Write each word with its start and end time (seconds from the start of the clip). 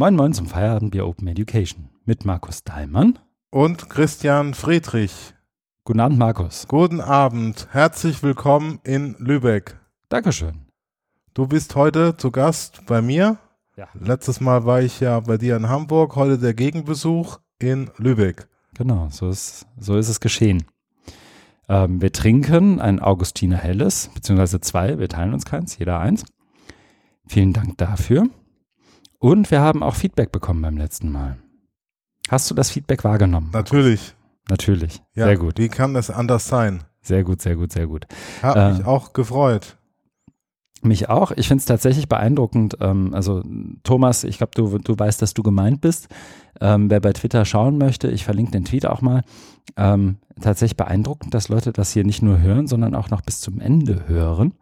Moin 0.00 0.16
Moin 0.16 0.32
zum 0.32 0.46
Feierabendbier 0.46 1.06
Open 1.06 1.28
Education 1.28 1.90
mit 2.06 2.24
Markus 2.24 2.64
Dahlmann 2.64 3.18
und 3.50 3.90
Christian 3.90 4.54
Friedrich. 4.54 5.34
Guten 5.84 6.00
Abend, 6.00 6.18
Markus. 6.18 6.66
Guten 6.68 7.02
Abend. 7.02 7.68
Herzlich 7.72 8.22
willkommen 8.22 8.80
in 8.82 9.14
Lübeck. 9.18 9.78
Dankeschön. 10.08 10.62
Du 11.34 11.46
bist 11.46 11.76
heute 11.76 12.16
zu 12.16 12.30
Gast 12.30 12.86
bei 12.86 13.02
mir. 13.02 13.36
Ja. 13.76 13.88
Letztes 13.92 14.40
Mal 14.40 14.64
war 14.64 14.80
ich 14.80 15.00
ja 15.00 15.20
bei 15.20 15.36
dir 15.36 15.54
in 15.54 15.68
Hamburg, 15.68 16.16
heute 16.16 16.38
der 16.38 16.54
Gegenbesuch 16.54 17.38
in 17.58 17.90
Lübeck. 17.98 18.48
Genau, 18.78 19.08
so 19.10 19.28
ist, 19.28 19.66
so 19.78 19.98
ist 19.98 20.08
es 20.08 20.20
geschehen. 20.20 20.64
Ähm, 21.68 22.00
wir 22.00 22.10
trinken 22.10 22.80
ein 22.80 23.00
Augustiner 23.00 23.58
Helles, 23.58 24.08
beziehungsweise 24.14 24.62
zwei, 24.62 24.98
wir 24.98 25.10
teilen 25.10 25.34
uns 25.34 25.44
keins, 25.44 25.76
jeder 25.76 26.00
eins. 26.00 26.24
Vielen 27.26 27.52
Dank 27.52 27.76
dafür. 27.76 28.30
Und 29.20 29.50
wir 29.50 29.60
haben 29.60 29.82
auch 29.82 29.94
Feedback 29.94 30.32
bekommen 30.32 30.62
beim 30.62 30.78
letzten 30.78 31.12
Mal. 31.12 31.36
Hast 32.28 32.50
du 32.50 32.54
das 32.54 32.70
Feedback 32.70 33.04
wahrgenommen? 33.04 33.50
Natürlich. 33.52 34.14
Natürlich. 34.48 35.02
Ja, 35.14 35.26
sehr 35.26 35.36
gut. 35.36 35.58
Wie 35.58 35.68
kann 35.68 35.94
es 35.94 36.10
anders 36.10 36.48
sein? 36.48 36.82
Sehr 37.02 37.22
gut, 37.22 37.42
sehr 37.42 37.54
gut, 37.54 37.70
sehr 37.70 37.86
gut. 37.86 38.06
Hat 38.42 38.56
Äh, 38.56 38.72
mich 38.72 38.86
auch 38.86 39.12
gefreut. 39.12 39.76
Mich 40.82 41.10
auch. 41.10 41.32
Ich 41.32 41.48
finde 41.48 41.60
es 41.60 41.66
tatsächlich 41.66 42.08
beeindruckend. 42.08 42.78
Ähm, 42.80 43.12
also 43.14 43.42
Thomas, 43.82 44.24
ich 44.24 44.38
glaube, 44.38 44.52
du, 44.54 44.78
du 44.78 44.98
weißt, 44.98 45.20
dass 45.20 45.34
du 45.34 45.42
gemeint 45.42 45.82
bist. 45.82 46.08
Ähm, 46.60 46.88
wer 46.88 47.00
bei 47.00 47.12
Twitter 47.12 47.44
schauen 47.44 47.76
möchte, 47.76 48.08
ich 48.10 48.24
verlinke 48.24 48.52
den 48.52 48.64
Tweet 48.64 48.86
auch 48.86 49.02
mal. 49.02 49.22
Ähm, 49.76 50.16
tatsächlich 50.40 50.78
beeindruckend, 50.78 51.34
dass 51.34 51.48
Leute 51.50 51.72
das 51.72 51.92
hier 51.92 52.04
nicht 52.04 52.22
nur 52.22 52.40
hören, 52.40 52.66
sondern 52.66 52.94
auch 52.94 53.10
noch 53.10 53.20
bis 53.20 53.40
zum 53.40 53.60
Ende 53.60 54.08
hören. 54.08 54.54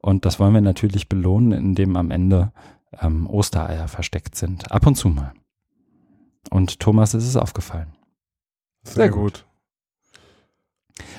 Und 0.00 0.24
das 0.24 0.40
wollen 0.40 0.54
wir 0.54 0.60
natürlich 0.60 1.08
belohnen, 1.08 1.52
indem 1.52 1.96
am 1.96 2.10
Ende 2.10 2.52
ähm, 2.98 3.26
Ostereier 3.28 3.88
versteckt 3.88 4.34
sind. 4.36 4.70
Ab 4.72 4.86
und 4.86 4.96
zu 4.96 5.08
mal. 5.08 5.32
Und 6.50 6.80
Thomas 6.80 7.14
ist 7.14 7.26
es 7.26 7.36
aufgefallen. 7.36 7.92
Sehr, 8.82 8.94
sehr 8.94 9.08
gut. 9.10 9.46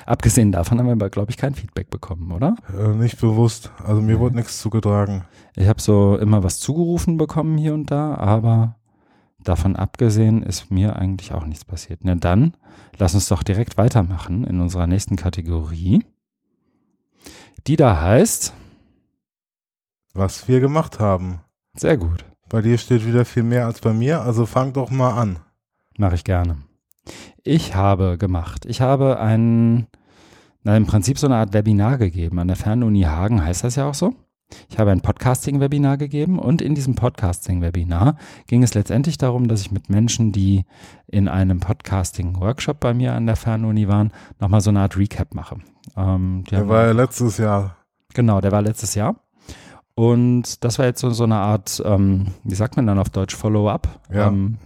Abgesehen 0.06 0.52
davon 0.52 0.78
haben 0.78 0.86
wir 0.86 0.92
aber, 0.92 1.10
glaube 1.10 1.30
ich, 1.30 1.36
kein 1.36 1.54
Feedback 1.54 1.90
bekommen, 1.90 2.32
oder? 2.32 2.56
Äh, 2.76 2.88
nicht 2.88 3.20
bewusst. 3.20 3.70
Also 3.84 4.00
mir 4.00 4.16
Mhm. 4.16 4.20
wurde 4.20 4.36
nichts 4.36 4.60
zugetragen. 4.60 5.24
Ich 5.56 5.68
habe 5.68 5.80
so 5.80 6.16
immer 6.18 6.42
was 6.42 6.58
zugerufen 6.60 7.16
bekommen 7.16 7.56
hier 7.58 7.74
und 7.74 7.90
da, 7.90 8.14
aber 8.16 8.76
davon 9.38 9.74
abgesehen 9.76 10.42
ist 10.42 10.70
mir 10.70 10.96
eigentlich 10.96 11.32
auch 11.32 11.44
nichts 11.46 11.64
passiert. 11.64 12.00
Na 12.02 12.14
dann, 12.14 12.56
lass 12.96 13.14
uns 13.14 13.28
doch 13.28 13.42
direkt 13.42 13.76
weitermachen 13.76 14.44
in 14.44 14.60
unserer 14.60 14.86
nächsten 14.86 15.16
Kategorie, 15.16 16.04
die 17.66 17.76
da 17.76 18.00
heißt, 18.00 18.52
Was 20.14 20.46
wir 20.46 20.60
gemacht 20.60 21.00
haben. 21.00 21.40
Sehr 21.76 21.96
gut, 21.96 22.24
Bei 22.48 22.60
dir 22.62 22.76
steht 22.78 23.06
wieder 23.06 23.24
viel 23.24 23.42
mehr 23.44 23.66
als 23.66 23.80
bei 23.80 23.92
mir, 23.92 24.20
also 24.22 24.44
fang 24.46 24.72
doch 24.72 24.90
mal 24.90 25.14
an. 25.20 25.38
mache 25.96 26.14
ich 26.16 26.24
gerne. 26.24 26.58
Ich 27.42 27.74
habe 27.74 28.18
gemacht, 28.18 28.66
ich 28.66 28.80
habe 28.80 29.18
ein, 29.18 29.86
na, 30.62 30.76
im 30.76 30.86
Prinzip 30.86 31.18
so 31.18 31.26
eine 31.26 31.36
Art 31.36 31.52
Webinar 31.54 31.98
gegeben. 31.98 32.38
An 32.38 32.46
der 32.48 32.56
Fernuni 32.56 33.02
Hagen 33.02 33.44
heißt 33.44 33.64
das 33.64 33.76
ja 33.76 33.88
auch 33.88 33.94
so. 33.94 34.14
Ich 34.68 34.78
habe 34.78 34.90
ein 34.90 35.00
Podcasting-Webinar 35.00 35.96
gegeben 35.96 36.38
und 36.38 36.60
in 36.60 36.74
diesem 36.74 36.94
Podcasting-Webinar 36.94 38.16
ging 38.46 38.62
es 38.62 38.74
letztendlich 38.74 39.16
darum, 39.16 39.48
dass 39.48 39.62
ich 39.62 39.72
mit 39.72 39.88
Menschen, 39.88 40.30
die 40.30 40.64
in 41.06 41.26
einem 41.26 41.58
Podcasting-Workshop 41.58 42.78
bei 42.78 42.92
mir 42.92 43.14
an 43.14 43.24
der 43.26 43.36
Fernuni 43.36 43.88
waren, 43.88 44.12
nochmal 44.40 44.60
so 44.60 44.68
eine 44.70 44.80
Art 44.80 44.96
Recap 44.98 45.34
mache. 45.34 45.56
Ähm, 45.96 46.44
Der 46.50 46.68
war 46.68 46.84
ja 46.86 46.92
letztes 46.92 47.38
Jahr. 47.38 47.76
Genau, 48.14 48.42
der 48.42 48.52
war 48.52 48.60
letztes 48.60 48.94
Jahr. 48.94 49.16
Und 49.94 50.64
das 50.64 50.78
war 50.78 50.86
jetzt 50.86 51.00
so, 51.00 51.10
so 51.10 51.24
eine 51.24 51.36
Art, 51.36 51.82
ähm, 51.84 52.28
wie 52.44 52.54
sagt 52.54 52.76
man 52.76 52.86
dann 52.86 52.98
auf 52.98 53.10
Deutsch, 53.10 53.36
Follow-up. 53.36 53.88
Ja. 54.12 54.28
Ähm, 54.28 54.56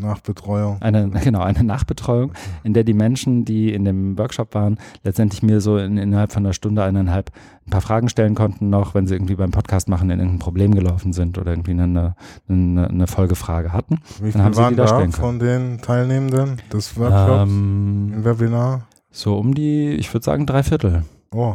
Nach 0.00 0.20
Betreuung. 0.20 0.78
eine, 0.80 1.08
genau, 1.24 1.40
eine 1.40 1.62
Nachbetreuung, 1.62 2.32
in 2.64 2.74
der 2.74 2.84
die 2.84 2.92
Menschen, 2.94 3.44
die 3.44 3.72
in 3.72 3.84
dem 3.84 4.18
Workshop 4.18 4.54
waren, 4.54 4.78
letztendlich 5.04 5.42
mir 5.42 5.60
so 5.60 5.78
in, 5.78 5.96
innerhalb 5.98 6.32
von 6.32 6.44
einer 6.44 6.52
Stunde, 6.52 6.82
eineinhalb 6.82 7.30
ein 7.66 7.70
paar 7.70 7.80
Fragen 7.80 8.08
stellen 8.08 8.34
konnten 8.34 8.70
noch, 8.70 8.94
wenn 8.94 9.06
sie 9.06 9.14
irgendwie 9.14 9.36
beim 9.36 9.52
Podcast 9.52 9.88
machen 9.88 10.10
in 10.10 10.18
irgendein 10.18 10.38
Problem 10.40 10.74
gelaufen 10.74 11.12
sind 11.12 11.38
oder 11.38 11.52
irgendwie 11.52 11.72
eine, 11.72 12.14
eine, 12.48 12.88
eine 12.88 13.06
Folgefrage 13.06 13.72
hatten. 13.72 13.98
Wie 14.20 14.32
Dann 14.32 14.42
haben 14.42 14.54
viele 14.54 14.54
sie 14.54 14.62
waren 14.62 14.72
die 14.72 14.76
da 14.78 14.82
da 14.84 14.94
stellen 14.94 15.12
von 15.12 15.38
den 15.38 15.80
Teilnehmenden 15.80 16.56
des 16.72 16.98
Workshops 16.98 17.50
Ähm, 17.52 18.12
im 18.16 18.24
Webinar? 18.24 18.82
so 19.12 19.36
um 19.38 19.54
die, 19.54 19.90
ich 19.90 20.12
würde 20.12 20.24
sagen, 20.24 20.46
drei 20.46 20.62
Viertel. 20.62 21.04
Oh, 21.32 21.54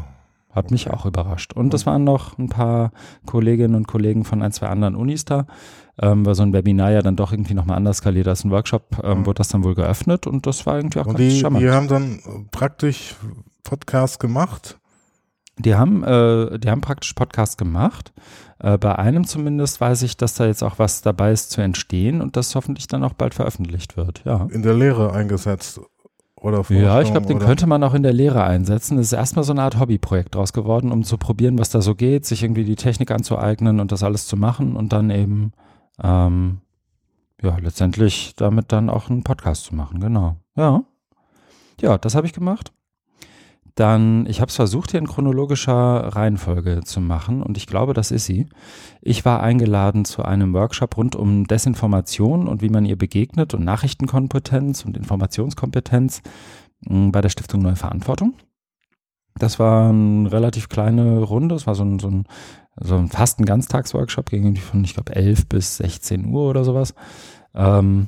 Hat 0.55 0.71
mich 0.71 0.89
auch 0.89 1.05
überrascht. 1.05 1.53
Und 1.53 1.73
es 1.73 1.85
waren 1.85 2.03
noch 2.05 2.37
ein 2.37 2.47
paar 2.49 2.91
Kolleginnen 3.25 3.75
und 3.75 3.87
Kollegen 3.87 4.23
von 4.23 4.41
ein, 4.41 4.51
zwei 4.53 4.67
anderen 4.67 4.95
Unis 4.95 5.25
da. 5.25 5.45
Ähm, 6.01 6.25
weil 6.25 6.33
so 6.35 6.43
ein 6.43 6.51
Webinar 6.53 6.91
ja 6.91 7.01
dann 7.01 7.15
doch 7.15 7.31
irgendwie 7.31 7.53
nochmal 7.53 7.77
anders 7.77 7.97
skaliert 7.97 8.27
als 8.27 8.43
ein 8.43 8.51
Workshop, 8.51 9.01
ähm, 9.03 9.19
Mhm. 9.19 9.25
wurde 9.27 9.37
das 9.37 9.47
dann 9.49 9.63
wohl 9.63 9.75
geöffnet 9.75 10.27
und 10.27 10.45
das 10.45 10.65
war 10.65 10.75
irgendwie 10.77 10.99
auch 10.99 11.05
und 11.05 11.17
ganz 11.17 11.33
die, 11.33 11.39
charmant. 11.39 11.63
die 11.63 11.69
haben 11.69 11.87
dann 11.87 12.19
praktisch 12.51 13.15
Podcast 13.63 14.19
gemacht. 14.19 14.77
Die 15.57 15.73
haben, 15.75 16.03
äh, 16.03 16.59
die 16.59 16.69
haben 16.69 16.81
praktisch 16.81 17.13
Podcast 17.13 17.57
gemacht. 17.57 18.11
Äh, 18.59 18.77
bei 18.77 18.97
einem 18.99 19.25
zumindest 19.25 19.79
weiß 19.79 20.01
ich, 20.01 20.17
dass 20.17 20.33
da 20.33 20.45
jetzt 20.45 20.63
auch 20.63 20.79
was 20.79 21.01
dabei 21.01 21.31
ist 21.31 21.51
zu 21.51 21.61
entstehen 21.61 22.21
und 22.21 22.35
das 22.35 22.55
hoffentlich 22.55 22.87
dann 22.87 23.03
auch 23.05 23.13
bald 23.13 23.33
veröffentlicht 23.33 23.95
wird. 23.95 24.21
Ja. 24.25 24.47
in 24.51 24.63
der 24.63 24.73
Lehre 24.73 25.13
eingesetzt. 25.13 25.79
Oder 26.45 26.57
Ja, 26.69 27.01
ich 27.01 27.07
Forschung 27.07 27.11
glaube, 27.13 27.27
den 27.27 27.37
oder- 27.37 27.45
könnte 27.47 27.65
man 27.67 27.83
auch 27.83 27.93
in 27.95 28.03
der 28.03 28.13
Lehre 28.13 28.43
einsetzen. 28.43 28.97
Das 28.97 29.07
ist 29.07 29.13
erstmal 29.13 29.43
so 29.43 29.51
eine 29.51 29.63
Art 29.63 29.79
Hobbyprojekt 29.79 30.35
draus 30.35 30.53
geworden, 30.53 30.91
um 30.91 31.03
zu 31.03 31.17
probieren, 31.17 31.57
was 31.57 31.69
da 31.71 31.81
so 31.81 31.95
geht, 31.95 32.25
sich 32.25 32.43
irgendwie 32.43 32.63
die 32.65 32.75
Technik 32.75 33.09
anzueignen 33.09 33.79
und 33.79 33.91
das 33.91 34.03
alles 34.03 34.27
zu 34.27 34.37
machen 34.37 34.75
und 34.75 34.93
dann 34.93 35.09
eben, 35.09 35.53
ähm, 36.03 36.59
ja, 37.41 37.57
letztendlich 37.57 38.35
damit 38.35 38.71
dann 38.71 38.89
auch 38.91 39.09
einen 39.09 39.23
Podcast 39.23 39.65
zu 39.65 39.75
machen. 39.75 39.99
Genau. 39.99 40.35
Ja. 40.55 40.83
Ja, 41.81 41.97
das 41.97 42.13
habe 42.15 42.27
ich 42.27 42.33
gemacht. 42.33 42.71
Dann, 43.75 44.25
ich 44.27 44.39
habe 44.39 44.49
es 44.49 44.55
versucht, 44.55 44.91
hier 44.91 45.01
in 45.01 45.07
chronologischer 45.07 45.73
Reihenfolge 46.15 46.81
zu 46.85 47.01
machen 47.01 47.43
und 47.43 47.57
ich 47.57 47.67
glaube, 47.67 47.93
das 47.93 48.09
ist 48.09 48.25
sie. 48.25 48.47
Ich 49.01 49.25
war 49.25 49.43
eingeladen 49.43 50.05
zu 50.05 50.23
einem 50.23 50.53
Workshop 50.53 50.95
rund 50.95 51.17
um 51.17 51.45
Desinformation 51.45 52.47
und 52.47 52.61
wie 52.61 52.69
man 52.69 52.85
ihr 52.85 52.97
begegnet 52.97 53.53
und 53.53 53.65
Nachrichtenkompetenz 53.65 54.85
und 54.85 54.95
Informationskompetenz 54.95 56.21
mh, 56.87 57.11
bei 57.11 57.19
der 57.19 57.29
Stiftung 57.29 57.61
Neue 57.61 57.75
Verantwortung. 57.75 58.35
Das 59.37 59.59
war 59.59 59.89
eine 59.89 60.31
relativ 60.31 60.69
kleine 60.69 61.21
Runde, 61.21 61.55
es 61.55 61.67
war 61.67 61.75
so 61.75 61.83
ein, 61.83 61.99
so 61.99 62.07
ein, 62.07 62.25
so 62.79 62.95
ein 62.95 63.09
fast 63.09 63.39
ein 63.39 63.45
Ganztagsworkshop, 63.45 64.29
ging 64.29 64.43
irgendwie 64.43 64.61
von, 64.61 64.81
ich 64.85 64.93
glaube, 64.93 65.13
11 65.13 65.49
bis 65.49 65.77
16 65.77 66.25
Uhr 66.27 66.49
oder 66.49 66.63
sowas. 66.63 66.95
Ähm, 67.53 68.07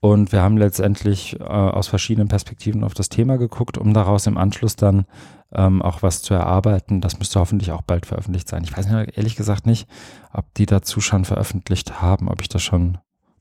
und 0.00 0.32
wir 0.32 0.40
haben 0.40 0.56
letztendlich 0.56 1.38
äh, 1.38 1.44
aus 1.44 1.88
verschiedenen 1.88 2.28
Perspektiven 2.28 2.84
auf 2.84 2.94
das 2.94 3.10
Thema 3.10 3.36
geguckt, 3.36 3.76
um 3.76 3.92
daraus 3.92 4.26
im 4.26 4.38
Anschluss 4.38 4.76
dann 4.76 5.04
ähm, 5.52 5.82
auch 5.82 6.02
was 6.02 6.22
zu 6.22 6.32
erarbeiten. 6.32 7.00
Das 7.00 7.18
müsste 7.18 7.38
hoffentlich 7.38 7.72
auch 7.72 7.82
bald 7.82 8.06
veröffentlicht 8.06 8.48
sein. 8.48 8.64
Ich 8.64 8.76
weiß 8.76 8.88
nicht, 8.88 9.18
ehrlich 9.18 9.36
gesagt 9.36 9.66
nicht, 9.66 9.88
ob 10.32 10.52
die 10.54 10.66
dazu 10.66 11.00
schon 11.00 11.26
veröffentlicht 11.26 12.00
haben, 12.00 12.28
ob 12.28 12.40
ich 12.40 12.48
da 12.48 12.58
schon 12.58 12.98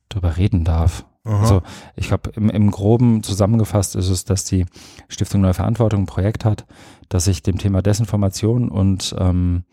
drüber 0.10 0.36
reden 0.36 0.66
darf. 0.66 1.06
Aha. 1.24 1.40
Also 1.40 1.62
ich 1.96 2.08
glaube, 2.08 2.32
im, 2.36 2.50
im 2.50 2.72
Groben 2.72 3.24
zusammengefasst 3.24 3.96
ist 3.96 4.10
es, 4.10 4.26
dass 4.26 4.44
die 4.44 4.66
Stiftung 5.08 5.42
Neue 5.42 5.54
Verantwortung 5.54 6.04
ein 6.04 6.08
Projekt 6.08 6.44
hat, 6.44 6.66
das 7.08 7.26
sich 7.26 7.42
dem 7.42 7.58
Thema 7.58 7.82
Desinformation 7.82 8.70
und 8.70 9.16
ähm, 9.18 9.64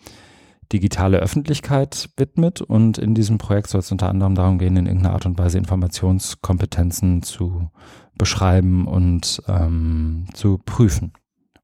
digitale 0.72 1.18
Öffentlichkeit 1.18 2.10
widmet. 2.16 2.60
Und 2.60 2.98
in 2.98 3.14
diesem 3.14 3.38
Projekt 3.38 3.68
soll 3.68 3.80
es 3.80 3.92
unter 3.92 4.08
anderem 4.08 4.34
darum 4.34 4.58
gehen, 4.58 4.76
in 4.76 4.86
irgendeiner 4.86 5.14
Art 5.14 5.26
und 5.26 5.38
Weise 5.38 5.58
Informationskompetenzen 5.58 7.22
zu 7.22 7.70
beschreiben 8.16 8.86
und 8.86 9.42
ähm, 9.48 10.26
zu 10.34 10.58
prüfen. 10.58 11.12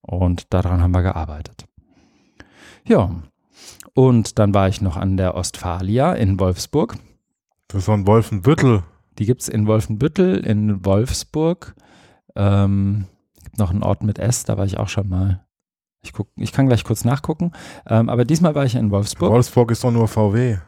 Und 0.01 0.53
daran 0.53 0.83
haben 0.83 0.93
wir 0.93 1.03
gearbeitet. 1.03 1.67
Ja, 2.85 3.11
und 3.95 4.39
dann 4.39 4.55
war 4.55 4.69
ich 4.69 4.81
noch 4.81 4.97
an 4.97 5.17
der 5.17 5.35
Ostfalia 5.35 6.15
in 6.15 6.41
Wolfsburg. 6.41 6.97
Das 7.69 7.89
war 7.89 7.97
ein 7.97 8.07
Wolfenbüttel. 8.07 8.83
Die 9.19 9.27
gibt 9.27 9.43
es 9.43 9.49
in 9.49 9.67
Wolfenbüttel, 9.67 10.39
in 10.45 10.85
Wolfsburg. 10.85 11.75
Ähm, 12.35 13.07
gibt 13.45 13.59
noch 13.59 13.71
einen 13.71 13.83
Ort 13.83 14.03
mit 14.03 14.19
S, 14.19 14.45
da 14.45 14.57
war 14.57 14.65
ich 14.65 14.79
auch 14.79 14.89
schon 14.89 15.09
mal. 15.09 15.45
Ich, 16.05 16.13
guck, 16.13 16.29
ich 16.37 16.53
kann 16.53 16.67
gleich 16.67 16.85
kurz 16.85 17.05
nachgucken. 17.05 17.53
Ähm, 17.87 18.09
aber 18.09 18.25
diesmal 18.25 18.55
war 18.55 18.65
ich 18.65 18.75
in 18.75 18.91
Wolfsburg. 18.91 19.31
Wolfsburg 19.31 19.71
ist 19.71 19.85
doch 19.85 19.93
nur 19.93 20.09
VW 20.09 20.59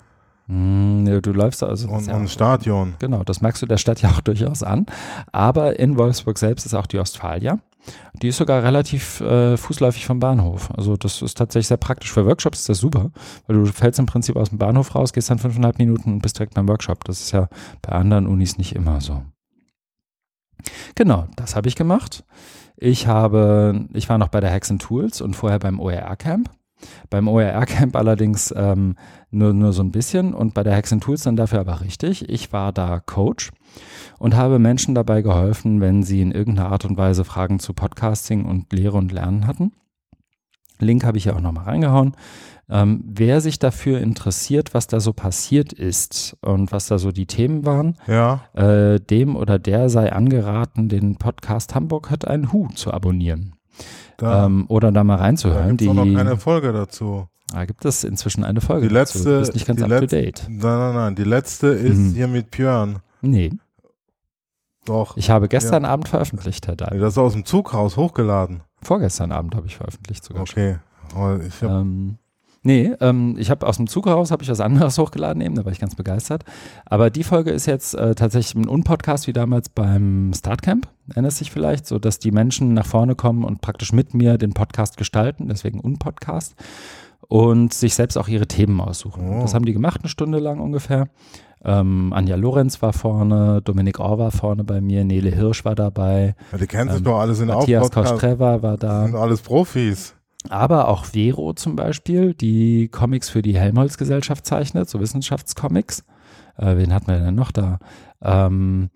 Hm, 0.47 1.07
ja, 1.07 1.21
du 1.21 1.33
läufst 1.33 1.63
da 1.63 1.67
also. 1.67 1.89
und, 1.89 2.07
ja, 2.07 2.17
und 2.17 2.29
Stadion. 2.29 2.95
Genau, 2.99 3.25
das 3.25 3.41
merkst 3.41 3.63
du 3.63 3.67
der 3.67 3.79
Stadt 3.79 4.03
ja 4.03 4.11
auch 4.11 4.21
durchaus 4.25 4.63
an. 4.63 4.87
Aber 5.33 5.79
in 5.79 5.97
Wolfsburg 5.97 6.39
selbst 6.39 6.67
ist 6.67 6.75
auch 6.75 6.87
die 6.87 6.99
Ostfalia. 6.99 7.59
Die 8.23 8.29
ist 8.29 8.39
sogar 8.39 8.63
relativ 8.63 9.21
äh, 9.21 9.57
fußläufig 9.57 10.07
vom 10.07 10.21
Bahnhof. 10.21 10.71
Also 10.77 10.97
das 10.97 11.21
ist 11.21 11.37
tatsächlich 11.37 11.69
sehr 11.69 11.77
praktisch. 11.77 12.13
Für 12.13 12.25
Workshops 12.27 12.61
ist 12.61 12.69
das 12.69 12.79
super, 12.79 13.11
weil 13.47 13.57
du 13.57 13.67
fällst 13.67 13.99
im 13.99 14.07
Prinzip 14.07 14.37
aus 14.37 14.51
dem 14.51 14.59
Bahnhof 14.59 14.95
raus, 14.95 15.13
gehst 15.13 15.31
dann 15.31 15.39
fünfeinhalb 15.39 15.79
Minuten 15.79 16.13
und 16.15 16.23
bist 16.23 16.39
direkt 16.39 16.55
beim 16.55 16.69
Workshop. 16.69 17.05
Das 17.05 17.21
ist 17.21 17.33
ja 17.33 17.49
bei 17.83 17.93
anderen 17.93 18.27
Unis 18.27 18.57
nicht 18.57 18.75
immer 18.75 19.01
so. 19.01 19.23
Genau, 20.95 21.27
das 21.37 21.57
habe 21.57 21.69
ich 21.69 21.77
gemacht. 21.77 22.25
Ich 22.77 23.07
habe, 23.07 23.87
ich 23.93 24.09
war 24.09 24.19
noch 24.19 24.29
bei 24.29 24.41
der 24.41 24.53
Hacks 24.53 24.71
and 24.71 24.83
Tools 24.83 25.21
und 25.21 25.35
vorher 25.35 25.59
beim 25.59 25.81
OER 25.81 26.17
Camp. 26.17 26.51
Beim 27.11 27.29
OER-Camp 27.29 27.97
allerdings 27.97 28.53
ähm, 28.57 28.97
nur, 29.31 29.53
nur 29.53 29.73
so 29.73 29.83
ein 29.83 29.93
bisschen 29.93 30.35
und 30.35 30.55
bei 30.55 30.63
der 30.63 30.77
Hacks 30.77 30.95
Tools 31.01 31.23
dann 31.23 31.37
dafür 31.37 31.61
aber 31.61 31.81
richtig. 31.81 32.29
Ich 32.29 32.53
war 32.53 32.73
da 32.73 33.01
Coach 33.01 33.53
und 34.19 34.37
habe 34.37 34.59
Menschen 34.59 34.95
dabei 34.95 35.23
geholfen, 35.23 35.81
wenn 35.81 36.03
sie 36.03 36.21
in 36.21 36.33
irgendeiner 36.33 36.71
Art 36.71 36.85
und 36.85 36.97
Weise 36.97 37.25
Fragen 37.25 37.59
zu 37.59 37.73
Podcasting 37.73 38.45
und 38.45 38.73
Lehre 38.73 38.97
und 38.97 39.13
Lernen 39.13 39.47
hatten. 39.47 39.73
Link 40.81 41.05
habe 41.05 41.19
ich 41.19 41.27
ja 41.27 41.35
auch 41.35 41.41
nochmal 41.41 41.65
reingehauen. 41.65 42.17
Ähm, 42.71 43.05
wer 43.07 43.41
sich 43.43 43.59
dafür 43.59 44.01
interessiert, 44.01 44.73
was 44.75 44.87
da 44.87 44.99
so 45.01 45.13
passiert 45.13 45.73
ist 45.73 46.37
und 46.41 46.73
was 46.73 46.87
da 46.87 46.99
so 46.99 47.13
die 47.13 47.27
Themen 47.27 47.67
waren, 47.67 47.99
Ja, 48.07 48.45
äh, 48.55 48.99
dem 49.01 49.37
oder 49.37 49.59
der 49.59 49.89
sei 49.91 50.11
angeraten, 50.13 50.89
den 50.89 51.17
Podcast 51.17 51.75
Hamburg 51.75 52.11
hat 52.11 52.27
einen 52.27 52.53
Hu 52.53 52.69
zu 52.75 52.93
abonnieren. 52.93 53.55
da, 54.17 54.47
Ähm, 54.47 54.65
oder 54.69 54.93
da 54.93 55.05
mal 55.05 55.17
da 55.17 55.23
reinzuhören. 55.25 55.77
gibt 55.77 55.83
es 55.91 55.95
noch 55.97 56.05
keine 56.15 56.37
Folge 56.39 56.73
dazu. 56.73 57.29
da 57.53 57.65
gibt 57.67 57.85
es 57.85 58.03
inzwischen 58.05 58.45
eine 58.45 58.61
Folge. 58.61 58.89
Die 58.89 58.95
dazu. 58.95 59.19
letzte, 59.19 59.33
Du 59.35 59.39
bist 59.41 59.55
nicht 59.55 59.67
ganz 59.67 59.83
up 59.83 60.01
to 60.01 60.07
date. 60.07 60.47
Nein, 60.49 60.59
nein, 60.61 60.95
nein. 60.95 61.15
Die 61.17 61.25
letzte 61.25 61.67
ist 61.69 61.99
Mhm. 61.99 62.15
hier 62.15 62.29
mit 62.29 62.51
Björn. 62.51 63.01
Nee, 63.21 63.53
Doch. 64.85 65.17
ich 65.17 65.31
habe 65.31 65.49
gestern 65.49 65.85
Abend 65.85 66.09
veröffentlicht, 66.09 66.67
Herr 66.67 66.77
Dahl. 66.77 66.99
Das 66.99 67.15
ist 67.15 67.19
aus 67.19 67.33
dem 67.33 67.45
Zug 67.45 67.73
raus 67.75 67.97
hochgeladen. 67.97 68.63
Vorgestern 68.83 69.33
Abend 69.33 69.55
habe 69.55 69.67
ich 69.67 69.77
veröffentlicht 69.77 70.25
sogar. 70.25 70.43
Okay. 70.43 70.79
Ich 71.47 71.63
hab, 71.63 71.71
Ähm, 71.71 72.19
nee, 72.65 72.93
ähm, 73.01 73.37
ich 73.39 73.51
habe 73.51 73.67
aus 73.67 73.77
dem 73.77 73.87
Zug 73.87 74.07
raus, 74.07 74.31
habe 74.31 74.43
ich 74.43 74.51
was 74.51 74.61
anderes 74.61 74.99
hochgeladen 74.99 75.41
eben, 75.41 75.55
da 75.55 75.65
war 75.65 75.73
ich 75.73 75.79
ganz 75.79 75.95
begeistert. 75.95 76.45
Aber 76.85 77.11
die 77.11 77.25
Folge 77.25 77.51
ist 77.51 77.67
jetzt 77.67 77.95
äh, 77.95 78.15
tatsächlich 78.15 78.55
ein 78.57 78.69
Unpodcast 78.69 79.27
wie 79.27 79.33
damals 79.33 79.69
beim 79.69 80.33
Startcamp, 80.35 80.89
erinnerst 81.09 81.41
dich 81.41 81.51
vielleicht, 81.51 81.87
so 81.87 81.99
dass 81.99 82.19
die 82.19 82.33
Menschen 82.33 82.75
nach 82.75 82.87
vorne 82.87 83.15
kommen 83.15 83.45
und 83.45 83.61
praktisch 83.61 83.93
mit 83.93 84.15
mir 84.15 84.39
den 84.39 84.53
Podcast 84.53 84.97
gestalten, 84.97 85.49
deswegen 85.49 85.81
Unpodcast 85.81 86.57
und 87.29 87.73
sich 87.73 87.95
selbst 87.95 88.17
auch 88.17 88.29
ihre 88.29 88.47
Themen 88.47 88.81
aussuchen. 88.81 89.29
Oh. 89.29 89.43
Das 89.43 89.55
haben 89.55 89.65
die 89.65 89.73
gemacht, 89.73 90.01
eine 90.03 90.09
Stunde 90.09 90.39
lang 90.39 90.61
ungefähr. 90.61 91.09
Ähm, 91.65 92.13
Anja 92.13 92.37
Lorenz 92.37 92.83
war 92.83 92.93
vorne, 92.93 93.63
Dominik 93.63 93.99
Orr 93.99 94.19
war 94.19 94.31
vorne 94.31 94.65
bei 94.65 94.83
mir, 94.83 95.03
Nele 95.05 95.31
Hirsch 95.31 95.65
war 95.65 95.75
dabei, 95.75 96.35
ja, 96.53 96.59
die 96.59 96.67
kennen 96.67 96.91
sich 96.91 96.99
ähm, 96.99 97.05
doch 97.05 97.19
alle, 97.19 97.33
auch 97.33 97.59
Matthias 97.59 97.89
Podcast. 97.89 98.13
Kostreva 98.13 98.63
war 98.63 98.77
da. 98.77 99.07
sind 99.07 99.17
alles 99.17 99.41
Profis. 99.41 100.14
Aber 100.51 100.89
auch 100.89 101.07
Vero 101.07 101.55
zum 101.55 101.77
Beispiel, 101.77 102.35
die 102.35 102.89
Comics 102.89 103.31
für 103.31 103.43
die 103.43 103.59
Helmholtz-Gesellschaft 103.59 104.45
zeichnet, 104.45 104.89
so 104.89 105.01
Wissenschaftscomics. 105.01 106.05
Äh, 106.57 106.77
wen 106.77 106.93
hatten 106.93 107.09
wir 107.09 107.19
denn 107.19 107.35
noch 107.35 107.51
da? 107.51 107.79
Ähm, 108.21 108.91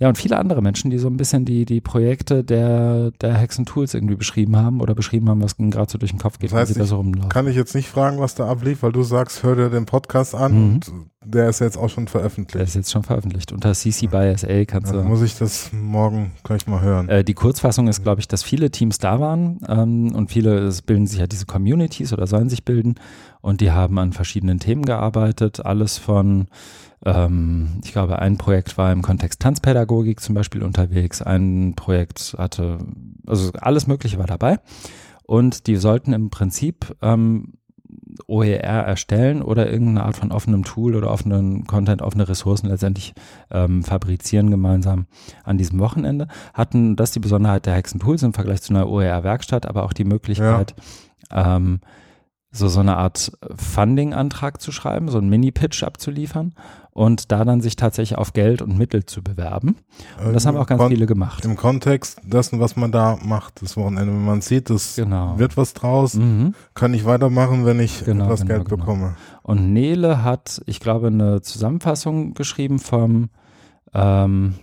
ja, 0.00 0.08
und 0.08 0.16
viele 0.16 0.38
andere 0.38 0.62
Menschen, 0.62 0.90
die 0.90 0.98
so 0.98 1.08
ein 1.08 1.16
bisschen 1.16 1.44
die, 1.44 1.64
die 1.64 1.80
Projekte 1.80 2.44
der, 2.44 3.10
der 3.20 3.34
Hexen 3.34 3.66
Tools 3.66 3.94
irgendwie 3.94 4.14
beschrieben 4.16 4.56
haben 4.56 4.80
oder 4.80 4.94
beschrieben 4.94 5.28
haben, 5.28 5.42
was 5.42 5.58
ihnen 5.58 5.70
gerade 5.72 5.90
so 5.90 5.98
durch 5.98 6.12
den 6.12 6.20
Kopf 6.20 6.38
geht, 6.38 6.52
Das 6.52 6.58
heißt, 6.58 6.68
wenn 6.70 6.74
sie 6.74 6.80
da 6.80 6.86
so 6.86 6.96
rumlaufen. 6.96 7.28
Kann 7.30 7.48
ich 7.48 7.56
jetzt 7.56 7.74
nicht 7.74 7.88
fragen, 7.88 8.18
was 8.20 8.34
da 8.36 8.48
ablief, 8.48 8.82
weil 8.84 8.92
du 8.92 9.02
sagst, 9.02 9.42
hör 9.42 9.56
dir 9.56 9.70
den 9.70 9.86
Podcast 9.86 10.34
an 10.36 10.52
Mhm. 10.52 10.74
und 10.74 10.92
der 11.24 11.48
ist 11.48 11.58
jetzt 11.60 11.76
auch 11.76 11.90
schon 11.90 12.04
Der 12.04 12.12
veröffentlicht. 12.12 12.64
ist 12.68 12.74
jetzt 12.76 12.92
schon 12.92 13.02
veröffentlicht. 13.02 13.52
Unter 13.52 13.74
CC 13.74 14.06
by 14.06 14.32
SA 14.36 14.64
kannst 14.64 14.92
Dann 14.92 15.02
du. 15.02 15.08
muss 15.08 15.20
ich 15.20 15.36
das 15.36 15.70
morgen 15.72 16.30
gleich 16.44 16.66
mal 16.68 16.80
hören. 16.80 17.08
Äh, 17.08 17.24
die 17.24 17.34
Kurzfassung 17.34 17.88
ist, 17.88 18.02
glaube 18.04 18.20
ich, 18.20 18.28
dass 18.28 18.44
viele 18.44 18.70
Teams 18.70 18.98
da 18.98 19.18
waren 19.20 19.58
ähm, 19.68 20.14
und 20.14 20.30
viele 20.30 20.58
es 20.60 20.80
bilden 20.80 21.06
sich 21.08 21.18
ja 21.18 21.26
diese 21.26 21.44
Communities 21.44 22.12
oder 22.12 22.26
sollen 22.28 22.48
sich 22.48 22.64
bilden 22.64 22.94
und 23.40 23.60
die 23.60 23.72
haben 23.72 23.98
an 23.98 24.12
verschiedenen 24.12 24.58
Themen 24.60 24.84
gearbeitet. 24.84 25.66
Alles 25.66 25.98
von, 25.98 26.46
ähm, 27.04 27.80
ich 27.84 27.92
glaube, 27.92 28.18
ein 28.18 28.38
Projekt 28.38 28.78
war 28.78 28.92
im 28.92 29.02
Kontext 29.02 29.40
Tanzpädagogik 29.40 30.20
zum 30.20 30.34
Beispiel 30.34 30.62
unterwegs, 30.62 31.22
ein 31.22 31.74
Projekt 31.76 32.34
hatte, 32.38 32.78
also 33.26 33.52
alles 33.60 33.86
Mögliche 33.86 34.18
war 34.18 34.26
dabei. 34.26 34.58
Und 35.24 35.66
die 35.66 35.76
sollten 35.76 36.14
im 36.14 36.30
Prinzip 36.30 36.96
ähm, 37.02 37.58
OER 38.26 38.56
erstellen 38.56 39.42
oder 39.42 39.70
irgendeine 39.70 40.04
Art 40.04 40.16
von 40.16 40.32
offenem 40.32 40.64
Tool 40.64 40.94
oder 40.94 41.10
offenen 41.10 41.66
Content, 41.66 42.02
offene 42.02 42.28
Ressourcen 42.28 42.68
letztendlich 42.68 43.14
ähm, 43.50 43.82
fabrizieren 43.82 44.50
gemeinsam 44.50 45.06
an 45.44 45.58
diesem 45.58 45.78
Wochenende. 45.78 46.28
Hatten 46.54 46.96
das 46.96 47.12
die 47.12 47.20
Besonderheit 47.20 47.66
der 47.66 47.74
Hexen 47.74 48.00
Tools 48.00 48.22
im 48.22 48.34
Vergleich 48.34 48.62
zu 48.62 48.72
einer 48.72 48.88
OER-Werkstatt, 48.88 49.66
aber 49.66 49.84
auch 49.84 49.92
die 49.92 50.04
Möglichkeit, 50.04 50.74
ähm, 51.30 51.80
so, 52.50 52.68
so 52.68 52.80
eine 52.80 52.96
Art 52.96 53.30
Funding-Antrag 53.56 54.60
zu 54.60 54.72
schreiben, 54.72 55.08
so 55.08 55.18
einen 55.18 55.28
Mini-Pitch 55.28 55.82
abzuliefern 55.82 56.54
und 56.90 57.30
da 57.30 57.44
dann 57.44 57.60
sich 57.60 57.76
tatsächlich 57.76 58.18
auf 58.18 58.32
Geld 58.32 58.62
und 58.62 58.76
Mittel 58.78 59.04
zu 59.06 59.22
bewerben. 59.22 59.76
Und 60.24 60.32
das 60.32 60.46
haben 60.46 60.56
auch 60.56 60.66
ganz 60.66 60.80
Kon 60.80 60.90
viele 60.90 61.06
gemacht. 61.06 61.44
Im 61.44 61.56
Kontext 61.56 62.20
dessen, 62.24 62.58
was 62.58 62.74
man 62.74 62.90
da 62.90 63.18
macht, 63.22 63.62
das 63.62 63.76
Wochenende. 63.76 64.12
Wenn 64.12 64.24
man 64.24 64.40
sieht, 64.40 64.70
es 64.70 64.96
Genau. 64.96 65.38
wird 65.38 65.56
was 65.56 65.74
draus, 65.74 66.14
Mhm. 66.14 66.54
kann 66.74 66.94
ich 66.94 67.04
weitermachen, 67.04 67.64
wenn 67.66 67.80
ich 67.80 68.04
Genau, 68.04 68.24
etwas 68.24 68.40
genau, 68.40 68.54
Geld 68.54 68.68
genau. 68.68 68.80
bekomme. 68.80 69.16
Und 69.42 69.72
Nele 69.72 70.22
hat, 70.24 70.60
ich 70.66 70.80
glaube, 70.80 71.08
eine 71.08 71.42
Zusammenfassung 71.42 72.34
geschrieben 72.34 72.78
vom, 72.78 73.28
ähm, 73.94 74.54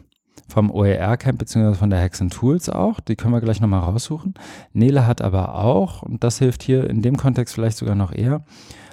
vom 0.47 0.69
OER-Camp 0.71 1.39
beziehungsweise 1.39 1.80
von 1.80 1.89
der 1.89 2.00
Hexen 2.00 2.30
Tools 2.30 2.69
auch. 2.69 3.00
Die 3.00 3.15
können 3.15 3.33
wir 3.33 3.42
gleich 3.42 3.62
nochmal 3.62 3.80
raussuchen. 3.81 4.33
Nele 4.74 5.07
hat 5.07 5.21
aber 5.21 5.56
auch, 5.56 6.03
und 6.03 6.24
das 6.24 6.38
hilft 6.39 6.62
hier 6.63 6.89
in 6.89 7.01
dem 7.01 7.18
Kontext 7.18 7.53
vielleicht 7.56 7.77
sogar 7.77 7.95
noch 7.95 8.12
eher, 8.13 8.44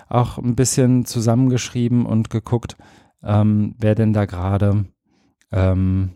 auch 0.09 0.39
ein 0.39 0.55
bisschen 0.57 1.05
zusammengeschrieben 1.05 2.07
und 2.07 2.31
geguckt, 2.31 2.77
ähm, 3.23 3.75
wer 3.79 3.95
denn 3.95 4.13
da 4.13 4.25
gerade 4.25 4.85
ähm, 5.53 6.13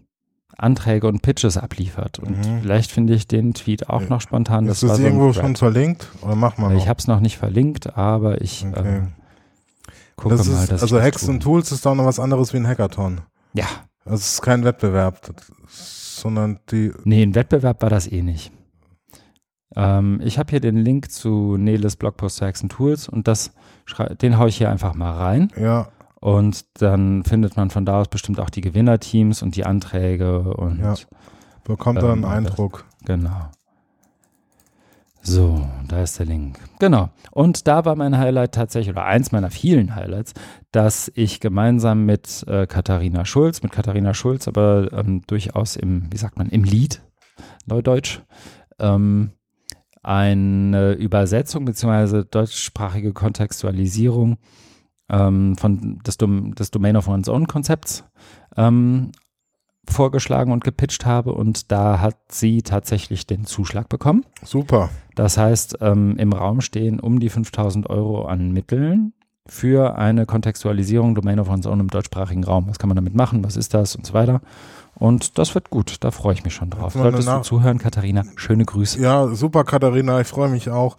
Anträge 0.56 1.06
und 1.06 1.20
Pitches 1.20 1.58
abliefert. 1.58 2.18
Und 2.18 2.38
Mhm. 2.38 2.60
vielleicht 2.62 2.90
finde 2.90 3.12
ich 3.14 3.28
den 3.28 3.52
Tweet 3.52 3.90
auch 3.90 4.00
Ja. 4.02 4.08
noch 4.08 4.22
spontan. 4.22 4.66
Ist 4.66 4.82
war 4.82 4.88
das 4.88 4.98
so 4.98 5.04
irgendwo 5.04 5.32
schon 5.34 5.54
verlinkt? 5.54 6.08
Oder 6.22 6.34
mach 6.34 6.56
mal 6.56 6.72
noch? 6.72 6.80
Ich 6.80 6.88
habe 6.88 6.98
es 6.98 7.06
noch 7.06 7.20
nicht 7.20 7.36
verlinkt, 7.36 7.96
aber 7.98 8.40
ich 8.40 8.64
Okay. 8.66 8.98
äh, 8.98 9.02
gucke 10.16 10.36
das 10.36 10.46
mal, 10.48 10.62
ist, 10.62 10.72
dass 10.72 10.78
ich 10.78 10.82
also 10.82 10.96
das 10.96 11.04
Hacks 11.04 11.28
und 11.28 11.42
Tools 11.42 11.72
ist 11.72 11.84
doch 11.84 11.94
noch 11.94 12.06
was 12.06 12.18
anderes 12.18 12.54
wie 12.54 12.56
ein 12.56 12.66
Hackathon. 12.66 13.20
Ja, 13.52 13.66
Also 14.06 14.17
es 14.17 14.35
ist 14.35 14.43
kein 14.43 14.64
Wettbewerb, 14.64 15.20
das- 15.23 16.17
sondern 16.20 16.61
die, 16.70 16.93
Nee, 17.05 17.23
ein 17.23 17.35
Wettbewerb 17.35 17.82
war 17.82 17.91
das 17.91 18.11
eh 18.11 18.23
nicht. 18.23 18.50
Ähm, 19.75 20.20
ich 20.25 20.38
habe 20.38 20.50
hier 20.50 20.61
den 20.61 20.76
Link 20.76 21.11
zu 21.11 21.56
Neles 21.58 21.97
Blogpost 21.97 22.37
zu 22.37 22.47
Hexen 22.47 22.69
Tools 22.69 23.08
und 23.08 23.29
das, 23.29 23.53
den 24.23 24.38
haue 24.38 24.49
ich 24.49 24.56
hier 24.56 24.70
einfach 24.70 24.94
mal 24.94 25.12
rein. 25.12 25.50
ja, 25.56 25.88
Und 26.20 26.64
dann 26.81 27.25
findet 27.25 27.56
man 27.56 27.69
von 27.70 27.85
da 27.85 28.00
aus 28.00 28.08
bestimmt 28.08 28.41
auch 28.41 28.49
die 28.50 28.62
Gewinnerteams 28.62 29.43
und 29.43 29.55
die 29.55 29.67
Anträge 29.67 30.55
und 30.55 30.79
Ja. 30.81 30.94
bekommt 31.64 32.00
da 32.00 32.12
Ähm, 32.12 32.25
einen 32.25 32.44
das- 32.44 32.53
Eindruck. 32.53 32.85
genau. 33.05 33.50
So, 35.28 35.69
da 35.88 36.05
ist 36.05 36.20
der 36.20 36.26
Link. 36.26 36.61
Genau. 36.78 37.11
Und 37.32 37.67
da 37.67 37.84
war 37.84 37.96
mein 37.96 38.17
Highlight 38.17 38.52
tatsächlich, 38.52 38.94
oder 38.94 39.06
eins 39.06 39.32
meiner 39.32 39.50
vielen 39.50 39.96
Highlights, 39.96 40.34
dass 40.70 41.11
ich 41.17 41.40
gemeinsam 41.40 42.06
mit 42.06 42.44
äh, 42.46 42.69
Katharina 42.69 43.25
Schulz, 43.25 43.61
mit 43.61 43.73
Katharina 43.73 44.14
Schulz, 44.14 44.46
aber 44.46 44.89
ähm, 44.93 45.22
durchaus 45.27 45.74
im, 45.74 46.06
wie 46.12 46.17
sagt 46.17 46.39
man, 46.39 46.48
im 46.50 46.62
Lied, 46.62 47.03
Neudeutsch, 47.67 48.20
ähm, 48.79 49.32
eine 50.00 50.93
Übersetzung 50.93 51.65
bzw. 51.65 52.22
deutschsprachige 52.31 53.12
Kontextualisierung 53.12 54.36
ähm, 55.10 55.56
von 55.56 55.98
des, 56.06 56.19
Dom 56.19 56.55
des 56.55 56.70
Domain 56.70 56.96
of 56.96 57.08
One's 57.08 57.29
Own 57.29 57.48
Konzepts 57.48 58.05
ähm, 58.56 59.10
vorgeschlagen 59.90 60.52
und 60.52 60.64
gepitcht 60.64 61.06
habe 61.06 61.32
und 61.32 61.70
da 61.70 62.00
hat 62.00 62.16
sie 62.28 62.62
tatsächlich 62.62 63.26
den 63.26 63.44
Zuschlag 63.44 63.88
bekommen. 63.88 64.24
Super. 64.43 64.90
Das 65.14 65.38
heißt, 65.38 65.78
ähm, 65.81 66.16
im 66.19 66.32
Raum 66.32 66.60
stehen 66.60 67.00
um 67.00 67.20
die 67.20 67.28
5000 67.28 67.88
Euro 67.88 68.26
an 68.26 68.52
Mitteln 68.52 69.12
für 69.46 69.96
eine 69.96 70.26
Kontextualisierung 70.26 71.14
Domain 71.14 71.38
of 71.38 71.48
One's 71.48 71.66
Own 71.66 71.81
im 71.81 71.88
deutschsprachigen 71.88 72.44
Raum. 72.44 72.66
Was 72.69 72.78
kann 72.78 72.88
man 72.88 72.96
damit 72.96 73.14
machen? 73.14 73.44
Was 73.44 73.56
ist 73.56 73.74
das? 73.74 73.94
Und 73.96 74.06
so 74.06 74.12
weiter. 74.12 74.40
Und 74.94 75.38
das 75.38 75.55
wird 75.55 75.70
gut. 75.70 75.96
Da 76.00 76.10
freue 76.10 76.34
ich 76.34 76.44
mich 76.44 76.55
schon 76.55 76.70
drauf. 76.70 76.94
Solltest 76.94 77.28
du 77.28 77.43
zuhören, 77.43 77.78
Katharina? 77.78 78.24
Schöne 78.36 78.64
Grüße. 78.64 79.00
Ja, 79.00 79.28
super, 79.28 79.64
Katharina, 79.64 80.20
ich 80.20 80.26
freue 80.26 80.48
mich 80.48 80.70
auch. 80.70 80.96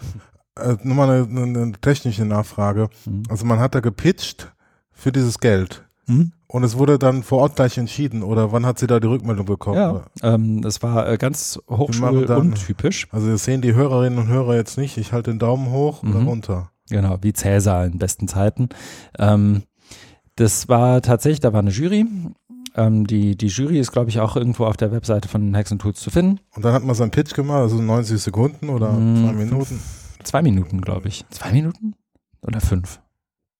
Äh, 0.56 0.78
nur 0.84 0.96
mal 0.96 1.10
eine, 1.10 1.28
eine, 1.28 1.60
eine 1.60 1.72
technische 1.74 2.26
Nachfrage. 2.26 2.90
Mhm. 3.06 3.24
Also 3.30 3.46
man 3.46 3.60
hat 3.60 3.76
da 3.76 3.80
gepitcht 3.80 4.54
für 4.92 5.12
dieses 5.12 5.40
Geld. 5.40 5.87
Hm? 6.08 6.32
Und 6.48 6.64
es 6.64 6.78
wurde 6.78 6.98
dann 6.98 7.24
vor 7.24 7.40
Ort 7.40 7.56
gleich 7.58 7.78
entschieden 7.78 8.24
oder 8.24 8.52
wann 8.54 8.66
hat 8.66 8.80
sie 8.80 8.88
da 8.88 9.00
die 9.00 9.08
Rückmeldung 9.08 9.46
bekommen? 9.46 9.78
Ja, 9.78 10.06
ähm, 10.24 10.62
das 10.62 10.82
war 10.82 11.08
äh, 11.10 11.18
ganz 11.18 11.60
hochschuluntypisch. 11.70 13.08
Also 13.12 13.28
das 13.30 13.44
sehen 13.44 13.62
die 13.62 13.74
Hörerinnen 13.74 14.18
und 14.20 14.28
Hörer 14.28 14.56
jetzt 14.56 14.78
nicht. 14.78 14.98
Ich 14.98 15.12
halte 15.14 15.32
den 15.32 15.40
Daumen 15.40 15.72
hoch 15.72 16.04
oder 16.04 16.20
Mhm. 16.20 16.28
runter. 16.28 16.72
Genau, 16.90 17.18
wie 17.22 17.34
Cäsar 17.34 17.86
in 17.86 17.98
besten 17.98 18.28
Zeiten. 18.30 18.70
Ähm, 19.20 19.64
das 20.38 20.70
war 20.70 21.02
tatsächlich, 21.02 21.42
da 21.42 21.52
war 21.52 21.60
eine 21.60 21.72
Jury. 21.72 22.06
Ähm, 22.76 23.08
die, 23.08 23.36
die 23.36 23.48
Jury 23.48 23.80
ist, 23.80 23.92
glaube 23.92 24.10
ich, 24.10 24.20
auch 24.22 24.38
irgendwo 24.38 24.66
auf 24.66 24.78
der 24.78 24.92
Webseite 24.92 25.28
von 25.28 25.54
Hexen 25.54 25.80
Tools 25.80 26.00
zu 26.00 26.12
finden. 26.12 26.40
Und 26.56 26.64
dann 26.64 26.74
hat 26.74 26.84
man 26.84 26.96
seinen 26.96 27.12
Pitch 27.12 27.34
gemacht, 27.34 27.58
also 27.58 27.82
90 27.82 28.22
Sekunden 28.22 28.70
oder 28.70 28.92
Mm, 28.94 29.18
zwei 29.26 29.34
Minuten. 29.34 29.80
Zwei 30.24 30.42
Minuten, 30.44 30.80
glaube 30.82 31.08
ich. 31.10 31.26
Zwei 31.32 31.52
Minuten? 31.52 31.96
Oder 32.42 32.62
fünf? 32.62 33.02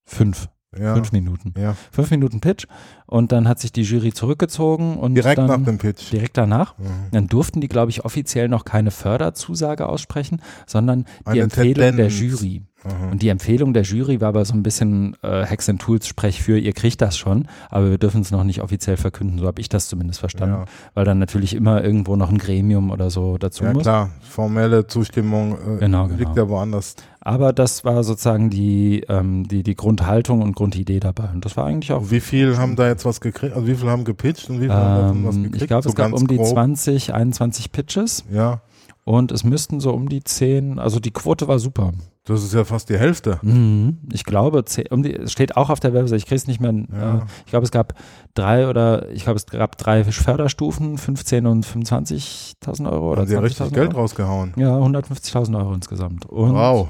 Fünf. 0.06 0.48
Ja. 0.80 0.94
Fünf 0.96 1.12
Minuten. 1.12 1.54
ja. 1.58 1.76
Fünf 1.92 2.12
Minuten 2.12 2.40
Pitch. 2.40 2.66
Und 3.06 3.32
dann 3.32 3.48
hat 3.48 3.60
sich 3.60 3.72
die 3.72 3.84
Jury 3.84 4.12
zurückgezogen 4.14 4.98
und 4.98 5.16
Direkt 5.16 5.38
dann, 5.38 5.48
nach 5.48 5.64
dem 5.64 5.78
Pitch. 5.78 6.12
direkt 6.12 6.38
danach. 6.38 6.78
Mhm. 6.78 6.86
Dann 7.12 7.28
durften 7.28 7.62
die, 7.62 7.68
glaube 7.68 7.90
ich, 7.92 8.04
offiziell 8.06 8.50
noch 8.50 8.66
keine 8.66 8.92
Förderzusage 8.92 9.88
aussprechen, 9.88 10.42
sondern 10.66 11.06
die 11.26 11.30
Eine 11.32 11.42
Empfehlung 11.42 11.74
der 11.76 12.10
Tendenz. 12.10 12.20
Jury. 12.20 12.62
Aha. 12.84 13.10
Und 13.12 13.22
die 13.22 13.30
Empfehlung 13.30 13.74
der 13.74 13.84
Jury 13.84 14.22
war 14.22 14.30
aber 14.30 14.46
so 14.46 14.54
ein 14.54 14.62
bisschen 14.64 15.16
äh, 15.24 15.46
Hacks 15.46 15.68
and 15.68 15.82
Tools 15.82 16.08
Sprech 16.08 16.42
für, 16.44 16.58
ihr 16.60 16.74
kriegt 16.74 17.02
das 17.02 17.18
schon, 17.18 17.48
aber 17.70 17.90
wir 17.90 17.98
dürfen 17.98 18.22
es 18.22 18.30
noch 18.32 18.44
nicht 18.44 18.62
offiziell 18.62 18.98
verkünden, 18.98 19.40
so 19.40 19.48
habe 19.48 19.60
ich 19.60 19.68
das 19.68 19.88
zumindest 19.88 20.20
verstanden, 20.20 20.56
Ja. 20.60 20.66
weil 20.94 21.04
dann 21.04 21.18
natürlich 21.20 21.56
immer 21.56 21.84
irgendwo 21.84 22.16
noch 22.16 22.30
ein 22.30 22.38
Gremium 22.38 22.92
oder 22.92 23.10
so 23.10 23.38
dazu 23.38 23.64
Ja 23.64 23.74
muss. 23.74 23.82
klar, 23.84 24.12
formelle 24.22 24.86
Zustimmung 24.88 25.54
äh, 25.54 25.80
Genau, 25.80 26.08
genau. 26.08 26.20
liegt 26.20 26.38
ja 26.38 26.48
woanders. 26.48 26.96
Aber 27.20 27.52
das 27.52 27.84
war 27.84 28.04
sozusagen 28.04 28.50
die, 28.50 29.04
ähm, 29.10 29.48
die, 29.48 29.64
die 29.64 29.76
Grundhaltung 29.76 30.42
und 30.42 30.56
Grundidee 30.56 31.02
dabei. 31.02 31.30
Und 31.34 31.44
das 31.44 31.58
war 31.58 31.66
eigentlich 31.66 31.92
auch. 31.92 32.10
Wie 32.10 32.22
viel 32.22 32.58
haben 32.58 32.78
da 32.78 32.88
jetzt 32.88 33.04
was 33.04 33.20
gekriegt? 33.20 33.54
Also 33.54 33.68
wie 33.68 33.76
viel 33.76 33.90
haben 33.90 34.06
gepitcht 34.06 34.50
und 34.50 34.58
wie 34.62 34.66
viel 34.66 34.72
haben 34.74 35.02
davon 35.02 35.26
was 35.26 35.36
Ähm, 35.36 35.44
gekriegt? 35.44 35.62
ich 35.64 35.68
glaube, 35.68 35.84
So 35.84 35.90
es 35.90 35.96
gab 35.96 36.14
um 36.14 36.26
die 36.28 36.38
grob. 36.38 36.48
20, 36.48 37.14
21 37.14 37.72
Pitches 37.74 38.24
Ja, 38.32 38.62
und 39.04 39.32
es 39.34 39.44
müssten 39.44 39.82
so 39.82 39.92
um 39.92 40.08
die 40.08 40.24
10, 40.24 40.80
also 40.80 41.00
die 41.02 41.12
Quote 41.12 41.48
war 41.50 41.60
super. 41.60 41.92
Das 42.28 42.44
ist 42.44 42.54
ja 42.54 42.64
fast 42.66 42.90
die 42.90 42.98
Hälfte. 42.98 43.40
Mhm. 43.42 43.98
Ich 44.12 44.24
glaube, 44.24 44.64
10, 44.66 44.88
um 44.92 45.02
die, 45.04 45.16
es 45.16 45.32
steht 45.32 45.58
auch 45.58 45.70
auf 45.70 45.80
der 45.80 45.94
Website, 45.94 46.20
ich 46.20 46.26
kriege 46.26 46.36
es 46.36 46.48
nicht 46.48 46.60
mehr. 46.60 46.74
Ja. 46.92 47.18
Äh, 47.20 47.22
ich 47.46 47.52
glaube, 47.52 47.64
es 47.66 47.72
gab 47.72 47.94
drei 48.34 48.68
oder 48.70 49.10
ich 49.10 49.24
glaube, 49.24 49.38
es 49.38 49.46
gab 49.46 49.78
drei 49.78 50.04
Förderstufen, 50.04 50.98
15 50.98 51.46
und 51.48 51.66
25.000 51.66 52.92
Euro 52.92 53.12
oder 53.12 53.22
Haben 53.22 53.28
sie 53.28 53.34
ja 53.34 53.40
richtig 53.40 53.68
20.000 53.68 53.74
Geld 53.74 53.90
Euro. 53.92 54.02
rausgehauen. 54.02 54.54
Ja, 54.58 54.78
150.000 54.78 55.58
Euro 55.58 55.74
insgesamt. 55.74 56.26
Und 56.26 56.54
Wow. 56.54 56.90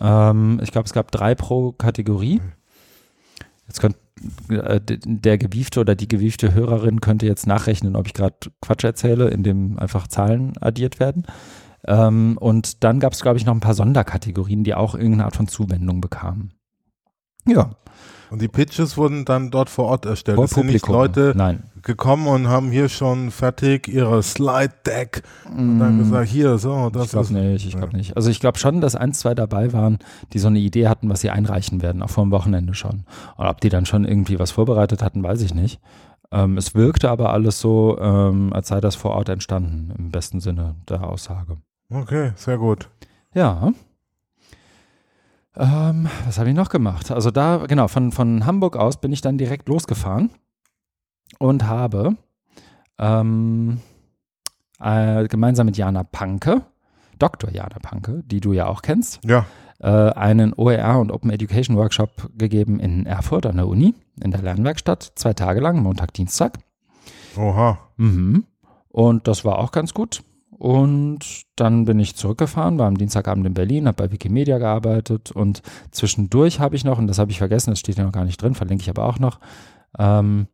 Ähm, 0.00 0.60
ich 0.62 0.72
glaube, 0.72 0.86
es 0.86 0.92
gab 0.92 1.12
drei 1.12 1.34
pro 1.34 1.72
Kategorie. 1.72 2.40
Jetzt 3.68 3.80
könnte 3.80 3.98
äh, 4.48 4.80
der 4.80 5.38
gewiefte 5.38 5.80
oder 5.80 5.94
die 5.94 6.08
gewiefte 6.08 6.54
Hörerin 6.54 7.00
könnte 7.00 7.26
jetzt 7.26 7.46
nachrechnen, 7.46 7.94
ob 7.96 8.06
ich 8.06 8.14
gerade 8.14 8.34
Quatsch 8.60 8.84
erzähle, 8.84 9.28
indem 9.28 9.78
einfach 9.78 10.08
Zahlen 10.08 10.52
addiert 10.60 10.98
werden. 11.00 11.24
Ähm, 11.86 12.36
und 12.38 12.82
dann 12.84 13.00
gab 13.00 13.12
es, 13.12 13.20
glaube 13.22 13.38
ich, 13.38 13.46
noch 13.46 13.54
ein 13.54 13.60
paar 13.60 13.74
Sonderkategorien, 13.74 14.64
die 14.64 14.74
auch 14.74 14.94
irgendeine 14.94 15.26
Art 15.26 15.36
von 15.36 15.48
Zuwendung 15.48 16.00
bekamen. 16.00 16.52
Ja, 17.46 17.72
Und 18.30 18.40
die 18.40 18.48
Pitches 18.48 18.96
wurden 18.96 19.24
dann 19.26 19.50
dort 19.50 19.68
vor 19.68 19.84
Ort 19.86 20.06
erstellt. 20.06 20.36
vor 20.36 20.44
Es 20.46 20.52
sind 20.52 20.66
nicht 20.66 20.86
Publikum. 20.86 20.94
Leute 20.94 21.34
Nein. 21.36 21.64
gekommen 21.82 22.26
und 22.26 22.48
haben 22.48 22.70
hier 22.70 22.88
schon 22.88 23.30
fertig 23.30 23.86
ihre 23.86 24.22
Slide 24.22 24.72
Deck 24.86 25.22
und 25.54 25.78
dann 25.78 25.96
Mm, 25.96 25.98
gesagt, 25.98 26.28
hier, 26.30 26.56
so, 26.56 26.88
das 26.88 27.04
ich 27.04 27.10
glaube 27.10 27.26
ist. 27.26 27.30
nicht, 27.32 27.66
ich 27.66 27.74
ja. 27.74 27.80
glaube 27.80 27.96
nicht. 27.96 28.16
Also 28.16 28.30
ich 28.30 28.40
glaube 28.40 28.58
schon, 28.58 28.80
dass 28.80 28.96
ein, 28.96 29.12
zwei 29.12 29.34
dabei 29.34 29.74
waren, 29.74 29.98
die 30.32 30.38
so 30.38 30.48
eine 30.48 30.58
Idee 30.58 30.88
hatten, 30.88 31.10
was 31.10 31.20
sie 31.20 31.28
einreichen 31.30 31.82
werden, 31.82 32.02
auch 32.02 32.10
vor 32.10 32.24
dem 32.24 32.30
Wochenende 32.30 32.72
schon. 32.74 33.04
Und 33.36 33.46
ob 33.46 33.60
die 33.60 33.68
dann 33.68 33.84
schon 33.84 34.06
irgendwie 34.06 34.38
was 34.38 34.52
vorbereitet 34.52 35.02
hatten, 35.02 35.22
weiß 35.22 35.42
ich 35.42 35.54
nicht. 35.54 35.78
Ähm, 36.32 36.56
es 36.56 36.74
wirkte 36.74 37.10
aber 37.10 37.30
alles 37.30 37.60
so, 37.60 37.98
ähm, 38.00 38.54
als 38.54 38.68
sei 38.68 38.80
das 38.80 38.96
vor 38.96 39.10
Ort 39.12 39.28
entstanden, 39.28 39.92
im 39.98 40.10
besten 40.10 40.40
Sinne 40.40 40.76
der 40.88 41.06
Aussage. 41.06 41.58
Okay, 41.90 42.32
sehr 42.36 42.58
gut. 42.58 42.88
Ja. 43.34 43.72
Ähm, 45.56 46.08
was 46.24 46.38
habe 46.38 46.48
ich 46.48 46.54
noch 46.54 46.68
gemacht? 46.68 47.10
Also 47.10 47.30
da, 47.30 47.58
genau, 47.68 47.88
von, 47.88 48.10
von 48.10 48.44
Hamburg 48.46 48.76
aus 48.76 49.00
bin 49.00 49.12
ich 49.12 49.20
dann 49.20 49.38
direkt 49.38 49.68
losgefahren 49.68 50.30
und 51.38 51.64
habe 51.66 52.16
ähm, 52.98 53.80
äh, 54.80 55.28
gemeinsam 55.28 55.66
mit 55.66 55.76
Jana 55.76 56.02
Panke, 56.02 56.62
Dr. 57.18 57.50
Jana 57.50 57.78
Panke, 57.80 58.22
die 58.24 58.40
du 58.40 58.52
ja 58.52 58.66
auch 58.66 58.82
kennst, 58.82 59.20
Ja, 59.24 59.46
äh, 59.78 59.88
einen 59.88 60.54
OER 60.54 60.98
und 60.98 61.12
Open 61.12 61.30
Education 61.30 61.76
Workshop 61.76 62.30
gegeben 62.36 62.80
in 62.80 63.06
Erfurt 63.06 63.46
an 63.46 63.56
der 63.56 63.68
Uni, 63.68 63.94
in 64.20 64.32
der 64.32 64.42
Lernwerkstatt, 64.42 65.12
zwei 65.14 65.34
Tage 65.34 65.60
lang, 65.60 65.80
Montag, 65.82 66.12
Dienstag. 66.14 66.58
oha. 67.36 67.78
Mhm. 67.96 68.44
Und 68.88 69.28
das 69.28 69.44
war 69.44 69.58
auch 69.58 69.70
ganz 69.72 69.94
gut. 69.94 70.22
Und 70.58 71.20
dann 71.56 71.84
bin 71.84 71.98
ich 71.98 72.14
zurückgefahren, 72.16 72.78
war 72.78 72.86
am 72.86 72.96
Dienstagabend 72.98 73.46
in 73.46 73.54
Berlin, 73.54 73.86
habe 73.86 74.04
bei 74.06 74.12
Wikimedia 74.12 74.58
gearbeitet 74.58 75.30
und 75.32 75.62
zwischendurch 75.90 76.60
habe 76.60 76.76
ich 76.76 76.84
noch, 76.84 76.98
und 76.98 77.06
das 77.06 77.18
habe 77.18 77.30
ich 77.30 77.38
vergessen, 77.38 77.70
das 77.70 77.80
steht 77.80 77.96
ja 77.98 78.04
noch 78.04 78.12
gar 78.12 78.24
nicht 78.24 78.40
drin, 78.40 78.54
verlinke 78.54 78.82
ich 78.82 78.90
aber 78.90 79.04
auch 79.04 79.18
noch, 79.18 79.40
ähm, 79.98 80.46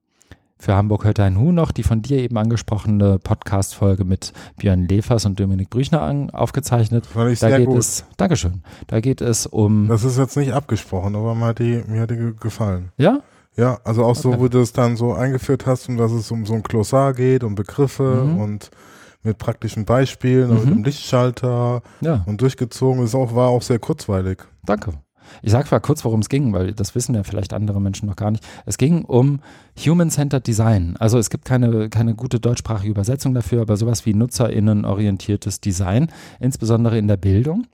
für 0.59 0.75
Hamburg 0.75 1.05
hört 1.05 1.21
ein 1.21 1.39
Hu 1.39 1.53
noch 1.53 1.71
die 1.73 1.83
von 1.83 2.03
dir 2.03 2.19
eben 2.19 2.37
angesprochene 2.37 3.19
Podcast-Folge 3.19 4.05
mit 4.05 4.33
Björn 4.59 4.87
Lefers 4.89 5.25
und 5.25 5.41
Dominik 5.41 5.71
Brüchner 5.71 6.03
an, 6.03 6.29
aufgezeichnet. 6.31 7.07
Fand 7.07 7.33
ich 7.33 7.39
Da 7.39 7.49
sehr 7.49 7.59
geht 7.61 7.67
gut. 7.69 7.79
es, 7.79 8.05
Dankeschön, 8.19 8.63
da 8.87 9.01
geht 9.01 9.21
es 9.23 9.47
um, 9.47 9.89
das 9.89 10.05
ist 10.05 10.19
jetzt 10.19 10.37
nicht 10.37 10.53
abgesprochen, 10.53 11.17
aber 11.17 11.35
mir 11.35 11.47
hat 11.47 11.59
die, 11.61 11.83
mir 11.87 12.03
hat 12.03 12.11
die 12.11 12.17
ge- 12.17 12.35
gefallen. 12.39 12.91
ja? 12.97 13.21
Ja, 13.57 13.79
also 13.85 14.05
auch 14.05 14.15
so, 14.15 14.29
Okay. 14.31 14.41
wo 14.41 14.49
du 14.49 14.61
es 14.61 14.73
dann 14.73 14.97
so 14.97 15.13
eingeführt 15.13 15.67
hast, 15.67 15.89
und 15.89 15.97
dass 15.97 16.13
es 16.13 16.31
um 16.31 16.47
so 16.47 16.55
ein 16.55 16.63
Glossar 16.63 17.13
geht, 17.15 17.43
um 17.43 17.55
Begriffe 17.57 18.25
Mhm. 18.27 18.39
und 18.41 18.71
mit 19.23 19.39
praktischen 19.39 19.85
Beispielen 19.85 20.51
und 20.51 20.59
Mhm. 20.61 20.65
mit 20.65 20.75
dem 20.79 20.85
Lichtschalter 20.85 21.83
Ja, 22.01 22.23
und 22.27 22.41
durchgezogen. 22.41 23.03
ist 23.05 23.15
auch, 23.15 23.35
war 23.35 23.49
auch 23.49 23.63
sehr 23.63 23.79
kurzweilig. 23.79 24.39
danke. 24.65 24.93
Ich 25.43 25.53
sage 25.53 25.69
mal 25.71 25.79
kurz, 25.79 26.05
worum 26.05 26.21
es 26.21 26.29
ging, 26.29 26.53
weil 26.53 26.73
das 26.73 26.97
wissen 26.97 27.15
ja 27.15 27.23
vielleicht 27.23 27.53
andere 27.53 27.81
Menschen 27.81 28.09
noch 28.09 28.17
gar 28.17 28.33
nicht. 28.33 28.45
Es 28.67 28.79
ging 28.79 29.05
um 29.05 29.39
Human-Centered 29.79 30.45
Design. 30.45 30.97
Also 30.99 31.19
es 31.19 31.31
gibt 31.31 31.45
keine, 31.45 31.89
keine 31.89 32.17
gute 32.17 32.41
deutschsprachige 32.41 32.91
Übersetzung 32.91 33.33
dafür, 33.33 33.61
aber 33.63 33.77
sowas 33.77 34.05
wie 34.07 34.15
nutzerinnenorientiertes 34.15 35.61
Design, 35.61 36.11
insbesondere 36.41 36.99
in 36.99 37.07
der 37.07 37.17
Bildung. 37.17 37.67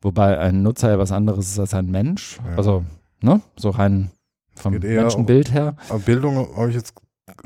Wobei 0.00 0.38
ein 0.38 0.62
Nutzer 0.62 0.90
ja 0.90 0.98
was 0.98 1.10
anderes 1.12 1.48
ist 1.50 1.58
als 1.58 1.74
ein 1.74 1.90
Mensch. 1.90 2.38
Ja. 2.48 2.56
Also, 2.56 2.84
ne, 3.20 3.40
so 3.56 3.70
rein 3.70 4.10
vom 4.54 4.74
Menschenbild 4.74 5.52
her. 5.52 5.74
Bildung 6.04 6.56
habe 6.56 6.68
ich 6.70 6.76
jetzt, 6.76 6.94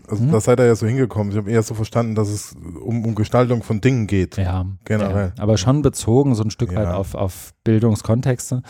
also 0.08 0.22
Mhm. 0.22 0.32
da 0.32 0.40
seid 0.40 0.60
ihr 0.60 0.66
ja 0.66 0.74
so 0.74 0.86
hingekommen. 0.86 1.30
Ich 1.32 1.38
habe 1.38 1.50
eher 1.50 1.62
so 1.62 1.74
verstanden, 1.74 2.14
dass 2.14 2.28
es 2.28 2.54
um, 2.80 3.04
um 3.04 3.14
Gestaltung 3.14 3.62
von 3.62 3.80
Dingen 3.80 4.06
geht. 4.06 4.36
Ja, 4.36 4.66
Generell. 4.84 5.32
Ja, 5.36 5.42
aber 5.42 5.56
schon 5.58 5.82
bezogen 5.82 6.34
so 6.34 6.42
ein 6.42 6.50
Stück 6.50 6.72
Ja. 6.72 6.78
weit 6.80 6.88
auf, 6.94 7.14
auf 7.14 7.52
Bildungskontexte. 7.64 8.62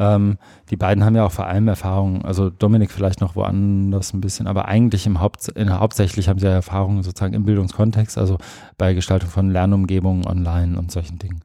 Ähm, 0.00 0.38
die 0.70 0.76
beiden 0.76 1.04
haben 1.04 1.16
ja 1.16 1.26
auch 1.26 1.32
vor 1.32 1.46
allem 1.46 1.66
Erfahrung, 1.66 2.24
also 2.24 2.50
Dominik 2.50 2.90
vielleicht 2.92 3.20
noch 3.20 3.34
woanders 3.34 4.14
ein 4.14 4.20
bisschen, 4.20 4.46
aber 4.46 4.66
eigentlich 4.66 5.06
im 5.06 5.20
Haupt, 5.20 5.48
in, 5.48 5.76
hauptsächlich 5.76 6.28
haben 6.28 6.38
sie 6.38 6.46
ja 6.46 6.52
Erfahrung 6.52 7.02
sozusagen 7.02 7.34
im 7.34 7.44
Bildungskontext, 7.44 8.16
also 8.16 8.38
bei 8.76 8.94
Gestaltung 8.94 9.28
von 9.28 9.50
Lernumgebungen 9.50 10.24
online 10.26 10.78
und 10.78 10.92
solchen 10.92 11.18
Dingen. 11.18 11.40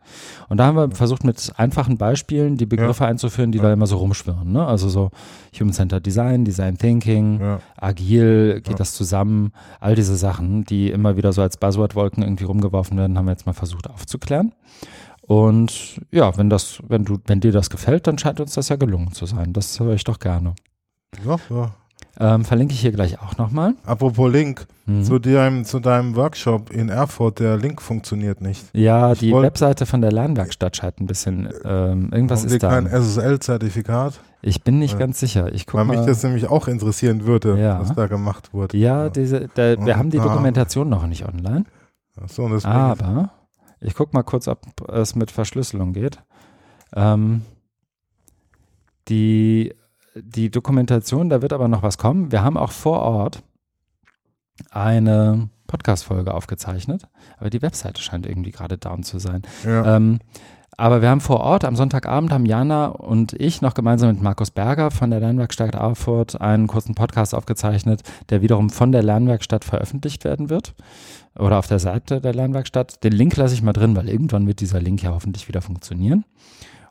Und 0.50 0.58
da 0.58 0.66
haben 0.68 0.76
wir 0.76 0.92
versucht, 0.92 1.24
mit 1.24 1.52
einfachen 1.58 1.98
Beispielen 1.98 2.58
die 2.58 2.68
Begriffe 2.68 3.06
einzuführen, 3.06 3.52
die 3.52 3.58
Ja. 3.58 3.64
da 3.66 3.74
immer 3.74 3.88
so 3.88 3.98
rumschwirren. 3.98 4.52
Ne? 4.52 4.64
Also 4.66 4.88
so 4.88 5.10
Human-Centered 5.60 6.06
Design, 6.06 6.46
Design 6.46 6.78
Thinking, 6.78 7.40
Ja. 7.40 7.60
agil, 7.76 8.56
geht 8.62 8.70
Ja. 8.70 8.76
das 8.76 8.94
zusammen, 8.94 9.52
all 9.80 9.96
diese 9.96 10.16
Sachen, 10.16 10.64
die 10.66 10.92
immer 10.92 11.18
wieder 11.18 11.34
so 11.34 11.42
als 11.42 11.58
Buzzword-Wolken 11.58 12.22
irgendwie 12.22 12.44
rumgeworfen 12.44 12.98
werden, 12.98 13.18
haben 13.18 13.26
wir 13.26 13.32
jetzt 13.32 13.48
mal 13.48 13.54
versucht 13.54 13.90
aufzuklären. 13.90 14.52
Und 15.28 16.02
ja, 16.12 16.36
wenn 16.38 16.50
das, 16.50 16.80
wenn 16.88 17.06
du, 17.06 17.18
wenn 17.26 17.40
dir 17.40 17.52
das 17.52 17.70
gefällt, 17.70 18.08
dann 18.08 18.18
scheint 18.18 18.40
uns 18.40 18.54
das 18.56 18.70
ja 18.70 18.76
gelungen 18.76 19.14
zu 19.14 19.26
sein. 19.26 19.54
Das 19.54 19.80
höre 19.80 19.94
ich 19.94 20.04
doch 20.04 20.20
gerne. 20.20 20.54
Ja, 21.26 21.38
ja. 21.50 21.72
Ähm, 22.20 22.46
verlinke 22.46 22.74
ich 22.74 22.82
hier 22.82 22.92
gleich 22.92 23.20
auch 23.22 23.38
nochmal. 23.38 23.74
Apropos 23.86 24.32
Link, 24.32 24.68
Mhm. 24.86 25.04
zu, 25.06 25.18
deinem, 25.18 25.64
zu 25.64 25.80
deinem 25.80 26.16
Workshop 26.18 26.70
in 26.70 26.90
Erfurt, 26.90 27.40
der 27.40 27.56
Link 27.58 27.82
funktioniert 27.82 28.42
nicht. 28.42 28.66
ja, 28.74 29.14
ich 29.14 29.20
die 29.20 29.32
Webseite 29.34 29.86
von 29.86 30.02
der 30.02 30.12
Lernwerkstatt 30.12 30.76
scheint 30.76 31.00
ein 31.00 31.08
bisschen, 31.08 31.48
ähm, 31.64 32.10
irgendwas 32.12 32.44
ist 32.44 32.62
da. 32.62 32.70
kein 32.70 32.86
SSL-Zertifikat? 32.88 34.20
Ich 34.42 34.62
bin 34.64 34.78
nicht 34.80 34.96
Äh, 34.96 35.00
ganz 35.00 35.20
sicher. 35.22 35.52
Ich 35.54 35.66
guck 35.66 35.80
Weil 35.80 35.86
mich 35.86 35.98
mal. 36.00 36.06
das 36.06 36.22
nämlich 36.22 36.50
auch 36.50 36.68
interessieren 36.68 37.26
würde, 37.26 37.58
Ja. 37.58 37.80
was 37.80 37.96
da 37.96 38.08
gemacht 38.08 38.54
wurde. 38.54 38.78
ja, 38.78 39.08
diese, 39.10 39.48
da, 39.56 39.84
wir 39.84 39.98
haben 39.98 40.10
die 40.10 40.20
Ah. 40.20 40.24
Dokumentation 40.24 40.90
noch 40.90 41.08
nicht 41.08 41.26
online. 41.26 41.64
Ach 42.22 42.28
So, 42.30 42.44
und 42.44 42.52
deswegen 42.52 42.74
Aber 42.74 43.30
ich 43.84 43.96
gucke 43.96 44.14
mal 44.14 44.24
kurz, 44.24 44.48
ob 44.48 44.90
es 44.90 45.16
mit 45.16 45.32
Verschlüsselung 45.32 45.94
geht. 45.94 46.20
Ähm, 46.96 47.44
die, 49.08 49.74
die 50.16 50.50
Dokumentation, 50.50 51.30
da 51.30 51.42
wird 51.42 51.54
aber 51.54 51.68
noch 51.68 51.84
was 51.84 51.98
kommen. 51.98 52.32
Wir 52.32 52.44
haben 52.44 52.58
auch 52.58 52.72
vor 52.72 53.02
Ort 53.02 53.44
eine 54.72 55.50
Podcast-Folge 55.68 56.34
aufgezeichnet, 56.34 57.08
aber 57.38 57.50
die 57.50 57.62
Webseite 57.62 58.02
scheint 58.02 58.26
irgendwie 58.26 58.52
gerade 58.52 58.78
down 58.78 59.04
zu 59.04 59.20
sein. 59.20 59.42
ja. 59.64 59.96
Ähm, 59.98 60.20
aber 60.78 61.02
wir 61.02 61.10
haben 61.10 61.22
vor 61.22 61.40
Ort 61.40 61.66
am 61.66 61.76
Sonntagabend 61.76 62.32
haben 62.32 62.46
Jana 62.46 62.88
und 62.88 63.34
ich 63.34 63.62
noch 63.62 63.74
gemeinsam 63.74 64.10
mit 64.10 64.22
Markus 64.22 64.52
Berger 64.52 64.92
von 64.92 65.10
der 65.10 65.20
Lernwerkstatt 65.20 65.76
Erfurt 65.76 66.40
einen 66.42 66.68
kurzen 66.68 66.96
Podcast 66.96 67.36
aufgezeichnet, 67.36 68.02
der 68.30 68.42
wiederum 68.42 68.70
von 68.70 68.92
der 68.92 69.04
Lernwerkstatt 69.04 69.64
veröffentlicht 69.64 70.24
werden 70.24 70.50
wird 70.50 70.74
oder 71.38 71.60
auf 71.60 71.68
der 71.68 71.80
Seite 71.80 72.22
der 72.22 72.34
Lernwerkstatt. 72.34 73.04
Den 73.04 73.14
Link 73.14 73.36
lasse 73.36 73.54
ich 73.54 73.62
mal 73.62 73.74
drin, 73.74 73.96
weil 73.96 74.10
irgendwann 74.10 74.48
wird 74.48 74.60
dieser 74.60 74.82
Link 74.82 75.04
ja 75.04 75.12
hoffentlich 75.12 75.48
wieder 75.48 75.62
funktionieren. 75.62 76.26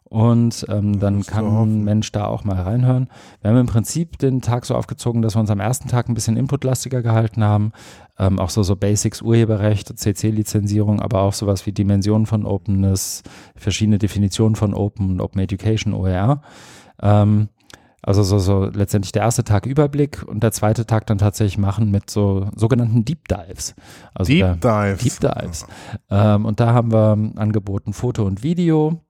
Und 0.05 0.67
ähm, 0.69 1.01
dann 1.01 1.23
kann 1.23 1.47
ein 1.47 1.85
Mensch 1.85 2.13
da 2.13 2.27
auch 2.27 2.45
mal 2.45 2.61
reinhören. 2.61 3.09
Wir 3.41 3.51
haben 3.51 3.59
im 3.59 3.67
Prinzip 3.67 4.19
den 4.19 4.43
Tag 4.43 4.67
so 4.67 4.75
aufgezogen, 4.75 5.23
dass 5.23 5.37
wir 5.37 5.41
uns 5.41 5.51
am 5.51 5.61
ersten 5.61 5.89
Tag 5.89 6.09
ein 6.09 6.15
bisschen 6.15 6.37
inputlastiger 6.37 7.03
gehalten 7.03 7.43
haben. 7.43 7.73
Ähm, 8.19 8.39
auch 8.39 8.51
so, 8.51 8.63
so 8.63 8.77
Basics, 8.77 9.23
Urheberrecht, 9.23 9.99
CC-Lizenzierung, 9.99 11.01
aber 11.01 11.23
auch 11.23 11.33
sowas 11.33 11.65
wie 11.65 11.73
Dimensionen 11.73 12.27
von 12.27 12.45
Openness, 12.45 13.23
verschiedene 13.57 13.99
Definitionen 13.99 14.55
von 14.55 14.75
Open 14.75 15.13
und 15.13 15.21
Open 15.23 15.41
Education, 15.41 15.95
OER. 15.95 16.43
Ähm, 17.01 17.49
also 18.05 18.25
so, 18.25 18.41
so 18.41 18.65
letztendlich 18.65 19.13
der 19.13 19.23
erste 19.23 19.45
Tag 19.45 19.65
Überblick 19.65 20.25
und 20.25 20.43
der 20.43 20.51
zweite 20.51 20.87
Tag 20.87 21.07
dann 21.07 21.19
tatsächlich 21.19 21.57
machen 21.57 21.93
mit 21.93 22.11
so 22.11 22.49
sogenannten 22.57 23.05
Deep 23.05 23.29
Dives. 23.29 23.77
Also 24.13 24.33
Deep 24.33 24.61
Dives. 24.61 25.03
Deep 25.03 25.21
Dives. 25.21 25.67
Ähm, 26.11 26.45
und 26.45 26.59
da 26.59 26.73
haben 26.73 26.93
wir 26.93 27.17
angeboten 27.37 27.93
Foto 27.93 28.25
und 28.25 28.43
Video, 28.43 29.01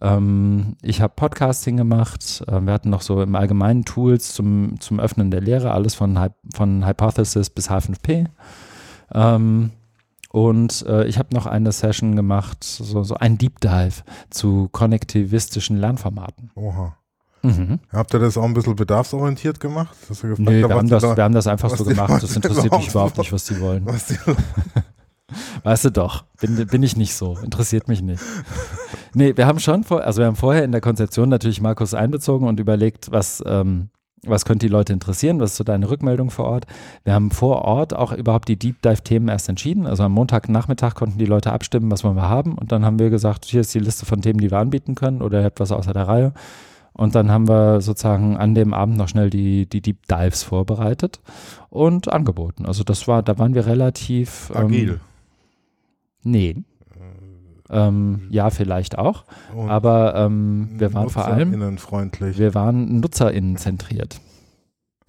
Ähm, 0.00 0.76
ich 0.82 1.00
habe 1.00 1.12
Podcasting 1.14 1.76
gemacht. 1.76 2.42
Äh, 2.46 2.60
wir 2.62 2.72
hatten 2.72 2.90
noch 2.90 3.02
so 3.02 3.22
im 3.22 3.34
Allgemeinen 3.34 3.84
Tools 3.84 4.32
zum, 4.34 4.80
zum 4.80 5.00
Öffnen 5.00 5.30
der 5.30 5.40
Lehre, 5.40 5.72
alles 5.72 5.94
von, 5.94 6.18
von 6.54 6.86
Hypothesis 6.86 7.50
bis 7.50 7.70
H5P. 7.70 8.26
Ähm, 9.12 9.70
und 10.30 10.86
äh, 10.86 11.06
ich 11.06 11.18
habe 11.18 11.34
noch 11.34 11.46
eine 11.46 11.72
Session 11.72 12.14
gemacht, 12.14 12.62
so, 12.62 13.02
so 13.02 13.16
ein 13.16 13.36
Deep 13.36 13.60
Dive 13.60 14.02
zu 14.30 14.68
konnektivistischen 14.70 15.76
Lernformaten. 15.76 16.50
Oha. 16.54 16.96
Mhm. 17.42 17.80
Habt 17.90 18.12
ihr 18.14 18.20
das 18.20 18.36
auch 18.36 18.44
ein 18.44 18.54
bisschen 18.54 18.76
bedarfsorientiert 18.76 19.60
gemacht? 19.60 19.96
Gefragt, 20.08 20.38
nee, 20.38 20.62
wir 20.62 20.68
haben, 20.68 20.88
das, 20.88 21.02
da, 21.02 21.16
wir 21.16 21.24
haben 21.24 21.34
das 21.34 21.46
einfach 21.46 21.74
so 21.74 21.84
gemacht. 21.84 22.22
Das 22.22 22.36
interessiert 22.36 22.72
mich 22.76 22.88
überhaupt 22.88 23.16
nicht, 23.16 23.32
was 23.32 23.44
die 23.44 23.58
wollen. 23.60 23.86
Was 23.86 24.06
die 24.08 24.18
weißt 25.64 25.86
du 25.86 25.90
doch, 25.90 26.24
bin, 26.40 26.66
bin 26.66 26.82
ich 26.82 26.96
nicht 26.96 27.14
so, 27.14 27.36
interessiert 27.42 27.88
mich 27.88 28.02
nicht. 28.02 28.22
Nee, 29.14 29.36
wir 29.36 29.46
haben 29.46 29.58
schon 29.58 29.84
vor, 29.84 30.02
also 30.02 30.20
wir 30.20 30.26
haben 30.26 30.36
vorher 30.36 30.64
in 30.64 30.72
der 30.72 30.80
Konzeption 30.80 31.28
natürlich 31.28 31.60
Markus 31.60 31.94
einbezogen 31.94 32.46
und 32.46 32.60
überlegt, 32.60 33.10
was, 33.10 33.42
ähm, 33.46 33.90
was 34.24 34.44
könnte 34.44 34.66
die 34.66 34.72
Leute 34.72 34.92
interessieren, 34.92 35.40
was 35.40 35.52
ist 35.52 35.56
so 35.56 35.64
deine 35.64 35.88
Rückmeldung 35.88 36.30
vor 36.30 36.44
Ort. 36.44 36.66
Wir 37.04 37.14
haben 37.14 37.30
vor 37.30 37.62
Ort 37.62 37.94
auch 37.94 38.12
überhaupt 38.12 38.48
die 38.48 38.58
Deep 38.58 38.82
Dive-Themen 38.82 39.28
erst 39.28 39.48
entschieden. 39.48 39.86
Also 39.86 40.02
am 40.02 40.12
Montagnachmittag 40.12 40.94
konnten 40.94 41.18
die 41.18 41.26
Leute 41.26 41.52
abstimmen, 41.52 41.90
was 41.90 42.04
wollen 42.04 42.16
wir 42.16 42.28
haben. 42.28 42.56
Und 42.56 42.70
dann 42.70 42.84
haben 42.84 42.98
wir 42.98 43.10
gesagt, 43.10 43.46
hier 43.46 43.62
ist 43.62 43.74
die 43.74 43.78
Liste 43.78 44.06
von 44.06 44.20
Themen, 44.20 44.38
die 44.38 44.50
wir 44.50 44.58
anbieten 44.58 44.94
können 44.94 45.22
oder 45.22 45.40
ihr 45.40 45.44
habt 45.46 45.60
was 45.60 45.72
außer 45.72 45.92
der 45.92 46.06
Reihe. 46.06 46.32
Und 46.92 47.14
dann 47.14 47.30
haben 47.30 47.48
wir 47.48 47.80
sozusagen 47.80 48.36
an 48.36 48.54
dem 48.54 48.74
Abend 48.74 48.96
noch 48.96 49.08
schnell 49.08 49.30
die, 49.30 49.66
die 49.66 49.80
Deep 49.80 50.06
Dives 50.06 50.42
vorbereitet 50.42 51.20
und 51.70 52.12
angeboten. 52.12 52.66
Also 52.66 52.84
das 52.84 53.08
war, 53.08 53.22
da 53.22 53.38
waren 53.38 53.54
wir 53.54 53.66
relativ 53.66 54.52
ähm, 54.54 54.66
agil. 54.66 54.90
Ähm, 54.90 55.00
nee. 56.22 56.56
Ähm, 57.70 58.26
ja, 58.30 58.50
vielleicht 58.50 58.98
auch. 58.98 59.24
Und 59.54 59.70
aber 59.70 60.14
ähm, 60.16 60.70
wir 60.72 60.92
waren 60.92 61.08
vor 61.08 61.26
allem 61.26 61.52
wir 61.52 62.54
waren 62.54 63.00
NutzerInnen 63.00 63.56
zentriert. 63.56 64.20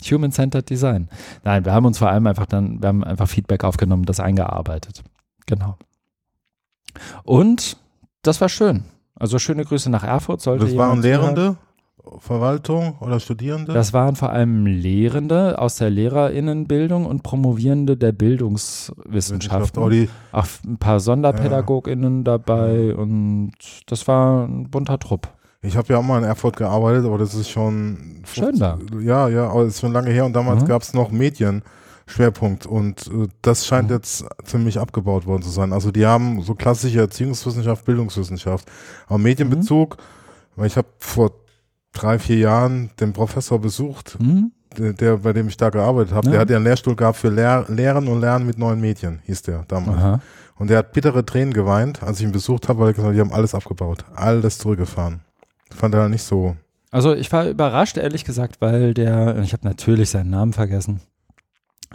Human-Centered 0.04 0.70
Design. 0.70 1.10
Nein, 1.44 1.66
wir 1.66 1.74
haben 1.74 1.86
uns 1.86 2.00
vor 2.00 2.10
allem 2.10 2.26
einfach 2.28 2.46
dann, 2.46 2.82
wir 2.82 2.88
haben 2.88 3.04
einfach 3.04 3.28
Feedback 3.28 3.64
aufgenommen, 3.64 4.06
das 4.06 4.20
eingearbeitet. 4.20 5.04
Genau. 5.46 5.78
Und 7.24 7.78
das 8.24 8.42
war 8.42 8.50
schön. 8.50 8.84
Also 9.16 9.38
schöne 9.38 9.64
Grüße 9.64 9.90
nach 9.90 10.04
Erfurt. 10.04 10.42
Sollte 10.42 10.66
das 10.66 10.76
waren 10.76 11.02
Lehrende? 11.02 11.58
Verwaltung 12.18 12.96
oder 13.00 13.20
Studierende? 13.20 13.74
Das 13.74 13.94
waren 13.94 14.16
vor 14.16 14.32
allem 14.32 14.66
Lehrende 14.66 15.60
aus 15.60 15.76
der 15.76 15.90
Lehrerinnenbildung 15.90 17.06
und 17.06 17.24
Promovierende 17.24 17.98
der 17.98 18.12
Bildungswissenschaften. 18.12 20.10
Auch, 20.32 20.46
ein 20.66 20.78
paar 20.78 21.00
SonderpädagogInnen 21.00 22.20
ja. 22.20 22.24
dabei 22.24 22.96
und 22.96 23.54
das 23.86 24.08
war 24.08 24.46
ein 24.46 24.70
bunter 24.70 25.00
Trupp. 25.00 25.30
Ich 25.64 25.78
habe 25.78 25.94
ja 25.94 26.00
auch 26.00 26.04
mal 26.04 26.18
in 26.18 26.24
Erfurt 26.24 26.58
gearbeitet, 26.58 27.06
aber 27.06 27.20
das 27.20 27.36
ist 27.36 27.50
schon. 27.50 28.24
Schön 28.26 28.58
da. 28.58 28.80
Ja, 29.00 29.30
ja, 29.30 29.50
aber 29.50 29.66
das 29.66 29.76
ist 29.76 29.82
schon 29.82 29.94
lange 29.94 30.10
her 30.10 30.26
und 30.26 30.34
damals 30.34 30.64
mhm. 30.64 30.68
gab 30.68 30.82
es 30.82 30.96
noch 30.96 31.12
Medienschwerpunkt 31.12 32.66
und 32.66 33.08
äh, 33.08 33.28
das 33.44 33.68
scheint 33.68 33.90
mhm. 33.90 33.96
jetzt 33.96 34.26
ziemlich 34.44 34.80
abgebaut 34.80 35.28
worden 35.28 35.44
zu 35.44 35.52
sein. 35.52 35.72
Also 35.72 35.92
die 35.92 36.06
haben 36.06 36.42
so 36.42 36.56
klassische 36.56 37.00
Erziehungswissenschaft, 37.00 37.86
Bildungswissenschaft, 37.86 38.72
aber 39.06 39.20
Medienbezug, 39.20 39.98
mhm. 39.98 40.02
weil 40.56 40.68
ich 40.68 40.78
habe 40.78 40.88
vor 40.98 41.32
drei, 41.94 42.20
vier 42.20 42.38
Jahren 42.38 42.90
den 43.00 43.14
Professor 43.14 43.60
besucht, 43.60 44.18
mhm. 44.20 44.52
der, 44.78 44.94
der, 44.94 45.18
bei 45.18 45.34
dem 45.34 45.48
ich 45.48 45.58
da 45.58 45.70
gearbeitet 45.70 46.14
habe. 46.14 46.28
Ja. 46.28 46.32
Der 46.32 46.42
hat 46.42 46.50
ja 46.50 46.56
einen 46.58 46.66
Lehrstuhl 46.66 46.96
gehabt 46.96 47.18
für 47.18 47.30
Lehr 47.30 47.66
Lehren 47.68 48.08
und 48.08 48.22
Lernen 48.22 48.46
mit 48.46 48.58
neuen 48.58 48.80
Medien, 48.80 49.20
hieß 49.26 49.42
der 49.44 49.64
damals. 49.68 49.98
Aha. 49.98 50.20
Und 50.58 50.70
der 50.70 50.80
hat 50.80 50.94
bittere 50.94 51.26
Tränen 51.26 51.54
geweint, 51.54 52.04
als 52.04 52.20
ich 52.20 52.26
ihn 52.26 52.32
besucht 52.32 52.70
habe, 52.70 52.80
weil 52.80 52.90
er 52.90 52.94
gesagt 52.94 53.08
hat, 53.10 53.16
die 53.16 53.22
haben 53.22 53.34
alles 53.34 53.56
abgebaut, 53.56 54.06
alles 54.16 54.60
zurückgefahren. 54.60 55.22
Fand 55.72 55.96
er 55.96 56.08
nicht 56.08 56.24
so. 56.24 56.56
Also 56.92 57.14
ich 57.16 57.32
war 57.32 57.48
überrascht, 57.48 57.98
ehrlich 57.98 58.26
gesagt, 58.26 58.60
weil 58.60 58.94
der, 58.94 59.40
ich 59.40 59.54
habe 59.54 59.66
natürlich 59.66 60.10
seinen 60.10 60.30
Namen 60.30 60.54
vergessen, 60.54 61.00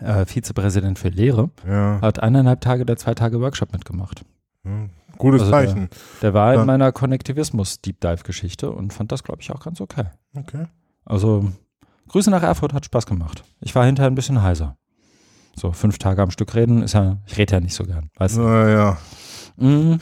äh, 0.01 0.25
Vizepräsident 0.25 0.99
für 0.99 1.09
Lehre, 1.09 1.51
ja. 1.67 2.01
hat 2.01 2.23
eineinhalb 2.23 2.61
Tage 2.61 2.85
der 2.87 2.97
zwei 2.97 3.15
Tage 3.15 3.41
Workshop 3.41 3.73
mitgemacht. 3.73 4.25
Ja, 4.65 4.89
Gutes 5.19 5.43
also 5.43 5.53
Zeichen. 5.53 5.89
Der, 6.21 6.33
der 6.33 6.35
war 6.35 6.55
in 6.55 6.67
meiner 6.67 6.93
Konnektivismus-Deep 6.93 8.01
Dive-Geschichte 8.01 8.71
und 8.71 8.93
fand 8.93 9.13
das, 9.13 9.23
glaube 9.23 9.43
ich, 9.43 9.51
auch 9.51 9.61
ganz 9.61 9.81
okay. 9.81 10.07
Okay. 10.37 10.67
Also, 11.05 11.51
Grüße 12.09 12.31
nach 12.31 12.43
Erfurt, 12.43 12.73
hat 12.73 12.85
Spaß 12.85 13.07
gemacht. 13.07 13.45
Ich 13.61 13.75
war 13.75 13.85
hinterher 13.85 14.11
ein 14.11 14.15
bisschen 14.15 14.43
heiser. 14.43 14.77
So, 15.55 15.73
fünf 15.73 15.99
Tage 15.99 16.23
am 16.23 16.31
Stück 16.31 16.55
reden 16.55 16.83
ist 16.83 16.93
ja, 16.93 17.19
ich 17.27 17.39
rede 17.39 17.55
ja 17.55 17.61
nicht 17.61 17.75
so 17.75 17.85
gern, 17.85 18.11
weißt 18.17 18.37
du? 18.37 18.43
Naja. 18.43 18.99
Mhm. 19.57 19.99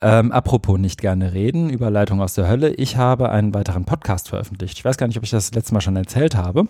Ähm, 0.00 0.32
apropos 0.32 0.78
nicht 0.78 1.00
gerne 1.00 1.32
reden, 1.32 1.70
Überleitung 1.70 2.20
aus 2.20 2.34
der 2.34 2.48
Hölle. 2.48 2.74
Ich 2.74 2.96
habe 2.96 3.30
einen 3.30 3.54
weiteren 3.54 3.84
Podcast 3.84 4.28
veröffentlicht. 4.28 4.76
Ich 4.76 4.84
weiß 4.84 4.98
gar 4.98 5.06
nicht, 5.06 5.16
ob 5.16 5.24
ich 5.24 5.30
das 5.30 5.54
letzte 5.54 5.72
Mal 5.72 5.80
schon 5.80 5.96
erzählt 5.96 6.36
habe. 6.36 6.68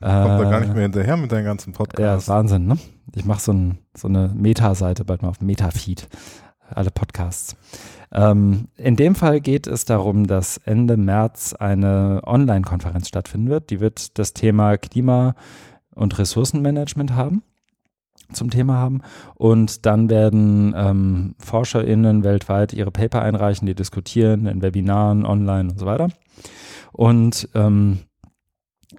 Kommt 0.00 0.40
äh, 0.40 0.44
da 0.44 0.50
gar 0.50 0.60
nicht 0.60 0.72
mehr 0.72 0.82
hinterher 0.82 1.16
mit 1.16 1.30
deinen 1.30 1.44
ganzen 1.44 1.72
Podcasts. 1.72 2.26
Ja, 2.26 2.34
Wahnsinn, 2.34 2.66
ne? 2.66 2.78
Ich 3.14 3.24
mache 3.24 3.40
so, 3.40 3.52
ein, 3.52 3.78
so 3.94 4.08
eine 4.08 4.32
Meta-Seite 4.34 5.04
bald 5.04 5.22
mal 5.22 5.28
auf 5.28 5.40
Meta-Feed. 5.40 6.08
Alle 6.70 6.90
Podcasts. 6.90 7.56
Ähm, 8.12 8.68
in 8.76 8.96
dem 8.96 9.14
Fall 9.14 9.40
geht 9.40 9.66
es 9.66 9.84
darum, 9.84 10.26
dass 10.26 10.56
Ende 10.58 10.96
März 10.96 11.54
eine 11.54 12.22
Online-Konferenz 12.24 13.08
stattfinden 13.08 13.48
wird. 13.50 13.70
Die 13.70 13.80
wird 13.80 14.18
das 14.18 14.32
Thema 14.32 14.78
Klima- 14.78 15.34
und 15.94 16.18
Ressourcenmanagement 16.18 17.12
haben 17.14 17.42
zum 18.32 18.50
Thema 18.50 18.74
haben. 18.74 19.02
Und 19.34 19.86
dann 19.86 20.08
werden 20.08 20.72
ähm, 20.76 21.34
ForscherInnen 21.38 22.24
weltweit 22.24 22.72
ihre 22.72 22.90
Paper 22.90 23.22
einreichen, 23.22 23.66
die 23.66 23.74
diskutieren 23.74 24.46
in 24.46 24.62
Webinaren, 24.62 25.26
online 25.26 25.70
und 25.70 25.78
so 25.78 25.86
weiter. 25.86 26.08
Und 26.92 27.48
ähm, 27.54 27.98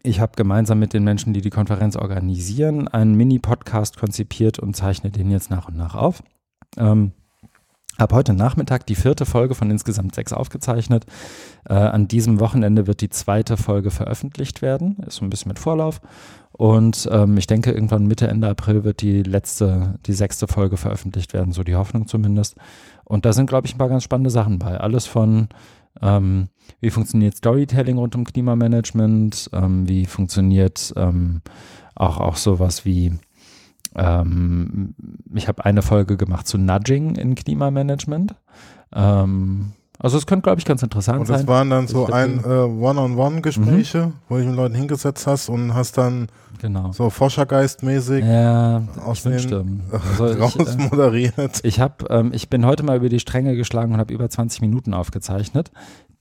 ich 0.03 0.19
habe 0.19 0.33
gemeinsam 0.35 0.79
mit 0.79 0.93
den 0.93 1.03
Menschen, 1.03 1.33
die 1.33 1.41
die 1.41 1.49
Konferenz 1.49 1.95
organisieren, 1.95 2.87
einen 2.87 3.15
Mini-Podcast 3.15 3.97
konzipiert 3.97 4.59
und 4.59 4.75
zeichne 4.75 5.11
den 5.11 5.29
jetzt 5.31 5.49
nach 5.49 5.67
und 5.67 5.77
nach 5.77 5.95
auf. 5.95 6.23
Ähm, 6.77 7.11
habe 7.99 8.15
heute 8.15 8.33
Nachmittag 8.33 8.85
die 8.87 8.95
vierte 8.95 9.25
Folge 9.25 9.53
von 9.53 9.69
insgesamt 9.69 10.15
sechs 10.15 10.33
aufgezeichnet. 10.33 11.05
Äh, 11.69 11.73
an 11.73 12.07
diesem 12.07 12.39
Wochenende 12.39 12.87
wird 12.87 13.01
die 13.01 13.09
zweite 13.09 13.57
Folge 13.57 13.91
veröffentlicht 13.91 14.61
werden. 14.61 14.97
Ist 15.05 15.17
so 15.17 15.25
ein 15.25 15.29
bisschen 15.29 15.49
mit 15.49 15.59
Vorlauf. 15.59 16.01
Und 16.53 17.07
ähm, 17.11 17.37
ich 17.37 17.47
denke, 17.47 17.71
irgendwann 17.71 18.07
Mitte, 18.07 18.27
Ende 18.27 18.49
April 18.49 18.83
wird 18.83 19.01
die 19.01 19.23
letzte, 19.23 19.99
die 20.05 20.13
sechste 20.13 20.47
Folge 20.47 20.77
veröffentlicht 20.77 21.33
werden, 21.33 21.51
so 21.51 21.63
die 21.63 21.75
Hoffnung 21.75 22.07
zumindest. 22.07 22.55
Und 23.03 23.25
da 23.25 23.33
sind, 23.33 23.47
glaube 23.47 23.67
ich, 23.67 23.75
ein 23.75 23.77
paar 23.77 23.89
ganz 23.89 24.03
spannende 24.03 24.29
Sachen 24.29 24.57
bei. 24.57 24.79
Alles 24.79 25.05
von 25.05 25.49
ähm, 26.01 26.49
wie 26.79 26.89
funktioniert 26.89 27.35
Storytelling 27.35 27.97
rund 27.97 28.15
um 28.15 28.23
Klimamanagement? 28.23 29.49
Ähm, 29.53 29.87
wie 29.87 30.05
funktioniert 30.05 30.93
ähm, 30.95 31.41
auch, 31.95 32.19
auch 32.19 32.35
sowas 32.35 32.85
wie, 32.85 33.13
ähm, 33.95 34.95
ich 35.33 35.47
habe 35.47 35.65
eine 35.65 35.81
Folge 35.81 36.17
gemacht 36.17 36.47
zu 36.47 36.57
Nudging 36.57 37.15
in 37.15 37.35
Klimamanagement. 37.35 38.35
Ähm, 38.93 39.73
also 40.03 40.17
es 40.17 40.25
könnte, 40.25 40.43
glaube 40.43 40.59
ich, 40.59 40.65
ganz 40.65 40.81
interessant 40.81 41.15
sein. 41.15 41.21
Und 41.21 41.29
das 41.29 41.41
sein. 41.41 41.47
waren 41.47 41.69
dann 41.69 41.87
so 41.87 42.07
ein 42.07 42.43
äh, 42.43 42.47
One-on-One-Gespräche, 42.47 44.07
mhm. 44.07 44.13
wo 44.27 44.35
du 44.35 44.41
dich 44.41 44.49
mit 44.49 44.57
Leuten 44.57 44.75
hingesetzt 44.75 45.27
hast 45.27 45.47
und 45.47 45.75
hast 45.75 45.97
dann 45.97 46.27
genau. 46.59 46.91
so 46.91 47.09
Forschergeistmäßig 47.09 48.25
ja, 48.25 48.81
aus 49.05 49.23
den 49.23 49.33
also 49.91 50.25
raus 50.25 50.55
ich, 50.57 50.67
äh, 50.67 50.89
moderiert. 50.89 51.59
Ich 51.63 51.79
habe, 51.79 52.05
ähm, 52.09 52.31
ich 52.33 52.49
bin 52.49 52.65
heute 52.65 52.83
mal 52.83 52.97
über 52.97 53.09
die 53.09 53.19
Stränge 53.19 53.55
geschlagen 53.55 53.93
und 53.93 53.99
habe 53.99 54.13
über 54.13 54.29
20 54.29 54.61
Minuten 54.61 54.93
aufgezeichnet. 54.93 55.71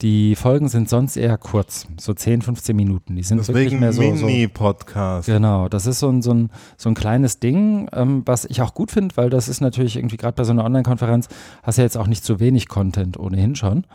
Die 0.01 0.35
Folgen 0.35 0.67
sind 0.67 0.89
sonst 0.89 1.15
eher 1.15 1.37
kurz, 1.37 1.87
so 1.99 2.13
10, 2.13 2.41
15 2.41 2.75
Minuten. 2.75 3.15
Die 3.15 3.23
sind 3.23 3.37
Deswegen 3.37 3.57
wirklich 3.59 3.79
mehr 3.79 3.93
so. 3.93 4.01
Mini-Podcast. 4.01 5.27
So, 5.27 5.33
genau, 5.33 5.69
das 5.69 5.85
ist 5.85 5.99
so 5.99 6.09
ein, 6.09 6.23
so 6.23 6.33
ein, 6.33 6.49
so 6.75 6.89
ein 6.89 6.95
kleines 6.95 7.39
Ding, 7.39 7.87
ähm, 7.93 8.23
was 8.25 8.45
ich 8.45 8.63
auch 8.63 8.73
gut 8.73 8.89
finde, 8.89 9.15
weil 9.15 9.29
das 9.29 9.47
ist 9.47 9.61
natürlich 9.61 9.97
irgendwie 9.97 10.17
gerade 10.17 10.33
bei 10.33 10.43
so 10.43 10.51
einer 10.53 10.65
Online-Konferenz, 10.65 11.27
hast 11.61 11.77
ja 11.77 11.83
jetzt 11.83 11.97
auch 11.97 12.07
nicht 12.07 12.25
so 12.25 12.39
wenig 12.39 12.67
Content 12.67 13.19
ohnehin 13.19 13.55
schon. 13.55 13.85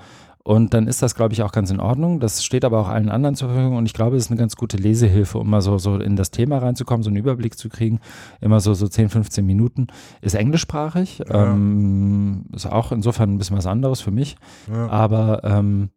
Und 0.46 0.74
dann 0.74 0.86
ist 0.86 1.02
das, 1.02 1.16
glaube 1.16 1.34
ich, 1.34 1.42
auch 1.42 1.50
ganz 1.50 1.72
in 1.72 1.80
Ordnung. 1.80 2.20
Das 2.20 2.44
steht 2.44 2.64
aber 2.64 2.78
auch 2.78 2.88
allen 2.88 3.08
anderen 3.08 3.34
zur 3.34 3.48
Verfügung 3.48 3.76
und 3.78 3.86
ich 3.86 3.94
glaube, 3.94 4.14
es 4.14 4.26
ist 4.26 4.30
eine 4.30 4.38
ganz 4.38 4.54
gute 4.54 4.76
Lesehilfe, 4.76 5.38
um 5.38 5.50
mal 5.50 5.60
so, 5.60 5.76
so 5.78 5.96
in 5.96 6.14
das 6.14 6.30
Thema 6.30 6.58
reinzukommen, 6.58 7.02
so 7.02 7.10
einen 7.10 7.16
Überblick 7.16 7.58
zu 7.58 7.68
kriegen. 7.68 7.98
Immer 8.40 8.60
so, 8.60 8.72
so 8.72 8.86
10, 8.86 9.08
15 9.08 9.44
Minuten. 9.44 9.88
Ist 10.20 10.36
englischsprachig, 10.36 11.24
ja. 11.28 11.50
ähm, 11.50 12.44
ist 12.54 12.70
auch 12.70 12.92
insofern 12.92 13.34
ein 13.34 13.38
bisschen 13.38 13.56
was 13.56 13.66
anderes 13.66 14.00
für 14.00 14.12
mich. 14.12 14.36
Ja. 14.70 14.88
Aber 14.88 15.42
ähm, 15.42 15.90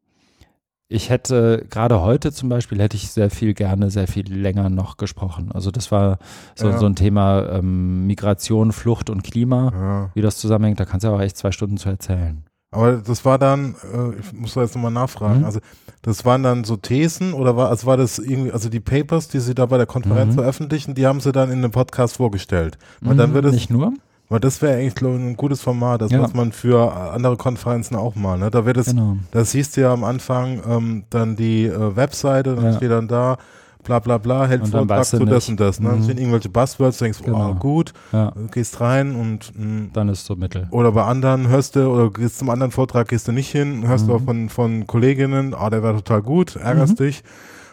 ich 0.92 1.12
hätte 1.12 1.66
gerade 1.70 2.02
heute 2.02 2.32
zum 2.32 2.50
Beispiel 2.50 2.82
hätte 2.82 2.98
ich 2.98 3.12
sehr 3.12 3.30
viel 3.30 3.54
gerne 3.54 3.92
sehr 3.92 4.08
viel 4.08 4.32
länger 4.34 4.70
noch 4.70 4.98
gesprochen. 4.98 5.52
Also 5.54 5.70
das 5.70 5.92
war 5.92 6.18
so, 6.56 6.70
ja. 6.70 6.78
so 6.80 6.88
ein 6.88 6.96
Thema 6.96 7.48
ähm, 7.50 8.08
Migration, 8.08 8.72
Flucht 8.72 9.12
und 9.12 9.24
Klima, 9.24 9.72
ja. 9.72 10.10
wie 10.16 10.22
das 10.22 10.38
zusammenhängt. 10.38 10.80
Da 10.80 10.86
kannst 10.86 11.04
du 11.04 11.10
aber 11.10 11.22
echt 11.22 11.38
zwei 11.38 11.52
Stunden 11.52 11.78
zu 11.78 11.90
erzählen. 11.90 12.44
Aber 12.72 12.98
das 12.98 13.24
war 13.24 13.38
dann, 13.38 13.76
äh, 13.94 14.20
ich 14.20 14.34
muss 14.34 14.56
da 14.56 14.62
jetzt 14.62 14.76
nochmal 14.76 14.92
nachfragen, 14.92 15.40
mhm. 15.40 15.46
also 15.46 15.60
das 16.04 16.24
waren 16.26 16.44
dann 16.44 16.64
so 16.64 16.76
Thesen 16.76 17.34
oder 17.34 17.56
war, 17.56 17.70
also 17.70 17.88
war 17.88 17.98
das 17.98 18.20
irgendwie, 18.20 18.52
also 18.52 18.70
die 18.70 18.80
Papers, 18.80 19.28
die 19.28 19.40
sie 19.40 19.56
da 19.56 19.66
bei 19.66 19.78
der 19.78 19.88
Konferenz 19.88 20.34
mhm. 20.34 20.40
veröffentlichen, 20.40 20.94
die 20.94 21.08
haben 21.08 21.20
sie 21.20 21.32
dann 21.32 21.52
in 21.52 21.60
einem 21.60 21.72
Podcast 21.72 22.18
vorgestellt. 22.18 22.78
Weil 23.02 23.14
mhm, 23.14 23.18
dann 23.18 23.34
wird 23.34 23.46
es, 23.46 23.54
nicht 23.54 23.70
nur? 23.72 23.94
Weil 24.30 24.40
das 24.40 24.62
wäre 24.62 24.78
eigentlich, 24.78 24.96
ich, 24.96 25.02
ein 25.02 25.36
gutes 25.38 25.62
Format, 25.62 26.02
das 26.02 26.12
Ja. 26.12 26.22
was 26.22 26.34
man 26.34 26.52
für 26.52 26.94
andere 26.96 27.36
Konferenzen 27.36 27.96
auch 27.96 28.14
mal, 28.16 28.38
ne? 28.38 28.52
Da 28.52 28.66
wird 28.66 28.78
es, 28.78 28.88
Genau. 28.88 29.18
das 29.32 29.52
siehst 29.52 29.76
du 29.76 29.82
ja 29.82 29.92
am 29.92 30.04
Anfang, 30.04 30.62
ähm, 30.70 31.04
dann 31.10 31.36
die 31.36 31.66
äh, 31.66 31.96
Webseite, 31.96 32.56
dann 32.56 32.66
Ja. 32.66 32.74
steht 32.74 32.92
dann 32.92 33.08
da, 33.08 33.38
bla 33.84 33.98
bla 33.98 34.20
bla, 34.20 34.46
hält 34.46 34.62
Und 34.62 34.74
dann 34.74 34.88
Vortrag 34.88 35.10
du 35.10 35.18
zu 35.18 35.26
das 35.26 35.50
und 35.50 35.60
das. 35.60 35.80
Ne? 35.80 35.90
Dann 35.90 36.00
Mhm. 36.00 36.04
stehen 36.04 36.18
irgendwelche 36.20 36.50
Buzzwords, 36.50 37.00
denkst, 37.00 37.24
Genau. 37.24 37.52
oh 37.52 37.54
gut, 37.56 37.94
Ja, 38.12 38.30
du 38.32 38.48
gehst 38.50 38.80
rein 38.82 39.16
und 39.16 39.52
mh, 39.58 39.90
dann 39.94 40.10
ist 40.10 40.26
so 40.26 40.36
Mittel. 40.36 40.68
oder 40.70 40.92
bei 40.92 41.06
anderen 41.06 41.48
hörst 41.48 41.76
du, 41.76 41.88
oder 41.92 42.12
gehst 42.12 42.38
zum 42.38 42.52
anderen 42.52 42.72
Vortrag, 42.72 43.08
gehst 43.08 43.28
du 43.28 43.32
nicht 43.32 43.50
hin, 43.52 43.88
hörst 43.88 44.08
du 44.08 44.12
Mhm. 44.12 44.16
auch 44.18 44.22
von, 44.22 44.50
von 44.50 44.86
Kolleginnen, 44.86 45.56
ah, 45.56 45.72
der 45.72 45.82
war 45.82 45.94
total 45.94 46.22
gut, 46.22 46.56
ärgerst 46.56 47.00
Mhm. 47.00 47.04
dich. 47.06 47.24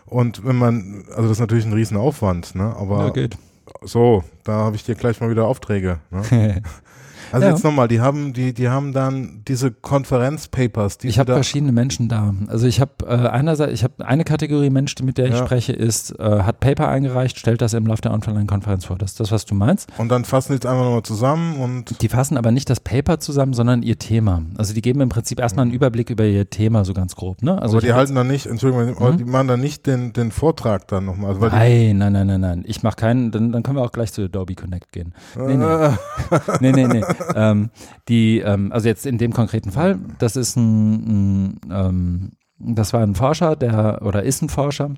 Und 0.07 0.47
wenn 0.47 0.57
man, 0.57 1.05
also 1.11 1.23
das 1.23 1.33
ist 1.33 1.41
natürlich 1.41 1.67
ein 1.67 1.73
Riesenaufwand, 1.75 2.55
ne? 2.55 2.75
Aber 2.79 3.05
Ja, 3.05 3.11
geht. 3.11 3.37
So, 3.83 4.25
da 4.45 4.53
habe 4.53 4.77
ich 4.77 4.85
dir 4.85 4.95
gleich 4.95 5.21
mal 5.21 5.31
wieder 5.31 5.47
Aufträge. 5.47 6.01
Ne? 6.11 6.63
Also 7.33 7.47
Ja. 7.47 7.53
jetzt 7.53 7.65
nochmal, 7.65 7.89
die 7.89 8.01
haben, 8.01 8.33
die, 8.33 8.53
die 8.55 8.69
haben 8.69 8.93
dann 8.93 9.43
diese 9.49 9.71
Konferenzpapers, 9.71 10.99
die 10.99 11.09
Ich 11.09 11.19
habe 11.19 11.33
verschiedene 11.35 11.73
Menschen 11.73 12.09
da. 12.09 12.35
Also 12.49 12.67
ich 12.67 12.81
habe 12.81 12.93
äh, 13.07 13.29
einerseits, 13.29 13.73
ich 13.73 13.85
habe 13.85 14.07
eine 14.07 14.25
Kategorie 14.25 14.71
Mensch, 14.71 14.95
mit 15.03 15.19
der 15.19 15.27
ich 15.27 15.33
Ja. 15.35 15.45
spreche, 15.45 15.73
ist, 15.73 16.19
äh, 16.19 16.23
hat 16.43 16.61
Paper 16.61 16.89
eingereicht, 16.89 17.39
stellt 17.39 17.61
das 17.61 17.75
im 17.75 17.87
Laufe 17.87 18.03
der 18.03 18.13
Online-Konferenz 18.13 18.85
vor. 18.87 18.97
Das 18.99 19.13
ist 19.13 19.21
das, 19.21 19.31
was 19.33 19.45
du 19.45 19.55
meinst. 19.55 19.89
und 19.99 20.09
dann 20.09 20.25
fassen 20.25 20.53
die 20.53 20.55
jetzt 20.55 20.67
einfach 20.67 20.85
nochmal 20.85 21.03
zusammen 21.03 21.57
und 21.57 22.01
Die 22.03 22.09
fassen 22.09 22.37
aber 22.37 22.51
nicht 22.51 22.71
das 22.71 22.81
Paper 22.81 23.19
zusammen, 23.21 23.53
sondern 23.55 23.83
ihr 23.83 23.99
Thema. 23.99 24.43
Also 24.57 24.75
die 24.75 24.83
geben 24.83 25.01
im 25.01 25.09
Prinzip 25.09 25.41
erstmal 25.41 25.65
einen 25.65 25.73
Überblick 25.75 26.11
über 26.11 26.25
ihr 26.25 26.49
Thema, 26.49 26.85
so 26.85 26.95
ganz 26.95 27.15
grob. 27.17 27.43
Ne? 27.43 27.61
Also 27.61 27.79
aber 27.79 27.87
die 27.87 27.93
halten 27.93 28.15
dann 28.15 28.27
nicht, 28.29 28.47
Entschuldigung, 28.47 28.87
Mhm. 29.13 29.17
die 29.19 29.25
machen 29.25 29.49
dann 29.49 29.61
nicht 29.61 29.87
den, 29.87 30.13
den 30.13 30.31
Vortrag 30.31 30.89
dann 30.89 31.05
nochmal. 31.05 31.31
Also 31.35 31.47
Nein, 31.49 31.99
nein, 31.99 32.13
nein, 32.13 32.27
nein, 32.27 32.41
nein. 32.41 32.65
Ich 32.67 32.83
mache 32.83 32.97
keinen, 32.97 33.31
dann, 33.31 33.53
dann 33.53 33.63
können 33.63 33.77
wir 33.77 33.83
auch 33.85 33.93
gleich 33.93 34.13
zu 34.13 34.23
Adobe 34.23 34.55
Connect 34.55 34.93
gehen. 34.93 35.13
Nee, 35.37 35.57
nee. 35.57 35.67
Nee, 36.61 36.73
nee, 36.73 36.87
nee. 36.87 37.05
Ähm, 37.35 37.71
die, 38.09 38.39
ähm, 38.41 38.73
also 38.73 38.89
jetzt 38.89 39.07
in 39.07 39.19
dem 39.19 39.33
konkreten 39.33 39.71
Fall, 39.71 39.99
das 40.19 40.37
ist 40.37 40.57
ein, 40.57 41.55
ein 41.55 41.61
ähm, 41.71 42.31
das 42.59 42.93
war 42.93 43.03
ein 43.03 43.15
Forscher, 43.15 43.57
der, 43.57 44.01
oder 44.03 44.23
ist 44.23 44.43
ein 44.43 44.49
Forscher, 44.49 44.95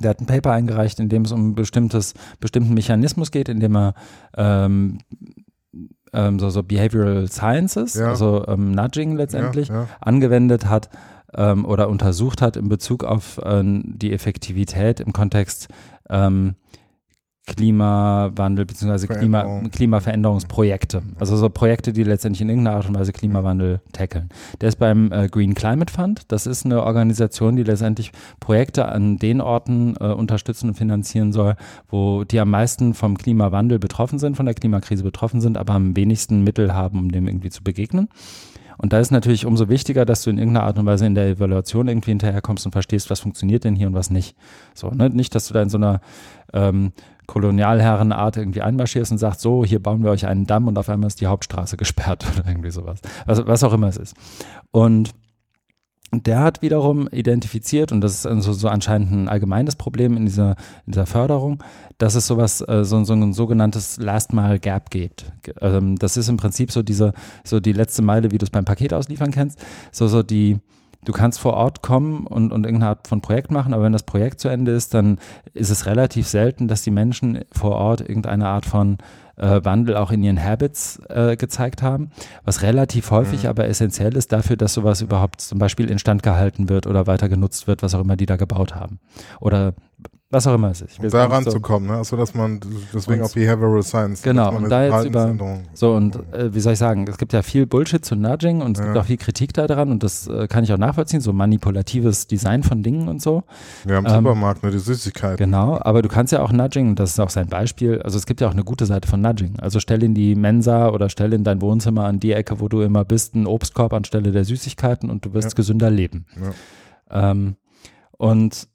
der 0.00 0.10
hat 0.10 0.20
ein 0.20 0.26
Paper 0.26 0.52
eingereicht, 0.52 1.00
in 1.00 1.08
dem 1.08 1.22
es 1.22 1.32
um 1.32 1.50
ein 1.50 1.54
bestimmtes, 1.54 2.14
bestimmten 2.40 2.74
Mechanismus 2.74 3.30
geht, 3.30 3.48
in 3.48 3.60
dem 3.60 3.76
er 3.76 3.94
ähm, 4.36 4.98
ähm, 6.12 6.38
so, 6.38 6.50
so 6.50 6.62
Behavioral 6.62 7.28
Sciences, 7.28 7.94
Ja. 7.94 8.08
also 8.08 8.46
ähm, 8.46 8.72
Nudging 8.72 9.16
letztendlich, 9.16 9.68
ja, 9.68 9.82
ja. 9.82 9.88
angewendet 10.00 10.66
hat 10.68 10.90
ähm, 11.34 11.64
oder 11.64 11.88
untersucht 11.88 12.42
hat 12.42 12.56
in 12.56 12.68
Bezug 12.68 13.04
auf 13.04 13.40
ähm, 13.44 13.82
die 13.86 14.12
Effektivität 14.12 15.00
im 15.00 15.12
Kontext 15.12 15.68
ähm, 16.08 16.54
Klimawandel 17.46 18.66
bzw. 18.66 19.06
Klima, 19.06 19.40
Veränderung. 19.40 19.70
Klimaveränderungsprojekte. 19.70 21.02
Also 21.18 21.36
so 21.36 21.48
Projekte, 21.48 21.92
die 21.92 22.02
letztendlich 22.02 22.42
in 22.42 22.48
irgendeiner 22.48 22.76
Art 22.76 22.88
und 22.88 22.98
Weise 22.98 23.12
Klimawandel 23.12 23.80
tackeln. 23.92 24.28
Der 24.60 24.68
ist 24.68 24.76
beim 24.76 25.12
äh, 25.12 25.28
Green 25.28 25.54
Climate 25.54 25.92
Fund. 25.92 26.22
Das 26.28 26.46
ist 26.46 26.64
eine 26.64 26.82
Organisation, 26.82 27.54
die 27.54 27.62
letztendlich 27.62 28.10
Projekte 28.40 28.88
an 28.88 29.18
den 29.18 29.40
Orten 29.40 29.94
äh, 30.00 30.06
unterstützen 30.06 30.70
und 30.70 30.74
finanzieren 30.74 31.32
soll, 31.32 31.54
wo 31.88 32.24
die 32.24 32.40
am 32.40 32.50
meisten 32.50 32.94
vom 32.94 33.16
Klimawandel 33.16 33.78
betroffen 33.78 34.18
sind, 34.18 34.36
von 34.36 34.46
der 34.46 34.54
Klimakrise 34.54 35.04
betroffen 35.04 35.40
sind, 35.40 35.56
aber 35.56 35.74
am 35.74 35.94
wenigsten 35.94 36.42
Mittel 36.42 36.74
haben, 36.74 36.98
um 36.98 37.12
dem 37.12 37.28
irgendwie 37.28 37.50
zu 37.50 37.62
begegnen. 37.62 38.08
Und 38.78 38.92
da 38.92 38.98
ist 38.98 39.10
natürlich 39.10 39.46
umso 39.46 39.68
wichtiger, 39.68 40.04
dass 40.04 40.22
du 40.22 40.30
in 40.30 40.38
irgendeiner 40.38 40.66
Art 40.66 40.78
und 40.78 40.86
Weise 40.86 41.06
in 41.06 41.14
der 41.14 41.28
Evaluation 41.28 41.88
irgendwie 41.88 42.10
hinterherkommst 42.10 42.66
und 42.66 42.72
verstehst, 42.72 43.08
was 43.08 43.20
funktioniert 43.20 43.64
denn 43.64 43.74
hier 43.74 43.86
und 43.86 43.94
was 43.94 44.10
nicht. 44.10 44.36
So, 44.74 44.90
ne? 44.90 45.08
Nicht, 45.08 45.34
dass 45.34 45.48
du 45.48 45.54
da 45.54 45.62
in 45.62 45.70
so 45.70 45.78
einer 45.78 46.00
ähm, 46.52 46.92
Kolonialherrenart 47.26 48.36
irgendwie 48.36 48.62
einmarschierst 48.62 49.12
und 49.12 49.18
sagst, 49.18 49.40
so, 49.40 49.64
hier 49.64 49.82
bauen 49.82 50.02
wir 50.02 50.10
euch 50.10 50.26
einen 50.26 50.46
Damm 50.46 50.68
und 50.68 50.78
auf 50.78 50.88
einmal 50.88 51.08
ist 51.08 51.20
die 51.20 51.26
Hauptstraße 51.26 51.76
gesperrt 51.78 52.26
oder 52.32 52.48
irgendwie 52.48 52.70
sowas. 52.70 53.00
Was, 53.26 53.46
was 53.46 53.64
auch 53.64 53.72
immer 53.72 53.88
es 53.88 53.96
ist. 53.96 54.14
Und 54.70 55.14
der 56.12 56.40
hat 56.40 56.62
wiederum 56.62 57.08
identifiziert, 57.08 57.90
und 57.90 58.00
das 58.00 58.14
ist 58.14 58.26
also 58.26 58.52
so 58.52 58.68
anscheinend 58.68 59.10
ein 59.10 59.28
allgemeines 59.28 59.74
Problem 59.74 60.16
in 60.16 60.24
dieser, 60.24 60.50
in 60.86 60.92
dieser 60.92 61.06
Förderung, 61.06 61.62
dass 61.98 62.14
es 62.14 62.26
sowas, 62.26 62.60
äh, 62.66 62.84
so, 62.84 63.02
so 63.04 63.12
ein 63.12 63.32
sogenanntes 63.32 63.98
Last 63.98 64.32
Mile 64.32 64.60
Gap 64.60 64.90
gibt. 64.90 65.32
Ähm, 65.60 65.96
das 65.96 66.16
ist 66.16 66.28
im 66.28 66.36
Prinzip 66.36 66.70
so 66.70 66.82
diese, 66.82 67.12
so 67.44 67.58
die 67.58 67.72
letzte 67.72 68.02
Meile, 68.02 68.30
wie 68.30 68.38
du 68.38 68.44
es 68.44 68.50
beim 68.50 68.64
Paket 68.64 68.94
ausliefern 68.94 69.32
kennst, 69.32 69.58
so, 69.90 70.06
so 70.06 70.22
die, 70.22 70.58
du 71.06 71.12
kannst 71.12 71.38
vor 71.38 71.54
Ort 71.54 71.82
kommen 71.82 72.26
und, 72.26 72.52
und 72.52 72.64
irgendeine 72.66 72.90
Art 72.90 73.08
von 73.08 73.22
Projekt 73.22 73.50
machen, 73.50 73.72
aber 73.72 73.84
wenn 73.84 73.92
das 73.92 74.02
Projekt 74.02 74.40
zu 74.40 74.48
Ende 74.48 74.72
ist, 74.72 74.92
dann 74.92 75.18
ist 75.54 75.70
es 75.70 75.86
relativ 75.86 76.26
selten, 76.28 76.68
dass 76.68 76.82
die 76.82 76.90
Menschen 76.90 77.44
vor 77.52 77.72
Ort 77.76 78.00
irgendeine 78.02 78.46
Art 78.48 78.66
von 78.66 78.98
äh, 79.36 79.60
Wandel 79.64 79.96
auch 79.96 80.10
in 80.10 80.22
ihren 80.22 80.42
Habits 80.42 81.00
äh, 81.08 81.36
gezeigt 81.36 81.82
haben, 81.82 82.10
was 82.44 82.62
relativ 82.62 83.10
häufig 83.10 83.44
Mhm. 83.44 83.50
aber 83.50 83.68
essentiell 83.68 84.16
ist 84.16 84.32
dafür, 84.32 84.56
dass 84.56 84.74
sowas 84.74 85.00
überhaupt 85.00 85.40
zum 85.40 85.58
Beispiel 85.58 85.90
instand 85.90 86.22
gehalten 86.22 86.68
wird 86.68 86.86
oder 86.86 87.06
weiter 87.06 87.28
genutzt 87.28 87.66
wird, 87.66 87.82
was 87.82 87.94
auch 87.94 88.00
immer 88.00 88.16
die 88.16 88.26
da 88.26 88.36
gebaut 88.36 88.74
haben. 88.74 88.98
Oder 89.40 89.74
was 90.28 90.44
auch 90.48 90.54
immer 90.54 90.70
es 90.72 90.80
ist. 90.80 90.98
Um 90.98 91.08
da 91.08 91.26
gar 91.28 91.38
nicht 91.38 91.44
so- 91.44 91.50
ranzukommen, 91.52 91.88
ne? 91.88 91.96
Also 91.98 92.16
dass 92.16 92.34
man 92.34 92.58
deswegen 92.92 93.20
Und- 93.22 93.26
auch 93.28 93.32
Behavioral 93.34 93.82
Science. 93.84 94.22
Genau, 94.22 94.54
und 94.56 94.68
da 94.68 94.84
jetzt 94.84 95.06
über- 95.06 95.32
So, 95.72 95.94
und 95.94 96.16
äh, 96.34 96.52
wie 96.52 96.58
soll 96.58 96.72
ich 96.72 96.80
sagen, 96.80 97.06
es 97.08 97.16
gibt 97.16 97.32
ja 97.32 97.42
viel 97.42 97.64
Bullshit 97.66 98.04
zu 98.04 98.16
Nudging 98.16 98.60
und 98.60 98.76
es 98.76 98.82
gibt 98.82 98.96
Ja. 98.96 99.02
auch 99.02 99.06
viel 99.06 99.18
Kritik 99.18 99.52
daran 99.52 99.90
und 99.92 100.02
das 100.02 100.26
äh, 100.26 100.48
kann 100.48 100.64
ich 100.64 100.72
auch 100.72 100.78
nachvollziehen, 100.78 101.20
so 101.20 101.32
manipulatives 101.32 102.26
Design 102.26 102.64
von 102.64 102.82
Dingen 102.82 103.06
und 103.06 103.22
so. 103.22 103.44
Wir 103.84 103.96
haben 103.96 104.06
Ähm, 104.06 104.12
Supermarkt, 104.14 104.64
ne, 104.64 104.72
die 104.72 104.78
Süßigkeiten. 104.80 105.36
Genau, 105.36 105.78
aber 105.80 106.02
du 106.02 106.08
kannst 106.08 106.32
ja 106.32 106.42
auch 106.42 106.50
Nudging, 106.50 106.88
und 106.88 106.98
das 106.98 107.10
ist 107.10 107.20
auch 107.20 107.30
sein 107.30 107.46
Beispiel, 107.48 108.02
also 108.02 108.18
es 108.18 108.26
gibt 108.26 108.40
ja 108.40 108.48
auch 108.48 108.52
eine 108.52 108.64
gute 108.64 108.84
Seite 108.86 109.06
von 109.08 109.20
Nudging. 109.20 109.60
Also 109.60 109.78
stell 109.78 110.02
in 110.02 110.14
die 110.14 110.34
Mensa 110.34 110.88
oder 110.88 111.08
stell 111.08 111.32
in 111.34 111.44
dein 111.44 111.60
Wohnzimmer 111.62 112.04
an 112.04 112.18
die 112.18 112.32
Ecke, 112.32 112.58
wo 112.58 112.68
du 112.68 112.80
immer 112.82 113.04
bist, 113.04 113.36
einen 113.36 113.46
Obstkorb 113.46 113.92
anstelle 113.92 114.32
der 114.32 114.44
Süßigkeiten 114.44 115.08
und 115.08 115.24
du 115.24 115.34
wirst 115.34 115.52
Ja. 115.52 115.54
gesünder 115.54 115.88
leben. 115.90 116.26
Ähm, 117.10 117.54
und 118.18 118.66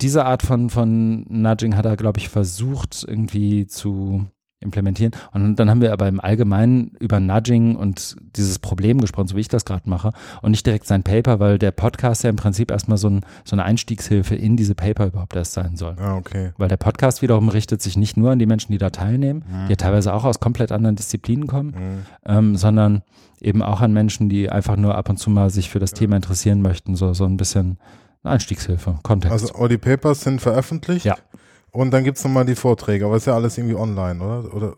diese 0.00 0.24
Art 0.24 0.42
von, 0.42 0.70
von 0.70 1.24
Nudging 1.28 1.76
hat 1.76 1.86
er, 1.86 1.96
glaube 1.96 2.18
ich, 2.18 2.28
versucht 2.28 3.04
irgendwie 3.06 3.66
zu 3.66 4.26
implementieren. 4.60 5.12
Und 5.32 5.54
dann 5.56 5.70
haben 5.70 5.80
wir 5.80 5.92
aber 5.92 6.08
im 6.08 6.18
Allgemeinen 6.20 6.90
über 6.98 7.20
Nudging 7.20 7.76
und 7.76 8.16
dieses 8.34 8.58
Problem 8.58 9.00
gesprochen, 9.00 9.28
so 9.28 9.36
wie 9.36 9.40
ich 9.40 9.46
das 9.48 9.64
gerade 9.64 9.88
mache, 9.88 10.10
und 10.42 10.50
nicht 10.50 10.66
direkt 10.66 10.84
sein 10.88 11.04
Paper, 11.04 11.38
weil 11.38 11.58
der 11.60 11.70
Podcast 11.70 12.24
ja 12.24 12.30
im 12.30 12.34
Prinzip 12.34 12.72
erstmal 12.72 12.98
so, 12.98 13.08
ein, 13.08 13.20
so 13.44 13.54
eine 13.54 13.64
Einstiegshilfe 13.64 14.34
in 14.34 14.56
diese 14.56 14.74
Paper 14.74 15.06
überhaupt 15.06 15.36
erst 15.36 15.52
sein 15.52 15.76
soll. 15.76 15.94
Ah, 16.00 16.16
okay. 16.16 16.50
Weil 16.58 16.68
der 16.68 16.76
Podcast 16.76 17.22
wiederum 17.22 17.48
richtet 17.50 17.82
sich 17.82 17.96
nicht 17.96 18.16
nur 18.16 18.32
an 18.32 18.40
die 18.40 18.46
Menschen, 18.46 18.72
die 18.72 18.78
da 18.78 18.90
teilnehmen, 18.90 19.44
Mhm. 19.48 19.66
die 19.66 19.70
ja 19.70 19.76
teilweise 19.76 20.12
auch 20.12 20.24
aus 20.24 20.40
komplett 20.40 20.72
anderen 20.72 20.96
Disziplinen 20.96 21.46
kommen, 21.46 21.68
Mhm. 21.70 22.06
ähm, 22.26 22.56
sondern 22.56 23.02
eben 23.40 23.62
auch 23.62 23.80
an 23.80 23.92
Menschen, 23.92 24.28
die 24.28 24.50
einfach 24.50 24.76
nur 24.76 24.96
ab 24.96 25.08
und 25.08 25.18
zu 25.18 25.30
mal 25.30 25.50
sich 25.50 25.70
für 25.70 25.78
das 25.78 25.92
Thema 25.92 26.16
interessieren 26.16 26.62
möchten, 26.62 26.96
so, 26.96 27.12
so 27.14 27.26
ein 27.26 27.36
bisschen 27.36 27.78
eine 28.22 28.34
Einstiegshilfe, 28.34 28.98
Kontext. 29.02 29.32
Also 29.32 29.54
all 29.54 29.68
die 29.68 29.78
Papers 29.78 30.22
sind 30.22 30.40
veröffentlicht. 30.40 31.04
Ja. 31.04 31.16
Und 31.70 31.90
dann 31.92 32.04
gibt 32.04 32.18
es 32.18 32.24
nochmal 32.24 32.44
die 32.44 32.54
Vorträge, 32.54 33.04
aber 33.06 33.16
ist 33.16 33.26
ja 33.26 33.34
alles 33.34 33.58
irgendwie 33.58 33.76
online, 33.76 34.22
oder? 34.24 34.54
oder 34.54 34.76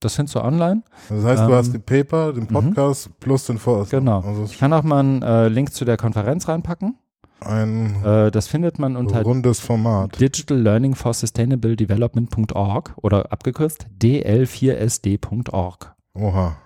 das 0.00 0.14
sind 0.14 0.30
so 0.30 0.42
online. 0.42 0.82
das 1.10 1.24
heißt, 1.24 1.42
du 1.42 1.48
Ähm, 1.48 1.52
hast 1.52 1.74
die 1.74 1.78
Paper, 1.78 2.32
den 2.32 2.44
mhm. 2.44 2.48
Podcast 2.48 3.10
plus 3.20 3.44
den 3.44 3.58
Vortrag. 3.58 3.90
Genau. 3.90 4.20
Also 4.20 4.44
Ich 4.44 4.58
kann 4.58 4.72
auch 4.72 4.82
mal 4.82 5.00
einen 5.00 5.22
äh, 5.22 5.48
Link 5.48 5.74
zu 5.74 5.84
der 5.84 5.98
Konferenz 5.98 6.48
reinpacken. 6.48 6.96
ein 7.40 8.02
Äh, 8.02 8.30
das 8.30 8.48
findet 8.48 8.78
man 8.78 8.96
unter 8.96 9.22
rundes 9.22 9.60
Format. 9.60 10.18
Digital 10.18 10.58
Learning 10.58 10.94
for 10.94 11.12
Sustainable 11.12 11.76
Development.org 11.76 12.94
oder 12.96 13.30
abgekürzt 13.30 13.86
dl4sd.org. 14.00 15.94
Oha. 16.14 16.56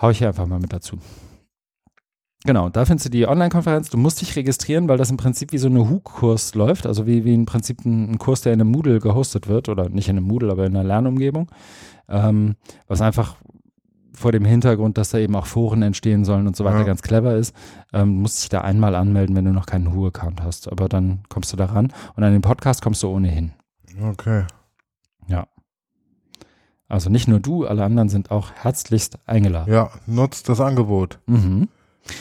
Hau 0.00 0.10
ich 0.10 0.18
hier 0.18 0.28
einfach 0.28 0.46
mal 0.46 0.60
mit 0.60 0.72
dazu. 0.72 0.98
Genau, 2.44 2.68
da 2.68 2.84
findest 2.84 3.06
du 3.06 3.10
die 3.10 3.26
Online-Konferenz. 3.26 3.90
Du 3.90 3.98
musst 3.98 4.20
dich 4.20 4.36
registrieren, 4.36 4.88
weil 4.88 4.96
das 4.96 5.10
im 5.10 5.16
Prinzip 5.16 5.52
wie 5.52 5.58
so 5.58 5.68
eine 5.68 5.88
HUG-Kurs 5.90 6.54
läuft, 6.54 6.86
also 6.86 7.06
wie, 7.06 7.24
wie 7.24 7.34
im 7.34 7.46
Prinzip 7.46 7.84
ein, 7.84 8.12
ein 8.12 8.18
Kurs, 8.18 8.42
der 8.42 8.52
in 8.52 8.60
einem 8.60 8.70
Moodle 8.70 9.00
gehostet 9.00 9.48
wird, 9.48 9.68
oder 9.68 9.88
nicht 9.88 10.08
in 10.08 10.16
einem 10.16 10.26
Moodle, 10.26 10.50
aber 10.52 10.64
in 10.66 10.76
einer 10.76 10.84
Lernumgebung. 10.86 11.50
Ähm, 12.08 12.54
was 12.86 13.00
einfach 13.00 13.36
vor 14.14 14.32
dem 14.32 14.44
Hintergrund, 14.44 14.98
dass 14.98 15.10
da 15.10 15.18
eben 15.18 15.34
auch 15.36 15.46
Foren 15.46 15.82
entstehen 15.82 16.24
sollen 16.24 16.46
und 16.46 16.56
so 16.56 16.64
weiter, 16.64 16.78
Ja. 16.78 16.84
ganz 16.84 17.02
clever 17.02 17.34
ist. 17.36 17.54
Ähm, 17.92 18.14
du 18.16 18.20
musst 18.22 18.40
dich 18.42 18.48
da 18.48 18.60
einmal 18.62 18.94
anmelden, 18.94 19.34
wenn 19.36 19.44
du 19.44 19.52
noch 19.52 19.66
keinen 19.66 19.92
HU-Account 19.92 20.42
hast. 20.42 20.70
Aber 20.70 20.88
dann 20.88 21.20
kommst 21.28 21.52
du 21.52 21.56
da 21.56 21.66
ran 21.66 21.92
und 22.16 22.22
an 22.24 22.32
den 22.32 22.42
Podcast 22.42 22.82
kommst 22.82 23.02
du 23.02 23.08
ohnehin. 23.08 23.52
Okay. 24.02 24.44
Also 26.90 27.10
nicht 27.10 27.28
nur 27.28 27.38
du, 27.38 27.66
alle 27.66 27.84
anderen 27.84 28.08
sind 28.08 28.30
auch 28.30 28.50
herzlichst 28.52 29.18
eingeladen. 29.26 29.70
Ja, 29.70 29.90
nutzt 30.06 30.48
das 30.48 30.58
Angebot. 30.58 31.18
Mhm. 31.26 31.68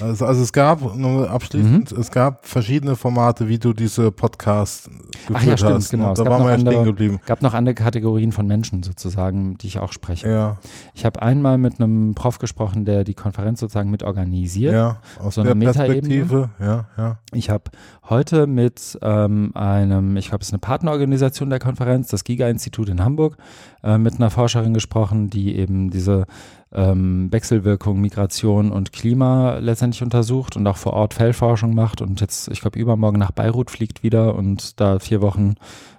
Also, 0.02 0.26
also 0.26 0.42
es 0.42 0.54
gab, 0.54 0.96
nur 0.96 1.30
abschließend, 1.30 1.92
mhm. 1.92 2.00
es 2.00 2.12
gab 2.12 2.46
verschiedene 2.46 2.96
Formate, 2.96 3.48
wie 3.48 3.58
du 3.58 3.74
diese 3.74 4.12
Podcasts 4.12 4.86
geführt 4.86 5.34
Ach 5.34 5.44
ja, 5.44 5.58
stimmt, 5.58 5.74
hast. 5.74 5.90
Genau. 5.90 6.14
Da 6.14 6.26
waren 6.26 6.44
wir 6.44 6.52
ja 6.52 6.60
stehen 6.60 6.84
geblieben. 6.84 7.20
gab 7.26 7.42
noch 7.42 7.54
andere 7.54 7.76
Kategorien 7.76 8.32
von 8.32 8.48
Menschen 8.48 8.84
sozusagen, 8.84 9.58
die 9.58 9.68
ich 9.68 9.80
auch 9.80 9.92
spreche. 9.92 10.30
Ja. 10.30 10.58
Ich 10.94 11.06
habe 11.06 11.22
einmal 11.22 11.58
mit 11.58 11.80
einem 11.80 12.14
Prof 12.16 12.40
gesprochen, 12.40 12.86
der 12.86 13.04
die 13.04 13.14
Konferenz 13.14 13.60
sozusagen 13.60 13.90
mit 13.90 14.04
organisiert. 14.04 14.74
Ja, 14.74 14.98
aus 15.20 15.36
so 15.36 15.44
der 15.44 15.56
Perspektive. 15.56 16.50
Ja, 16.60 16.86
ja. 16.98 17.20
Ich 17.34 17.50
habe 17.50 17.66
heute 18.10 18.48
mit 18.48 18.98
ähm, 19.02 19.52
einem, 19.56 20.18
ich 20.18 20.30
glaube, 20.30 20.42
es 20.42 20.50
ist 20.50 20.54
eine 20.54 20.60
Partnerorganisation 20.60 21.50
der 21.50 21.60
Konferenz, 21.60 22.10
das 22.10 22.24
Giga-Institut 22.24 22.90
in 22.90 23.04
Hamburg, 23.04 23.38
äh, 23.84 23.98
mit 23.98 24.16
einer 24.16 24.30
Forscherin 24.30 24.74
gesprochen, 24.74 25.30
die 25.30 25.56
eben 25.56 25.90
diese 25.90 26.26
ähm, 26.72 27.32
Wechselwirkung 27.32 28.00
Migration 28.02 28.72
und 28.72 28.94
Klima 28.94 29.58
letztendlich 29.60 30.04
untersucht 30.04 30.56
und 30.56 30.68
auch 30.68 30.78
vor 30.78 30.94
Ort 30.94 31.14
Feldforschung 31.14 31.74
macht 31.74 32.02
und 32.02 32.22
jetzt, 32.22 32.50
ich 32.50 32.62
glaube, 32.62 32.80
übermorgen 32.80 33.20
nach 33.20 33.32
Beirut 33.32 33.72
fliegt 33.72 34.04
wieder 34.04 34.36
und 34.36 34.80
da 34.80 35.00
vier 35.00 35.22
Wochen 35.22 35.56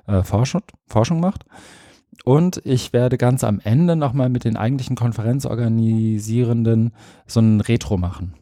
äh, 0.06 0.22
Forschung, 0.22 0.62
Forschung 0.86 1.20
macht. 1.20 1.44
Und 2.24 2.60
ich 2.64 2.92
werde 2.92 3.16
ganz 3.16 3.44
am 3.44 3.60
Ende 3.60 3.96
nochmal 3.96 4.28
mit 4.28 4.44
den 4.44 4.56
eigentlichen 4.56 4.96
Konferenzorganisierenden 4.96 6.92
so 7.26 7.40
ein 7.40 7.60
Retro 7.60 7.96
machen. 7.96 8.34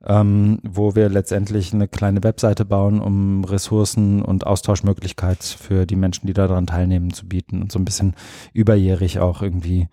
ähm, 0.07 0.59
wo 0.63 0.95
wir 0.95 1.09
letztendlich 1.09 1.73
eine 1.73 1.89
kleine 1.89 2.23
Webseite 2.23 2.65
bauen, 2.65 3.01
um 3.01 3.45
Ressourcen 3.45 4.23
und 4.23 4.47
Austauschmöglichkeit 4.47 5.43
für 5.43 5.87
die 5.87 5.97
Menschen, 5.97 6.27
die 6.27 6.35
daran 6.35 6.67
teilnehmen, 6.67 7.13
zu 7.13 7.27
bieten 7.27 7.63
und 7.63 7.73
so 7.73 7.79
ein 7.79 7.85
bisschen 7.85 8.15
überjährig 8.53 9.19
auch 9.19 9.43
irgendwie 9.43 9.89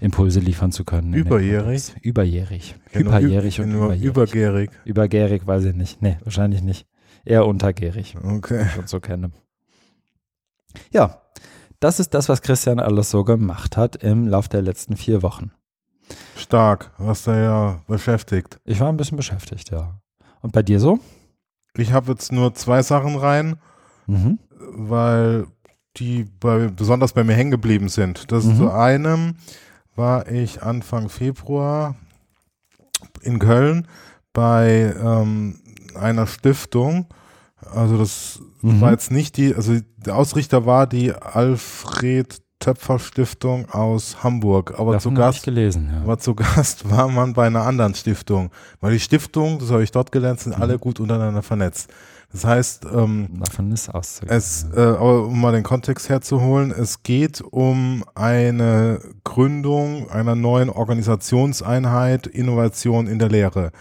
Impulse 0.00 0.40
liefern 0.40 0.70
zu 0.70 0.84
können. 0.84 1.12
Überjährig? 1.12 1.94
Überjährig. 2.02 2.76
Hyperjährig 2.92 3.60
und 3.60 3.72
überjährig. 3.72 4.04
Übergärig. 4.04 4.70
Übergärig 4.84 5.46
weiß 5.46 5.64
ich 5.64 5.74
nicht. 5.74 6.02
Nee, 6.02 6.18
wahrscheinlich 6.22 6.62
nicht. 6.62 6.86
Eher 7.24 7.46
untergärig. 7.46 8.14
Okay. 8.22 8.66
Ich 8.80 8.88
so 8.88 9.00
kenne. 9.00 9.32
Ja, 10.92 11.22
das 11.80 12.00
ist 12.00 12.14
das, 12.14 12.28
was 12.28 12.42
Christian 12.42 12.78
alles 12.78 13.10
so 13.10 13.24
gemacht 13.24 13.76
hat 13.76 13.96
im 13.96 14.28
Lauf 14.28 14.48
der 14.48 14.62
letzten 14.62 14.96
vier 14.96 15.22
Wochen. 15.22 15.50
Stark, 16.36 16.90
hast 16.98 17.26
du 17.26 17.30
ja 17.32 17.80
beschäftigt. 17.86 18.58
Ich 18.64 18.80
war 18.80 18.88
ein 18.88 18.96
bisschen 18.96 19.16
beschäftigt, 19.16 19.70
ja. 19.70 20.00
Und 20.40 20.52
bei 20.52 20.62
dir 20.62 20.80
so? 20.80 20.98
Ich 21.76 21.92
habe 21.92 22.12
jetzt 22.12 22.32
nur 22.32 22.54
zwei 22.54 22.82
Sachen 22.82 23.16
rein, 23.16 23.56
mhm. 24.06 24.38
weil 24.58 25.46
die 25.96 26.24
bei, 26.24 26.68
besonders 26.68 27.12
bei 27.12 27.24
mir 27.24 27.34
hängen 27.34 27.50
geblieben 27.50 27.88
sind. 27.88 28.30
Das 28.32 28.44
mhm. 28.44 28.56
zu 28.56 28.70
einem 28.70 29.36
war 29.94 30.30
ich 30.30 30.62
Anfang 30.62 31.08
Februar 31.08 31.96
in 33.22 33.38
Köln 33.38 33.88
bei 34.32 34.94
ähm, 35.00 35.60
einer 35.94 36.26
Stiftung. 36.26 37.06
Also 37.60 37.98
das 37.98 38.40
mhm. 38.62 38.80
war 38.80 38.92
jetzt 38.92 39.10
nicht 39.10 39.36
die, 39.36 39.54
also 39.54 39.78
der 39.96 40.16
Ausrichter 40.16 40.66
war 40.66 40.86
die 40.86 41.12
Alfred 41.12 42.40
Töpferstiftung 42.58 43.68
aus 43.70 44.22
Hamburg. 44.22 44.74
Aber 44.78 44.92
Davon 44.92 45.14
zu 45.14 45.20
Gast, 45.20 45.44
gelesen, 45.44 45.90
ja. 45.92 46.02
aber 46.02 46.18
zu 46.18 46.34
Gast 46.34 46.90
war 46.90 47.08
man 47.08 47.32
bei 47.32 47.46
einer 47.46 47.62
anderen 47.62 47.94
Stiftung. 47.94 48.50
Weil 48.80 48.92
die 48.92 49.00
Stiftung, 49.00 49.58
das 49.58 49.70
habe 49.70 49.82
ich 49.82 49.92
dort 49.92 50.12
gelernt, 50.12 50.40
sind 50.40 50.56
mhm. 50.56 50.62
alle 50.62 50.78
gut 50.78 51.00
untereinander 51.00 51.42
vernetzt. 51.42 51.90
Das 52.30 52.44
heißt, 52.44 52.86
ähm, 52.92 53.28
davon 53.40 53.72
ist 53.72 53.88
auszugehen. 53.88 54.36
Es, 54.36 54.66
äh, 54.76 54.80
aber 54.80 55.26
um 55.26 55.40
mal 55.40 55.52
den 55.52 55.62
Kontext 55.62 56.10
herzuholen, 56.10 56.72
es 56.72 57.02
geht 57.02 57.40
um 57.40 58.04
eine 58.14 59.00
Gründung 59.24 60.10
einer 60.10 60.34
neuen 60.34 60.68
Organisationseinheit 60.68 62.26
Innovation 62.26 63.06
in 63.06 63.18
der 63.18 63.30
Lehre. 63.30 63.72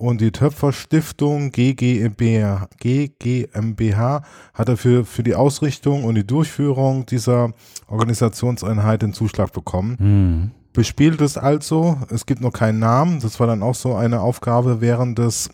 Und 0.00 0.22
die 0.22 0.32
Töpfer 0.32 0.72
Stiftung 0.72 1.52
GGMBH, 1.52 2.68
GGMBH 2.78 4.22
hat 4.54 4.68
dafür 4.70 5.04
für 5.04 5.22
die 5.22 5.34
Ausrichtung 5.34 6.04
und 6.04 6.14
die 6.14 6.26
Durchführung 6.26 7.04
dieser 7.04 7.52
Organisationseinheit 7.86 9.02
den 9.02 9.12
Zuschlag 9.12 9.52
bekommen. 9.52 9.96
Mhm. 9.98 10.50
Bespielt 10.72 11.20
es 11.20 11.36
also, 11.36 11.98
es 12.08 12.24
gibt 12.24 12.40
noch 12.40 12.54
keinen 12.54 12.78
Namen. 12.78 13.20
Das 13.20 13.38
war 13.40 13.46
dann 13.46 13.62
auch 13.62 13.74
so 13.74 13.94
eine 13.94 14.22
Aufgabe 14.22 14.80
während 14.80 15.18
des 15.18 15.50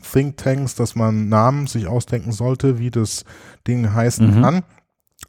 Thinktanks, 0.00 0.76
dass 0.76 0.94
man 0.94 1.28
Namen 1.28 1.66
sich 1.66 1.88
ausdenken 1.88 2.30
sollte, 2.30 2.78
wie 2.78 2.92
das 2.92 3.24
Ding 3.66 3.92
heißen 3.92 4.36
mhm. 4.36 4.42
kann. 4.42 4.62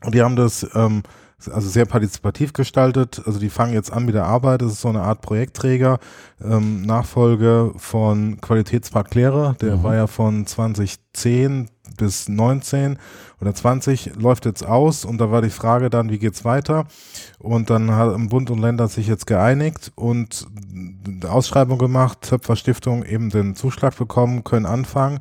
Und 0.05 0.13
die 0.13 0.21
haben 0.21 0.35
das 0.35 0.69
ähm, 0.75 1.01
also 1.47 1.69
sehr 1.69 1.85
partizipativ 1.85 2.53
gestaltet. 2.53 3.21
Also 3.25 3.39
die 3.39 3.49
fangen 3.49 3.73
jetzt 3.73 3.93
an 3.93 4.05
mit 4.05 4.15
der 4.15 4.25
Arbeit. 4.25 4.61
Das 4.61 4.73
ist 4.73 4.81
so 4.81 4.89
eine 4.89 5.01
Art 5.01 5.21
Projektträger, 5.21 5.99
ähm, 6.43 6.81
Nachfolge 6.81 7.71
von 7.77 8.41
Qualitätspark 8.41 9.15
Lehre. 9.15 9.55
Der 9.61 9.77
mhm. 9.77 9.83
war 9.83 9.95
ja 9.95 10.07
von 10.07 10.45
2010 10.45 11.69
bis 11.97 12.29
19 12.29 12.97
oder 13.41 13.53
20 13.53 14.15
läuft 14.15 14.45
jetzt 14.45 14.65
aus 14.65 15.05
und 15.05 15.19
da 15.19 15.31
war 15.31 15.41
die 15.41 15.49
Frage 15.49 15.89
dann, 15.89 16.09
wie 16.09 16.19
geht's 16.19 16.45
weiter? 16.45 16.85
Und 17.37 17.69
dann 17.69 17.91
haben 17.91 18.29
Bund 18.29 18.49
und 18.49 18.59
Länder 18.59 18.87
sich 18.87 19.07
jetzt 19.07 19.27
geeinigt 19.27 19.91
und 19.95 20.47
eine 21.05 21.31
Ausschreibung 21.31 21.77
gemacht, 21.77 22.21
Töpfer 22.21 22.55
Stiftung 22.55 23.03
eben 23.03 23.29
den 23.29 23.55
Zuschlag 23.55 23.97
bekommen, 23.97 24.43
können 24.43 24.65
anfangen, 24.65 25.19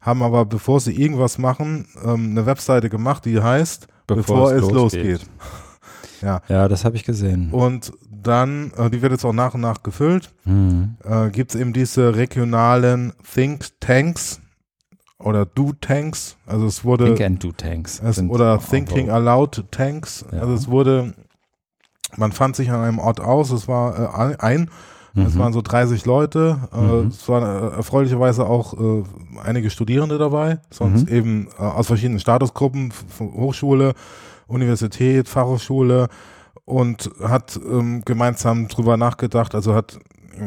haben 0.00 0.22
aber 0.22 0.44
bevor 0.44 0.80
sie 0.80 0.92
irgendwas 0.92 1.38
machen, 1.38 1.86
ähm, 2.04 2.30
eine 2.30 2.46
Webseite 2.46 2.88
gemacht, 2.88 3.24
die 3.24 3.40
heißt 3.40 3.88
bevor, 4.06 4.52
bevor 4.52 4.52
es, 4.52 4.60
losgeht. 4.70 5.04
losgeht. 5.04 5.30
ja. 6.22 6.42
ja, 6.48 6.68
das 6.68 6.84
habe 6.84 6.96
ich 6.96 7.04
gesehen. 7.04 7.50
Und 7.52 7.92
dann, 8.10 8.72
äh, 8.76 8.90
die 8.90 9.02
wird 9.02 9.12
jetzt 9.12 9.24
auch 9.24 9.32
nach 9.32 9.54
und 9.54 9.60
nach 9.60 9.82
gefüllt, 9.82 10.32
mhm. 10.44 10.96
äh, 11.04 11.30
gibt 11.30 11.54
es 11.54 11.60
eben 11.60 11.72
diese 11.72 12.14
regionalen 12.16 13.12
Think 13.34 13.68
Tanks 13.80 14.40
oder 15.18 15.46
Do 15.46 15.72
Tanks. 15.80 16.36
Also 16.46 16.66
es 16.66 16.84
wurde 16.84 17.06
Think 17.06 17.20
and 17.20 17.44
Do 17.44 17.52
Tanks. 17.52 18.00
Es, 18.00 18.18
oder 18.20 18.58
Thinking 18.58 19.10
Aloud 19.10 19.64
Tanks. 19.70 20.24
Ja. 20.32 20.40
Also 20.40 20.54
es 20.54 20.68
wurde, 20.68 21.14
man 22.16 22.32
fand 22.32 22.56
sich 22.56 22.70
an 22.70 22.80
einem 22.80 22.98
Ort 22.98 23.20
aus, 23.20 23.50
es 23.50 23.68
war 23.68 24.30
äh, 24.30 24.36
ein 24.38 24.70
Mhm. 25.14 25.26
Es 25.26 25.38
waren 25.38 25.52
so 25.52 25.62
30 25.62 26.06
Leute. 26.06 26.58
Äh, 26.72 26.80
mhm. 26.80 27.08
Es 27.08 27.28
waren 27.28 27.42
äh, 27.42 27.76
erfreulicherweise 27.76 28.46
auch 28.46 28.74
äh, 28.74 29.02
einige 29.44 29.70
Studierende 29.70 30.18
dabei, 30.18 30.58
sonst 30.70 31.08
mhm. 31.08 31.16
eben 31.16 31.48
äh, 31.58 31.62
aus 31.62 31.86
verschiedenen 31.86 32.20
Statusgruppen, 32.20 32.92
Hochschule, 33.18 33.94
Universität, 34.46 35.28
Fachhochschule 35.28 36.08
und 36.64 37.10
hat 37.22 37.58
ähm, 37.68 38.02
gemeinsam 38.04 38.68
drüber 38.68 38.96
nachgedacht, 38.96 39.54
also 39.54 39.74
hat 39.74 39.98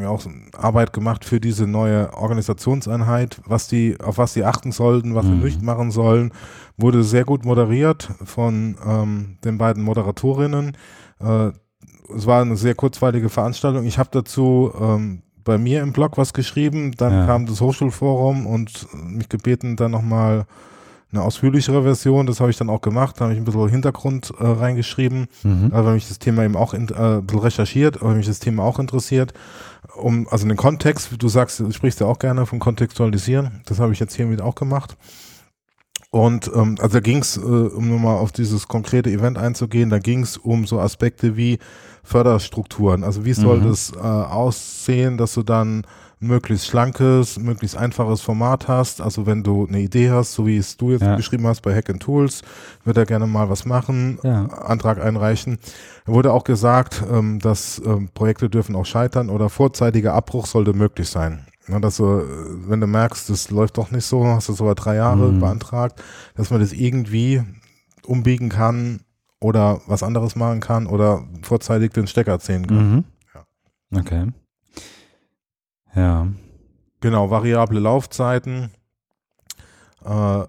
auch 0.06 0.24
Arbeit 0.56 0.92
gemacht 0.92 1.24
für 1.24 1.40
diese 1.40 1.66
neue 1.66 2.12
Organisationseinheit, 2.14 3.40
was 3.46 3.68
die, 3.68 3.96
auf 4.00 4.18
was 4.18 4.32
sie 4.32 4.44
achten 4.44 4.72
sollten, 4.72 5.14
was 5.14 5.24
mhm. 5.24 5.38
sie 5.38 5.44
nicht 5.44 5.62
machen 5.62 5.90
sollen, 5.90 6.32
wurde 6.76 7.04
sehr 7.04 7.24
gut 7.24 7.44
moderiert 7.44 8.10
von 8.24 8.76
ähm, 8.84 9.38
den 9.44 9.58
beiden 9.58 9.82
Moderatorinnen. 9.84 10.76
Äh, 11.20 11.52
es 12.14 12.26
war 12.26 12.42
eine 12.42 12.56
sehr 12.56 12.74
kurzweilige 12.74 13.28
Veranstaltung. 13.28 13.84
Ich 13.84 13.98
habe 13.98 14.10
dazu 14.12 14.72
ähm, 14.80 15.22
bei 15.44 15.58
mir 15.58 15.82
im 15.82 15.92
Blog 15.92 16.18
was 16.18 16.32
geschrieben, 16.32 16.92
dann 16.96 17.12
ja. 17.12 17.26
kam 17.26 17.46
das 17.46 17.60
Hochschulforum 17.60 18.46
und 18.46 18.88
mich 18.92 19.28
gebeten, 19.28 19.76
dann 19.76 19.92
nochmal 19.92 20.46
eine 21.12 21.22
ausführlichere 21.22 21.82
Version. 21.82 22.26
Das 22.26 22.40
habe 22.40 22.50
ich 22.50 22.56
dann 22.56 22.68
auch 22.68 22.80
gemacht. 22.80 23.16
Da 23.18 23.24
habe 23.24 23.32
ich 23.32 23.38
ein 23.38 23.44
bisschen 23.44 23.68
Hintergrund 23.68 24.32
äh, 24.38 24.44
reingeschrieben, 24.44 25.28
mhm. 25.42 25.70
weil 25.72 25.94
mich 25.94 26.08
das 26.08 26.18
Thema 26.18 26.44
eben 26.44 26.56
auch 26.56 26.74
in, 26.74 26.88
äh, 26.88 27.18
ein 27.18 27.26
bisschen 27.26 27.42
recherchiert, 27.42 28.02
weil 28.02 28.16
mich 28.16 28.26
das 28.26 28.40
Thema 28.40 28.64
auch 28.64 28.78
interessiert. 28.78 29.32
Um, 29.94 30.26
also 30.30 30.46
den 30.46 30.56
Kontext, 30.56 31.10
du 31.16 31.28
sagst, 31.28 31.60
du 31.60 31.70
sprichst 31.70 32.00
ja 32.00 32.06
auch 32.06 32.18
gerne 32.18 32.44
vom 32.44 32.58
Kontextualisieren. 32.58 33.62
Das 33.66 33.78
habe 33.78 33.92
ich 33.92 34.00
jetzt 34.00 34.14
hiermit 34.14 34.42
auch 34.42 34.56
gemacht. 34.56 34.96
Und 36.10 36.50
ähm, 36.54 36.76
also 36.80 36.94
da 36.94 37.00
ging 37.00 37.18
es, 37.18 37.36
äh, 37.36 37.40
um 37.40 37.90
nochmal 37.90 38.16
auf 38.16 38.32
dieses 38.32 38.68
konkrete 38.68 39.10
Event 39.10 39.38
einzugehen, 39.38 39.90
da 39.90 39.98
ging 39.98 40.22
es 40.22 40.36
um 40.36 40.66
so 40.66 40.80
Aspekte 40.80 41.36
wie 41.36 41.58
Förderstrukturen. 42.06 43.04
Also 43.04 43.24
wie 43.24 43.32
soll 43.32 43.58
mhm. 43.58 43.68
das 43.68 43.92
äh, 43.94 43.98
aussehen, 43.98 45.18
dass 45.18 45.34
du 45.34 45.42
dann 45.42 45.82
möglichst 46.18 46.66
schlankes, 46.66 47.38
möglichst 47.38 47.76
einfaches 47.76 48.22
Format 48.22 48.68
hast. 48.68 49.00
Also 49.00 49.26
wenn 49.26 49.42
du 49.42 49.66
eine 49.66 49.80
Idee 49.80 50.10
hast, 50.10 50.32
so 50.32 50.46
wie 50.46 50.56
es 50.56 50.76
du 50.76 50.92
jetzt 50.92 51.02
ja. 51.02 51.16
beschrieben 51.16 51.46
hast 51.46 51.60
bei 51.60 51.74
Hack 51.74 51.90
and 51.90 52.02
Tools, 52.02 52.42
wird 52.84 52.96
er 52.96 53.06
gerne 53.06 53.26
mal 53.26 53.50
was 53.50 53.66
machen, 53.66 54.18
ja. 54.22 54.46
Antrag 54.46 55.02
einreichen. 55.02 55.58
Da 56.06 56.12
wurde 56.12 56.32
auch 56.32 56.44
gesagt, 56.44 57.02
ähm, 57.10 57.38
dass 57.38 57.82
ähm, 57.84 58.08
Projekte 58.14 58.48
dürfen 58.48 58.76
auch 58.76 58.86
scheitern 58.86 59.28
oder 59.28 59.50
vorzeitiger 59.50 60.14
Abbruch 60.14 60.46
sollte 60.46 60.72
möglich 60.72 61.08
sein. 61.08 61.46
Ja, 61.68 61.80
dass 61.80 61.96
du, 61.96 62.22
wenn 62.68 62.80
du 62.80 62.86
merkst, 62.86 63.28
das 63.28 63.50
läuft 63.50 63.76
doch 63.76 63.90
nicht 63.90 64.04
so, 64.04 64.24
hast 64.24 64.48
du 64.48 64.52
es 64.52 64.60
aber 64.60 64.76
drei 64.76 64.94
Jahre 64.94 65.32
mhm. 65.32 65.40
beantragt, 65.40 66.00
dass 66.36 66.50
man 66.50 66.60
das 66.60 66.72
irgendwie 66.72 67.42
umbiegen 68.06 68.48
kann 68.48 69.00
oder 69.40 69.80
was 69.86 70.02
anderes 70.02 70.36
machen 70.36 70.60
kann 70.60 70.86
oder 70.86 71.24
vorzeitig 71.42 71.92
den 71.92 72.06
Stecker 72.06 72.38
ziehen 72.38 72.66
kann. 72.66 72.92
Mhm. 72.92 73.04
Ja. 73.34 74.00
Okay. 74.00 74.32
Ja. 75.94 76.28
Genau, 77.00 77.30
variable 77.30 77.80
Laufzeiten. 77.80 78.70
Äh, 80.04 80.44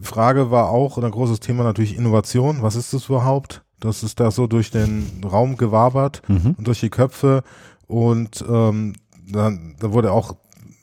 Frage 0.00 0.50
war 0.50 0.70
auch, 0.70 0.98
ein 0.98 1.10
großes 1.10 1.40
Thema 1.40 1.64
natürlich 1.64 1.96
Innovation. 1.96 2.62
Was 2.62 2.76
ist 2.76 2.92
das 2.92 3.06
überhaupt? 3.06 3.64
Das 3.80 4.02
ist 4.02 4.20
da 4.20 4.30
so 4.30 4.46
durch 4.46 4.70
den 4.70 5.22
Raum 5.24 5.56
gewabert 5.56 6.22
mhm. 6.28 6.54
und 6.56 6.66
durch 6.66 6.80
die 6.80 6.90
Köpfe. 6.90 7.42
Und 7.86 8.44
ähm, 8.48 8.94
dann, 9.28 9.76
da 9.78 9.92
wurde 9.92 10.12
auch 10.12 10.36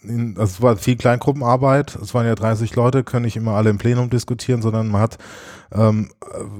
in, 0.04 0.38
also 0.38 0.44
es 0.44 0.62
war 0.62 0.78
viel 0.78 0.96
Kleingruppenarbeit, 0.96 1.96
es 1.96 2.13
waren 2.13 2.26
ja 2.26 2.36
30 2.36 2.76
Leute, 2.76 3.04
können 3.04 3.26
nicht 3.26 3.36
immer 3.36 3.52
alle 3.52 3.70
im 3.70 3.78
Plenum 3.78 4.10
diskutieren, 4.10 4.62
sondern 4.62 4.88
man 4.89 5.02
hat 5.02 5.18
ähm, 5.72 6.12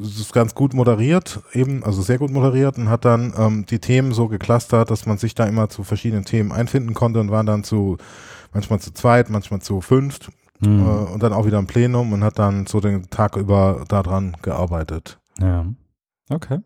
es 0.02 0.32
ganz 0.32 0.56
gut 0.56 0.74
moderiert, 0.74 1.42
eben, 1.54 1.84
also 1.84 2.02
sehr 2.02 2.18
gut 2.18 2.32
moderiert 2.32 2.78
und 2.78 2.90
hat 2.90 3.06
dann 3.06 3.34
ähm, 3.38 3.66
die 3.66 3.80
Themen 3.80 4.12
so 4.12 4.28
geclustert, 4.28 4.90
dass 4.90 5.06
man 5.06 5.18
sich 5.18 5.36
da 5.36 5.46
immer 5.46 5.70
zu 5.70 5.84
verschiedenen 5.84 6.26
Themen 6.26 6.52
einfinden 6.52 6.94
konnte 6.94 7.20
und 7.20 7.32
waren 7.32 7.46
dann 7.46 7.64
zu 7.64 7.98
manchmal 8.54 8.80
zu 8.80 8.94
zweit, 8.94 9.30
manchmal 9.30 9.62
zu 9.62 9.82
fünft 9.82 10.30
mhm. 10.60 10.80
äh, 10.80 11.14
und 11.14 11.24
dann 11.24 11.34
auch 11.34 11.46
wieder 11.46 11.60
im 11.60 11.68
Plenum 11.68 12.14
und 12.14 12.24
hat 12.24 12.40
dann 12.40 12.66
so 12.66 12.80
den 12.80 13.10
Tag 13.10 13.36
über 13.36 13.84
daran 13.88 14.38
gearbeitet. 14.42 15.20
Ja. 15.40 15.66
Okay. 16.30 16.60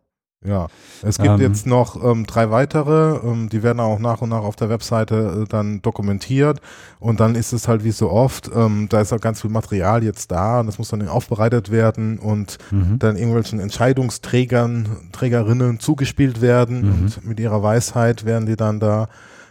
Ja, 0.45 0.67
es 1.01 1.17
gibt 1.17 1.29
ähm, 1.29 1.41
jetzt 1.41 1.65
noch 1.65 2.03
ähm, 2.03 2.27
drei 2.27 2.51
weitere, 2.51 3.17
ähm, 3.27 3.49
die 3.49 3.63
werden 3.63 3.79
auch 3.79 3.97
nach 3.97 4.21
und 4.21 4.29
nach 4.29 4.43
auf 4.43 4.55
der 4.55 4.69
Webseite 4.69 5.43
äh, 5.43 5.49
dann 5.49 5.81
dokumentiert 5.81 6.61
und 6.99 7.19
dann 7.19 7.33
ist 7.33 7.53
es 7.53 7.67
halt 7.67 7.83
wie 7.83 7.91
so 7.91 8.11
oft, 8.11 8.51
ähm, 8.53 8.87
da 8.87 9.01
ist 9.01 9.11
auch 9.11 9.19
ganz 9.19 9.41
viel 9.41 9.49
Material 9.49 10.03
jetzt 10.03 10.29
da 10.29 10.59
und 10.59 10.67
das 10.67 10.77
muss 10.77 10.89
dann 10.89 11.07
aufbereitet 11.07 11.71
werden 11.71 12.19
und 12.19 12.59
mhm. 12.69 12.99
dann 12.99 13.15
irgendwelchen 13.15 13.59
Entscheidungsträgern, 13.59 15.09
Trägerinnen 15.11 15.79
zugespielt 15.79 16.39
werden 16.39 16.81
mhm. 16.81 16.91
und 16.91 17.25
mit 17.25 17.39
ihrer 17.39 17.63
Weisheit 17.63 18.23
werden 18.23 18.45
die 18.45 18.55
dann 18.55 18.79
da 18.79 19.09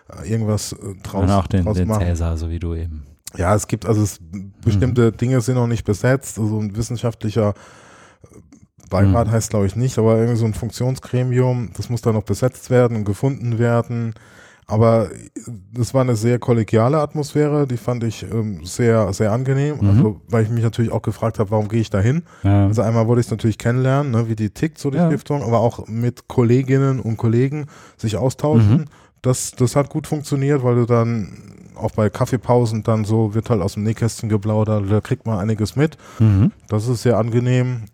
äh, 0.08 0.30
irgendwas 0.30 0.72
äh, 0.72 0.76
draus, 1.02 1.24
und 1.24 1.30
auch 1.30 1.48
den, 1.48 1.64
draus 1.64 1.76
den 1.76 1.88
machen. 1.88 2.06
Cäsar, 2.06 2.36
so 2.36 2.48
wie 2.48 2.60
du 2.60 2.74
eben. 2.74 3.02
Ja, 3.36 3.56
es 3.56 3.66
gibt 3.66 3.86
also 3.86 4.02
es, 4.02 4.20
bestimmte 4.64 5.10
mhm. 5.10 5.16
Dinge 5.16 5.40
sind 5.40 5.56
noch 5.56 5.66
nicht 5.66 5.84
besetzt, 5.84 6.38
also 6.38 6.60
ein 6.60 6.76
wissenschaftlicher 6.76 7.54
Beirat 8.88 9.28
mhm. 9.28 9.32
heißt 9.32 9.50
glaube 9.50 9.66
ich 9.66 9.76
nicht, 9.76 9.98
aber 9.98 10.16
irgendwie 10.16 10.38
so 10.38 10.46
ein 10.46 10.54
Funktionsgremium, 10.54 11.70
das 11.76 11.90
muss 11.90 12.02
dann 12.02 12.14
noch 12.14 12.22
besetzt 12.22 12.70
werden 12.70 12.96
und 12.96 13.04
gefunden 13.04 13.58
werden. 13.58 14.14
Aber 14.68 15.10
das 15.72 15.94
war 15.94 16.00
eine 16.00 16.16
sehr 16.16 16.40
kollegiale 16.40 16.98
Atmosphäre, 16.98 17.68
die 17.68 17.76
fand 17.76 18.02
ich 18.02 18.24
ähm, 18.24 18.64
sehr, 18.64 19.12
sehr 19.12 19.30
angenehm. 19.30 19.78
Mhm. 19.80 19.88
Also, 19.88 20.20
weil 20.28 20.42
ich 20.42 20.50
mich 20.50 20.64
natürlich 20.64 20.90
auch 20.90 21.02
gefragt 21.02 21.38
habe, 21.38 21.52
warum 21.52 21.68
gehe 21.68 21.80
ich 21.80 21.90
da 21.90 22.00
hin? 22.00 22.24
Ja. 22.42 22.66
Also 22.66 22.82
einmal 22.82 23.06
wollte 23.06 23.20
ich 23.20 23.26
es 23.26 23.30
natürlich 23.30 23.58
kennenlernen, 23.58 24.10
ne, 24.10 24.28
wie 24.28 24.34
die 24.34 24.50
tickt, 24.50 24.78
so 24.78 24.90
die 24.90 24.96
ja. 24.96 25.06
Stiftung, 25.06 25.42
aber 25.44 25.60
auch 25.60 25.86
mit 25.86 26.26
Kolleginnen 26.26 26.98
und 26.98 27.16
Kollegen 27.16 27.66
sich 27.96 28.16
austauschen. 28.16 28.78
Mhm. 28.78 28.84
Das, 29.22 29.52
das 29.52 29.76
hat 29.76 29.88
gut 29.88 30.08
funktioniert, 30.08 30.64
weil 30.64 30.74
du 30.74 30.84
dann 30.84 31.56
auch 31.76 31.92
bei 31.92 32.10
Kaffeepausen 32.10 32.82
dann 32.82 33.04
so 33.04 33.34
wird 33.34 33.50
halt 33.50 33.60
aus 33.60 33.74
dem 33.74 33.84
Nähkästchen 33.84 34.28
geplaudert, 34.28 34.90
da 34.90 35.00
kriegt 35.00 35.26
man 35.26 35.38
einiges 35.38 35.76
mit. 35.76 35.96
Mhm. 36.18 36.50
Das 36.68 36.88
ist 36.88 37.02
sehr 37.02 37.18
angenehm. 37.18 37.84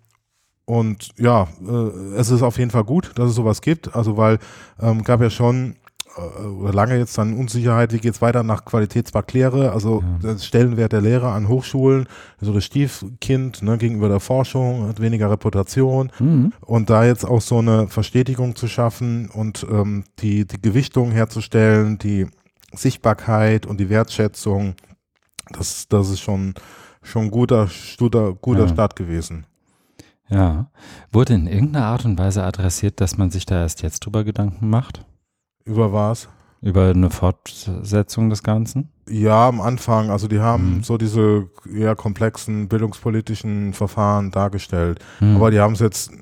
Und 0.64 1.11
ja, 1.18 1.48
äh, 1.66 2.16
es 2.16 2.31
ist 2.31 2.42
auf 2.42 2.59
jeden 2.59 2.70
Fall 2.70 2.85
gut, 2.85 3.12
dass 3.16 3.31
es 3.31 3.35
sowas 3.35 3.61
gibt. 3.61 3.94
Also 3.94 4.16
weil 4.16 4.38
ähm, 4.81 5.03
gab 5.03 5.20
ja 5.20 5.31
schon 5.31 5.77
äh, 6.16 6.70
lange 6.70 6.98
jetzt 6.98 7.16
dann 7.16 7.35
Unsicherheit, 7.35 7.92
wie 7.92 7.98
geht 7.98 8.14
es 8.14 8.22
weiter 8.22 8.42
nach 8.42 8.64
Qualitätsbacklehre, 8.64 9.72
also 9.72 10.03
ja. 10.03 10.35
der 10.35 10.38
Stellenwert 10.38 10.92
der 10.92 11.01
Lehrer 11.01 11.33
an 11.33 11.48
Hochschulen, 11.48 12.07
so 12.40 12.53
das 12.53 12.64
Stiefkind 12.64 13.62
ne, 13.62 13.79
gegenüber 13.79 14.09
der 14.09 14.20
Forschung, 14.20 14.88
hat 14.88 15.01
weniger 15.01 15.31
Reputation 15.31 16.12
mhm. 16.18 16.53
und 16.61 16.90
da 16.90 17.05
jetzt 17.05 17.25
auch 17.25 17.40
so 17.40 17.59
eine 17.59 17.88
Verstetigung 17.88 18.57
zu 18.57 18.68
schaffen 18.68 19.31
und 19.31 19.66
ähm, 19.70 20.05
die, 20.18 20.46
die 20.46 20.61
Gewichtung 20.61 21.12
herzustellen, 21.12 21.98
die 21.98 22.27
Sichtbarkeit 22.75 23.66
und 23.66 23.79
die 23.79 23.88
Wertschätzung, 23.88 24.75
das, 25.51 25.88
das 25.88 26.11
ist 26.11 26.20
schon, 26.20 26.55
schon 27.03 27.31
guter, 27.31 27.68
guter, 27.98 28.35
guter 28.35 28.66
ja. 28.66 28.68
Start 28.68 28.96
gewesen. 28.96 29.46
Ja. 30.33 30.71
Wurde 31.11 31.35
in 31.35 31.47
irgendeiner 31.47 31.87
Art 31.87 32.05
und 32.05 32.18
Weise 32.18 32.42
adressiert, 32.42 33.01
dass 33.01 33.18
man 33.18 33.31
sich 33.31 33.47
da 33.47 33.61
erst 33.61 33.83
jetzt 33.83 34.01
drüber 34.01 34.25
Gedanken 34.25 34.71
macht? 34.71 35.05
Über 35.64 35.92
was? 35.92 36.29
Über 36.61 36.90
eine 36.90 37.11
Fortsetzung 37.11 38.31
des 38.31 38.42
Ganzen? 38.42 38.90
Ja, 39.09 39.49
am 39.49 39.61
Anfang. 39.61 40.11
Also 40.11 40.29
die 40.29 40.40
haben 40.40 40.77
mhm. 40.77 40.83
so 40.85 40.97
diese 40.97 41.51
eher 41.73 41.97
komplexen 41.97 42.68
bildungspolitischen 42.68 43.73
Verfahren 43.73 44.31
dargestellt. 44.31 45.01
Mhm. 45.21 45.37
Aber 45.37 45.51
die 45.51 45.61
haben 45.61 45.75
es 45.75 45.81
jetzt 45.81 46.12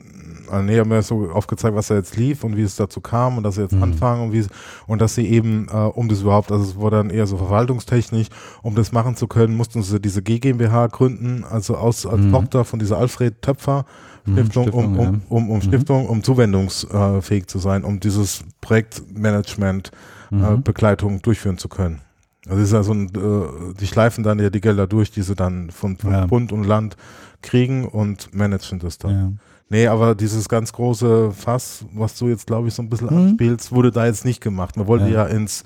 also 0.50 0.64
nee, 0.64 0.78
haben 0.78 0.88
mir 0.88 1.02
so 1.02 1.30
aufgezeigt, 1.30 1.74
was 1.74 1.88
da 1.88 1.94
jetzt 1.94 2.16
lief 2.16 2.44
und 2.44 2.56
wie 2.56 2.62
es 2.62 2.76
dazu 2.76 3.00
kam 3.00 3.36
und 3.36 3.44
dass 3.44 3.54
sie 3.54 3.62
jetzt 3.62 3.74
mhm. 3.74 3.82
anfangen 3.82 4.22
und 4.22 4.32
wie 4.32 4.44
und 4.86 5.00
dass 5.00 5.14
sie 5.14 5.26
eben, 5.26 5.68
äh, 5.70 5.76
um 5.76 6.08
das 6.08 6.22
überhaupt, 6.22 6.50
also 6.50 6.64
es 6.64 6.76
wurde 6.76 6.96
dann 6.96 7.10
eher 7.10 7.26
so 7.26 7.36
verwaltungstechnisch, 7.36 8.28
um 8.62 8.74
das 8.74 8.92
machen 8.92 9.16
zu 9.16 9.26
können, 9.26 9.56
mussten 9.56 9.82
sie 9.82 10.00
diese 10.00 10.22
GmbH 10.22 10.88
gründen, 10.88 11.44
also 11.48 11.76
aus 11.76 12.06
als 12.06 12.20
mhm. 12.20 12.32
Tochter 12.32 12.64
von 12.64 12.78
dieser 12.78 12.98
Alfred 12.98 13.40
Töpfer 13.42 13.84
mhm, 14.24 14.34
Stiftung, 14.34 14.62
Stiftung 14.64 14.84
um, 14.84 14.98
um, 14.98 15.22
um, 15.28 15.50
um 15.50 15.56
mhm. 15.56 15.62
Stiftung, 15.62 16.06
um 16.06 16.22
zuwendungsfähig 16.22 17.46
zu 17.46 17.58
sein, 17.58 17.84
um 17.84 18.00
dieses 18.00 18.44
Projektmanagement 18.60 19.92
äh, 20.30 20.34
mhm. 20.34 20.62
Begleitung 20.62 21.22
durchführen 21.22 21.58
zu 21.58 21.68
können. 21.68 22.00
Also 22.48 22.62
ist 22.62 22.72
ja 22.72 22.82
so 22.82 22.92
ein, 22.92 23.06
äh, 23.08 23.74
die 23.78 23.86
schleifen 23.86 24.24
dann 24.24 24.38
ja 24.38 24.50
die 24.50 24.60
Gelder 24.60 24.86
durch, 24.86 25.10
die 25.10 25.22
sie 25.22 25.34
dann 25.34 25.70
von, 25.70 25.96
von 25.96 26.12
ja. 26.12 26.26
Bund 26.26 26.52
und 26.52 26.64
Land 26.64 26.96
kriegen 27.42 27.86
und 27.86 28.34
managen 28.34 28.78
das 28.78 28.98
dann. 28.98 29.38
Nee, 29.70 29.86
aber 29.86 30.16
dieses 30.16 30.48
ganz 30.48 30.72
große 30.72 31.30
Fass, 31.30 31.84
was 31.94 32.18
du 32.18 32.28
jetzt, 32.28 32.46
glaube 32.46 32.68
ich, 32.68 32.74
so 32.74 32.82
ein 32.82 32.90
bisschen 32.90 33.08
mhm. 33.08 33.28
anspielst, 33.28 33.72
wurde 33.72 33.92
da 33.92 34.04
jetzt 34.04 34.24
nicht 34.24 34.40
gemacht. 34.40 34.76
Man 34.76 34.88
wollte 34.88 35.06
ja, 35.06 35.24
ja 35.24 35.26
ins 35.26 35.64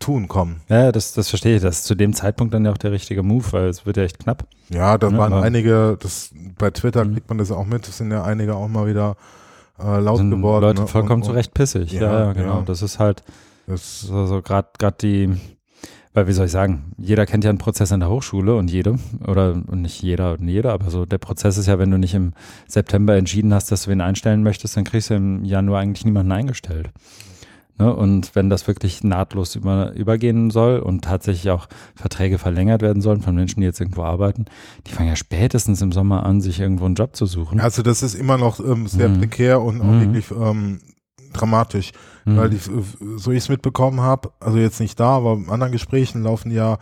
Tun 0.00 0.26
kommen. 0.26 0.60
Ja, 0.68 0.90
das, 0.90 1.12
das 1.12 1.28
verstehe 1.28 1.56
ich. 1.56 1.62
Das 1.62 1.78
ist 1.78 1.84
zu 1.84 1.94
dem 1.94 2.12
Zeitpunkt 2.14 2.52
dann 2.52 2.64
ja 2.64 2.72
auch 2.72 2.78
der 2.78 2.90
richtige 2.90 3.22
Move, 3.22 3.44
weil 3.52 3.68
es 3.68 3.86
wird 3.86 3.96
ja 3.96 4.02
echt 4.02 4.18
knapp. 4.18 4.44
Ja, 4.70 4.98
da 4.98 5.08
ja, 5.08 5.16
waren 5.16 5.32
einige, 5.32 5.96
das 6.00 6.30
bei 6.58 6.70
Twitter 6.72 7.04
mhm. 7.04 7.12
kriegt 7.14 7.28
man 7.28 7.38
das 7.38 7.52
auch 7.52 7.64
mit, 7.64 7.86
es 7.86 7.98
sind 7.98 8.10
ja 8.10 8.24
einige 8.24 8.56
auch 8.56 8.66
mal 8.66 8.88
wieder 8.88 9.16
äh, 9.78 10.00
laut 10.00 10.18
sind 10.18 10.32
geworden. 10.32 10.64
Leute 10.64 10.82
ne? 10.82 10.88
vollkommen 10.88 11.22
und, 11.22 11.28
und, 11.28 11.32
zu 11.32 11.36
Recht 11.36 11.54
pissig. 11.54 11.92
Ja, 11.92 12.00
ja, 12.02 12.24
ja 12.26 12.32
genau. 12.32 12.62
Das 12.62 12.82
ist 12.82 12.98
halt 12.98 13.22
das 13.68 14.00
so, 14.00 14.26
so 14.26 14.42
gerade 14.42 14.68
die 15.00 15.30
weil 16.14 16.28
wie 16.28 16.32
soll 16.32 16.46
ich 16.46 16.52
sagen, 16.52 16.92
jeder 16.96 17.26
kennt 17.26 17.44
ja 17.44 17.50
einen 17.50 17.58
Prozess 17.58 17.90
in 17.90 18.00
der 18.00 18.08
Hochschule 18.08 18.54
und 18.54 18.70
jede, 18.70 18.98
oder 19.26 19.56
nicht 19.72 20.00
jeder 20.00 20.38
und 20.38 20.48
jeder, 20.48 20.72
aber 20.72 20.90
so 20.90 21.04
der 21.04 21.18
Prozess 21.18 21.58
ist 21.58 21.66
ja, 21.66 21.78
wenn 21.78 21.90
du 21.90 21.98
nicht 21.98 22.14
im 22.14 22.32
September 22.68 23.16
entschieden 23.16 23.52
hast, 23.52 23.70
dass 23.72 23.84
du 23.84 23.90
wen 23.90 24.00
einstellen 24.00 24.44
möchtest, 24.44 24.76
dann 24.76 24.84
kriegst 24.84 25.10
du 25.10 25.14
im 25.14 25.44
Januar 25.44 25.80
eigentlich 25.80 26.04
niemanden 26.04 26.32
eingestellt. 26.32 26.90
Ne? 27.78 27.92
Und 27.92 28.36
wenn 28.36 28.48
das 28.48 28.68
wirklich 28.68 29.02
nahtlos 29.02 29.56
über, 29.56 29.92
übergehen 29.94 30.50
soll 30.50 30.78
und 30.78 31.02
tatsächlich 31.02 31.50
auch 31.50 31.66
Verträge 31.96 32.38
verlängert 32.38 32.82
werden 32.82 33.02
sollen 33.02 33.20
von 33.20 33.34
Menschen, 33.34 33.60
die 33.60 33.66
jetzt 33.66 33.80
irgendwo 33.80 34.04
arbeiten, 34.04 34.44
die 34.86 34.92
fangen 34.92 35.08
ja 35.08 35.16
spätestens 35.16 35.82
im 35.82 35.90
Sommer 35.90 36.24
an, 36.24 36.40
sich 36.40 36.60
irgendwo 36.60 36.84
einen 36.84 36.94
Job 36.94 37.16
zu 37.16 37.26
suchen. 37.26 37.58
Also 37.58 37.82
das 37.82 38.04
ist 38.04 38.14
immer 38.14 38.38
noch 38.38 38.60
ähm, 38.60 38.86
sehr 38.86 39.08
mhm. 39.08 39.18
prekär 39.18 39.60
und 39.60 39.80
auch 39.80 39.86
mhm. 39.86 40.00
wirklich 40.00 40.30
ähm, 40.30 40.78
dramatisch, 41.34 41.92
mhm. 42.24 42.36
weil 42.38 42.54
ich, 42.54 42.62
so 43.16 43.30
ich 43.30 43.38
es 43.38 43.48
mitbekommen 43.48 44.00
habe, 44.00 44.30
also 44.40 44.58
jetzt 44.58 44.80
nicht 44.80 44.98
da, 44.98 45.16
aber 45.16 45.34
in 45.34 45.50
anderen 45.50 45.72
Gesprächen 45.72 46.22
laufen 46.22 46.50
ja 46.50 46.78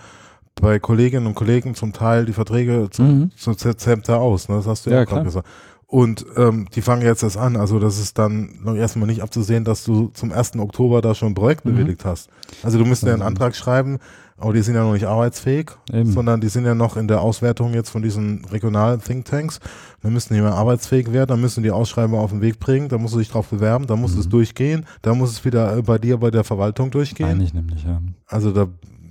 bei 0.55 0.79
Kolleginnen 0.79 1.27
und 1.27 1.35
Kollegen 1.35 1.75
zum 1.75 1.93
Teil 1.93 2.27
die 2.27 2.33
Verträge 2.33 2.89
zum, 2.91 3.07
mhm. 3.07 3.31
zum 3.37 3.57
Zepter 3.57 4.21
aus. 4.21 4.49
Ne? 4.49 4.57
Das 4.57 4.67
hast 4.67 4.87
du 4.87 4.91
ja, 4.91 4.99
ja 4.99 5.05
gerade 5.05 5.25
gesagt. 5.25 5.49
Und 5.87 6.25
ähm, 6.37 6.69
die 6.75 6.81
fangen 6.81 7.03
jetzt 7.03 7.23
erst 7.23 7.37
an. 7.37 7.57
Also 7.57 7.79
das 7.79 7.99
ist 7.99 8.19
dann 8.19 8.59
noch 8.63 8.75
erstmal 8.75 9.07
nicht 9.07 9.23
abzusehen, 9.23 9.65
dass 9.65 9.85
du 9.85 10.09
zum 10.15 10.33
1. 10.33 10.57
Oktober 10.57 11.03
da 11.03 11.15
schon 11.15 11.29
ein 11.29 11.35
Projekt 11.35 11.65
mhm. 11.65 11.73
bewilligt 11.73 12.05
hast. 12.05 12.31
Also 12.63 12.79
du 12.79 12.85
müsstest 12.85 13.09
ja 13.09 13.13
einen 13.13 13.23
Antrag 13.23 13.55
schreiben, 13.55 13.99
aber 14.43 14.55
die 14.55 14.63
sind 14.63 14.75
ja 14.75 14.83
noch 14.83 14.93
nicht 14.93 15.07
arbeitsfähig, 15.07 15.71
Eben. 15.93 16.11
sondern 16.11 16.41
die 16.41 16.49
sind 16.49 16.65
ja 16.65 16.75
noch 16.75 16.97
in 16.97 17.07
der 17.07 17.21
Auswertung 17.21 17.75
jetzt 17.75 17.91
von 17.91 18.03
diesen 18.03 18.45
regionalen 18.47 19.01
Thinktanks. 19.01 19.61
Dann 20.03 20.13
müssen 20.13 20.35
die 20.35 20.41
mal 20.41 20.51
arbeitsfähig 20.51 21.13
werden, 21.13 21.29
dann 21.29 21.41
müssen 21.41 21.63
die 21.63 21.71
Ausschreibung 21.71 22.19
auf 22.19 22.31
den 22.31 22.41
Weg 22.41 22.59
bringen, 22.59 22.89
da 22.89 22.99
musst 22.99 23.15
du 23.15 23.21
dich 23.21 23.31
drauf 23.31 23.49
bewerben, 23.49 23.87
da 23.87 23.95
muss 23.95 24.15
mhm. 24.15 24.21
es 24.21 24.29
durchgehen, 24.29 24.85
da 25.01 25.15
muss 25.15 25.31
es 25.31 25.45
wieder 25.45 25.81
bei 25.83 25.97
dir 25.97 26.19
bei 26.19 26.33
der 26.33 26.43
Verwaltung 26.43 26.91
durchgehen. 26.91 27.29
Eigentlich 27.29 27.55
nämlich, 27.55 27.85
ja. 27.85 28.03
Also 28.27 28.51
da 28.51 28.67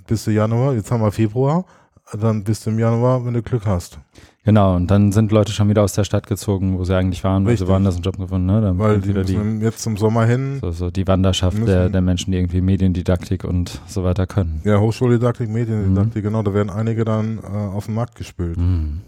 bist 0.06 0.28
du 0.28 0.32
Januar, 0.32 0.74
jetzt 0.74 0.92
haben 0.92 1.02
wir 1.02 1.14
Februar, 1.14 1.64
dann 2.12 2.44
bist 2.44 2.66
du 2.66 2.72
im 2.72 2.80
Januar, 2.80 3.26
wenn 3.26 3.34
du 3.34 3.42
Glück 3.42 3.66
hast. 3.66 4.00
Genau, 4.44 4.76
und 4.76 4.89
dann 4.89 5.12
sind 5.12 5.32
Leute 5.32 5.52
schon 5.52 5.70
wieder 5.70 5.84
aus 5.84 5.94
der 5.94 6.04
Stadt 6.04 6.26
gezogen, 6.26 6.78
wo 6.80 6.84
sie 6.84 6.96
eigentlich 6.96 7.24
waren, 7.24 7.46
weil 7.46 7.56
sie 7.58 7.68
woanders 7.68 7.96
einen 7.96 8.04
Job 8.04 8.18
gefunden 8.18 8.48
ne? 8.48 8.60
Dann 8.60 8.80
weil 8.80 9.00
die 9.00 9.14
die 9.14 9.36
jetzt 9.62 9.84
zum 9.84 9.98
Sommer 9.98 10.26
hin. 10.26 10.58
So, 10.62 10.72
so 10.72 10.89
die 10.89 11.08
Wanderschaft 11.08 11.68
der, 11.68 11.89
der 11.89 12.02
Menschen, 12.02 12.32
die 12.32 12.39
irgendwie 12.39 12.62
Mediendidaktik 12.62 13.44
und 13.44 13.80
so 13.86 14.04
weiter 14.04 14.26
können. 14.26 14.62
Ja, 14.64 14.80
Hochschuldidaktik, 14.80 15.48
Mediendidaktik, 15.48 16.24
mhm. 16.24 16.28
genau, 16.28 16.42
da 16.42 16.56
werden 16.56 16.72
einige 16.72 17.06
dann 17.06 17.38
äh, 17.38 17.42
auf 17.48 17.86
den 17.86 17.94
Markt 17.94 18.16
gespült. 18.16 18.58
Mhm. 18.58 19.02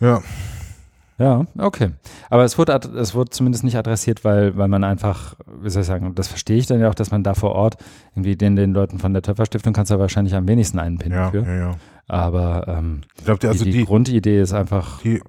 Ja. 0.00 0.22
Ja, 1.18 1.44
okay. 1.58 1.90
Aber 2.30 2.44
es 2.44 2.56
wurde, 2.56 2.80
es 2.96 3.14
wurde 3.14 3.30
zumindest 3.30 3.64
nicht 3.64 3.76
adressiert, 3.76 4.24
weil, 4.24 4.56
weil 4.56 4.68
man 4.68 4.84
einfach, 4.84 5.34
wie 5.60 5.68
soll 5.68 5.82
ich 5.82 5.88
sagen, 5.88 6.14
das 6.14 6.28
verstehe 6.28 6.56
ich 6.56 6.66
dann 6.66 6.80
ja 6.80 6.88
auch, 6.88 6.94
dass 6.94 7.10
man 7.10 7.24
da 7.24 7.34
vor 7.34 7.52
Ort 7.52 7.76
irgendwie 8.14 8.36
den, 8.36 8.54
den 8.54 8.72
Leuten 8.72 8.98
von 8.98 9.12
der 9.12 9.22
Töpferstiftung 9.22 9.72
kannst 9.72 9.90
du 9.90 9.96
ja 9.96 10.00
wahrscheinlich 10.00 10.36
am 10.36 10.46
wenigsten 10.46 10.78
einpinnen 10.78 11.18
ja, 11.18 11.30
für. 11.30 11.42
Ja, 11.42 11.54
ja. 11.54 11.76
Aber 12.08 12.66
ähm, 12.66 13.02
glaub, 13.24 13.38
die, 13.40 13.46
also 13.46 13.64
die, 13.64 13.70
die, 13.70 13.84
Grundidee 13.84 14.40
ist 14.40 14.54
einfach 14.54 15.02
die, 15.02 15.20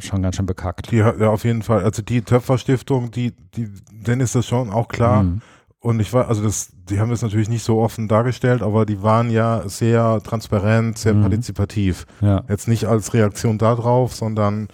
schon 0.00 0.22
ganz 0.22 0.36
schön 0.36 0.46
bekackt. 0.46 0.90
Die, 0.90 0.96
ja, 0.96 1.30
auf 1.30 1.44
jeden 1.44 1.62
Fall. 1.62 1.84
Also 1.84 2.02
die 2.02 2.22
Töpferstiftung, 2.22 3.10
die, 3.10 3.32
die, 3.56 3.68
denen 3.90 4.20
ist 4.20 4.34
das 4.34 4.46
schon 4.46 4.70
auch 4.70 4.88
klar. 4.88 5.22
Mhm. 5.22 5.40
Und 5.78 5.98
ich 6.00 6.12
war, 6.12 6.28
also 6.28 6.42
das, 6.42 6.72
die 6.90 7.00
haben 7.00 7.10
das 7.10 7.22
natürlich 7.22 7.48
nicht 7.48 7.64
so 7.64 7.80
offen 7.80 8.06
dargestellt, 8.06 8.60
aber 8.60 8.84
die 8.84 9.02
waren 9.02 9.30
ja 9.30 9.66
sehr 9.66 10.20
transparent, 10.22 10.98
sehr 10.98 11.14
mhm. 11.14 11.22
partizipativ. 11.22 12.06
Ja. 12.20 12.44
Jetzt 12.48 12.68
nicht 12.68 12.84
als 12.84 13.14
Reaktion 13.14 13.56
darauf, 13.56 14.14
sondern 14.14 14.68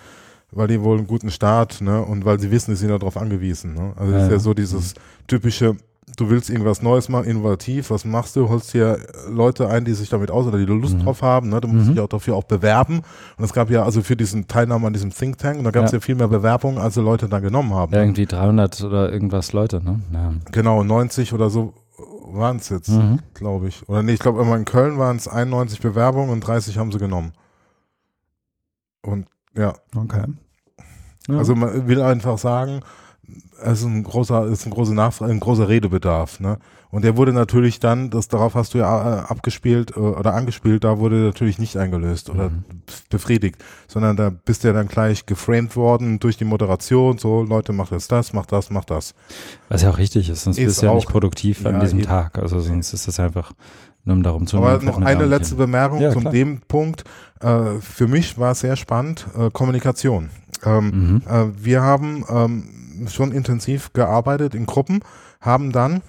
weil 0.50 0.68
die 0.68 0.82
wohl 0.82 0.98
einen 0.98 1.06
guten 1.06 1.30
Start, 1.30 1.80
ne, 1.80 2.02
und 2.02 2.24
weil 2.24 2.40
sie 2.40 2.50
wissen, 2.50 2.74
sie 2.74 2.80
sind 2.80 2.90
darauf 2.90 3.16
angewiesen. 3.16 3.74
Ne? 3.74 3.92
Also 3.96 4.12
ja, 4.12 4.24
ist 4.24 4.30
ja 4.30 4.38
so 4.38 4.54
dieses 4.54 4.94
typische, 5.26 5.76
du 6.16 6.30
willst 6.30 6.50
irgendwas 6.50 6.82
Neues 6.82 7.08
machen, 7.08 7.26
innovativ, 7.26 7.90
was 7.90 8.04
machst 8.04 8.36
du? 8.36 8.48
Holst 8.48 8.74
dir 8.74 8.98
Leute 9.28 9.68
ein, 9.68 9.84
die 9.84 9.92
sich 9.92 10.08
damit 10.08 10.30
aus 10.30 10.46
oder 10.46 10.58
die 10.58 10.64
Lust 10.64 10.96
mhm. 10.96 11.04
drauf 11.04 11.22
haben, 11.22 11.50
ne? 11.50 11.60
Du 11.60 11.68
musst 11.68 11.86
mhm. 11.86 11.92
dich 11.92 12.00
auch 12.00 12.08
dafür 12.08 12.34
auch 12.36 12.44
bewerben. 12.44 13.02
Und 13.36 13.44
es 13.44 13.52
gab 13.52 13.70
ja 13.70 13.84
also 13.84 14.02
für 14.02 14.16
diesen 14.16 14.48
Teilnahme 14.48 14.86
an 14.86 14.92
diesem 14.92 15.10
Think 15.10 15.38
Tank, 15.38 15.58
und 15.58 15.64
da 15.64 15.70
gab 15.70 15.84
es 15.84 15.92
ja. 15.92 15.98
ja. 15.98 16.00
viel 16.00 16.14
mehr 16.14 16.28
Bewerbungen, 16.28 16.78
als 16.78 16.94
die 16.94 17.00
Leute 17.00 17.28
dann 17.28 17.42
genommen 17.42 17.74
haben. 17.74 17.92
Ja, 17.92 18.00
irgendwie 18.00 18.26
300 18.26 18.82
oder 18.82 19.12
irgendwas 19.12 19.52
Leute, 19.52 19.82
ne? 19.84 20.00
Ja. 20.12 20.32
Genau, 20.52 20.82
90 20.82 21.32
oder 21.32 21.50
so 21.50 21.74
waren 22.32 22.56
es 22.56 22.68
jetzt, 22.68 22.90
mhm. 22.90 23.20
glaube 23.34 23.68
ich. 23.68 23.88
Oder 23.88 24.02
nee, 24.02 24.12
ich 24.12 24.20
glaube 24.20 24.40
immer 24.40 24.56
in 24.56 24.64
Köln 24.64 24.98
waren 24.98 25.16
es 25.16 25.28
91 25.28 25.80
Bewerbungen 25.80 26.30
und 26.30 26.40
30 26.40 26.78
haben 26.78 26.92
sie 26.92 26.98
genommen. 26.98 27.32
Und 29.02 29.26
ja. 29.56 29.74
Okay. 29.94 30.24
Ja. 31.28 31.38
Also 31.38 31.54
man 31.54 31.88
will 31.88 32.02
einfach 32.02 32.38
sagen, 32.38 32.80
es 33.62 33.80
ist 33.80 33.86
ein 33.86 34.02
großer, 34.02 34.46
ist 34.46 34.66
ein 34.66 34.70
großer 34.70 34.94
Nachfrage, 34.94 35.32
ein 35.32 35.40
großer 35.40 35.68
Redebedarf, 35.68 36.40
ne? 36.40 36.58
Und 36.90 37.02
der 37.02 37.16
wurde 37.16 37.32
natürlich 37.32 37.80
dann, 37.80 38.10
das 38.10 38.28
darauf 38.28 38.54
hast 38.54 38.72
du 38.72 38.78
ja 38.78 39.18
äh, 39.18 39.20
abgespielt 39.22 39.96
äh, 39.96 40.00
oder 40.00 40.34
angespielt, 40.34 40.84
da 40.84 40.98
wurde 40.98 41.16
natürlich 41.16 41.58
nicht 41.58 41.76
eingelöst 41.76 42.30
oder 42.30 42.50
mhm. 42.50 42.64
befriedigt, 43.10 43.62
sondern 43.88 44.16
da 44.16 44.30
bist 44.30 44.62
du 44.62 44.68
ja 44.68 44.74
dann 44.74 44.86
gleich 44.86 45.26
geframed 45.26 45.76
worden 45.76 46.20
durch 46.20 46.36
die 46.36 46.44
Moderation, 46.44 47.18
so 47.18 47.42
Leute, 47.42 47.72
mach 47.72 47.90
jetzt 47.90 48.12
das, 48.12 48.32
mach 48.32 48.46
das, 48.46 48.70
mach 48.70 48.84
das. 48.84 49.14
Was 49.68 49.82
ja 49.82 49.90
auch 49.90 49.98
richtig 49.98 50.30
ist, 50.30 50.44
sonst 50.44 50.58
ist 50.58 50.66
bist 50.66 50.82
du 50.82 50.86
ja 50.86 50.94
nicht 50.94 51.08
produktiv 51.08 51.64
ja, 51.64 51.70
an 51.70 51.80
diesem 51.80 51.98
eben. 51.98 52.08
Tag, 52.08 52.38
also 52.38 52.60
sonst 52.60 52.92
ist 52.92 53.08
das 53.08 53.20
einfach 53.20 53.52
nur 54.04 54.16
um 54.16 54.22
darum 54.22 54.46
zu 54.46 54.58
Aber 54.58 54.82
noch 54.82 55.00
eine 55.02 55.26
letzte 55.26 55.56
Bemerkung 55.56 56.00
ja, 56.00 56.12
zu 56.12 56.20
dem 56.20 56.60
Punkt. 56.60 57.02
Äh, 57.40 57.80
für 57.80 58.06
mich 58.06 58.38
war 58.38 58.52
es 58.52 58.60
sehr 58.60 58.76
spannend, 58.76 59.26
äh, 59.36 59.50
Kommunikation. 59.50 60.30
Ähm, 60.64 60.84
mhm. 60.84 61.22
äh, 61.28 61.64
wir 61.64 61.82
haben 61.82 62.24
ähm, 62.30 62.75
schon 63.08 63.32
intensiv 63.32 63.92
gearbeitet 63.92 64.54
in 64.54 64.66
Gruppen, 64.66 65.00
haben 65.40 65.72
dann 65.72 66.02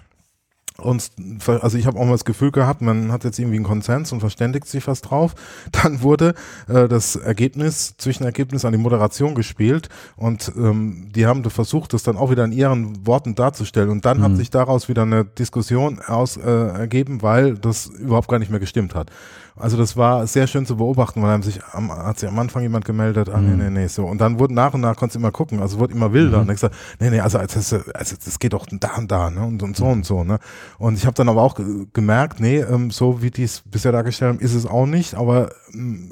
uns, 0.77 1.11
also 1.47 1.77
ich 1.77 1.87
habe 1.87 1.99
auch 1.99 2.05
mal 2.05 2.11
das 2.11 2.25
Gefühl 2.25 2.51
gehabt, 2.51 2.81
man 2.81 3.11
hat 3.11 3.23
jetzt 3.23 3.39
irgendwie 3.39 3.57
einen 3.57 3.65
Konsens 3.65 4.11
und 4.11 4.19
verständigt 4.19 4.67
sich 4.67 4.87
was 4.87 5.01
drauf. 5.01 5.33
Dann 5.71 6.01
wurde 6.01 6.35
äh, 6.67 6.87
das 6.87 7.15
Ergebnis, 7.15 7.95
Zwischenergebnis 7.97 8.65
an 8.65 8.73
die 8.73 8.77
Moderation 8.77 9.35
gespielt 9.35 9.89
und 10.15 10.51
ähm, 10.55 11.09
die 11.13 11.25
haben 11.25 11.43
versucht, 11.49 11.93
das 11.93 12.03
dann 12.03 12.17
auch 12.17 12.29
wieder 12.29 12.43
in 12.43 12.51
ihren 12.51 13.07
Worten 13.07 13.33
darzustellen. 13.33 13.89
Und 13.89 14.05
dann 14.05 14.17
mhm. 14.17 14.23
hat 14.23 14.35
sich 14.35 14.49
daraus 14.49 14.89
wieder 14.89 15.03
eine 15.03 15.23
Diskussion 15.23 15.99
aus, 16.05 16.35
äh, 16.35 16.41
ergeben, 16.41 17.21
weil 17.21 17.55
das 17.55 17.87
überhaupt 17.87 18.27
gar 18.27 18.37
nicht 18.37 18.51
mehr 18.51 18.59
gestimmt 18.59 18.95
hat. 18.95 19.09
Also 19.59 19.77
das 19.77 19.97
war 19.97 20.27
sehr 20.27 20.47
schön 20.47 20.65
zu 20.65 20.77
beobachten, 20.77 21.21
weil 21.21 21.41
sich 21.43 21.59
am, 21.73 21.91
hat 21.91 22.19
sich 22.19 22.29
am 22.29 22.37
Anfang 22.37 22.61
jemand 22.61 22.85
gemeldet, 22.85 23.29
ah, 23.29 23.39
nee, 23.39 23.51
mhm. 23.51 23.57
nee, 23.57 23.69
nee, 23.81 23.87
so. 23.87 24.05
Und 24.05 24.21
dann 24.21 24.39
wurde 24.39 24.53
nach 24.53 24.73
und 24.73 24.81
nach, 24.81 24.95
konntest 24.95 25.15
du 25.15 25.19
immer 25.19 25.31
gucken, 25.31 25.61
also 25.61 25.79
wurde 25.79 25.93
immer 25.93 26.13
wilder. 26.13 26.37
Mhm. 26.37 26.43
Und 26.43 26.49
ich 26.49 26.55
gesagt, 26.55 26.75
nee, 26.99 27.09
nee, 27.09 27.19
also, 27.19 27.39
also, 27.39 27.79
also 27.93 28.15
das 28.23 28.39
geht 28.39 28.53
doch 28.53 28.65
da 28.69 28.95
und 28.97 29.11
da, 29.11 29.29
ne? 29.29 29.41
Und, 29.43 29.63
und 29.63 29.75
so 29.75 29.85
und 29.85 30.05
so, 30.05 30.23
ne? 30.23 30.39
Und 30.77 30.97
ich 30.97 31.05
habe 31.05 31.15
dann 31.15 31.29
aber 31.29 31.41
auch 31.41 31.59
gemerkt, 31.93 32.39
nee, 32.39 32.59
ähm, 32.59 32.91
so 32.91 33.21
wie 33.21 33.31
die 33.31 33.43
es 33.43 33.61
bisher 33.61 33.91
dargestellt 33.91 34.35
haben, 34.35 34.39
ist 34.39 34.53
es 34.53 34.65
auch 34.65 34.85
nicht, 34.85 35.15
aber 35.15 35.49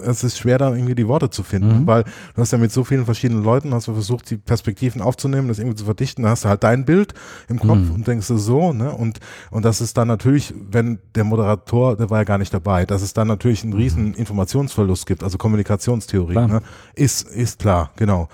es 0.03 0.23
ist 0.23 0.37
schwer, 0.37 0.57
da 0.57 0.73
irgendwie 0.73 0.95
die 0.95 1.07
Worte 1.07 1.29
zu 1.29 1.43
finden, 1.43 1.81
mhm. 1.81 1.87
weil 1.87 2.03
du 2.03 2.41
hast 2.41 2.51
ja 2.51 2.57
mit 2.57 2.71
so 2.71 2.83
vielen 2.83 3.05
verschiedenen 3.05 3.43
Leuten, 3.43 3.73
hast 3.73 3.87
du 3.87 3.93
versucht, 3.93 4.29
die 4.29 4.37
Perspektiven 4.37 5.01
aufzunehmen, 5.01 5.47
das 5.47 5.59
irgendwie 5.59 5.77
zu 5.77 5.85
verdichten, 5.85 6.23
da 6.23 6.29
hast 6.29 6.45
du 6.45 6.49
halt 6.49 6.63
dein 6.63 6.85
Bild 6.85 7.13
im 7.47 7.59
Kopf 7.59 7.77
mhm. 7.77 7.91
und 7.95 8.07
denkst 8.07 8.27
du 8.27 8.37
so, 8.37 8.73
ne? 8.73 8.91
Und, 8.91 9.19
und 9.51 9.65
das 9.65 9.81
ist 9.81 9.97
dann 9.97 10.07
natürlich, 10.07 10.53
wenn 10.69 10.99
der 11.15 11.23
Moderator, 11.23 11.95
der 11.95 12.09
war 12.09 12.19
ja 12.19 12.23
gar 12.23 12.37
nicht 12.37 12.53
dabei, 12.53 12.85
das 12.85 13.01
ist 13.01 13.17
dann 13.17 13.27
natürlich 13.27 13.63
einen 13.63 13.73
riesen 13.73 14.13
Informationsverlust 14.13 15.05
gibt, 15.05 15.23
also 15.23 15.37
Kommunikationstheorie, 15.37 16.35
ne, 16.35 16.61
ist, 16.95 17.27
ist 17.27 17.59
klar, 17.59 17.91
genau. 17.95 18.29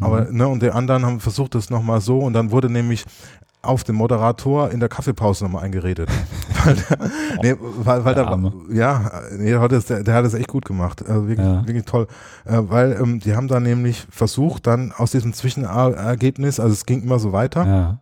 Aber, 0.00 0.22
mhm. 0.22 0.36
ne, 0.36 0.48
und 0.48 0.62
der 0.62 0.74
anderen 0.74 1.06
haben 1.06 1.20
versucht 1.20 1.54
das 1.54 1.70
nochmal 1.70 2.00
so 2.00 2.18
und 2.18 2.32
dann 2.32 2.50
wurde 2.50 2.68
nämlich 2.68 3.04
auf 3.64 3.84
den 3.84 3.94
Moderator 3.94 4.70
in 4.70 4.80
der 4.80 4.88
Kaffeepause 4.88 5.44
nochmal 5.44 5.64
eingeredet. 5.64 6.08
weil 6.64 6.74
der, 6.74 6.98
nee, 7.42 7.54
weil, 7.60 8.04
weil 8.04 8.14
der, 8.14 8.26
der 8.26 8.52
ja, 8.70 9.10
nee, 9.36 9.50
der, 9.50 9.60
hat 9.60 9.72
das, 9.72 9.86
der, 9.86 10.02
der, 10.02 10.14
hat 10.14 10.24
das 10.24 10.34
echt 10.34 10.48
gut 10.48 10.64
gemacht. 10.64 11.04
Also 11.06 11.28
wirklich, 11.28 11.46
ja. 11.46 11.66
wirklich 11.66 11.84
toll. 11.84 12.06
Äh, 12.44 12.60
weil 12.62 12.98
ähm, 13.00 13.20
die 13.20 13.34
haben 13.36 13.48
dann 13.48 13.62
nämlich 13.62 14.06
versucht, 14.10 14.66
dann 14.66 14.92
aus 14.96 15.10
diesem 15.10 15.32
Zwischenergebnis, 15.32 16.60
also 16.60 16.72
es 16.72 16.86
ging 16.86 17.02
immer 17.02 17.18
so 17.18 17.32
weiter, 17.32 17.66
ja 17.66 17.98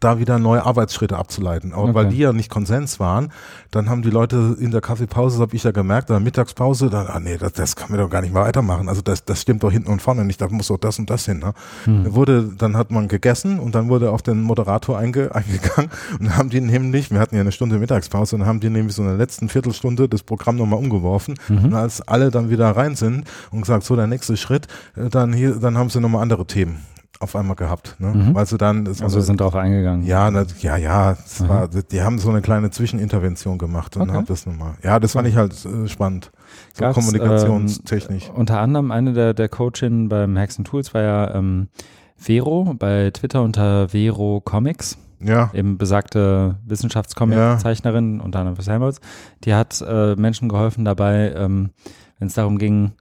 da 0.00 0.18
wieder 0.18 0.38
neue 0.38 0.64
Arbeitsschritte 0.64 1.16
abzuleiten. 1.16 1.72
Aber 1.72 1.84
okay. 1.84 1.94
weil 1.94 2.08
die 2.08 2.18
ja 2.18 2.32
nicht 2.32 2.50
Konsens 2.50 3.00
waren, 3.00 3.30
dann 3.70 3.88
haben 3.90 4.02
die 4.02 4.10
Leute 4.10 4.56
in 4.58 4.70
der 4.70 4.80
Kaffeepause, 4.80 5.36
das 5.36 5.42
habe 5.42 5.56
ich 5.56 5.64
ja 5.64 5.70
gemerkt, 5.70 6.08
in 6.08 6.14
der 6.14 6.20
Mittagspause, 6.20 6.88
dann, 6.88 7.06
ah 7.08 7.20
nee, 7.20 7.36
das, 7.36 7.52
das 7.52 7.76
kann 7.76 7.90
wir 7.90 7.98
doch 7.98 8.10
gar 8.10 8.22
nicht 8.22 8.32
mehr 8.32 8.42
weitermachen. 8.42 8.88
Also 8.88 9.02
das, 9.02 9.24
das 9.24 9.40
stimmt 9.40 9.62
doch 9.62 9.72
hinten 9.72 9.90
und 9.90 10.00
vorne 10.00 10.24
nicht, 10.24 10.40
da 10.40 10.48
muss 10.48 10.68
doch 10.68 10.78
das 10.78 10.98
und 10.98 11.10
das 11.10 11.24
hin. 11.26 11.40
Ne? 11.40 11.52
Hm. 11.84 12.14
Wurde, 12.14 12.50
dann 12.56 12.76
hat 12.76 12.90
man 12.90 13.08
gegessen 13.08 13.58
und 13.58 13.74
dann 13.74 13.88
wurde 13.88 14.10
auf 14.10 14.22
den 14.22 14.40
Moderator 14.40 14.98
einge, 14.98 15.34
eingegangen 15.34 15.90
und 16.18 16.36
haben 16.36 16.50
die 16.50 16.60
nämlich, 16.60 17.10
wir 17.10 17.20
hatten 17.20 17.34
ja 17.34 17.40
eine 17.40 17.52
Stunde 17.52 17.78
Mittagspause, 17.78 18.36
und 18.36 18.46
haben 18.46 18.60
die 18.60 18.70
nämlich 18.70 18.94
so 18.94 19.02
in 19.02 19.08
der 19.08 19.18
letzten 19.18 19.48
Viertelstunde 19.48 20.08
das 20.08 20.22
Programm 20.22 20.56
nochmal 20.56 20.78
umgeworfen. 20.78 21.34
Mhm. 21.48 21.64
Und 21.64 21.74
als 21.74 22.00
alle 22.02 22.30
dann 22.30 22.50
wieder 22.50 22.70
rein 22.70 22.94
sind 22.94 23.28
und 23.50 23.62
gesagt, 23.62 23.84
so 23.84 23.96
der 23.96 24.06
nächste 24.06 24.36
Schritt, 24.36 24.68
äh, 24.96 25.08
dann 25.08 25.32
hier, 25.32 25.56
dann 25.56 25.76
haben 25.76 25.90
sie 25.90 26.00
nochmal 26.00 26.22
andere 26.22 26.46
Themen 26.46 26.91
auf 27.22 27.36
einmal 27.36 27.56
gehabt. 27.56 27.96
Ne? 27.98 28.08
Mhm. 28.08 28.36
Also 28.36 28.56
dann 28.56 28.86
also 28.86 29.04
eine, 29.04 29.22
sind 29.22 29.40
darauf 29.40 29.54
eingegangen. 29.54 30.04
Ja, 30.04 30.30
na, 30.30 30.44
ja, 30.60 30.76
ja. 30.76 31.16
Mhm. 31.40 31.48
War, 31.48 31.68
die 31.68 32.02
haben 32.02 32.18
so 32.18 32.30
eine 32.30 32.42
kleine 32.42 32.70
Zwischenintervention 32.70 33.58
gemacht 33.58 33.96
und 33.96 34.02
okay. 34.02 34.12
haben 34.12 34.26
das 34.26 34.46
nochmal. 34.46 34.74
Ja, 34.82 34.98
das 35.00 35.12
fand 35.12 35.28
ich 35.28 35.36
halt 35.36 35.52
äh, 35.64 35.88
spannend. 35.88 36.30
So 36.74 36.84
Gab's, 36.84 36.94
kommunikationstechnisch. 36.94 38.28
Ähm, 38.28 38.34
unter 38.34 38.60
anderem 38.60 38.90
eine 38.90 39.12
der, 39.12 39.34
der 39.34 39.48
Coachin 39.48 40.08
beim 40.08 40.36
Hexen 40.36 40.64
Tools 40.64 40.92
war 40.94 41.02
ja 41.02 41.34
ähm, 41.34 41.68
Vero, 42.16 42.74
bei 42.78 43.10
Twitter 43.10 43.42
unter 43.42 43.88
Vero 43.88 44.40
Comics. 44.44 44.98
Ja. 45.24 45.50
Eben 45.54 45.78
besagte 45.78 46.56
Wissenschaftscomic-Zeichnerin, 46.66 48.18
ja. 48.18 48.24
unter 48.24 48.40
anderem 48.40 48.56
für 48.56 48.70
Helmholtz. 48.70 49.00
Die 49.44 49.54
hat 49.54 49.80
äh, 49.86 50.16
Menschen 50.16 50.48
geholfen 50.48 50.84
dabei, 50.84 51.32
ähm, 51.36 51.70
wenn 52.18 52.28
es 52.28 52.34
darum 52.34 52.58
ging, 52.58 52.92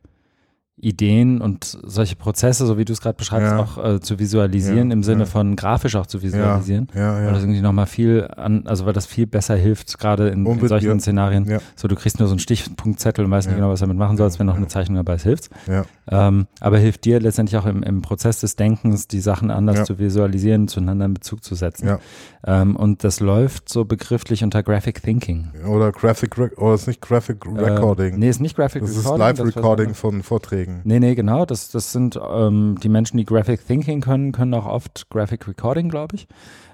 Ideen 0.81 1.41
und 1.41 1.77
solche 1.83 2.15
Prozesse, 2.15 2.65
so 2.65 2.77
wie 2.77 2.85
du 2.85 2.93
es 2.93 3.01
gerade 3.01 3.15
beschreibst, 3.17 3.51
Ja. 3.51 3.59
auch 3.59 3.83
äh, 3.83 3.99
zu 4.01 4.19
visualisieren, 4.19 4.89
Ja, 4.89 4.93
im 4.93 5.03
Sinne 5.03 5.21
ja. 5.21 5.25
von 5.25 5.55
grafisch 5.55 5.95
auch 5.95 6.07
zu 6.07 6.21
visualisieren. 6.21 6.87
Ja, 6.95 7.15
Weil 7.15 7.23
ja. 7.25 7.31
das 7.31 7.43
irgendwie 7.43 7.61
nochmal 7.61 7.85
viel 7.85 8.27
an, 8.35 8.63
also 8.65 8.85
weil 8.85 8.93
das 8.93 9.05
viel 9.05 9.27
besser 9.27 9.55
hilft, 9.55 9.97
gerade 9.99 10.29
in, 10.29 10.45
in 10.45 10.67
solchen. 10.67 10.99
Szenarien. 10.99 11.59
So, 11.75 11.87
du 11.87 11.95
kriegst 11.95 12.19
nur 12.19 12.27
so 12.27 12.33
einen 12.33 12.39
Stichpunktzettel 12.39 13.25
und 13.25 13.31
weißt 13.31 13.47
nicht 13.47 13.55
genau, 13.57 13.69
was 13.69 13.79
du 13.79 13.85
damit 13.85 13.97
machen 13.97 14.17
sollst, 14.17 14.39
wenn 14.39 14.47
noch 14.47 14.55
eine 14.57 14.67
Zeichnung 14.67 14.95
dabei 14.97 15.15
ist, 15.15 15.23
hilft's. 15.23 15.49
Ja. 15.67 15.83
Ähm, 16.09 16.47
aber 16.59 16.77
hilft 16.79 17.05
dir 17.05 17.19
letztendlich 17.19 17.57
auch 17.57 17.65
im, 17.65 17.83
im 17.83 18.01
Prozess 18.01 18.39
des 18.39 18.55
Denkens, 18.55 19.07
die 19.07 19.19
Sachen 19.21 19.51
anders 19.51 19.85
zu 19.85 19.99
visualisieren, 19.99 20.67
zueinander 20.67 21.05
in 21.05 21.13
Bezug 21.13 21.43
zu 21.43 21.55
setzen. 21.55 21.97
Ähm, 22.45 22.75
und 22.75 23.03
das 23.03 23.19
läuft 23.19 23.69
so 23.69 23.85
begrifflich 23.85 24.43
unter 24.43 24.63
Graphic 24.63 25.01
Thinking. 25.03 25.49
Oder 25.67 25.91
Graphic, 25.91 26.37
Rec- 26.37 26.57
oder 26.57 26.73
ist 26.73 26.87
nicht 26.87 27.01
Graphic 27.01 27.45
Recording. 27.45 28.15
Äh, 28.15 28.17
nee, 28.17 28.29
ist 28.29 28.41
nicht 28.41 28.55
Graphic 28.55 28.81
das 28.81 28.91
Recording. 28.97 29.19
das 29.19 29.31
ist 29.31 29.35
was 29.37 29.45
Live-Recording 29.53 29.85
anderes. 29.87 29.99
von 29.99 30.23
Vorträgen. 30.23 30.70
Nee, 30.83 30.99
nee, 30.99 31.15
genau. 31.15 31.45
Das, 31.45 31.69
das 31.71 31.91
sind 31.91 32.19
ähm, 32.21 32.77
die 32.81 32.89
Menschen, 32.89 33.17
die 33.17 33.25
Graphic 33.25 33.65
Thinking 33.65 34.01
können, 34.01 34.31
können 34.31 34.53
auch 34.53 34.65
oft 34.65 35.09
Graphic 35.09 35.47
Recording, 35.47 35.89
glaube 35.89 36.15
ich. 36.15 36.27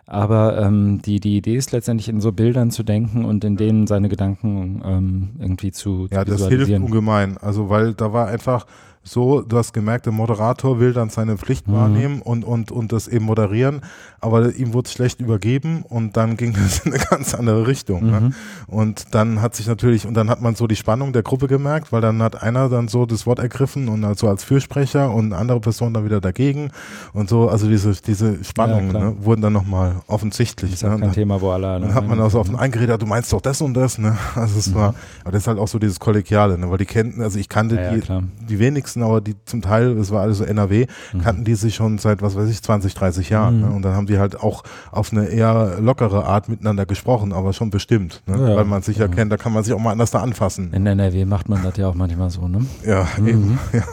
Aber 0.05 0.57
ähm, 0.57 1.01
die, 1.01 1.19
die 1.19 1.37
Idee 1.37 1.57
ist 1.57 1.73
letztendlich 1.73 2.07
in 2.07 2.21
so 2.21 2.31
Bildern 2.31 2.71
zu 2.71 2.83
denken 2.83 3.25
und 3.25 3.43
in 3.43 3.57
denen 3.57 3.87
seine 3.87 4.07
Gedanken 4.07 4.81
ähm, 4.85 5.29
irgendwie 5.37 5.71
zu, 5.71 6.07
Ja, 6.11 6.25
zu 6.25 6.31
das 6.31 6.47
hilft 6.47 6.71
ungemein. 6.71 7.37
Also, 7.37 7.69
weil 7.69 7.93
da 7.93 8.13
war 8.13 8.27
einfach 8.27 8.65
so, 9.07 9.41
du 9.41 9.57
hast 9.57 9.73
gemerkt, 9.73 10.05
der 10.05 10.13
Moderator 10.13 10.79
will 10.79 10.93
dann 10.93 11.09
seine 11.09 11.37
Pflicht 11.37 11.67
Mhm. 11.67 11.73
wahrnehmen 11.73 12.21
und, 12.21 12.43
und, 12.43 12.71
und 12.71 12.91
das 12.91 13.07
eben 13.07 13.25
moderieren, 13.25 13.81
aber 14.21 14.53
ihm 14.55 14.73
wurde 14.73 14.89
schlecht 14.89 15.19
übergeben 15.21 15.83
und 15.87 16.17
dann 16.17 16.37
ging 16.37 16.55
es 16.55 16.79
in 16.79 16.93
eine 16.93 17.03
ganz 17.09 17.33
andere 17.33 17.67
Richtung. 17.67 18.05
Mhm. 18.05 18.11
Ne? 18.11 18.31
Und 18.67 19.13
dann 19.15 19.41
hat 19.41 19.55
sich 19.55 19.67
natürlich, 19.67 20.05
und 20.05 20.13
dann 20.13 20.29
hat 20.29 20.41
man 20.41 20.55
so 20.55 20.67
die 20.67 20.75
Spannung 20.75 21.13
der 21.13 21.23
Gruppe 21.23 21.47
gemerkt, 21.47 21.91
weil 21.91 22.01
dann 22.01 22.21
hat 22.21 22.41
einer 22.41 22.69
dann 22.69 22.87
so 22.87 23.05
das 23.05 23.25
Wort 23.25 23.39
ergriffen 23.39 23.87
und 23.89 24.03
also 24.03 24.27
als 24.27 24.43
Fürsprecher 24.43 25.11
und 25.11 25.27
eine 25.27 25.37
andere 25.37 25.59
Person 25.59 25.93
dann 25.93 26.05
wieder 26.05 26.21
dagegen 26.21 26.71
und 27.13 27.29
so, 27.29 27.49
also 27.49 27.67
diese, 27.67 27.93
diese 28.01 28.43
Spannungen 28.43 28.89
klar. 28.89 29.03
ne, 29.03 29.15
wurden 29.21 29.41
dann 29.41 29.53
nochmal 29.53 29.95
offensichtlich. 30.07 30.73
ist 30.73 30.81
ja 30.83 30.89
ne? 30.89 30.99
kein 30.99 31.13
Thema, 31.13 31.39
wo 31.41 31.51
alle. 31.51 31.79
Dann 31.79 31.93
hat 31.93 32.07
man 32.07 32.19
auch 32.19 32.29
so 32.31 32.39
auf 32.39 32.47
den 32.47 32.55
eingeredet, 32.55 33.01
du 33.01 33.05
meinst 33.05 33.31
doch 33.33 33.41
das 33.41 33.61
und 33.61 33.73
das, 33.73 33.97
ne? 33.97 34.17
Also 34.35 34.59
es 34.59 34.73
war, 34.73 34.93
aber 35.23 35.31
das 35.31 35.43
ist 35.43 35.47
halt 35.47 35.59
auch 35.59 35.67
so 35.67 35.79
dieses 35.79 35.99
Kollegiale, 35.99 36.57
ne? 36.57 36.69
Weil 36.69 36.77
die 36.77 36.85
kennten, 36.85 37.21
also 37.21 37.37
ich 37.39 37.49
kannte 37.49 37.75
Ja, 37.75 37.93
ja, 37.93 38.21
die, 38.21 38.45
die 38.47 38.59
wenigsten, 38.59 38.96
aber 39.03 39.21
die 39.21 39.35
zum 39.45 39.61
Teil, 39.61 39.95
das 39.95 40.11
war 40.11 40.21
alles 40.21 40.37
so 40.39 40.43
NRW, 40.43 40.87
Mhm. 41.13 41.21
kannten 41.21 41.43
die 41.43 41.55
sich 41.55 41.75
schon 41.75 41.97
seit, 41.97 42.21
was 42.21 42.35
weiß 42.35 42.49
ich, 42.49 42.61
20, 42.61 42.93
30 42.93 43.29
Jahren. 43.29 43.57
Mhm. 43.57 43.61
Ne? 43.61 43.71
Und 43.75 43.81
dann 43.83 43.95
haben 43.95 44.07
die 44.07 44.19
halt 44.19 44.39
auch 44.39 44.63
auf 44.91 45.11
eine 45.11 45.27
eher 45.27 45.79
lockere 45.79 46.25
Art 46.25 46.49
miteinander 46.49 46.85
gesprochen, 46.85 47.33
aber 47.33 47.53
schon 47.53 47.69
bestimmt, 47.69 48.21
ne? 48.27 48.37
Ja, 48.49 48.55
Weil 48.55 48.65
man 48.65 48.81
sich 48.81 48.97
ja 48.97 49.05
ja. 49.05 49.11
kennt, 49.11 49.31
da 49.31 49.37
kann 49.37 49.53
man 49.53 49.63
sich 49.63 49.73
auch 49.73 49.79
mal 49.79 49.91
anders 49.91 50.11
da 50.11 50.19
anfassen. 50.21 50.73
In 50.73 50.85
NRW 50.85 51.25
macht 51.25 51.49
man 51.49 51.63
das 51.63 51.77
ja 51.77 51.87
auch 51.87 51.95
manchmal 51.95 52.29
so, 52.29 52.47
ne? 52.47 52.65
Ja, 52.85 53.07
Mhm. 53.17 53.27
eben. 53.27 53.59
Ja. 53.73 53.83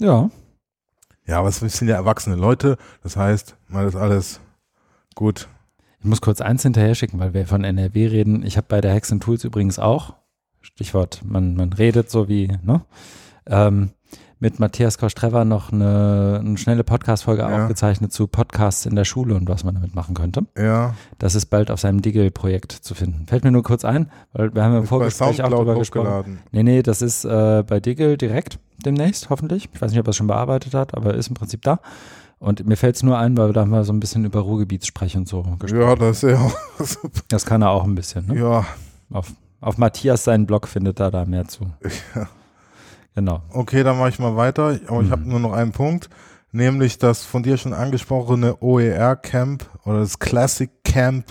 Ja. 0.00 0.30
ja, 1.26 1.38
aber 1.40 1.48
es 1.48 1.58
sind 1.58 1.88
ja 1.88 1.96
erwachsene 1.96 2.36
Leute, 2.36 2.76
das 3.02 3.16
heißt, 3.16 3.56
mal 3.68 3.84
das 3.84 3.96
alles 3.96 4.40
gut. 5.14 5.48
Ich 6.00 6.06
muss 6.06 6.20
kurz 6.20 6.40
eins 6.40 6.62
hinterher 6.62 6.94
schicken, 6.94 7.18
weil 7.18 7.34
wir 7.34 7.46
von 7.46 7.64
NRW 7.64 8.06
reden. 8.06 8.44
Ich 8.46 8.56
habe 8.56 8.66
bei 8.68 8.80
der 8.80 8.94
Hexen 8.94 9.18
Tools 9.18 9.42
übrigens 9.42 9.80
auch, 9.80 10.14
Stichwort, 10.60 11.22
man, 11.24 11.56
man 11.56 11.72
redet 11.72 12.10
so 12.10 12.28
wie, 12.28 12.46
ne? 12.62 12.82
Ähm, 13.46 13.90
mit 14.40 14.60
Matthias 14.60 14.98
Kostreva 14.98 15.44
noch 15.44 15.72
eine, 15.72 16.38
eine 16.44 16.56
schnelle 16.58 16.84
Podcast-Folge 16.84 17.42
Ja. 17.42 17.62
aufgezeichnet 17.62 18.12
zu 18.12 18.26
Podcasts 18.28 18.86
in 18.86 18.94
der 18.94 19.04
Schule 19.04 19.34
und 19.34 19.48
was 19.48 19.64
man 19.64 19.74
damit 19.74 19.94
machen 19.94 20.14
könnte. 20.14 20.46
Ja, 20.56 20.94
Das 21.18 21.34
ist 21.34 21.46
bald 21.46 21.70
auf 21.70 21.80
seinem 21.80 22.02
Diggle-Projekt 22.02 22.72
zu 22.72 22.94
finden. 22.94 23.26
Fällt 23.26 23.42
mir 23.44 23.50
nur 23.50 23.62
kurz 23.64 23.84
ein, 23.84 24.10
weil 24.32 24.54
wir 24.54 24.62
haben 24.62 24.76
im 24.76 24.82
ist 24.84 24.88
Vorgespräch 24.88 25.42
auch 25.42 25.48
drüber 25.50 25.76
gesprochen. 25.78 26.38
Nee, 26.52 26.62
nee, 26.62 26.82
das 26.82 27.02
ist 27.02 27.24
äh, 27.24 27.64
bei 27.66 27.80
Diggle 27.80 28.16
direkt 28.16 28.58
demnächst, 28.84 29.28
hoffentlich. 29.30 29.68
Ich 29.72 29.82
weiß 29.82 29.90
nicht, 29.90 30.00
ob 30.00 30.06
er 30.06 30.10
es 30.10 30.16
schon 30.16 30.28
bearbeitet 30.28 30.74
hat, 30.74 30.94
aber 30.94 31.14
ist 31.14 31.28
im 31.28 31.34
Prinzip 31.34 31.62
da. 31.62 31.80
Und 32.38 32.64
mir 32.64 32.76
fällt 32.76 32.94
es 32.94 33.02
nur 33.02 33.18
ein, 33.18 33.36
weil 33.36 33.48
wir 33.48 33.52
da 33.52 33.64
mal 33.66 33.82
so 33.82 33.92
ein 33.92 33.98
bisschen 33.98 34.24
über 34.24 34.38
Ruhrgebietssprech 34.40 35.16
und 35.16 35.26
so 35.26 35.42
gesprochen 35.58 35.80
Ja, 35.80 35.96
das 35.96 36.22
ist 36.22 36.30
ja, 36.30 36.52
Das 37.28 37.44
kann 37.44 37.62
er 37.62 37.70
auch 37.70 37.82
ein 37.82 37.96
bisschen. 37.96 38.26
Ne? 38.28 38.38
ja, 38.38 38.64
Auf, 39.10 39.32
auf 39.60 39.76
Matthias 39.78 40.22
seinen 40.22 40.46
Blog 40.46 40.68
findet 40.68 41.00
er 41.00 41.10
da 41.10 41.24
mehr 41.24 41.48
zu. 41.48 41.64
Ja. 42.14 42.28
Genau. 43.18 43.42
Okay, 43.52 43.82
dann 43.82 43.98
mache 43.98 44.10
ich 44.10 44.20
mal 44.20 44.36
weiter. 44.36 44.78
Aber 44.86 45.00
ich 45.00 45.08
Mhm. 45.08 45.10
habe 45.10 45.28
nur 45.28 45.40
noch 45.40 45.52
einen 45.52 45.72
Punkt, 45.72 46.08
nämlich 46.52 46.98
das 46.98 47.24
von 47.24 47.42
dir 47.42 47.56
schon 47.56 47.72
angesprochene 47.72 48.62
OER-Camp 48.62 49.64
oder 49.84 49.98
das 50.00 50.20
Classic 50.20 50.70
Camp 50.84 51.24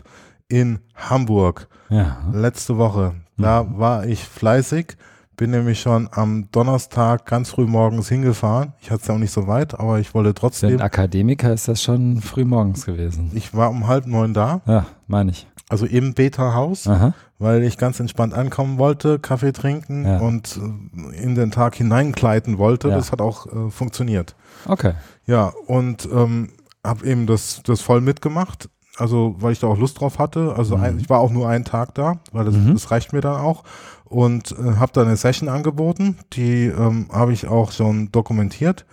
in 0.50 0.80
Hamburg 0.96 1.70
Ja. 1.90 2.18
letzte 2.34 2.78
Woche. 2.78 3.14
Da 3.38 3.64
Mhm. 3.64 3.78
war 3.80 4.06
ich 4.06 4.22
fleißig, 4.26 4.98
bin 5.38 5.52
nämlich 5.52 5.80
schon 5.80 6.10
am 6.12 6.50
Donnerstag 6.52 7.26
ganz 7.26 7.52
früh 7.52 7.66
morgens 7.68 8.10
hingefahren. 8.10 8.74
Ich 8.82 8.92
hatte 8.92 9.02
es 9.04 9.08
ja 9.08 9.14
auch 9.16 9.20
nicht 9.20 9.32
so 9.32 9.48
weit, 9.48 9.80
aber 9.80 10.00
ich 10.00 10.14
wollte 10.14 10.32
Für 10.32 10.36
trotzdem. 10.36 10.70
einen 10.72 10.82
Akademiker 10.82 11.54
ist 11.54 11.70
das 11.70 11.82
schon 11.82 12.20
früh 12.22 12.44
morgens 12.44 12.86
gewesen. 12.86 13.32
Ich 13.34 13.54
war 13.54 13.70
um 13.70 13.88
halb 13.88 14.08
neun 14.08 14.34
da, 14.34 14.60
Ja, 14.66 14.88
meine 15.08 15.32
ich. 15.32 15.48
also 15.70 15.86
im 15.86 16.14
Beta-Haus, 16.16 16.88
Aha. 16.88 17.14
Weil 17.40 17.64
ich 17.64 17.78
ganz 17.78 18.00
entspannt 18.00 18.34
ankommen 18.34 18.78
wollte, 18.78 19.20
Kaffee 19.20 19.52
trinken 19.54 20.06
Ja. 20.06 20.20
und 20.20 20.60
äh, 21.14 21.16
in 21.22 21.36
den 21.36 21.52
Tag 21.52 21.76
hineinkleiden 21.76 22.58
wollte. 22.58 22.90
Ja. 22.90 22.96
Das 22.96 23.12
hat 23.12 23.22
auch 23.22 23.46
äh, 23.48 23.70
funktioniert. 23.70 24.36
Okay. 24.66 24.94
Ja, 25.26 25.54
und 25.68 26.08
ähm, 26.12 26.50
habe 26.86 27.06
eben 27.06 27.28
das, 27.28 27.62
das 27.64 27.82
voll 27.82 28.02
mitgemacht. 28.02 28.70
Also, 29.00 29.36
weil 29.40 29.52
ich 29.52 29.60
da 29.60 29.68
auch 29.68 29.78
Lust 29.78 30.00
drauf 30.00 30.18
hatte. 30.18 30.56
Also, 30.58 30.76
Mhm. 30.78 30.84
ein, 30.84 31.00
ich 31.00 31.10
war 31.10 31.20
auch 31.20 31.30
nur 31.32 31.48
einen 31.48 31.66
Tag 31.66 31.94
da, 31.94 32.20
weil 32.32 32.46
das, 32.46 32.56
Mhm. 32.56 32.74
das 32.74 32.90
reicht 32.90 33.14
mir 33.14 33.22
dann 33.22 33.40
auch. 33.40 33.64
Und 34.06 34.54
äh, 34.58 34.78
habe 34.78 34.92
da 34.94 35.02
eine 35.04 35.18
Session 35.18 35.50
angeboten. 35.50 36.18
Die 36.34 36.66
ähm, 36.66 37.08
habe 37.12 37.34
ich 37.34 37.48
auch 37.48 37.72
schon 37.72 38.12
dokumentiert. 38.12 38.86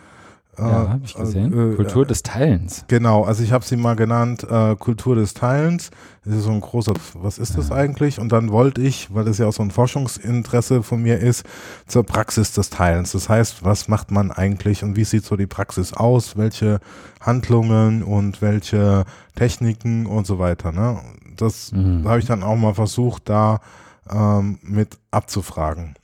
Ja, 0.59 0.89
habe 0.89 1.01
ich 1.05 1.15
gesehen. 1.15 1.73
äh, 1.73 1.75
Kultur 1.77 2.07
des 2.07 2.23
Teilens. 2.23 2.85
Genau, 2.89 3.25
also 3.25 3.43
ich 3.43 3.53
habe 3.53 3.65
sie 3.65 3.77
mal 3.77 3.97
genannt 3.97 4.45
äh, 4.49 4.77
Kultur 4.77 5.15
des 5.17 5.35
Teilens. 5.35 5.91
Das 6.25 6.35
ist 6.37 6.45
so 6.45 6.51
ein 6.53 6.61
großer, 6.61 6.95
was 7.15 7.39
ist 7.39 7.59
das 7.59 7.69
Ja. 7.69 7.75
eigentlich? 7.77 8.19
Und 8.19 8.33
dann 8.33 8.51
wollte 8.51 8.81
ich, 8.81 9.13
weil 9.15 9.25
das 9.25 9.39
ja 9.39 9.47
auch 9.47 9.53
so 9.53 9.63
ein 9.63 9.71
Forschungsinteresse 9.71 10.83
von 10.83 11.03
mir 11.03 11.19
ist, 11.19 11.45
zur 11.87 12.05
Praxis 12.05 12.53
des 12.53 12.71
Teilens. 12.71 13.13
Das 13.13 13.29
heißt, 13.29 13.65
was 13.65 13.89
macht 13.89 14.11
man 14.11 14.31
eigentlich 14.31 14.83
und 14.83 14.97
wie 14.97 15.05
sieht 15.05 15.25
so 15.25 15.37
die 15.37 15.47
Praxis 15.47 15.93
aus? 15.93 16.37
Welche 16.37 16.81
Handlungen 17.21 18.03
und 18.03 18.41
welche 18.43 19.05
Techniken 19.35 20.07
und 20.07 20.27
so 20.27 20.39
weiter. 20.39 20.73
Ne? 20.73 20.99
Das 21.37 21.73
Mhm. 21.73 22.07
habe 22.09 22.19
ich 22.21 22.27
dann 22.27 22.43
auch 22.43 22.57
mal 22.57 22.75
versucht, 22.75 23.29
da 23.29 23.61
ähm, 24.11 24.59
mit 24.63 24.99
abzufragen. 25.11 25.95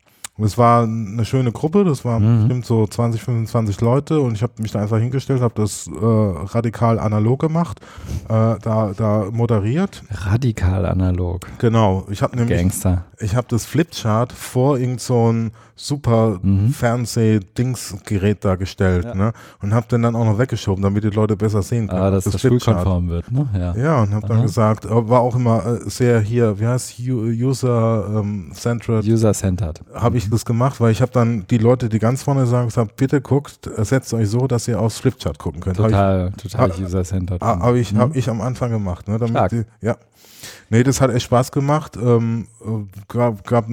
Und 0.41 0.47
es 0.47 0.57
war 0.57 0.85
eine 0.85 1.25
schöne 1.27 1.53
Gruppe, 1.53 1.85
das 1.85 2.03
waren 2.05 2.23
Mhm. 2.23 2.39
bestimmt 2.49 2.65
so 2.65 2.87
20, 2.87 3.23
25 3.23 3.81
Leute 3.83 4.21
und 4.21 4.33
ich 4.35 4.43
habe 4.43 4.55
mich 4.59 4.73
da 4.73 4.81
einfach 4.81 4.97
hingestellt, 4.99 5.43
habe 5.43 5.53
das 5.55 5.87
äh, 5.87 5.93
radikal 6.03 6.99
analog 6.99 7.41
gemacht, 7.41 7.81
äh, 8.29 8.57
da, 8.63 8.93
da 8.97 9.27
moderiert. 9.31 10.03
Radikal 10.11 10.87
analog. 10.87 11.47
Genau, 11.59 12.07
ich 12.11 12.23
habe 12.23 12.37
nämlich, 12.37 12.57
Gangster. 12.59 13.05
ich 13.19 13.37
habe 13.37 13.47
das 13.51 13.67
Flipchart 13.67 14.33
vor 14.33 14.79
irgend 14.79 15.01
so 15.03 15.31
ein 15.31 15.51
super 15.77 16.39
Mhm. 16.43 16.71
Fernseh-Dingsgerät 16.73 18.45
da 18.45 18.57
gestellt 18.57 19.05
Ja. 19.05 19.15
ne? 19.15 19.33
und 19.63 19.73
habe 19.75 19.87
den 19.89 20.03
dann 20.03 20.15
auch 20.17 20.25
noch 20.25 20.39
weggeschoben, 20.39 20.83
damit 20.83 21.05
die 21.05 21.09
Leute 21.09 21.37
besser 21.37 21.63
sehen 21.63 21.89
können. 21.89 22.01
Ah, 22.03 22.11
dass 22.11 22.25
das, 22.25 22.41
schulkonform 22.41 23.09
wird, 23.09 23.31
ne? 23.31 23.49
Ja. 23.55 23.75
Ja, 23.77 24.03
und 24.03 24.13
habe 24.15 24.27
dann 24.27 24.43
gesagt, 24.43 24.85
äh, 24.85 25.09
war 25.09 25.21
auch 25.21 25.37
immer 25.37 25.65
äh, 25.67 25.81
sehr 25.91 26.21
hier, 26.21 26.59
wie 26.61 26.67
heißt 26.67 26.95
User-Centered, 27.01 29.05
User-centered. 29.07 29.81
habe 29.95 30.17
ich 30.19 30.30
das 30.31 30.45
gemacht, 30.45 30.81
weil 30.81 30.93
ich 30.93 31.03
habe 31.03 31.13
dann 31.13 31.47
die 31.51 31.59
Leute, 31.59 31.89
die 31.89 31.99
ganz 31.99 32.23
vorne 32.23 32.47
sagen, 32.47 32.69
gesagt, 32.69 32.97
bitte 32.97 33.21
guckt, 33.21 33.69
setzt 33.79 34.15
euch 34.15 34.29
so, 34.29 34.47
dass 34.47 34.67
ihr 34.69 34.81
aufs 34.81 34.99
Flipchart 34.99 35.39
gucken 35.39 35.61
könnt. 35.61 35.79
Habe 35.79 35.89
ich, 35.89 35.95
Total, 35.95 36.33
total 36.33 36.71
user-centered. 36.83 37.43
ah, 37.43 37.59
hab 37.61 37.75
ich, 37.75 37.93
Mhm. 37.93 37.99
hab 37.99 38.17
ich 38.17 38.29
am 38.31 38.41
Anfang 38.41 38.71
gemacht. 38.71 39.09
Ne, 39.09 39.19
damit 39.19 39.53
die, 39.53 39.65
ja. 39.81 39.97
Nee, 40.71 40.83
das 40.83 41.01
hat 41.01 41.11
echt 41.11 41.25
Spaß 41.27 41.53
gemacht. 41.53 41.97
Ähm, 42.03 42.47
äh, 42.63 42.67
gab, 43.09 43.47
gab 43.47 43.67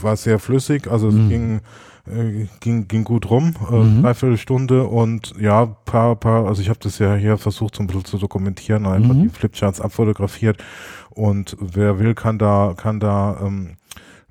war 0.00 0.16
sehr 0.16 0.38
flüssig, 0.38 0.88
also 0.90 1.08
es 1.08 1.14
Mhm. 1.14 1.28
ging, 1.28 1.60
äh, 2.06 2.46
ging, 2.60 2.88
ging 2.88 3.04
gut 3.04 3.30
rum, 3.30 3.54
äh, 3.70 3.74
Mhm. 3.74 4.02
dreiviertel 4.02 4.36
Stunde 4.38 4.84
und 4.84 5.34
ja, 5.38 5.66
paar, 5.66 6.16
paar, 6.16 6.46
also 6.46 6.60
ich 6.60 6.68
habe 6.68 6.80
das 6.82 6.98
ja 6.98 7.14
hier 7.14 7.38
versucht 7.38 7.76
so 7.76 7.82
ein 7.82 7.86
bisschen 7.86 8.04
zu 8.04 8.18
dokumentieren, 8.18 8.86
einfach 8.86 9.14
Mhm. 9.14 9.22
die 9.22 9.28
Flipcharts 9.28 9.80
abfotografiert 9.80 10.62
und 11.10 11.56
wer 11.60 12.00
will, 12.00 12.14
kann 12.14 12.38
da, 12.38 12.74
kann 12.76 12.98
da 12.98 13.38
ähm, 13.44 13.76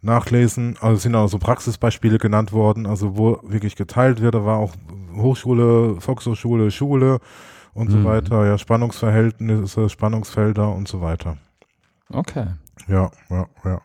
nachlesen. 0.02 0.78
Also 0.82 0.98
es 0.98 1.04
sind 1.04 1.16
auch 1.16 1.28
so 1.28 1.38
Praxisbeispiele 1.40 2.18
genannt 2.18 2.52
worden, 2.54 2.86
also 2.86 3.18
wo 3.18 3.40
wirklich 3.44 3.76
geteilt 3.76 4.22
wird. 4.22 4.36
Da 4.36 4.46
war 4.46 4.58
auch 4.58 4.74
Hochschule, 5.16 6.00
Volkshochschule, 6.02 6.72
Schule 6.72 7.20
und 7.74 7.92
so 7.92 7.98
Mhm. 7.98 8.06
weiter, 8.06 8.46
ja, 8.46 8.58
Spannungsverhältnisse, 8.58 9.90
Spannungsfelder 9.90 10.74
und 10.74 10.88
so 10.88 11.02
weiter. 11.02 11.38
Okay. 12.10 12.48
Ja, 12.88 13.12
ja, 13.30 13.48
ja. 13.64 13.82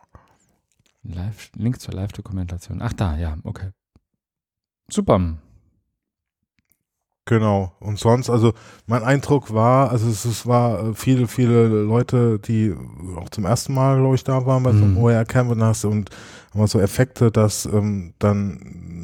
Live, 1.03 1.51
Link 1.55 1.79
zur 1.79 1.93
Live-Dokumentation. 1.93 2.81
Ach 2.81 2.93
da, 2.93 3.17
ja, 3.17 3.37
okay. 3.43 3.69
Super. 4.89 5.37
Genau. 7.27 7.73
Und 7.81 7.99
sonst, 7.99 8.29
also 8.29 8.53
mein 8.87 9.03
Eindruck 9.03 9.53
war, 9.53 9.91
also 9.91 10.07
es, 10.09 10.23
es 10.23 10.47
war 10.47 10.95
viele, 10.95 11.27
viele 11.27 11.67
Leute, 11.67 12.39
die 12.39 12.73
auch 13.17 13.29
zum 13.29 13.45
ersten 13.45 13.73
Mal, 13.73 13.99
glaube 13.99 14.15
ich, 14.15 14.23
da 14.23 14.45
waren 14.45 14.63
bei 14.63 14.71
so 14.71 14.77
einem 14.77 14.93
Mhm. 14.93 14.97
OER-Camp 14.97 15.51
und 15.51 15.61
hast 15.61 15.83
und 15.83 16.09
haben 16.53 16.67
so 16.67 16.79
Effekte, 16.79 17.29
dass 17.29 17.65
ähm, 17.65 18.13
dann 18.19 18.59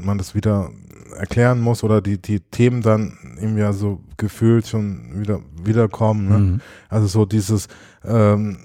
man 0.05 0.17
das 0.17 0.35
wieder 0.35 0.71
erklären 1.17 1.59
muss 1.59 1.83
oder 1.83 2.01
die, 2.01 2.17
die 2.17 2.39
Themen 2.39 2.81
dann 2.81 3.17
eben 3.41 3.57
ja 3.57 3.73
so 3.73 3.99
gefühlt 4.17 4.67
schon 4.67 5.19
wieder 5.19 5.41
wiederkommen. 5.61 6.29
Ne? 6.29 6.37
Mhm. 6.39 6.61
Also 6.89 7.07
so 7.07 7.25
dieses 7.25 7.67
ähm, 8.05 8.57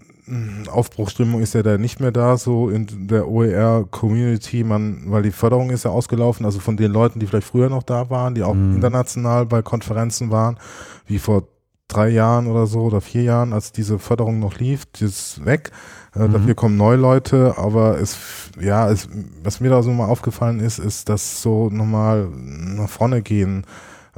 Aufbruchstimmung 0.70 1.40
ist 1.40 1.54
ja 1.54 1.62
da 1.62 1.78
nicht 1.78 2.00
mehr 2.00 2.12
da, 2.12 2.36
so 2.36 2.68
in 2.68 3.08
der 3.08 3.28
OER-Community, 3.28 4.64
man, 4.64 5.02
weil 5.06 5.22
die 5.22 5.30
Förderung 5.30 5.70
ist 5.70 5.84
ja 5.84 5.90
ausgelaufen, 5.90 6.44
also 6.44 6.60
von 6.60 6.76
den 6.76 6.92
Leuten, 6.92 7.20
die 7.20 7.26
vielleicht 7.26 7.46
früher 7.46 7.68
noch 7.68 7.82
da 7.82 8.10
waren, 8.10 8.34
die 8.34 8.42
auch 8.42 8.54
Mhm. 8.54 8.76
international 8.76 9.46
bei 9.46 9.62
Konferenzen 9.62 10.30
waren, 10.30 10.58
wie 11.06 11.18
vor 11.18 11.44
drei 11.88 12.08
Jahren 12.10 12.46
oder 12.48 12.66
so 12.66 12.80
oder 12.80 13.00
vier 13.00 13.22
Jahren, 13.22 13.52
als 13.54 13.72
diese 13.72 13.98
Förderung 13.98 14.38
noch 14.40 14.58
lief, 14.58 14.84
die 14.86 15.04
ist 15.04 15.44
weg. 15.46 15.70
Äh, 16.14 16.28
Mhm. 16.28 16.32
Dafür 16.34 16.54
kommen 16.54 16.76
neue 16.76 16.96
Leute, 16.98 17.54
aber 17.56 17.98
es, 17.98 18.18
ja, 18.60 18.90
es, 18.90 19.08
was 19.42 19.60
mir 19.60 19.70
da 19.70 19.82
so 19.82 19.90
mal 19.92 20.06
aufgefallen 20.06 20.60
ist, 20.60 20.78
ist, 20.78 21.08
dass 21.08 21.40
so 21.40 21.70
nochmal 21.70 22.28
nach 22.34 22.90
vorne 22.90 23.22
gehen 23.22 23.64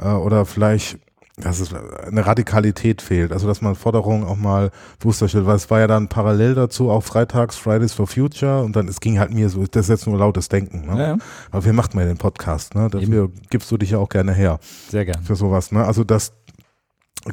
äh, 0.02 0.08
oder 0.08 0.46
vielleicht 0.46 0.98
dass 1.36 1.60
es 1.60 1.72
eine 1.72 2.26
Radikalität 2.26 3.02
fehlt, 3.02 3.32
also 3.32 3.46
dass 3.46 3.62
man 3.62 3.74
Forderungen 3.74 4.24
auch 4.24 4.36
mal 4.36 4.70
bewusster 4.98 5.28
stellt, 5.28 5.46
weil 5.46 5.56
es 5.56 5.70
war 5.70 5.80
ja 5.80 5.86
dann 5.86 6.08
parallel 6.08 6.54
dazu 6.54 6.90
auch 6.90 7.02
freitags 7.02 7.56
Fridays 7.56 7.92
for 7.92 8.06
Future 8.06 8.62
und 8.62 8.76
dann 8.76 8.88
es 8.88 9.00
ging 9.00 9.18
halt 9.18 9.32
mir 9.32 9.48
so, 9.48 9.64
das 9.66 9.86
ist 9.86 9.88
jetzt 9.88 10.06
nur 10.06 10.18
lautes 10.18 10.48
Denken, 10.48 10.86
ne? 10.86 10.98
Ja, 10.98 11.08
ja, 11.08 11.18
aber 11.50 11.64
wir 11.64 11.72
macht 11.72 11.94
man 11.94 12.04
ja 12.04 12.12
den 12.12 12.18
Podcast, 12.18 12.74
ne? 12.74 12.88
Dafür 12.90 13.30
gibst 13.48 13.70
du 13.70 13.76
dich 13.76 13.90
ja 13.90 13.98
auch 13.98 14.08
gerne 14.08 14.32
her 14.32 14.58
sehr 14.88 15.04
gern. 15.04 15.22
für 15.22 15.36
sowas, 15.36 15.72
ne? 15.72 15.84
Also 15.84 16.04
das 16.04 16.32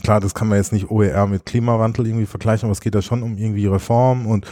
Klar, 0.04 0.20
das 0.20 0.36
kann 0.36 0.50
man 0.50 0.58
jetzt 0.58 0.74
nicht 0.74 0.91
OER 0.91 1.28
mit 1.28 1.45
Klimawandel 1.45 2.08
irgendwie 2.08 2.26
vergleichen, 2.26 2.66
aber 2.66 2.74
es 2.74 2.82
geht 2.82 2.93
ja 2.93 3.02
schon 3.02 3.24
um 3.24 3.38
irgendwie 3.38 3.68
Reform 3.68 4.28
und 4.28 4.45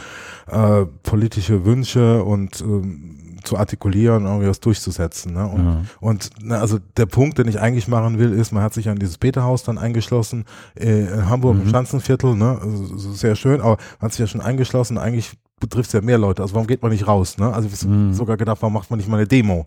äh, 0.46 0.86
politische 1.02 1.66
Wünsche 1.66 2.24
und 2.24 2.62
ähm, 2.62 3.25
zu 3.46 3.56
artikulieren 3.56 4.26
irgendwie 4.26 4.48
was 4.48 4.60
durchzusetzen. 4.60 5.32
Ne? 5.34 5.46
Und, 5.46 5.64
Ja. 5.64 5.80
und 6.00 6.30
na, 6.42 6.58
also 6.60 6.78
der 6.96 7.06
Punkt, 7.06 7.38
den 7.38 7.48
ich 7.48 7.60
eigentlich 7.60 7.88
machen 7.88 8.18
will, 8.18 8.32
ist, 8.32 8.52
man 8.52 8.62
hat 8.62 8.74
sich 8.74 8.88
an 8.88 8.98
dieses 8.98 9.16
Peterhaus 9.18 9.62
dann 9.62 9.78
eingeschlossen, 9.78 10.44
äh, 10.74 11.06
in 11.06 11.28
Hamburg 11.28 11.56
im 11.56 11.64
Mhm. 11.64 11.70
Schanzenviertel, 11.70 12.34
ne? 12.34 12.58
Also, 12.60 12.96
so 12.98 13.12
sehr 13.12 13.36
schön, 13.36 13.60
aber 13.60 13.76
man 14.00 14.06
hat 14.06 14.12
sich 14.12 14.20
ja 14.20 14.26
schon 14.26 14.40
eingeschlossen, 14.40 14.98
eigentlich 14.98 15.32
betrifft 15.60 15.88
es 15.88 15.92
ja 15.94 16.02
mehr 16.02 16.18
Leute. 16.18 16.42
Also 16.42 16.54
warum 16.54 16.66
geht 16.66 16.82
man 16.82 16.90
nicht 16.92 17.06
raus? 17.06 17.38
Ne? 17.38 17.50
Also 17.52 17.70
wir 17.70 17.88
Mhm. 17.90 18.12
sogar 18.12 18.36
gedacht, 18.36 18.58
warum 18.60 18.74
macht 18.74 18.90
man 18.90 18.98
nicht 18.98 19.08
mal 19.08 19.16
eine 19.16 19.26
Demo? 19.26 19.66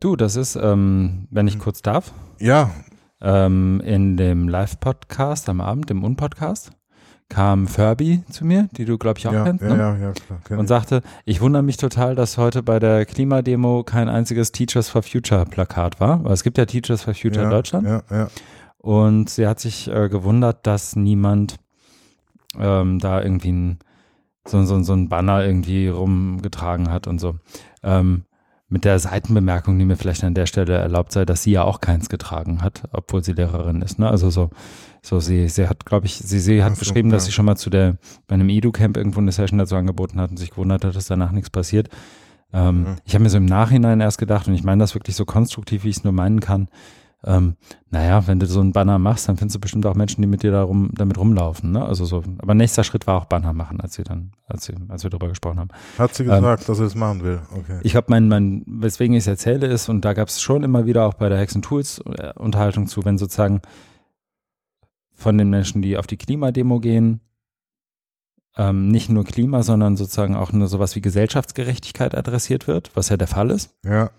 Du, 0.00 0.14
das 0.14 0.36
ist, 0.36 0.56
ähm, 0.56 1.26
wenn 1.30 1.48
ich 1.48 1.58
kurz 1.58 1.82
darf, 1.82 2.12
Ja, 2.38 2.70
ähm, 3.22 3.80
in 3.84 4.16
dem 4.18 4.46
Live-Podcast 4.48 5.48
am 5.48 5.60
Abend, 5.62 5.90
im 5.90 6.04
Un-Podcast, 6.04 6.70
kam 7.28 7.66
Furby 7.66 8.22
zu 8.30 8.44
mir, 8.44 8.68
die 8.76 8.84
du, 8.84 8.98
glaube 8.98 9.18
ich, 9.18 9.26
auch 9.26 9.32
ja, 9.32 9.44
kennst, 9.44 9.62
ja, 9.62 9.70
ne? 9.70 9.78
ja, 9.78 9.96
ja, 9.96 10.12
klar. 10.12 10.40
kenn 10.44 10.58
und 10.58 10.66
sagte, 10.66 11.02
ich 11.24 11.40
wundere 11.40 11.62
mich 11.62 11.76
total, 11.76 12.14
dass 12.14 12.38
heute 12.38 12.62
bei 12.62 12.78
der 12.78 13.04
Klimademo 13.04 13.82
kein 13.82 14.08
einziges 14.08 14.52
Teachers 14.52 14.88
for 14.88 15.02
Future 15.02 15.44
Plakat 15.44 16.00
war, 16.00 16.22
weil 16.24 16.32
es 16.32 16.44
gibt 16.44 16.56
ja 16.58 16.66
Teachers 16.66 17.02
for 17.02 17.14
Future 17.14 17.40
ja, 17.40 17.44
in 17.44 17.50
Deutschland. 17.50 17.86
Ja, 17.86 18.02
ja. 18.10 18.28
Und 18.78 19.30
sie 19.30 19.46
hat 19.46 19.58
sich 19.58 19.88
äh, 19.88 20.08
gewundert, 20.08 20.66
dass 20.66 20.94
niemand 20.94 21.56
ähm, 22.58 23.00
da 23.00 23.20
irgendwie 23.20 23.52
ein, 23.52 23.78
so, 24.46 24.62
so, 24.64 24.80
so 24.82 24.92
ein 24.92 25.08
Banner 25.08 25.44
irgendwie 25.44 25.88
rumgetragen 25.88 26.90
hat 26.90 27.08
und 27.08 27.18
so. 27.18 27.36
Ähm, 27.82 28.25
mit 28.68 28.84
der 28.84 28.98
Seitenbemerkung, 28.98 29.78
die 29.78 29.84
mir 29.84 29.96
vielleicht 29.96 30.24
an 30.24 30.34
der 30.34 30.46
Stelle 30.46 30.74
erlaubt 30.74 31.12
sei, 31.12 31.24
dass 31.24 31.42
sie 31.42 31.52
ja 31.52 31.62
auch 31.62 31.80
keins 31.80 32.08
getragen 32.08 32.62
hat, 32.62 32.82
obwohl 32.92 33.22
sie 33.22 33.32
Lehrerin 33.32 33.80
ist. 33.80 33.98
Ne? 33.98 34.08
Also 34.08 34.30
so, 34.30 34.50
so 35.02 35.20
sie, 35.20 35.48
sie 35.48 35.68
hat, 35.68 35.86
glaube 35.86 36.06
ich, 36.06 36.18
sie, 36.18 36.40
sie 36.40 36.64
hat 36.64 36.74
so, 36.74 36.80
beschrieben, 36.80 37.10
dass 37.10 37.24
ja. 37.24 37.26
sie 37.26 37.32
schon 37.32 37.44
mal 37.44 37.56
zu 37.56 37.70
der, 37.70 37.96
bei 38.26 38.34
einem 38.34 38.48
Edu-Camp 38.48 38.96
irgendwo 38.96 39.20
eine 39.20 39.30
Session 39.30 39.58
dazu 39.58 39.76
angeboten 39.76 40.20
hat 40.20 40.30
und 40.30 40.36
sich 40.36 40.50
gewundert 40.50 40.84
hat, 40.84 40.96
dass 40.96 41.06
danach 41.06 41.30
nichts 41.30 41.50
passiert. 41.50 41.88
Ähm, 42.52 42.82
Mhm. 42.82 42.96
Ich 43.04 43.14
habe 43.14 43.22
mir 43.22 43.30
so 43.30 43.38
im 43.38 43.46
Nachhinein 43.46 44.00
erst 44.00 44.18
gedacht, 44.18 44.48
und 44.48 44.54
ich 44.54 44.64
meine 44.64 44.82
das 44.82 44.94
wirklich 44.94 45.16
so 45.16 45.24
konstruktiv, 45.24 45.84
wie 45.84 45.90
ich 45.90 45.98
es 45.98 46.04
nur 46.04 46.12
meinen 46.12 46.40
kann, 46.40 46.68
ähm, 47.26 47.56
naja, 47.90 48.26
wenn 48.28 48.38
du 48.38 48.46
so 48.46 48.60
einen 48.60 48.72
Banner 48.72 48.98
machst, 48.98 49.28
dann 49.28 49.36
findest 49.36 49.56
du 49.56 49.60
bestimmt 49.60 49.84
auch 49.84 49.94
Menschen, 49.94 50.22
die 50.22 50.28
mit 50.28 50.42
dir 50.42 50.52
darum, 50.52 50.90
damit 50.94 51.18
rumlaufen. 51.18 51.72
Ne? 51.72 51.84
Also 51.84 52.04
so, 52.04 52.22
aber 52.38 52.54
nächster 52.54 52.84
Schritt 52.84 53.06
war 53.06 53.16
auch 53.20 53.24
Banner 53.24 53.52
machen, 53.52 53.80
als 53.80 53.94
sie 53.94 54.04
dann, 54.04 54.32
als, 54.46 54.64
sie, 54.64 54.74
als 54.88 55.02
wir 55.02 55.10
darüber 55.10 55.28
gesprochen 55.28 55.58
haben. 55.58 55.70
Hat 55.98 56.14
sie 56.14 56.24
gesagt, 56.24 56.68
dass 56.68 56.78
sie 56.78 56.84
das 56.84 56.94
machen 56.94 57.22
will. 57.24 57.40
Okay. 57.52 57.80
Ich 57.82 57.92
glaube, 57.92 58.06
mein, 58.10 58.28
mein, 58.28 58.64
weswegen 58.66 59.14
ich 59.14 59.24
es 59.24 59.26
erzähle, 59.26 59.66
ist, 59.66 59.88
und 59.88 60.04
da 60.04 60.12
gab 60.12 60.28
es 60.28 60.40
schon 60.40 60.62
immer 60.62 60.86
wieder 60.86 61.06
auch 61.06 61.14
bei 61.14 61.28
der 61.28 61.38
Hexen 61.38 61.62
Tools 61.62 62.00
äh, 62.16 62.32
Unterhaltung 62.36 62.86
zu, 62.86 63.04
wenn 63.04 63.18
sozusagen 63.18 63.60
von 65.12 65.36
den 65.36 65.50
Menschen, 65.50 65.82
die 65.82 65.96
auf 65.96 66.06
die 66.06 66.18
Klimademo 66.18 66.78
gehen, 66.78 67.20
ähm, 68.56 68.88
nicht 68.88 69.08
nur 69.08 69.24
Klima, 69.24 69.62
sondern 69.62 69.96
sozusagen 69.96 70.36
auch 70.36 70.52
nur 70.52 70.68
sowas 70.68 70.94
wie 70.94 71.00
Gesellschaftsgerechtigkeit 71.00 72.14
adressiert 72.14 72.68
wird, 72.68 72.92
was 72.94 73.08
ja 73.08 73.16
der 73.16 73.26
Fall 73.26 73.50
ist. 73.50 73.74
Ja, 73.84 74.10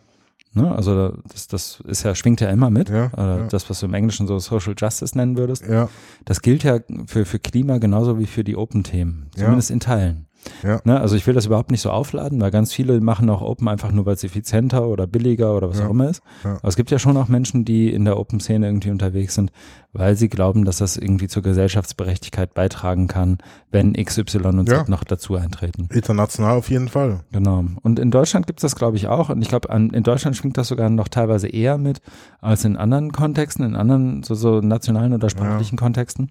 Ne? 0.58 0.76
Also 0.76 1.14
das, 1.32 1.48
das 1.48 1.80
ist 1.88 2.04
ja, 2.04 2.16
schwingt 2.16 2.42
ja 2.42 2.50
immer 2.50 2.70
mit. 2.70 2.90
Ja, 2.90 3.06
äh, 3.16 3.40
ja. 3.40 3.48
Das, 3.48 3.70
was 3.70 3.80
du 3.80 3.86
im 3.86 3.94
Englischen 3.94 4.28
so 4.28 4.40
Social 4.40 4.74
Justice 4.78 5.18
nennen 5.18 5.38
würdest. 5.38 5.66
ja, 5.66 5.90
Das 6.26 6.42
gilt 6.42 6.64
ja 6.64 6.80
für, 7.08 7.26
für 7.26 7.40
Klima 7.40 7.78
genauso 7.78 8.20
wie 8.20 8.26
für 8.26 8.44
die 8.44 8.56
Open-Themen. 8.56 9.30
Ja. 9.36 9.44
Zumindest 9.46 9.72
in 9.72 9.80
Teilen. 9.80 10.27
Ja. 10.64 10.80
Ne? 10.84 11.00
Also 11.00 11.16
ich 11.16 11.26
will 11.28 11.34
das 11.34 11.46
überhaupt 11.46 11.72
nicht 11.72 11.82
so 11.82 11.90
aufladen, 11.92 12.40
weil 12.42 12.52
ganz 12.52 12.74
viele 12.74 13.00
machen 13.02 13.30
auch 13.30 13.42
Open 13.42 13.68
einfach 13.68 13.92
nur, 13.92 14.06
weil 14.06 14.16
es 14.16 14.24
effizienter 14.24 14.88
oder 14.88 15.08
billiger 15.08 15.56
oder 15.56 15.70
was 15.70 15.80
Ja. 15.80 15.88
auch 15.88 15.92
immer 15.92 16.10
ist. 16.10 16.22
Ja. 16.44 16.56
Aber 16.58 16.68
es 16.68 16.76
gibt 16.76 16.92
ja 16.92 17.00
schon 17.00 17.18
auch 17.18 17.28
Menschen, 17.28 17.66
die 17.66 17.92
in 17.92 18.06
der 18.06 18.18
Open-Szene 18.18 18.66
irgendwie 18.68 18.92
unterwegs 18.92 19.36
sind, 19.36 19.52
weil 19.94 20.16
sie 20.16 20.30
glauben, 20.30 20.66
dass 20.66 20.78
das 20.78 20.98
irgendwie 20.98 21.28
zur 21.28 21.44
Gesellschaftsberechtigkeit 21.44 22.54
beitragen 22.54 23.08
kann, 23.08 23.38
wenn 23.72 23.96
X, 23.96 24.18
Y 24.18 24.60
und 24.60 24.68
Z 24.70 24.90
noch 24.90 25.04
dazu 25.04 25.36
eintreten. 25.36 25.90
international 25.92 26.58
auf 26.58 26.70
jeden 26.70 26.88
Fall. 26.88 27.22
Genau. 27.32 27.66
Und 27.84 28.00
in 28.00 28.12
Deutschland 28.12 28.48
gibt 28.48 28.60
es 28.60 28.62
das, 28.62 28.76
glaube 28.76 28.98
ich, 28.98 29.08
auch. 29.08 29.30
Und 29.30 29.42
ich 29.42 29.50
glaube, 29.50 29.68
in 29.74 30.04
Deutschland 30.04 30.36
schwingt 30.36 30.58
das 30.58 30.68
sogar 30.68 30.90
noch 30.90 31.08
teilweise 31.08 31.48
eher 31.48 31.78
mit 31.78 32.02
als 32.42 32.66
in 32.66 32.78
anderen 32.78 33.12
Kontexten, 33.12 33.66
in 33.66 33.76
anderen 33.76 34.24
so, 34.24 34.36
so 34.36 34.62
nationalen 34.62 35.14
oder 35.14 35.30
sprachlichen 35.30 35.78
Kontexten. 35.78 36.30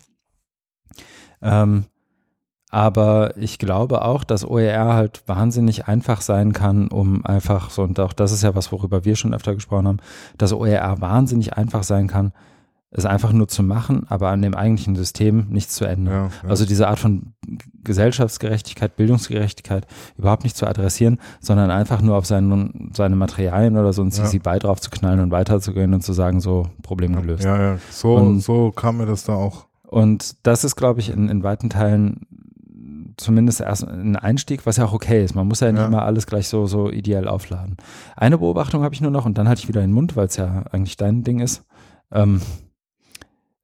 Ähm, 1.43 1.85
aber 2.71 3.37
ich 3.37 3.59
glaube 3.59 4.03
auch, 4.05 4.25
dass 4.25 4.45
OER 4.45 4.95
halt 4.95 5.23
wahnsinnig 5.27 5.87
einfach 5.89 6.21
sein 6.21 6.53
kann, 6.53 6.89
um 6.89 7.25
einfach 7.25 7.71
so, 7.71 7.83
und 7.83 7.99
auch 8.01 8.13
das 8.13 8.33
ist 8.33 8.43
ja 8.43 8.55
was, 8.55 8.73
worüber 8.73 9.05
wir 9.05 9.17
schon 9.17 9.35
öfter 9.35 9.55
gesprochen 9.55 9.87
haben, 9.89 9.99
dass 10.39 10.53
OER 10.53 11.01
wahnsinnig 11.01 11.55
einfach 11.57 11.83
sein 11.85 12.07
kann, 12.09 12.33
es 12.91 13.05
einfach 13.05 13.33
nur 13.33 13.49
zu 13.49 13.63
machen, 13.63 14.07
aber 14.09 14.29
an 14.31 14.43
dem 14.43 14.55
eigentlichen 14.55 14.97
System 14.97 15.47
nichts 15.51 15.75
zu 15.75 15.85
ändern. 15.85 16.15
Ja, 16.15 16.23
ja. 16.45 16.49
Also 16.49 16.65
diese 16.65 16.89
Art 16.89 16.99
von 16.99 17.35
Gesellschaftsgerechtigkeit, 17.85 18.97
Bildungsgerechtigkeit 18.97 19.87
überhaupt 20.19 20.45
nicht 20.45 20.57
zu 20.57 20.67
adressieren, 20.67 21.19
sondern 21.41 21.71
einfach 21.71 22.01
nur 22.03 22.17
auf 22.17 22.27
seinen, 22.27 22.91
seine 22.95 23.17
Materialien 23.17 23.77
oder 23.77 23.93
so 23.93 24.03
ein 24.03 24.11
Ja. 24.11 24.25
CC-BY 24.25 24.59
drauf 24.61 24.81
zu 24.81 24.91
knallen 24.91 25.21
und 25.21 25.31
weiterzugehen 25.31 25.95
und 25.95 26.03
zu 26.03 26.13
sagen, 26.13 26.41
so, 26.41 26.69
Problem 26.83 27.15
gelöst. 27.17 27.45
ja, 27.45 27.61
ja. 27.75 27.79
So, 27.91 28.15
Und- 28.17 28.41
so 28.41 28.71
kam 28.73 28.99
mir 28.99 29.07
das 29.07 29.25
da 29.25 29.35
auch. 29.35 29.67
Und 29.87 30.37
das 30.47 30.65
ist, 30.65 30.75
glaube 30.77 31.01
ich, 31.01 31.11
in, 31.11 31.29
in 31.29 31.43
weiten 31.45 31.71
Teilen 31.71 32.27
zumindest 33.17 33.61
erst 33.61 33.85
ein 33.87 34.17
Einstieg, 34.17 34.67
was 34.67 34.77
ja 34.77 34.85
auch 34.85 34.93
okay 34.93 35.25
ist. 35.25 35.35
Man 35.35 35.47
muss 35.49 35.61
ja 35.61 35.71
nicht 35.73 35.81
Ja. 35.81 35.87
immer 35.87 36.03
alles 36.03 36.27
gleich 36.27 36.49
so, 36.49 36.67
so 36.67 36.91
ideell 36.91 37.29
aufladen. 37.29 37.77
Eine 38.17 38.39
Beobachtung 38.39 38.83
habe 38.83 38.95
ich 38.95 39.01
nur 39.01 39.11
noch 39.11 39.25
und 39.27 39.39
dann 39.39 39.49
halte 39.49 39.61
ich 39.61 39.69
wieder 39.69 39.81
den 39.81 39.93
Mund, 39.93 40.17
weil 40.17 40.27
es 40.27 40.37
ja 40.37 40.65
eigentlich 40.71 40.97
dein 40.97 41.23
Ding 41.25 41.41
ist. 41.41 41.65
Ähm, 42.13 42.41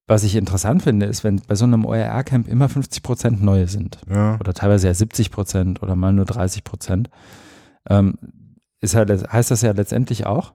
was 0.09 0.24
ich 0.24 0.36
interessant 0.36 0.82
finde, 0.82 1.07
ist, 1.07 1.22
wenn 1.24 1.40
bei 1.46 1.55
so 1.55 1.64
einem 1.64 1.84
OER-Camp 1.84 2.48
immer 2.48 2.68
50 2.68 3.03
Prozent 3.03 3.42
neue 3.42 3.68
sind 3.68 3.98
Ja, 4.11 4.36
oder 4.40 4.53
teilweise 4.53 4.88
ja 4.88 4.94
70 4.94 5.30
Prozent 5.30 5.82
oder 5.82 5.96
mal 5.96 6.12
nur 6.12 6.24
30 6.24 6.64
Prozent, 6.64 7.09
ähm, 7.88 8.14
ist 8.80 8.94
halt, 8.96 9.11
heißt 9.32 9.50
das 9.50 9.62
ja 9.62 9.72
letztendlich 9.72 10.26
auch, 10.26 10.55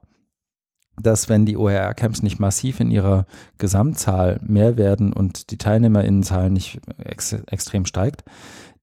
dass 0.99 1.29
wenn 1.29 1.45
die 1.45 1.57
OER-Camps 1.57 2.23
nicht 2.23 2.39
massiv 2.39 2.79
in 2.79 2.91
ihrer 2.91 3.25
Gesamtzahl 3.57 4.39
mehr 4.43 4.77
werden 4.77 5.13
und 5.13 5.51
die 5.51 5.57
TeilnehmerInnenzahl 5.57 6.49
nicht 6.49 6.79
ex 6.97 7.33
extrem 7.33 7.85
steigt, 7.85 8.23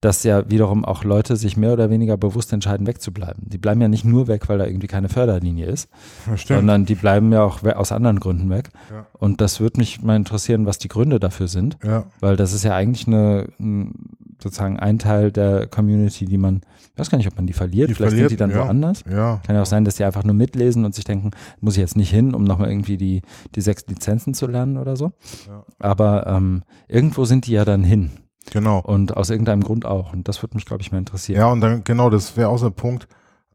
dass 0.04 0.22
ja 0.22 0.48
wiederum 0.50 0.84
auch 0.84 1.02
Leute 1.04 1.36
sich 1.36 1.56
mehr 1.56 1.72
oder 1.72 1.88
weniger 1.90 2.16
bewusst 2.16 2.52
entscheiden, 2.52 2.86
wegzubleiben. 2.86 3.42
Die 3.48 3.58
bleiben 3.58 3.80
ja 3.80 3.88
nicht 3.88 4.04
nur 4.04 4.28
weg, 4.28 4.48
weil 4.48 4.58
da 4.58 4.66
irgendwie 4.66 4.86
keine 4.86 5.08
Förderlinie 5.08 5.66
ist, 5.66 5.88
stimmt. 6.36 6.58
sondern 6.60 6.84
die 6.84 6.94
bleiben 6.94 7.32
ja 7.32 7.42
auch 7.42 7.62
aus 7.62 7.90
anderen 7.92 8.20
Gründen 8.20 8.50
weg. 8.50 8.68
Ja. 8.90 9.06
Und 9.18 9.40
das 9.40 9.60
würde 9.60 9.78
mich 9.78 10.02
mal 10.02 10.16
interessieren, 10.16 10.66
was 10.66 10.78
die 10.78 10.88
Gründe 10.88 11.18
dafür 11.18 11.48
sind. 11.48 11.78
Ja, 11.82 12.04
Weil 12.20 12.36
das 12.36 12.52
ist 12.52 12.64
ja 12.64 12.74
eigentlich 12.74 13.06
eine, 13.06 13.48
ein- 13.58 13.94
sozusagen 14.42 14.78
ein 14.78 14.98
Teil 14.98 15.32
der 15.32 15.66
Community, 15.68 16.26
die 16.26 16.36
man, 16.36 16.60
ich 16.92 16.98
weiß 16.98 17.08
gar 17.08 17.16
nicht, 17.16 17.28
ob 17.28 17.36
man 17.36 17.46
die 17.46 17.52
verliert, 17.54 17.88
Die 17.88 17.94
vielleicht 17.94 18.10
verliert, 18.10 18.28
sind 18.30 18.36
die 18.38 18.42
dann 18.42 18.50
ja. 18.50 18.66
woanders. 18.66 19.02
ja. 19.10 19.40
Kann 19.46 19.56
ja 19.56 19.62
auch 19.62 19.66
sein, 19.66 19.84
dass 19.86 19.94
die 19.96 20.04
einfach 20.04 20.24
nur 20.24 20.34
mitlesen 20.34 20.84
und 20.84 20.94
sich 20.94 21.04
denken, 21.04 21.30
muss 21.60 21.74
ich 21.74 21.80
jetzt 21.80 21.96
nicht 21.96 22.10
hin, 22.10 22.34
um 22.34 22.44
nochmal 22.44 22.68
irgendwie 22.68 22.98
die, 22.98 23.22
die 23.54 23.60
sechs 23.62 23.86
Lizenzen 23.86 24.34
zu 24.34 24.46
lernen 24.46 24.76
oder 24.76 24.96
so. 24.96 25.12
Ja. 25.48 25.64
Aber 25.78 26.26
ähm, 26.26 26.62
irgendwo 26.88 27.24
sind 27.24 27.46
die 27.46 27.52
ja 27.52 27.64
dann 27.64 27.84
hin 27.84 28.10
Genau. 28.52 28.78
und 28.80 29.16
aus 29.16 29.30
irgendeinem 29.30 29.62
Grund 29.62 29.86
auch. 29.86 30.12
Und 30.12 30.28
das 30.28 30.42
würde 30.42 30.56
mich, 30.56 30.66
glaube 30.66 30.82
ich, 30.82 30.92
mal 30.92 30.98
interessieren. 30.98 31.40
Ja, 31.40 31.46
und 31.48 31.60
dann, 31.60 31.84
genau, 31.84 32.10
das 32.10 32.36
wäre 32.36 32.48
auch 32.48 32.58
so 32.58 32.66
ein 32.66 32.72
Punkt. 32.74 33.08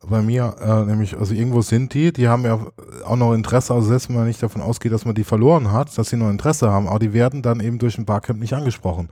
bei 0.08 0.22
mir, 0.22 0.56
äh, 0.62 0.86
nämlich, 0.86 1.18
also 1.18 1.34
irgendwo 1.34 1.62
sind 1.62 1.94
die, 1.94 2.14
die 2.14 2.30
haben 2.30 2.46
ja 2.46 2.60
auch 3.06 3.16
noch 3.18 3.34
Interesse, 3.34 3.74
also 3.74 3.88
selbst 3.90 4.08
wenn 4.10 4.16
man 4.16 4.28
nicht 4.28 4.42
davon 4.42 4.62
ausgeht, 4.62 4.94
dass 4.94 5.04
man 5.06 5.14
die 5.14 5.26
verloren 5.26 5.72
hat, 5.74 5.98
dass 5.98 6.10
sie 6.10 6.16
noch 6.16 6.30
Interesse 6.30 6.70
haben, 6.72 6.88
aber 6.88 7.00
die 7.00 7.12
werden 7.12 7.42
dann 7.42 7.60
eben 7.60 7.80
durch 7.80 7.98
ein 7.98 8.06
Barcamp 8.06 8.40
nicht 8.40 8.54
angesprochen. 8.54 9.10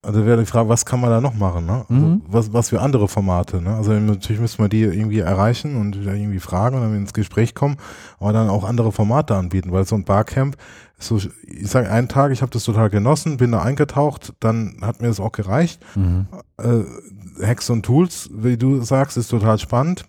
Also 0.00 0.24
wäre 0.24 0.38
die 0.38 0.46
Frage, 0.46 0.68
was 0.68 0.84
kann 0.86 1.00
man 1.00 1.10
da 1.10 1.20
noch 1.20 1.34
machen? 1.34 1.66
Ne? 1.66 1.84
Also 1.88 1.92
Mhm. 2.06 2.22
was, 2.28 2.52
was 2.52 2.68
für 2.68 2.80
andere 2.80 3.08
Formate? 3.08 3.60
Ne? 3.60 3.74
Also 3.74 3.92
natürlich 3.92 4.40
müssen 4.40 4.62
wir 4.62 4.68
die 4.68 4.82
irgendwie 4.82 5.18
erreichen 5.18 5.74
und 5.76 5.96
irgendwie 5.96 6.38
fragen 6.38 6.76
und 6.76 6.82
dann 6.82 6.94
ins 6.96 7.12
Gespräch 7.12 7.54
kommen, 7.56 7.76
aber 8.20 8.32
dann 8.32 8.48
auch 8.48 8.62
andere 8.62 8.92
Formate 8.92 9.34
anbieten, 9.34 9.72
weil 9.72 9.84
so 9.86 9.96
ein 9.96 10.04
Barcamp, 10.04 10.56
so, 11.00 11.16
ich 11.16 11.68
sage 11.68 11.90
einen 11.90 12.06
Tag, 12.08 12.30
ich 12.30 12.42
habe 12.42 12.52
das 12.52 12.62
total 12.62 12.90
genossen, 12.90 13.38
bin 13.38 13.50
da 13.50 13.60
eingetaucht, 13.62 14.34
dann 14.38 14.76
hat 14.82 15.00
mir 15.02 15.08
das 15.08 15.18
auch 15.18 15.32
gereicht. 15.32 15.80
Mhm. 15.96 16.26
Äh, 16.58 17.44
Hacks 17.44 17.68
und 17.68 17.82
Tools, 17.84 18.30
wie 18.32 18.56
du 18.56 18.80
sagst, 18.82 19.16
ist 19.16 19.28
total 19.28 19.58
spannend. 19.58 20.06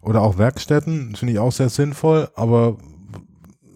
Oder 0.00 0.22
auch 0.22 0.38
Werkstätten, 0.38 1.14
finde 1.14 1.34
ich 1.34 1.38
auch 1.38 1.52
sehr 1.52 1.68
sinnvoll, 1.68 2.28
aber 2.36 2.76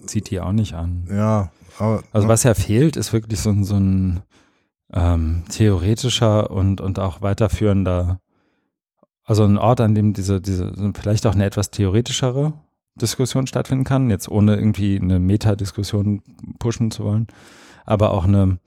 Zieht 0.06 0.30
die 0.30 0.40
auch 0.40 0.52
nicht 0.52 0.72
an. 0.74 1.06
ja, 1.12 1.50
aber 1.78 2.02
Also 2.12 2.26
ne? 2.26 2.32
was 2.32 2.42
ja 2.44 2.54
fehlt, 2.54 2.96
ist 2.96 3.12
wirklich 3.12 3.40
so 3.40 3.54
so 3.62 3.76
ein 3.76 4.20
ähm, 4.92 5.44
theoretischer 5.48 6.50
und, 6.50 6.80
und 6.80 6.98
auch 6.98 7.22
weiterführender, 7.22 8.20
also 9.24 9.44
ein 9.44 9.58
Ort, 9.58 9.80
an 9.80 9.94
dem 9.94 10.12
diese, 10.12 10.40
diese, 10.40 10.72
vielleicht 10.94 11.26
auch 11.26 11.34
eine 11.34 11.44
etwas 11.44 11.70
theoretischere 11.70 12.52
Diskussion 12.96 13.46
stattfinden 13.46 13.84
kann, 13.84 14.10
jetzt 14.10 14.28
ohne 14.28 14.56
irgendwie 14.56 14.98
eine 15.00 15.20
Metadiskussion 15.20 16.22
pushen 16.58 16.90
zu 16.90 17.04
wollen, 17.04 17.28
aber 17.84 18.10
auch 18.10 18.24
eine, 18.24 18.58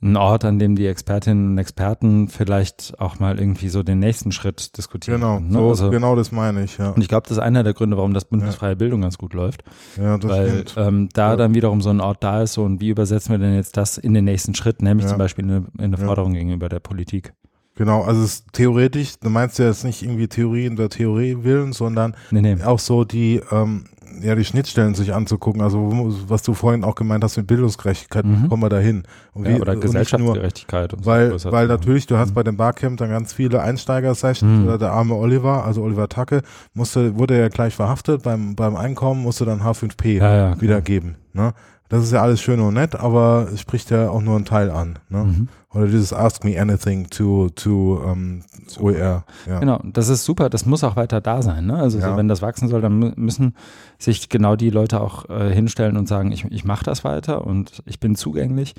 ein 0.00 0.16
Ort, 0.16 0.44
an 0.44 0.60
dem 0.60 0.76
die 0.76 0.86
Expertinnen 0.86 1.50
und 1.52 1.58
Experten 1.58 2.28
vielleicht 2.28 2.94
auch 3.00 3.18
mal 3.18 3.38
irgendwie 3.40 3.68
so 3.68 3.82
den 3.82 3.98
nächsten 3.98 4.30
Schritt 4.30 4.76
diskutieren. 4.78 5.20
genau, 5.20 5.40
ne? 5.40 5.52
so, 5.52 5.68
also, 5.70 5.90
genau 5.90 6.14
das 6.14 6.30
meine 6.30 6.62
ich, 6.62 6.78
ja. 6.78 6.90
Und 6.90 7.02
ich 7.02 7.08
glaube, 7.08 7.22
das 7.28 7.32
ist 7.38 7.42
einer 7.42 7.64
der 7.64 7.74
Gründe, 7.74 7.96
warum 7.96 8.14
das 8.14 8.24
bundesfreie 8.24 8.76
Bildung 8.76 9.00
ganz 9.00 9.18
gut 9.18 9.34
läuft 9.34 9.64
Ja, 9.96 10.16
das 10.16 10.30
weil 10.30 10.48
stimmt. 10.68 10.74
ähm, 10.76 11.08
da 11.14 11.30
Ja. 11.30 11.36
dann 11.36 11.54
wiederum 11.54 11.80
so 11.80 11.90
ein 11.90 12.00
Ort 12.00 12.22
da 12.22 12.42
ist 12.42 12.52
so, 12.52 12.62
und 12.62 12.80
wie 12.80 12.90
übersetzen 12.90 13.32
wir 13.32 13.38
denn 13.38 13.54
jetzt 13.56 13.76
das 13.76 13.98
in 13.98 14.14
den 14.14 14.24
nächsten 14.24 14.54
Schritt, 14.54 14.82
nämlich 14.82 15.04
Ja. 15.06 15.10
zum 15.10 15.18
Beispiel 15.18 15.44
in 15.44 15.50
eine, 15.50 15.66
in 15.78 15.84
eine 15.86 15.96
Ja. 15.98 16.06
Forderung 16.06 16.32
gegenüber 16.34 16.68
der 16.68 16.78
Politik. 16.80 17.32
Genau, 17.74 18.02
also 18.02 18.22
es 18.22 18.34
ist 18.40 18.52
theoretisch, 18.52 19.18
du 19.20 19.30
meinst 19.30 19.58
ja 19.60 19.66
jetzt 19.66 19.84
nicht 19.84 20.02
irgendwie 20.02 20.26
Theorie 20.28 20.66
in 20.66 20.74
der 20.76 20.88
Theorie 20.90 21.38
willen, 21.42 21.72
sondern 21.72 22.16
Nee, 22.30 22.40
nee. 22.40 22.62
auch 22.64 22.80
so 22.80 23.04
die, 23.04 23.40
ähm, 23.52 23.84
ja, 24.22 24.34
die 24.34 24.44
Schnittstellen 24.44 24.94
sich 24.94 25.14
anzugucken. 25.14 25.60
Also 25.62 26.12
was 26.28 26.42
du 26.42 26.54
vorhin 26.54 26.84
auch 26.84 26.94
gemeint 26.94 27.22
hast 27.24 27.36
mit 27.36 27.46
Bildungsgerechtigkeit, 27.46 28.24
Mhm. 28.24 28.48
kommen 28.48 28.62
wir 28.62 28.68
da 28.68 28.78
hin? 28.78 29.04
Ja, 29.34 29.56
oder 29.56 29.74
nur, 29.74 29.82
Gesellschaftsgerechtigkeit. 29.82 30.92
und 30.94 31.04
so 31.04 31.10
weil, 31.10 31.30
größer 31.30 31.52
weil 31.52 31.66
natürlich, 31.66 32.06
du 32.06 32.16
hast 32.16 32.30
Mhm. 32.30 32.34
bei 32.34 32.42
dem 32.42 32.56
Barcamp 32.56 32.98
dann 32.98 33.10
ganz 33.10 33.32
viele 33.32 33.60
Einsteiger-Sessions 33.62 34.60
Mhm. 34.60 34.64
oder 34.66 34.78
der 34.78 34.92
arme 34.92 35.14
Oliver, 35.14 35.64
also 35.64 35.82
Oliver 35.82 36.08
Tacke, 36.08 36.42
musste, 36.74 37.16
wurde 37.18 37.38
ja 37.38 37.48
gleich 37.48 37.74
verhaftet 37.74 38.22
beim, 38.22 38.54
beim 38.56 38.76
Einkommen, 38.76 39.22
musste 39.22 39.44
dann 39.44 39.62
H5P 39.62 40.18
ja, 40.18 40.34
ja, 40.34 40.46
klar. 40.50 40.60
wiedergeben. 40.60 41.16
Ne? 41.32 41.52
Das 41.88 42.02
ist 42.04 42.12
ja 42.12 42.20
alles 42.22 42.40
schön 42.42 42.60
und 42.60 42.74
nett, 42.74 42.94
aber 42.94 43.48
es 43.52 43.60
spricht 43.60 43.90
ja 43.90 44.10
auch 44.10 44.20
nur 44.20 44.36
einen 44.36 44.44
Teil 44.44 44.70
an. 44.70 44.98
Ne? 45.08 45.24
Mhm. 45.24 45.48
Oder 45.72 45.86
dieses 45.86 46.12
Ask 46.12 46.44
Me 46.44 46.60
Anything 46.60 47.08
to, 47.08 47.48
to 47.54 47.94
um, 48.04 48.42
OER. 48.78 49.24
Ja. 49.46 49.58
Genau, 49.60 49.80
das 49.84 50.08
ist 50.08 50.24
super, 50.24 50.50
das 50.50 50.66
muss 50.66 50.84
auch 50.84 50.96
weiter 50.96 51.20
da 51.20 51.40
sein. 51.40 51.66
Ne? 51.66 51.76
Also 51.76 51.98
Ja. 51.98 52.10
so, 52.10 52.16
wenn 52.16 52.28
das 52.28 52.42
wachsen 52.42 52.68
soll, 52.68 52.80
dann 52.82 53.02
mü- 53.02 53.12
müssen 53.16 53.54
sich 53.98 54.28
genau 54.28 54.54
die 54.56 54.70
Leute 54.70 55.00
auch 55.00 55.28
äh, 55.30 55.50
hinstellen 55.54 55.96
und 55.96 56.08
sagen, 56.08 56.30
ich, 56.32 56.44
ich 56.44 56.64
mache 56.64 56.84
das 56.84 57.04
weiter 57.04 57.46
und 57.46 57.82
ich 57.86 58.00
bin 58.00 58.14
zugänglich. 58.16 58.74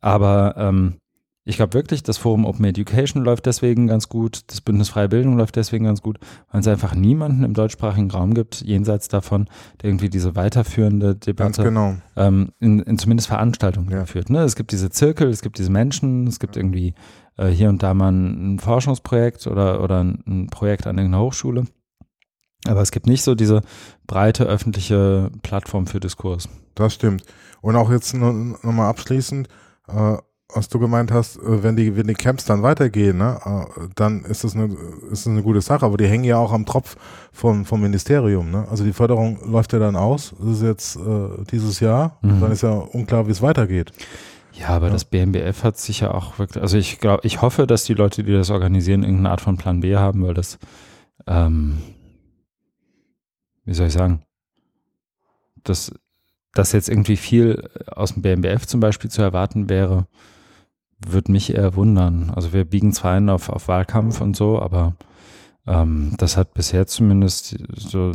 Aber 0.00 0.54
ähm, 0.56 0.94
ich 1.48 1.56
glaube 1.56 1.72
wirklich, 1.72 2.02
das 2.02 2.18
Forum 2.18 2.44
Open 2.44 2.66
Education 2.66 3.24
läuft 3.24 3.46
deswegen 3.46 3.86
ganz 3.86 4.10
gut, 4.10 4.42
das 4.48 4.60
Bündnis 4.60 4.90
Freie 4.90 5.08
Bildung 5.08 5.38
läuft 5.38 5.56
deswegen 5.56 5.86
ganz 5.86 6.02
gut, 6.02 6.18
weil 6.50 6.60
es 6.60 6.68
einfach 6.68 6.94
niemanden 6.94 7.42
im 7.42 7.54
deutschsprachigen 7.54 8.10
Raum 8.10 8.34
gibt, 8.34 8.60
jenseits 8.60 9.08
davon, 9.08 9.48
der 9.80 9.88
irgendwie 9.88 10.10
diese 10.10 10.36
weiterführende 10.36 11.16
Debatte 11.16 11.62
genau. 11.62 11.96
ähm, 12.16 12.52
in, 12.60 12.80
in 12.80 12.98
zumindest 12.98 13.28
Veranstaltungen 13.28 13.90
Ja. 13.90 14.00
geführt. 14.00 14.28
Ne? 14.28 14.42
Es 14.42 14.56
gibt 14.56 14.72
diese 14.72 14.90
Zirkel, 14.90 15.30
es 15.30 15.40
gibt 15.40 15.56
diese 15.56 15.70
Menschen, 15.70 16.26
es 16.26 16.38
gibt 16.38 16.58
irgendwie 16.58 16.92
äh, 17.38 17.46
hier 17.48 17.70
und 17.70 17.82
da 17.82 17.94
mal 17.94 18.12
ein, 18.12 18.56
ein 18.56 18.58
Forschungsprojekt 18.58 19.46
oder, 19.46 19.82
oder 19.82 20.04
ein, 20.04 20.22
ein 20.26 20.46
Projekt 20.48 20.86
an 20.86 20.98
irgendeiner 20.98 21.24
Hochschule. 21.24 21.64
Aber 22.66 22.82
es 22.82 22.90
gibt 22.90 23.06
nicht 23.06 23.22
so 23.22 23.34
diese 23.34 23.62
breite 24.06 24.44
öffentliche 24.44 25.30
Plattform 25.42 25.86
für 25.86 25.98
Diskurs. 25.98 26.46
Das 26.74 26.92
stimmt. 26.92 27.22
Und 27.62 27.74
auch 27.76 27.90
jetzt 27.90 28.12
nochmal 28.12 28.58
noch 28.62 28.72
mal 28.72 28.88
abschließend, 28.90 29.48
äh, 29.88 30.16
was 30.54 30.68
du 30.68 30.78
gemeint 30.78 31.12
hast, 31.12 31.36
äh, 31.36 31.62
wenn 31.62 31.76
die, 31.76 31.96
wenn 31.96 32.06
die 32.06 32.14
Camps 32.14 32.44
dann 32.46 32.62
weitergehen, 32.62 33.18
ne, 33.18 33.38
äh, 33.44 33.88
dann 33.94 34.24
ist 34.24 34.44
das, 34.44 34.54
eine, 34.54 34.64
ist 35.10 35.26
das 35.26 35.26
eine 35.26 35.42
gute 35.42 35.60
Sache, 35.60 35.84
aber 35.84 35.96
die 35.98 36.06
hängen 36.06 36.24
ja 36.24 36.38
auch 36.38 36.52
am 36.52 36.64
Tropf 36.64 36.96
vom, 37.32 37.64
vom 37.66 37.82
Ministerium. 37.82 38.50
Ne? 38.50 38.66
Also 38.70 38.82
die 38.84 38.92
Förderung 38.94 39.38
läuft 39.50 39.72
ja 39.74 39.78
dann 39.78 39.94
aus, 39.96 40.34
das 40.38 40.48
ist 40.56 40.62
jetzt 40.62 40.96
äh, 40.96 41.44
dieses 41.50 41.80
Jahr, 41.80 42.18
Mhm. 42.22 42.40
dann 42.40 42.52
ist 42.52 42.62
ja 42.62 42.70
unklar, 42.70 43.26
wie 43.26 43.32
es 43.32 43.42
weitergeht. 43.42 43.92
Ja, 44.54 44.68
aber 44.70 44.86
Ja. 44.86 44.92
das 44.94 45.04
BMBF 45.04 45.62
hat 45.64 45.76
sicher 45.78 46.14
auch 46.14 46.38
wirklich, 46.38 46.62
also 46.62 46.78
ich 46.78 46.98
glaube, 46.98 47.20
ich 47.26 47.42
hoffe, 47.42 47.66
dass 47.66 47.84
die 47.84 47.94
Leute, 47.94 48.24
die 48.24 48.32
das 48.32 48.50
organisieren, 48.50 49.02
irgendeine 49.02 49.30
Art 49.30 49.40
von 49.42 49.56
Plan 49.58 49.80
B 49.80 49.96
haben, 49.96 50.22
weil 50.26 50.34
das, 50.34 50.58
ähm, 51.26 51.78
wie 53.64 53.74
soll 53.74 53.88
ich 53.88 53.92
sagen, 53.92 54.22
dass, 55.62 55.92
dass 56.54 56.72
jetzt 56.72 56.88
irgendwie 56.88 57.16
viel 57.16 57.68
aus 57.86 58.14
dem 58.14 58.22
BMBF 58.22 58.66
zum 58.66 58.80
Beispiel 58.80 59.10
zu 59.10 59.20
erwarten 59.22 59.68
wäre, 59.68 60.06
würde 61.06 61.32
mich 61.32 61.54
eher 61.54 61.76
wundern. 61.76 62.30
Also 62.34 62.52
wir 62.52 62.64
biegen 62.64 62.92
zwar 62.92 63.14
ein 63.14 63.28
auf, 63.28 63.48
auf 63.48 63.68
Wahlkampf 63.68 64.20
und 64.20 64.36
so, 64.36 64.60
aber 64.60 64.94
ähm, 65.66 66.14
das 66.18 66.36
hat 66.36 66.54
bisher 66.54 66.86
zumindest 66.86 67.56
so 67.76 68.12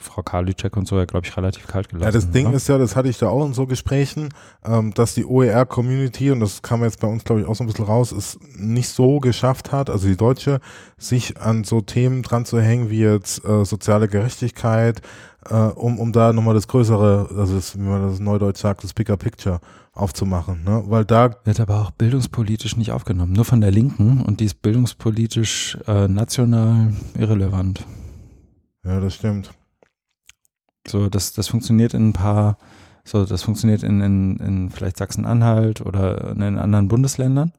Frau 0.00 0.22
Karliczek 0.22 0.76
und 0.76 0.88
so 0.88 0.98
ja, 0.98 1.04
glaube 1.04 1.26
ich, 1.26 1.36
relativ 1.36 1.66
kalt 1.66 1.88
gelassen. 1.88 2.06
Ja, 2.06 2.10
das 2.10 2.30
Ding 2.30 2.46
oder? 2.46 2.56
ist 2.56 2.68
ja, 2.68 2.78
das 2.78 2.96
hatte 2.96 3.08
ich 3.08 3.18
da 3.18 3.28
auch 3.28 3.44
in 3.44 3.52
so 3.52 3.66
Gesprächen, 3.66 4.30
ähm, 4.64 4.94
dass 4.94 5.14
die 5.14 5.26
OER-Community, 5.26 6.30
und 6.30 6.40
das 6.40 6.62
kam 6.62 6.82
jetzt 6.82 7.00
bei 7.00 7.08
uns, 7.08 7.24
glaube 7.24 7.42
ich, 7.42 7.46
auch 7.46 7.54
so 7.54 7.64
ein 7.64 7.66
bisschen 7.66 7.84
raus, 7.84 8.10
es 8.12 8.38
nicht 8.56 8.88
so 8.88 9.20
geschafft 9.20 9.72
hat, 9.72 9.90
also 9.90 10.08
die 10.08 10.16
Deutsche, 10.16 10.60
sich 10.96 11.38
an 11.38 11.64
so 11.64 11.80
Themen 11.82 12.22
dran 12.22 12.46
zu 12.46 12.60
hängen, 12.60 12.90
wie 12.90 13.00
jetzt 13.00 13.44
äh, 13.44 13.64
soziale 13.64 14.08
Gerechtigkeit, 14.08 15.02
äh, 15.48 15.54
um, 15.54 15.98
um 15.98 16.12
da 16.12 16.32
nochmal 16.32 16.54
das 16.54 16.68
größere, 16.68 17.30
also 17.36 17.54
das, 17.54 17.78
wie 17.78 17.82
man 17.82 18.02
das 18.02 18.20
neudeutsch 18.20 18.58
sagt, 18.58 18.84
das 18.84 18.94
Bigger 18.94 19.16
Picture 19.16 19.60
aufzumachen. 19.92 20.64
Ne? 20.64 20.82
Weil 20.86 21.04
da, 21.04 21.30
Wird 21.44 21.60
aber 21.60 21.80
auch 21.80 21.90
bildungspolitisch 21.90 22.76
nicht 22.76 22.92
aufgenommen, 22.92 23.32
nur 23.32 23.44
von 23.44 23.60
der 23.60 23.70
Linken 23.70 24.22
und 24.22 24.40
die 24.40 24.44
ist 24.46 24.62
bildungspolitisch 24.62 25.78
äh, 25.86 26.08
national 26.08 26.92
irrelevant. 27.18 27.84
ja, 28.84 29.00
das 29.00 29.14
stimmt. 29.14 29.52
So, 30.86 31.08
das, 31.08 31.32
das 31.34 31.48
funktioniert 31.48 31.94
in 31.94 32.08
ein 32.08 32.12
paar, 32.12 32.56
so, 33.04 33.24
das 33.24 33.42
funktioniert 33.42 33.82
in, 33.82 34.00
in, 34.00 34.36
in 34.38 34.70
vielleicht 34.70 34.96
Sachsen-Anhalt 34.96 35.80
oder 35.82 36.30
in 36.30 36.42
anderen 36.42 36.88
Bundesländern, 36.88 37.52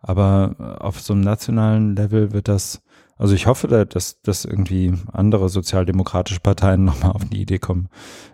aber 0.00 0.78
auf 0.80 1.00
so 1.00 1.12
einem 1.12 1.22
nationalen 1.22 1.96
Level 1.96 2.32
wird 2.32 2.46
das, 2.46 2.80
also 3.20 3.34
ich 3.34 3.46
hoffe, 3.46 3.68
da- 3.68 3.84
dass, 3.84 4.20
dass 4.22 4.44
irgendwie 4.44 4.94
andere 5.12 5.48
sozialdemokratische 5.48 6.40
Parteien 6.40 6.84
nochmal 6.90 7.12
auf 7.12 7.24
die 7.26 7.40
Idee 7.42 7.58
kommen, 7.58 7.88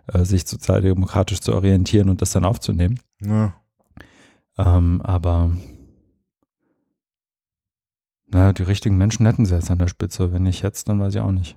äh, 0.06 0.24
sich 0.24 0.46
sozialdemokratisch 0.46 1.40
zu 1.40 1.54
orientieren 1.54 2.08
und 2.08 2.22
das 2.22 2.32
dann 2.32 2.44
aufzunehmen. 2.44 3.00
Ja. 3.20 3.54
Ähm, 4.58 5.02
aber 5.02 5.50
na, 8.28 8.52
die 8.52 8.62
richtigen 8.64 8.96
Menschen 8.96 9.26
hätten 9.26 9.46
sie 9.46 9.54
jetzt 9.54 9.70
an 9.70 9.78
der 9.78 9.88
Spitze. 9.88 10.32
Wenn 10.32 10.42
nicht 10.42 10.62
jetzt, 10.62 10.88
dann 10.88 11.00
weiß 11.00 11.14
ich 11.14 11.20
auch 11.20 11.30
nicht. 11.32 11.56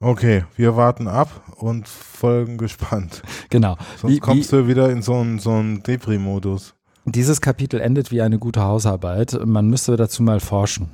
Okay, 0.00 0.44
wir 0.56 0.76
warten 0.76 1.08
ab 1.08 1.42
und 1.56 1.88
folgen 1.88 2.56
gespannt. 2.58 3.22
Genau. 3.50 3.76
Sonst 3.96 4.14
Wie- 4.14 4.18
kommst 4.20 4.52
du 4.52 4.68
wieder 4.68 4.90
in 4.90 5.00
so 5.02 5.14
einen, 5.14 5.38
so 5.38 5.52
einen 5.52 5.82
Depri-Modus. 5.82 6.74
Dieses 7.06 7.40
Kapitel 7.40 7.80
endet 7.80 8.10
wie 8.10 8.20
eine 8.20 8.38
gute 8.38 8.62
Hausarbeit. 8.62 9.38
Man 9.46 9.68
müsste 9.68 9.96
dazu 9.96 10.22
mal 10.22 10.40
forschen. 10.40 10.88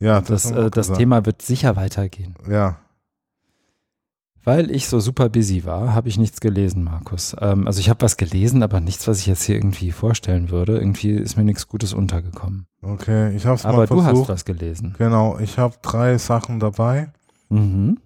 Ja, 0.00 0.20
Das, 0.20 0.52
auch 0.52 0.56
äh, 0.66 0.70
das. 0.70 0.92
Thema 0.92 1.24
wird 1.26 1.42
sicher 1.42 1.76
weitergehen. 1.76 2.34
Ja, 2.48 2.76
Weil 4.42 4.70
ich 4.70 4.88
so 4.88 5.00
super 5.00 5.30
busy 5.30 5.64
war, 5.64 5.94
habe 5.94 6.08
ich 6.08 6.18
nichts 6.18 6.40
gelesen, 6.40 6.84
Markus. 6.84 7.34
Ähm, 7.40 7.66
also 7.66 7.80
ich 7.80 7.88
habe 7.88 8.02
was 8.02 8.16
gelesen, 8.18 8.62
aber 8.62 8.80
nichts, 8.80 9.08
was 9.08 9.20
ich 9.20 9.26
jetzt 9.26 9.44
hier 9.44 9.54
irgendwie 9.54 9.90
vorstellen 9.92 10.50
würde. 10.50 10.76
Irgendwie 10.78 11.12
ist 11.12 11.36
mir 11.36 11.44
nichts 11.44 11.66
Gutes 11.68 11.94
untergekommen. 11.94 12.66
okay. 12.82 13.34
Ich 13.34 13.46
habe 13.46 13.54
es 13.56 13.64
mal 13.64 13.72
Aber 13.72 13.86
du 13.86 13.96
hast 14.02 14.10
versucht. 14.10 14.28
was 14.28 14.44
gelesen. 14.44 14.94
Genau, 14.98 15.38
ich 15.38 15.56
habe 15.58 15.76
drei 15.80 16.18
Sachen 16.18 16.60
dabei. 16.60 17.10
Mhm. 17.48 17.98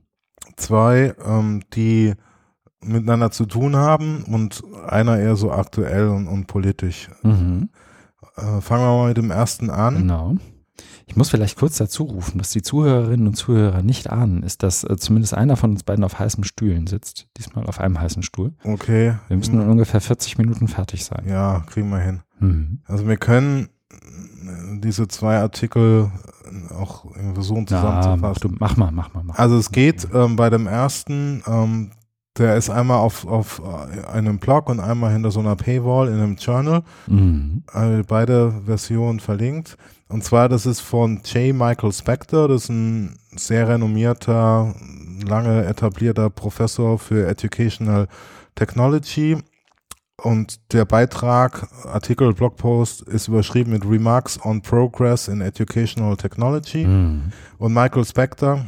Zwei, 0.56 1.14
ähm, 1.24 1.62
die 1.74 2.14
miteinander 2.80 3.32
zu 3.32 3.44
tun 3.46 3.74
haben 3.74 4.22
und 4.24 4.62
einer 4.86 5.18
eher 5.18 5.34
so 5.34 5.50
aktuell 5.50 6.08
und, 6.08 6.28
und 6.28 6.46
politisch. 6.46 7.08
Mhm. 7.24 7.70
Äh, 8.36 8.60
fangen 8.60 8.84
wir 8.84 8.96
mal 8.96 9.08
mit 9.08 9.16
dem 9.16 9.32
ersten 9.32 9.70
an. 9.70 9.96
Genau. 9.96 10.36
Ich 11.06 11.16
muss 11.16 11.30
vielleicht 11.30 11.58
kurz 11.58 11.78
dazu 11.78 12.04
rufen, 12.04 12.40
was 12.40 12.50
die 12.50 12.62
Zuhörerinnen 12.62 13.26
und 13.26 13.34
Zuhörer 13.34 13.82
nicht 13.82 14.10
ahnen, 14.10 14.42
ist, 14.42 14.62
dass 14.62 14.84
äh, 14.84 14.96
zumindest 14.96 15.34
einer 15.34 15.56
von 15.56 15.70
uns 15.70 15.82
beiden 15.82 16.04
auf 16.04 16.18
heißen 16.18 16.44
Stühlen 16.44 16.86
sitzt. 16.86 17.28
Diesmal 17.36 17.66
auf 17.66 17.80
einem 17.80 18.00
heißen 18.00 18.22
Stuhl. 18.22 18.52
Okay. 18.64 19.14
Wir 19.28 19.36
müssen 19.36 19.60
in 19.60 19.68
ungefähr 19.68 20.00
40 20.00 20.38
Minuten 20.38 20.68
fertig 20.68 21.04
sein. 21.04 21.24
Ja, 21.26 21.60
kriegen 21.66 21.88
wir 21.90 21.98
hin. 21.98 22.20
Mhm. 22.40 22.80
Also 22.84 23.08
wir 23.08 23.16
können 23.16 23.68
äh, 23.90 24.80
diese 24.80 25.08
zwei 25.08 25.38
Artikel 25.38 26.10
auch 26.70 27.06
versuchen 27.34 27.66
zusammenzufassen. 27.66 28.22
Ja, 28.22 28.28
mach, 28.28 28.38
du, 28.38 28.48
mach 28.58 28.76
mal, 28.76 28.90
mach 28.90 29.14
mal. 29.14 29.22
Mach. 29.24 29.38
Also 29.38 29.58
es 29.58 29.70
geht 29.70 30.08
ähm, 30.12 30.36
bei 30.36 30.50
dem 30.50 30.66
ersten, 30.66 31.42
ähm, 31.46 31.90
der 32.36 32.56
ist 32.56 32.70
einmal 32.70 32.98
auf, 32.98 33.26
auf 33.26 33.62
einem 34.12 34.38
Blog 34.38 34.68
und 34.68 34.80
einmal 34.80 35.12
hinter 35.12 35.30
so 35.30 35.40
einer 35.40 35.56
Paywall 35.56 36.08
in 36.08 36.14
einem 36.14 36.36
Journal. 36.36 36.82
Mhm. 37.06 37.62
Äh, 37.72 38.02
beide 38.06 38.62
Versionen 38.64 39.20
verlinkt. 39.20 39.76
Und 40.08 40.24
zwar, 40.24 40.48
das 40.48 40.64
ist 40.64 40.80
von 40.80 41.20
J. 41.24 41.54
Michael 41.54 41.92
Spector, 41.92 42.48
das 42.48 42.64
ist 42.64 42.70
ein 42.70 43.18
sehr 43.32 43.68
renommierter, 43.68 44.74
lange 45.26 45.64
etablierter 45.66 46.30
Professor 46.30 46.98
für 46.98 47.26
Educational 47.26 48.08
Technology. 48.54 49.36
Und 50.20 50.72
der 50.72 50.84
Beitrag, 50.84 51.68
Artikel, 51.84 52.32
Blogpost 52.32 53.02
ist 53.02 53.28
überschrieben 53.28 53.72
mit 53.72 53.84
Remarks 53.84 54.44
on 54.44 54.62
Progress 54.62 55.28
in 55.28 55.40
Educational 55.40 56.16
Technology. 56.16 56.84
Mhm. 56.86 57.32
Und 57.58 57.72
Michael 57.72 58.04
Spector, 58.04 58.64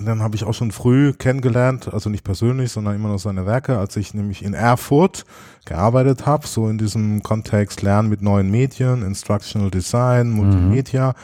und 0.00 0.06
dann 0.06 0.22
habe 0.22 0.34
ich 0.34 0.44
auch 0.44 0.54
schon 0.54 0.72
früh 0.72 1.12
kennengelernt, 1.12 1.92
also 1.92 2.08
nicht 2.08 2.24
persönlich, 2.24 2.72
sondern 2.72 2.94
immer 2.94 3.10
noch 3.10 3.18
seine 3.18 3.44
Werke, 3.44 3.78
als 3.78 3.96
ich 3.96 4.14
nämlich 4.14 4.42
in 4.42 4.54
Erfurt 4.54 5.26
gearbeitet 5.66 6.24
habe, 6.24 6.46
so 6.46 6.68
in 6.68 6.78
diesem 6.78 7.22
Kontext 7.22 7.82
Lernen 7.82 8.08
mit 8.08 8.22
neuen 8.22 8.50
Medien, 8.50 9.02
Instructional 9.02 9.70
Design, 9.70 10.30
Multimedia. 10.30 11.08
Mhm. 11.08 11.14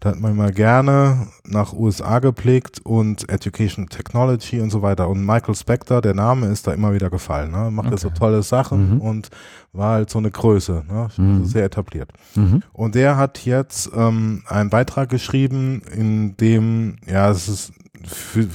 Da 0.00 0.10
hat 0.10 0.20
man 0.20 0.32
immer 0.32 0.50
gerne 0.50 1.28
nach 1.44 1.72
USA 1.72 2.18
geblickt 2.18 2.80
und 2.84 3.28
Education 3.30 3.86
Technology 3.86 4.60
und 4.60 4.70
so 4.70 4.82
weiter. 4.82 5.08
Und 5.08 5.24
Michael 5.24 5.54
Spector, 5.54 6.02
der 6.02 6.14
Name 6.14 6.48
ist 6.48 6.66
da 6.66 6.72
immer 6.72 6.92
wieder 6.92 7.10
gefallen. 7.10 7.52
Ne? 7.52 7.70
Macht 7.70 7.86
okay. 7.86 7.98
so 7.98 8.10
tolle 8.10 8.42
Sachen 8.42 8.96
mhm. 8.96 9.00
und 9.00 9.28
war 9.72 9.92
halt 9.92 10.10
so 10.10 10.18
eine 10.18 10.32
Größe, 10.32 10.82
ne? 10.88 11.08
Mhm. 11.16 11.44
sehr 11.44 11.64
etabliert. 11.64 12.10
Mhm. 12.34 12.64
Und 12.72 12.96
der 12.96 13.16
hat 13.16 13.44
jetzt 13.44 13.92
ähm, 13.94 14.42
einen 14.48 14.70
Beitrag 14.70 15.08
geschrieben, 15.08 15.82
in 15.96 16.36
dem, 16.36 16.96
ja, 17.06 17.30
es 17.30 17.48
ist 17.48 17.72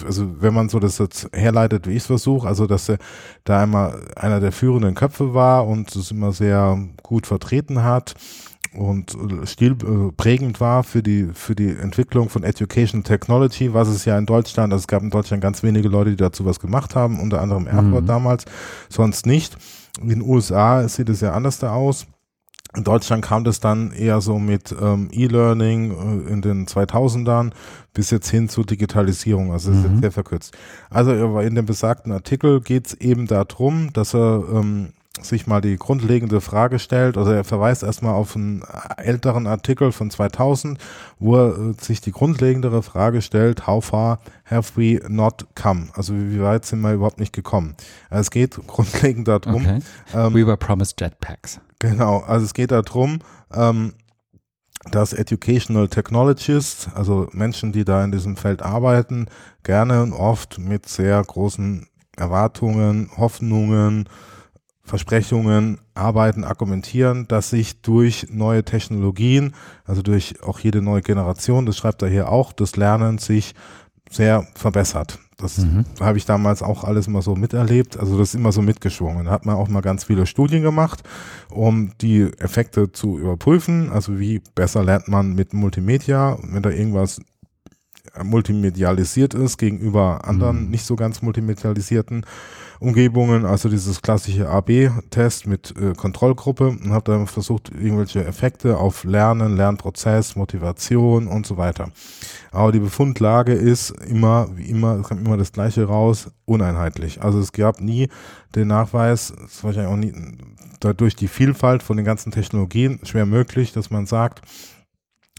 also 0.05 0.41
wenn 0.41 0.53
man 0.53 0.69
so 0.69 0.79
das 0.79 0.97
jetzt 0.97 1.29
herleitet, 1.33 1.87
wie 1.87 1.91
ich 1.91 1.97
es 1.97 2.05
versuche, 2.07 2.47
also 2.47 2.67
dass 2.67 2.89
er 2.89 2.97
da 3.43 3.61
einmal 3.61 3.99
einer 4.15 4.39
der 4.39 4.51
führenden 4.51 4.95
Köpfe 4.95 5.33
war 5.33 5.67
und 5.67 5.95
es 5.95 6.11
immer 6.11 6.31
sehr 6.31 6.77
gut 7.03 7.27
vertreten 7.27 7.83
hat 7.83 8.15
und 8.73 9.17
stilprägend 9.45 10.57
äh, 10.57 10.59
war 10.59 10.83
für 10.83 11.01
die 11.01 11.29
für 11.33 11.55
die 11.55 11.69
Entwicklung 11.69 12.29
von 12.29 12.43
Education 12.43 13.03
Technology, 13.03 13.73
was 13.73 13.87
es 13.87 14.05
ja 14.05 14.17
in 14.17 14.25
Deutschland, 14.25 14.71
also 14.73 14.83
es 14.83 14.87
gab 14.87 15.01
in 15.01 15.09
Deutschland 15.09 15.41
ganz 15.41 15.63
wenige 15.63 15.89
Leute, 15.89 16.11
die 16.11 16.17
dazu 16.17 16.45
was 16.45 16.59
gemacht 16.59 16.95
haben, 16.95 17.19
unter 17.19 17.41
anderem 17.41 17.67
Erfurt 17.67 18.03
mhm. 18.03 18.07
damals, 18.07 18.45
sonst 18.89 19.25
nicht. 19.25 19.57
In 20.01 20.09
den 20.09 20.21
USA 20.21 20.87
sieht 20.87 21.09
es 21.09 21.21
ja 21.21 21.33
anders 21.33 21.59
da 21.59 21.73
aus. 21.73 22.05
In 22.75 22.83
Deutschland 22.83 23.25
kam 23.25 23.43
das 23.43 23.59
dann 23.59 23.91
eher 23.91 24.21
so 24.21 24.37
mit 24.37 24.75
ähm, 24.79 25.09
E-Learning 25.11 26.27
äh, 26.27 26.31
in 26.31 26.41
den 26.41 26.67
2000ern 26.67 27.51
bis 27.93 28.11
jetzt 28.11 28.29
hin 28.29 28.47
zur 28.47 28.65
Digitalisierung. 28.65 29.51
Also 29.51 29.71
das 29.71 29.79
mhm. 29.79 29.95
ist 29.95 30.01
sehr 30.01 30.11
verkürzt. 30.11 30.57
Also 30.91 31.39
in 31.39 31.55
dem 31.55 31.65
besagten 31.65 32.11
Artikel 32.11 32.61
geht 32.61 32.87
es 32.87 32.93
eben 32.93 33.25
darum, 33.25 33.91
dass 33.93 34.13
er 34.13 34.43
ähm, 34.53 34.89
sich 35.21 35.47
mal 35.47 35.61
die 35.61 35.77
grundlegende 35.77 36.41
Frage 36.41 36.79
stellt, 36.79 37.17
also 37.17 37.31
er 37.31 37.43
verweist 37.43 37.83
erstmal 37.83 38.13
auf 38.13 38.35
einen 38.35 38.63
älteren 38.97 39.47
Artikel 39.47 39.91
von 39.91 40.09
2000, 40.09 40.79
wo 41.17 41.35
er 41.37 41.57
äh, 41.57 41.73
sich 41.81 42.01
die 42.01 42.11
grundlegendere 42.11 42.83
Frage 42.83 43.21
stellt, 43.21 43.67
how 43.67 43.83
far 43.83 44.19
have 44.45 44.73
we 44.75 45.01
not 45.07 45.47
come? 45.55 45.87
Also 45.93 46.13
wie 46.15 46.41
weit 46.41 46.65
sind 46.65 46.81
wir 46.81 46.93
überhaupt 46.93 47.19
nicht 47.19 47.33
gekommen? 47.33 47.75
Also 48.09 48.21
es 48.21 48.31
geht 48.31 48.55
grundlegend 48.67 49.27
darum. 49.27 49.65
Okay. 49.65 49.79
Ähm, 50.13 50.33
we 50.33 50.45
were 50.45 50.57
promised 50.57 51.01
jetpacks. 51.01 51.59
Genau, 51.79 52.19
also 52.19 52.45
es 52.45 52.53
geht 52.53 52.71
darum, 52.71 53.19
ähm, 53.53 53.93
dass 54.91 55.13
Educational 55.13 55.87
Technologists, 55.87 56.89
also 56.93 57.27
Menschen, 57.31 57.71
die 57.71 57.85
da 57.85 58.03
in 58.03 58.11
diesem 58.11 58.37
Feld 58.37 58.61
arbeiten, 58.61 59.27
gerne 59.63 60.03
und 60.03 60.13
oft 60.13 60.59
mit 60.59 60.87
sehr 60.87 61.21
großen 61.23 61.87
Erwartungen, 62.17 63.09
Hoffnungen, 63.17 64.09
Versprechungen 64.83 65.79
arbeiten, 65.93 66.43
argumentieren, 66.43 67.27
dass 67.27 67.51
sich 67.51 67.81
durch 67.81 68.27
neue 68.31 68.63
Technologien, 68.65 69.53
also 69.85 70.01
durch 70.01 70.41
auch 70.43 70.59
jede 70.59 70.81
neue 70.81 71.01
Generation, 71.01 71.65
das 71.65 71.77
schreibt 71.77 72.01
er 72.01 72.09
hier 72.09 72.29
auch, 72.29 72.51
das 72.53 72.75
Lernen 72.75 73.19
sich 73.19 73.53
sehr 74.09 74.47
verbessert. 74.55 75.19
Das 75.39 75.57
mhm. 75.59 75.85
habe 75.99 76.17
ich 76.17 76.25
damals 76.25 76.61
auch 76.61 76.83
alles 76.83 77.07
immer 77.07 77.21
so 77.21 77.35
miterlebt. 77.35 77.97
Also 77.97 78.17
das 78.17 78.29
ist 78.29 78.35
immer 78.35 78.51
so 78.51 78.61
mitgeschwungen. 78.61 79.25
Da 79.25 79.31
hat 79.31 79.45
man 79.45 79.55
auch 79.55 79.69
mal 79.69 79.81
ganz 79.81 80.03
viele 80.03 80.25
Studien 80.25 80.61
gemacht, 80.61 81.01
um 81.49 81.91
die 82.01 82.23
Effekte 82.39 82.91
zu 82.91 83.17
überprüfen. 83.17 83.89
Also 83.91 84.19
wie 84.19 84.41
besser 84.55 84.83
lernt 84.83 85.07
man 85.07 85.33
mit 85.33 85.53
Multimedia, 85.53 86.37
wenn 86.43 86.61
da 86.61 86.69
irgendwas 86.69 87.21
multimedialisiert 88.23 89.33
ist 89.33 89.57
gegenüber 89.57 90.25
anderen 90.25 90.65
mhm. 90.65 90.71
nicht 90.71 90.85
so 90.85 90.95
ganz 90.95 91.21
multimedialisierten 91.21 92.25
Umgebungen, 92.79 93.45
also 93.45 93.67
dieses 93.67 94.01
klassische 94.01 94.47
AB-Test 94.47 95.47
mit 95.47 95.73
äh, 95.77 95.93
Kontrollgruppe 95.93 96.69
und 96.69 96.91
habe 96.91 97.11
dann 97.11 97.27
versucht, 97.27 97.69
irgendwelche 97.69 98.23
Effekte 98.23 98.77
auf 98.77 99.03
Lernen, 99.03 99.57
Lernprozess, 99.57 100.37
Motivation 100.37 101.27
und 101.27 101.45
so 101.45 101.57
weiter. 101.57 101.91
Aber 102.51 102.71
die 102.71 102.79
Befundlage 102.79 103.51
ist 103.51 103.89
immer, 103.89 104.47
wie 104.55 104.69
immer, 104.69 104.97
es 104.97 105.07
kommt 105.07 105.25
immer 105.25 105.35
das 105.35 105.51
Gleiche 105.51 105.85
raus, 105.85 106.31
uneinheitlich. 106.45 107.21
Also 107.21 107.39
es 107.39 107.51
gab 107.51 107.81
nie 107.81 108.07
den 108.55 108.69
Nachweis, 108.69 109.33
es 109.45 109.55
ist 109.55 109.63
wahrscheinlich 109.63 109.91
auch 109.91 109.97
nie, 109.97 110.13
dadurch 110.79 111.17
die 111.17 111.27
Vielfalt 111.27 111.83
von 111.83 111.97
den 111.97 112.05
ganzen 112.05 112.31
Technologien 112.31 113.01
schwer 113.03 113.25
möglich, 113.25 113.73
dass 113.73 113.89
man 113.89 114.05
sagt, 114.05 114.41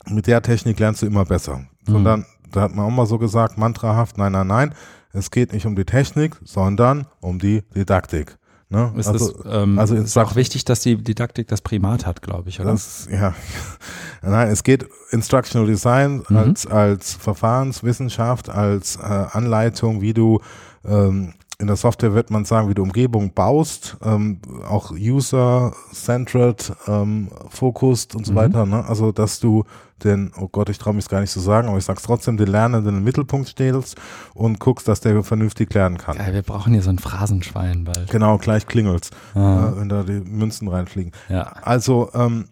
mit 0.08 0.26
der 0.26 0.42
Technik 0.42 0.78
lernst 0.78 1.00
du 1.00 1.06
immer 1.06 1.24
besser. 1.24 1.64
Mhm. 1.86 1.92
Sondern, 1.92 2.26
da 2.52 2.62
hat 2.62 2.74
man 2.74 2.84
auch 2.84 2.90
mal 2.90 3.06
so 3.06 3.16
gesagt, 3.16 3.56
mantrahaft, 3.56 4.18
nein, 4.18 4.32
nein, 4.32 4.46
nein, 4.46 4.74
es 5.12 5.30
geht 5.30 5.52
nicht 5.52 5.66
um 5.66 5.76
die 5.76 5.84
Technik, 5.84 6.36
sondern 6.44 7.06
um 7.20 7.38
die 7.38 7.62
Didaktik. 7.74 8.36
Ne? 8.72 8.92
Ist 8.96 9.08
also, 9.08 9.32
das, 9.32 9.52
ähm, 9.52 9.78
also 9.80 9.96
ist 9.96 10.16
auch 10.16 10.36
wichtig, 10.36 10.64
dass 10.64 10.80
die 10.80 10.96
Didaktik 10.96 11.48
das 11.48 11.60
Primat 11.60 12.06
hat, 12.06 12.22
glaube 12.22 12.48
ich, 12.50 12.60
oder? 12.60 12.70
Das, 12.70 13.08
ja. 13.10 13.34
Nein, 14.22 14.48
es 14.48 14.62
geht 14.62 14.86
Instructional 15.10 15.66
Design 15.66 16.22
mhm. 16.28 16.36
als, 16.36 16.66
als 16.68 17.14
Verfahrenswissenschaft, 17.14 18.48
als 18.48 18.94
äh, 18.96 19.00
Anleitung, 19.00 20.00
wie 20.00 20.14
du 20.14 20.40
ähm, 20.84 21.34
in 21.60 21.66
der 21.66 21.76
Software 21.76 22.14
wird 22.14 22.30
man 22.30 22.44
sagen, 22.44 22.68
wie 22.68 22.74
du 22.74 22.82
Umgebung 22.82 23.32
baust, 23.34 23.96
ähm, 24.02 24.40
auch 24.66 24.92
user-centered, 24.92 26.72
ähm, 26.88 27.28
focused 27.50 28.14
und 28.14 28.26
so 28.26 28.32
mhm. 28.32 28.36
weiter. 28.36 28.66
Ne? 28.66 28.84
Also, 28.86 29.12
dass 29.12 29.40
du 29.40 29.64
den, 30.02 30.32
oh 30.38 30.48
Gott, 30.48 30.70
ich 30.70 30.78
traue 30.78 30.94
mich 30.94 31.04
es 31.04 31.08
gar 31.10 31.20
nicht 31.20 31.30
zu 31.30 31.40
sagen, 31.40 31.68
aber 31.68 31.76
ich 31.76 31.84
sag's 31.84 32.02
trotzdem, 32.02 32.38
den 32.38 32.48
Lernenden 32.48 32.94
den 32.94 33.04
Mittelpunkt 33.04 33.48
stellst 33.48 33.96
und 34.34 34.58
guckst, 34.58 34.88
dass 34.88 35.00
der 35.00 35.22
vernünftig 35.22 35.72
lernen 35.74 35.98
kann. 35.98 36.16
Ja, 36.16 36.32
wir 36.32 36.42
brauchen 36.42 36.72
hier 36.72 36.82
so 36.82 36.90
ein 36.90 36.98
Phrasenschwein 36.98 37.84
bald. 37.84 38.10
Genau, 38.10 38.38
gleich 38.38 38.66
klingelt's, 38.66 39.10
ah. 39.34 39.68
äh, 39.68 39.80
wenn 39.80 39.90
da 39.90 40.02
die 40.02 40.20
Münzen 40.20 40.68
reinfliegen. 40.68 41.12
Ja. 41.28 41.52
Also, 41.62 42.10
ähm, 42.14 42.46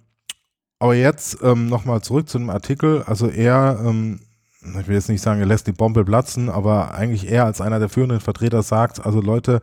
aber 0.79 0.95
jetzt 0.95 1.39
ähm, 1.43 1.69
nochmal 1.69 2.03
zurück 2.03 2.29
zu 2.29 2.39
dem 2.39 2.51
Artikel. 2.51 3.03
Also 3.07 3.27
er 3.29 3.81
ähm, 3.85 4.21
ich 4.63 4.89
will 4.89 4.95
jetzt 4.95 5.09
nicht 5.09 5.23
sagen, 5.23 5.41
er 5.41 5.47
lässt 5.47 5.67
die 5.67 5.73
Bombe 5.73 6.05
platzen, 6.05 6.49
aber 6.49 6.95
eigentlich 6.95 7.31
er 7.31 7.45
als 7.45 7.61
einer 7.61 7.79
der 7.79 7.89
führenden 7.89 8.21
Vertreter 8.21 8.63
sagt, 8.63 9.05
also 9.05 9.21
Leute, 9.21 9.61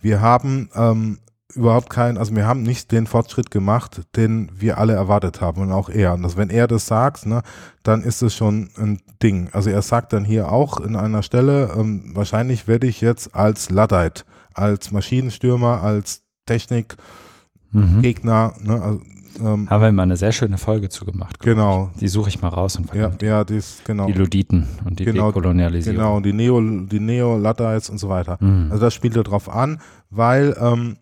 wir 0.00 0.20
haben 0.20 0.70
ähm, 0.74 1.18
überhaupt 1.54 1.90
keinen, 1.90 2.18
also 2.18 2.36
wir 2.36 2.46
haben 2.46 2.62
nicht 2.62 2.92
den 2.92 3.06
Fortschritt 3.06 3.50
gemacht, 3.50 4.02
den 4.16 4.50
wir 4.54 4.78
alle 4.78 4.92
erwartet 4.92 5.40
haben 5.40 5.62
und 5.62 5.72
auch 5.72 5.88
er. 5.88 6.14
Und 6.14 6.22
das, 6.22 6.36
wenn 6.36 6.50
er 6.50 6.68
das 6.68 6.86
sagt, 6.86 7.26
ne, 7.26 7.42
dann 7.82 8.02
ist 8.02 8.22
es 8.22 8.34
schon 8.34 8.70
ein 8.76 9.00
Ding. 9.22 9.48
Also 9.52 9.70
er 9.70 9.82
sagt 9.82 10.12
dann 10.12 10.24
hier 10.24 10.52
auch 10.52 10.80
in 10.80 10.94
einer 10.94 11.22
Stelle, 11.22 11.72
ähm, 11.76 12.12
wahrscheinlich 12.14 12.68
werde 12.68 12.86
ich 12.86 13.00
jetzt 13.00 13.34
als 13.34 13.70
Luddite, 13.70 14.24
als 14.54 14.92
Maschinenstürmer, 14.92 15.82
als 15.82 16.22
Technikgegner, 16.46 18.54
mhm. 18.60 18.66
ne, 18.66 18.82
also 18.82 19.00
ähm, 19.40 19.70
Haben 19.70 19.82
wir 19.82 19.92
mal 19.92 20.02
eine 20.04 20.16
sehr 20.16 20.32
schöne 20.32 20.58
Folge 20.58 20.88
zugemacht. 20.88 21.40
Genau. 21.40 21.90
Ich. 21.94 22.00
Die 22.00 22.08
suche 22.08 22.28
ich 22.28 22.40
mal 22.40 22.48
raus 22.48 22.76
und 22.76 22.92
ja, 22.94 23.10
ja, 23.20 23.44
die 23.44 23.56
ist, 23.56 23.84
genau. 23.84 24.06
Die 24.06 24.12
Luditen 24.12 24.68
und 24.84 24.98
die 24.98 25.04
genau, 25.04 25.28
Dekolonialisierung. 25.28 25.96
Genau, 25.96 26.16
und 26.16 26.26
die 26.26 26.32
Neo, 26.32 26.60
die 26.60 27.00
Neo-Luddites 27.00 27.90
und 27.90 27.98
so 27.98 28.08
weiter. 28.08 28.38
Mhm. 28.40 28.68
Also 28.70 28.84
das 28.84 28.94
spielt 28.94 29.16
er 29.16 29.24
drauf 29.24 29.48
an, 29.48 29.80
weil 30.10 30.56
ähm, 30.60 30.96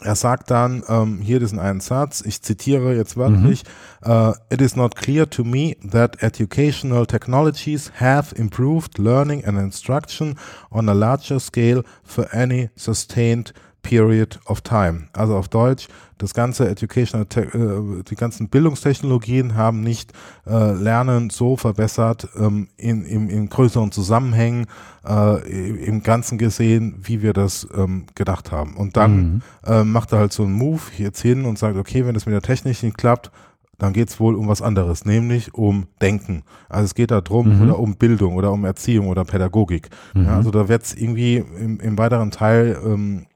er 0.00 0.14
sagt 0.14 0.50
dann 0.50 0.84
ähm, 0.88 1.20
hier 1.20 1.40
diesen 1.40 1.58
einen 1.58 1.80
Satz, 1.80 2.22
ich 2.24 2.40
zitiere 2.42 2.94
jetzt 2.94 3.16
wörtlich, 3.16 3.64
mhm. 4.04 4.10
uh, 4.10 4.32
It 4.48 4.60
is 4.60 4.76
not 4.76 4.94
clear 4.94 5.28
to 5.28 5.42
me 5.42 5.76
that 5.90 6.22
educational 6.22 7.04
technologies 7.04 7.90
have 7.98 8.34
improved 8.36 8.98
learning 8.98 9.44
and 9.44 9.58
instruction 9.58 10.38
on 10.70 10.88
a 10.88 10.92
larger 10.92 11.40
scale 11.40 11.82
for 12.04 12.32
any 12.32 12.70
sustained 12.76 13.52
period 13.82 14.38
of 14.46 14.60
time. 14.60 15.08
Also 15.12 15.36
auf 15.36 15.48
Deutsch, 15.48 15.88
das 16.18 16.34
ganze 16.34 16.68
Educational, 16.68 17.26
äh, 17.36 18.02
die 18.02 18.16
ganzen 18.16 18.48
Bildungstechnologien 18.48 19.54
haben 19.54 19.82
nicht 19.82 20.12
äh, 20.46 20.72
Lernen 20.72 21.30
so 21.30 21.56
verbessert 21.56 22.28
ähm, 22.36 22.68
in, 22.76 23.04
in, 23.04 23.28
in 23.28 23.48
größeren 23.48 23.92
Zusammenhängen, 23.92 24.66
äh, 25.06 25.40
im 25.84 26.02
Ganzen 26.02 26.38
gesehen, 26.38 26.96
wie 27.02 27.22
wir 27.22 27.32
das 27.32 27.66
ähm, 27.74 28.06
gedacht 28.14 28.52
haben. 28.52 28.76
Und 28.76 28.96
dann 28.96 29.16
mhm. 29.16 29.42
äh, 29.64 29.84
macht 29.84 30.12
er 30.12 30.18
halt 30.18 30.32
so 30.32 30.42
einen 30.42 30.52
Move 30.52 30.82
jetzt 30.96 31.22
hin 31.22 31.44
und 31.44 31.58
sagt, 31.58 31.76
okay, 31.76 32.04
wenn 32.04 32.14
das 32.14 32.26
mit 32.26 32.34
der 32.34 32.42
Technik 32.42 32.82
nicht 32.82 32.98
klappt, 32.98 33.30
dann 33.78 33.92
geht 33.92 34.08
es 34.08 34.18
wohl 34.18 34.34
um 34.34 34.48
was 34.48 34.60
anderes, 34.60 35.04
nämlich 35.04 35.54
um 35.54 35.86
Denken. 36.02 36.42
Also 36.68 36.86
es 36.86 36.94
geht 36.96 37.12
da 37.12 37.20
drum 37.20 37.56
mhm. 37.56 37.62
oder 37.62 37.78
um 37.78 37.94
Bildung 37.94 38.34
oder 38.34 38.50
um 38.52 38.64
Erziehung 38.64 39.06
oder 39.06 39.24
Pädagogik. 39.24 39.88
Mhm. 40.14 40.24
Ja, 40.24 40.36
also 40.36 40.50
da 40.50 40.68
wird 40.68 40.82
es 40.82 40.94
irgendwie 40.94 41.36
im, 41.36 41.78
im 41.78 41.96
weiteren 41.96 42.32
Teil 42.32 42.76
ähm, 42.84 43.26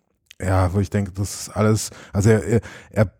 ja, 0.42 0.72
wo 0.72 0.80
ich 0.80 0.90
denke, 0.90 1.12
das 1.12 1.42
ist 1.42 1.48
alles, 1.50 1.90
also 2.12 2.30
er, 2.30 2.44
er, 2.44 2.60
er 2.90 3.12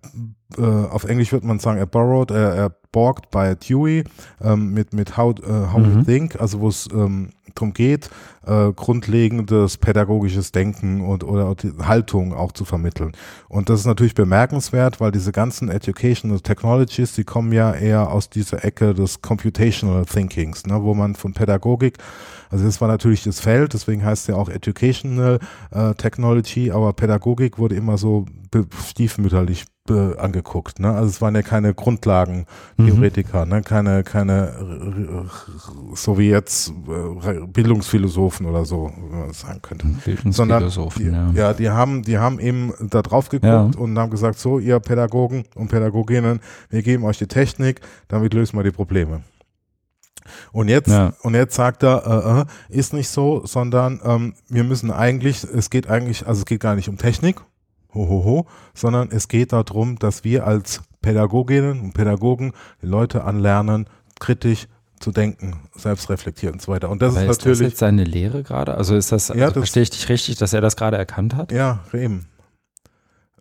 äh, 0.58 0.62
auf 0.62 1.04
Englisch 1.04 1.32
würde 1.32 1.46
man 1.46 1.58
sagen, 1.58 1.78
er 1.78 1.86
borrowed, 1.86 2.30
er, 2.30 2.54
er 2.54 2.70
borgt 2.92 3.30
bei 3.30 3.54
Dewey 3.54 4.04
ähm, 4.42 4.72
mit, 4.72 4.92
mit 4.92 5.16
How, 5.16 5.34
äh, 5.38 5.72
How 5.72 5.78
mhm. 5.78 6.00
We 6.00 6.04
Think, 6.04 6.40
also 6.40 6.60
wo 6.60 6.68
es 6.68 6.88
ähm, 6.92 7.30
darum 7.54 7.72
geht, 7.72 8.10
äh, 8.46 8.72
grundlegendes 8.72 9.78
pädagogisches 9.78 10.52
Denken 10.52 11.00
und 11.00 11.24
oder 11.24 11.54
Haltung 11.82 12.34
auch 12.34 12.52
zu 12.52 12.64
vermitteln. 12.64 13.12
Und 13.48 13.68
das 13.68 13.80
ist 13.80 13.86
natürlich 13.86 14.14
bemerkenswert, 14.14 15.00
weil 15.00 15.10
diese 15.10 15.32
ganzen 15.32 15.70
Educational 15.70 16.40
Technologies, 16.40 17.14
die 17.14 17.24
kommen 17.24 17.52
ja 17.52 17.72
eher 17.72 18.10
aus 18.10 18.30
dieser 18.30 18.64
Ecke 18.64 18.94
des 18.94 19.22
Computational 19.22 20.04
Thinkings, 20.04 20.66
ne, 20.66 20.82
wo 20.82 20.94
man 20.94 21.14
von 21.14 21.32
Pädagogik 21.32 21.98
also 22.52 22.66
das 22.66 22.82
war 22.82 22.88
natürlich 22.88 23.24
das 23.24 23.40
Feld, 23.40 23.72
deswegen 23.72 24.04
heißt 24.04 24.24
es 24.24 24.26
ja 24.26 24.34
auch 24.34 24.50
Educational 24.50 25.38
äh, 25.70 25.94
Technology, 25.94 26.70
aber 26.70 26.92
Pädagogik 26.92 27.58
wurde 27.58 27.76
immer 27.76 27.96
so 27.96 28.26
stiefmütterlich 28.88 29.62
äh, 29.62 29.71
angeguckt. 29.90 30.78
Ne? 30.78 30.92
Also 30.92 31.08
es 31.08 31.20
waren 31.20 31.34
ja 31.34 31.42
keine 31.42 31.74
Grundlagentheoretiker, 31.74 33.44
mhm. 33.44 33.50
ne? 33.50 33.62
keine, 33.62 34.04
keine 34.04 35.28
so 35.94 36.18
wie 36.18 36.30
jetzt 36.30 36.70
äh, 36.70 37.46
Bildungsphilosophen 37.46 38.46
oder 38.46 38.64
so, 38.64 38.92
wie 38.96 39.16
man 39.16 39.32
sagen 39.32 39.60
könnte. 39.60 39.86
Sondern 40.30 40.70
die, 40.96 41.04
ja. 41.04 41.30
ja. 41.32 41.52
die 41.52 41.68
haben, 41.68 42.02
die 42.02 42.18
haben 42.18 42.38
eben 42.38 42.72
da 42.80 43.02
drauf 43.02 43.28
geguckt 43.28 43.44
ja. 43.44 43.70
und 43.76 43.98
haben 43.98 44.10
gesagt, 44.10 44.38
so 44.38 44.60
ihr 44.60 44.78
Pädagogen 44.78 45.44
und 45.56 45.68
Pädagoginnen, 45.68 46.38
wir 46.70 46.82
geben 46.82 47.04
euch 47.04 47.18
die 47.18 47.26
Technik, 47.26 47.80
damit 48.06 48.34
lösen 48.34 48.56
wir 48.56 48.62
die 48.62 48.70
Probleme. 48.70 49.22
Und 50.52 50.68
jetzt, 50.68 50.90
ja. 50.90 51.12
und 51.22 51.34
jetzt 51.34 51.56
sagt 51.56 51.82
er, 51.82 52.46
äh, 52.70 52.74
äh, 52.74 52.78
ist 52.78 52.92
nicht 52.92 53.08
so, 53.08 53.44
sondern 53.44 54.00
ähm, 54.04 54.34
wir 54.48 54.62
müssen 54.62 54.92
eigentlich, 54.92 55.42
es 55.42 55.70
geht 55.70 55.90
eigentlich, 55.90 56.24
also 56.28 56.42
es 56.42 56.46
geht 56.46 56.60
gar 56.60 56.76
nicht 56.76 56.88
um 56.88 56.98
Technik, 56.98 57.40
ho, 57.94 58.08
ho, 58.08 58.24
ho, 58.24 58.46
sondern 58.74 59.10
es 59.10 59.28
geht 59.28 59.52
darum, 59.52 59.98
dass 59.98 60.24
wir 60.24 60.46
als 60.46 60.82
Pädagoginnen 61.00 61.80
und 61.80 61.92
Pädagogen 61.94 62.52
die 62.80 62.86
Leute 62.86 63.24
anlernen, 63.24 63.86
kritisch 64.20 64.68
zu 65.00 65.10
denken, 65.10 65.60
selbst 65.74 66.08
reflektieren 66.08 66.54
und 66.54 66.62
so 66.62 66.72
weiter. 66.72 66.88
Und 66.88 67.02
das 67.02 67.16
Aber 67.16 67.22
ist, 67.22 67.38
natürlich. 67.38 67.52
Ist 67.52 67.60
das 67.60 67.70
jetzt 67.70 67.78
seine 67.80 68.04
Lehre 68.04 68.42
gerade? 68.42 68.74
Also 68.76 68.94
ist 68.94 69.10
das, 69.12 69.30
also 69.30 69.44
das 69.44 69.52
verstehe 69.52 69.82
ich 69.82 69.90
dich 69.90 70.08
richtig, 70.08 70.36
dass 70.36 70.52
er 70.52 70.60
das 70.60 70.76
gerade 70.76 70.96
erkannt 70.96 71.34
hat? 71.34 71.52
Ja, 71.52 71.80
eben. 71.92 72.26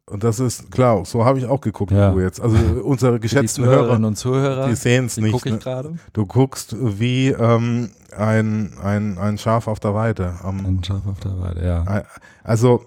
Und 0.08 0.26
das 0.26 0.40
ist 0.40 0.72
klar, 0.72 1.06
so 1.06 1.24
habe 1.24 1.40
ich 1.40 1.46
auch 1.46 1.62
geguckt, 1.62 1.92
ja. 1.92 2.12
du 2.12 2.20
jetzt. 2.20 2.42
Also 2.42 2.58
unsere 2.84 3.20
geschätzten 3.22 3.64
Hörer 3.64 3.92
und 3.92 4.16
Zuhörer, 4.18 4.68
die 4.68 4.76
sehen 4.76 5.06
es 5.06 5.18
nicht. 5.18 5.32
Guck 5.32 5.46
ich 5.46 5.64
ne? 5.64 5.96
Du 6.12 6.26
guckst 6.26 6.76
wie 6.78 7.30
ähm, 7.30 7.92
ein, 8.18 8.74
ein, 8.84 9.18
ein 9.18 9.38
Schaf 9.38 9.68
auf 9.68 9.80
der 9.80 9.94
Weide. 9.94 10.34
ein 10.44 10.84
Schaf 10.84 11.06
auf 11.08 11.20
der 11.20 11.40
Weide, 11.40 11.66
ja. 11.66 12.04
Also 12.44 12.84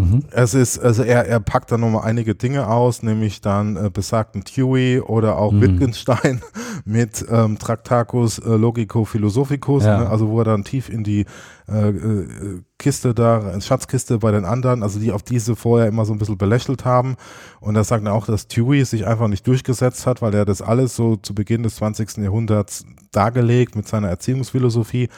Mhm. 0.00 0.24
Es 0.30 0.54
ist, 0.54 0.78
also 0.78 1.02
er, 1.02 1.26
er 1.26 1.40
packt 1.40 1.70
da 1.70 1.78
nochmal 1.78 2.04
einige 2.04 2.34
Dinge 2.34 2.68
aus, 2.68 3.02
nämlich 3.02 3.40
dann 3.40 3.76
äh, 3.76 3.90
besagten 3.92 4.42
Dewey 4.44 5.00
oder 5.00 5.36
auch 5.36 5.52
mhm. 5.52 5.60
Wittgenstein 5.60 6.40
mit 6.84 7.24
ähm, 7.30 7.58
Tractacus 7.58 8.38
äh, 8.38 8.56
Logico 8.56 9.04
Philosophicus, 9.04 9.84
ja. 9.84 10.00
ne? 10.00 10.10
also 10.10 10.28
wo 10.28 10.40
er 10.40 10.44
dann 10.44 10.64
tief 10.64 10.88
in 10.88 11.04
die 11.04 11.26
äh, 11.68 11.90
äh, 11.90 12.62
Kiste 12.78 13.14
da, 13.14 13.60
Schatzkiste 13.60 14.18
bei 14.18 14.32
den 14.32 14.44
anderen, 14.44 14.82
also 14.82 14.98
die 14.98 15.12
auf 15.12 15.22
diese 15.22 15.54
vorher 15.54 15.86
immer 15.86 16.04
so 16.04 16.12
ein 16.12 16.18
bisschen 16.18 16.38
belächelt 16.38 16.84
haben. 16.84 17.16
Und 17.60 17.74
da 17.74 17.84
sagt 17.84 18.06
er 18.06 18.14
auch, 18.14 18.26
dass 18.26 18.48
Dewey 18.48 18.84
sich 18.84 19.06
einfach 19.06 19.28
nicht 19.28 19.46
durchgesetzt 19.46 20.06
hat, 20.06 20.22
weil 20.22 20.34
er 20.34 20.46
das 20.46 20.62
alles 20.62 20.96
so 20.96 21.16
zu 21.16 21.34
Beginn 21.34 21.62
des 21.62 21.76
20. 21.76 22.16
Jahrhunderts 22.16 22.86
dargelegt 23.12 23.76
mit 23.76 23.86
seiner 23.86 24.08
Erziehungsphilosophie, 24.08 25.10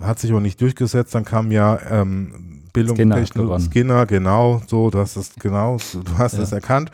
hat 0.00 0.20
sich 0.20 0.30
aber 0.30 0.40
nicht 0.40 0.60
durchgesetzt. 0.60 1.14
Dann 1.14 1.24
kam 1.24 1.50
ja 1.50 1.78
ähm, 1.90 2.57
Bildung 2.72 2.96
Skinner, 3.60 4.06
genau, 4.06 4.62
so, 4.66 4.90
du 4.90 4.98
hast 4.98 5.16
es 5.16 5.34
genau, 5.34 5.78
du 5.92 6.18
hast 6.18 6.34
es 6.34 6.52
erkannt. 6.52 6.90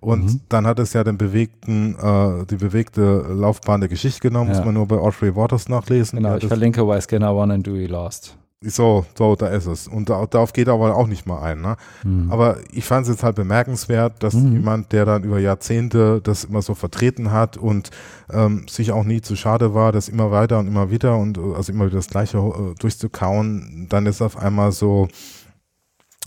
Und 0.00 0.24
mhm. 0.24 0.40
dann 0.48 0.66
hat 0.66 0.78
es 0.78 0.92
ja 0.92 1.02
den 1.02 1.18
bewegten, 1.18 1.96
äh, 1.98 2.44
die 2.46 2.56
bewegte 2.56 3.26
Laufbahn 3.28 3.80
der 3.80 3.88
Geschichte 3.88 4.20
genommen, 4.20 4.50
ja. 4.50 4.56
muss 4.56 4.64
man 4.64 4.74
nur 4.74 4.86
bei 4.86 4.96
Audrey 4.96 5.34
Waters 5.34 5.68
nachlesen. 5.68 6.18
Genau, 6.18 6.36
ich 6.36 6.46
verlinke 6.46 6.86
Why 6.86 7.00
Skinner 7.00 7.34
Won 7.34 7.50
and 7.50 7.66
Dewey 7.66 7.86
Lost. 7.86 8.36
So, 8.62 9.04
so, 9.16 9.36
da 9.36 9.48
ist 9.48 9.66
es. 9.66 9.86
Und 9.86 10.08
da, 10.08 10.24
darauf 10.26 10.54
geht 10.54 10.68
er 10.68 10.74
aber 10.74 10.96
auch 10.96 11.06
nicht 11.06 11.26
mal 11.26 11.42
ein. 11.42 11.60
Ne? 11.60 11.76
Mhm. 12.04 12.32
Aber 12.32 12.58
ich 12.72 12.84
fand 12.84 13.04
es 13.04 13.12
jetzt 13.12 13.22
halt 13.22 13.36
bemerkenswert, 13.36 14.22
dass 14.22 14.32
mhm. 14.32 14.52
jemand, 14.54 14.92
der 14.92 15.04
dann 15.04 15.24
über 15.24 15.38
Jahrzehnte 15.38 16.22
das 16.22 16.44
immer 16.44 16.62
so 16.62 16.74
vertreten 16.74 17.32
hat 17.32 17.58
und 17.58 17.90
ähm, 18.30 18.66
sich 18.66 18.92
auch 18.92 19.04
nie 19.04 19.20
zu 19.20 19.36
schade 19.36 19.74
war, 19.74 19.92
das 19.92 20.08
immer 20.08 20.30
weiter 20.30 20.58
und 20.58 20.68
immer 20.68 20.90
wieder 20.90 21.18
und 21.18 21.38
also 21.38 21.70
immer 21.70 21.84
wieder 21.86 21.96
das 21.96 22.08
Gleiche 22.08 22.38
äh, 22.38 22.74
durchzukauen, 22.78 23.86
dann 23.90 24.06
ist 24.06 24.22
auf 24.22 24.38
einmal 24.38 24.72
so, 24.72 25.08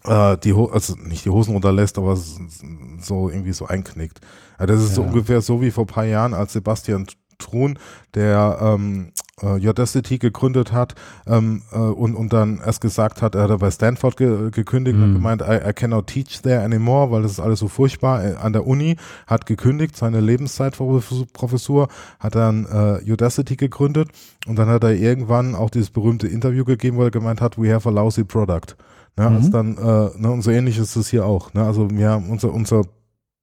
äh, 0.05 0.37
die 0.37 0.53
Ho 0.53 0.65
also 0.65 0.95
nicht 0.95 1.25
die 1.25 1.31
Hosen 1.31 1.53
runterlässt, 1.53 1.97
aber 1.97 2.15
so 2.15 3.29
irgendwie 3.29 3.53
so 3.53 3.65
einknickt. 3.65 4.21
Also 4.59 4.73
das 4.73 4.83
ist 4.83 4.89
ja. 4.89 4.95
so 4.97 5.01
ungefähr 5.01 5.41
so 5.41 5.61
wie 5.61 5.71
vor 5.71 5.85
ein 5.85 5.87
paar 5.87 6.05
Jahren, 6.05 6.35
als 6.35 6.53
Sebastian 6.53 7.07
Trun, 7.39 7.79
der 8.13 8.59
ähm, 8.61 9.11
äh, 9.41 9.67
Udacity 9.67 10.17
gegründet 10.17 10.71
hat 10.71 10.95
ähm, 11.25 11.63
äh, 11.71 11.77
und, 11.77 12.15
und 12.15 12.33
dann 12.33 12.59
erst 12.63 12.81
gesagt 12.81 13.21
hat, 13.21 13.35
er 13.35 13.49
hat 13.49 13.59
bei 13.59 13.71
Stanford 13.71 14.17
ge 14.17 14.51
gekündigt 14.51 14.97
mhm. 14.97 15.03
und 15.03 15.13
gemeint, 15.15 15.41
I, 15.41 15.69
I 15.69 15.73
cannot 15.73 16.07
teach 16.07 16.41
there 16.41 16.61
anymore, 16.61 17.11
weil 17.11 17.21
das 17.21 17.33
ist 17.33 17.39
alles 17.39 17.59
so 17.59 17.67
furchtbar. 17.67 18.23
Äh, 18.23 18.35
an 18.35 18.53
der 18.53 18.67
Uni 18.67 18.97
hat 19.27 19.45
gekündigt, 19.45 19.95
seine 19.97 20.19
Lebenszeitprofessur, 20.19 21.87
hat 22.19 22.35
dann 22.35 22.65
äh, 22.65 23.11
Udacity 23.11 23.55
gegründet 23.55 24.09
und 24.47 24.57
dann 24.57 24.69
hat 24.69 24.83
er 24.83 24.93
irgendwann 24.93 25.55
auch 25.55 25.69
dieses 25.69 25.89
berühmte 25.89 26.27
Interview 26.27 26.65
gegeben, 26.65 26.97
wo 26.97 27.03
er 27.03 27.11
gemeint 27.11 27.41
hat, 27.41 27.57
we 27.57 27.73
have 27.73 27.87
a 27.87 27.91
lousy 27.91 28.23
product. 28.23 28.75
Ja, 29.17 29.29
mhm. 29.29 29.35
also 29.35 29.49
dann, 29.49 29.77
äh, 29.77 30.21
ne, 30.21 30.31
und 30.31 30.41
so 30.41 30.51
ähnlich 30.51 30.77
ist 30.77 30.95
es 30.95 31.09
hier 31.09 31.25
auch. 31.25 31.53
Ne? 31.53 31.63
Also 31.63 31.87
ja, 31.93 32.15
unser, 32.15 32.53
unser 32.53 32.83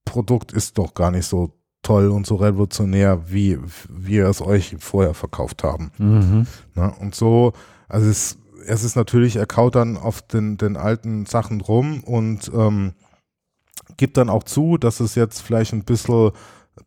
Produkt 0.05 0.51
ist 0.53 0.77
doch 0.77 0.93
gar 0.93 1.11
nicht 1.11 1.25
so 1.25 1.56
toll 1.87 2.09
und 2.09 2.27
so 2.27 2.35
revolutionär, 2.35 3.31
wie 3.31 3.57
wir 3.87 4.25
es 4.25 4.41
euch 4.41 4.75
vorher 4.77 5.13
verkauft 5.13 5.63
haben. 5.63 5.91
Mhm. 5.97 6.45
Na, 6.75 6.87
und 6.99 7.15
so, 7.15 7.53
also 7.87 8.09
es, 8.09 8.37
es 8.65 8.83
ist 8.83 8.97
natürlich, 8.97 9.37
er 9.37 9.45
kaut 9.45 9.75
dann 9.75 9.95
auf 9.95 10.21
den, 10.21 10.57
den 10.57 10.75
alten 10.75 11.25
Sachen 11.25 11.61
rum 11.61 12.03
und 12.03 12.51
ähm, 12.53 12.91
gibt 13.95 14.17
dann 14.17 14.29
auch 14.29 14.43
zu, 14.43 14.77
dass 14.77 14.99
es 14.99 15.15
jetzt 15.15 15.41
vielleicht 15.41 15.71
ein 15.71 15.85
bisschen 15.85 16.31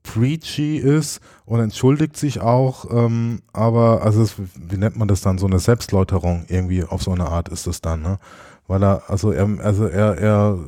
preachy 0.03 0.77
ist 0.77 1.21
und 1.47 1.61
entschuldigt 1.61 2.19
sich 2.19 2.43
auch, 2.43 2.85
ähm, 2.91 3.41
aber 3.55 4.03
also 4.03 4.23
es, 4.23 4.35
wie 4.55 4.77
nennt 4.77 4.97
man 4.97 5.09
das 5.09 5.23
dann, 5.23 5.39
so 5.39 5.47
eine 5.47 5.61
Selbstläuterung 5.61 6.45
irgendwie 6.49 6.85
auf 6.85 7.03
so 7.03 7.13
eine 7.13 7.27
Art 7.27 7.49
ist 7.49 7.67
es 7.67 7.81
dann, 7.81 8.03
ne? 8.03 8.19
Weil 8.71 8.85
er, 8.85 9.03
also 9.09 9.33
er, 9.33 9.49
also 9.64 9.87
er, 9.87 10.16
er, 10.16 10.59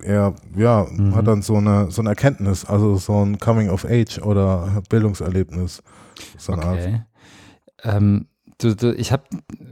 er, 0.00 0.34
ja, 0.56 0.86
mhm. 0.90 1.14
hat 1.14 1.26
dann 1.26 1.42
so 1.42 1.56
eine, 1.56 1.90
so 1.90 2.00
eine 2.00 2.08
Erkenntnis, 2.08 2.64
also 2.64 2.96
so 2.96 3.22
ein 3.22 3.38
Coming 3.38 3.68
of 3.68 3.84
Age 3.84 4.18
oder 4.22 4.82
Bildungserlebnis. 4.88 5.82
So 6.38 6.54
okay. 6.54 7.02
Ähm, 7.84 8.28
du, 8.56 8.74
du, 8.74 8.94
ich 8.94 9.12
habe, 9.12 9.24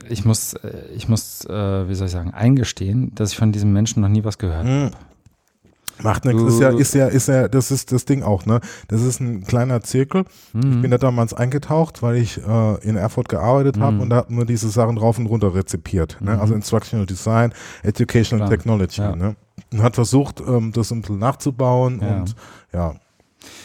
ich 0.07 0.27
muss, 0.27 0.55
ich 0.95 1.09
muss, 1.09 1.47
äh, 1.47 1.89
wie 1.89 1.95
soll 1.95 2.09
ich 2.09 2.13
sagen, 2.13 2.35
eingestehen, 2.35 3.15
dass 3.15 3.33
ich 3.33 3.39
von 3.39 3.53
diesem 3.53 3.73
Menschen 3.73 4.03
noch 4.03 4.11
nie 4.11 4.23
was 4.23 4.37
gehört 4.37 4.67
mhm. 4.67 4.69
habe. 4.69 4.91
Macht 6.03 6.25
nichts, 6.25 6.43
ist 6.43 6.61
ja, 6.61 6.69
ist 6.71 6.95
ja, 6.95 7.07
ist 7.09 7.29
ja, 7.29 7.49
das 7.49 7.71
ist 7.71 7.93
das 7.93 8.05
Ding 8.05 8.23
auch, 8.23 8.47
ne? 8.47 8.61
Das 8.89 9.03
ist 9.03 9.21
ein 9.21 9.45
kleiner 9.45 9.83
Zirkel. 9.83 10.25
Mhm. 10.53 10.73
Ich 10.73 10.83
bin 10.83 10.91
da 10.91 10.99
damals 10.99 11.35
eingetaucht, 11.35 12.03
weil 12.03 12.17
ich 12.17 12.39
äh, 12.39 12.89
in 12.89 12.97
Erfurt 12.97 13.29
gearbeitet 13.29 13.77
mhm. 13.77 13.83
habe 13.83 13.99
und 14.03 14.11
da 14.11 14.17
hatten 14.17 14.37
wir 14.37 14.45
diese 14.45 14.69
Sachen 14.69 14.97
drauf 14.97 15.19
und 15.19 15.27
runter 15.27 15.55
rezipiert. 15.55 16.19
Ne? 16.21 16.35
Mhm. 16.35 16.41
Also 16.41 16.55
Instructional 16.55 17.07
Design, 17.07 17.53
Educational 17.83 18.47
Klar. 18.47 18.59
Technology, 18.59 19.01
ja. 19.01 19.17
ne? 19.17 19.37
Und 19.73 19.83
hat 19.83 19.97
versucht, 19.97 20.41
ähm, 20.41 20.73
das 20.73 20.91
ein 20.93 21.01
bisschen 21.03 21.19
nachzubauen 21.19 22.01
ja. 22.01 22.17
und 22.17 22.35
ja. 22.73 22.95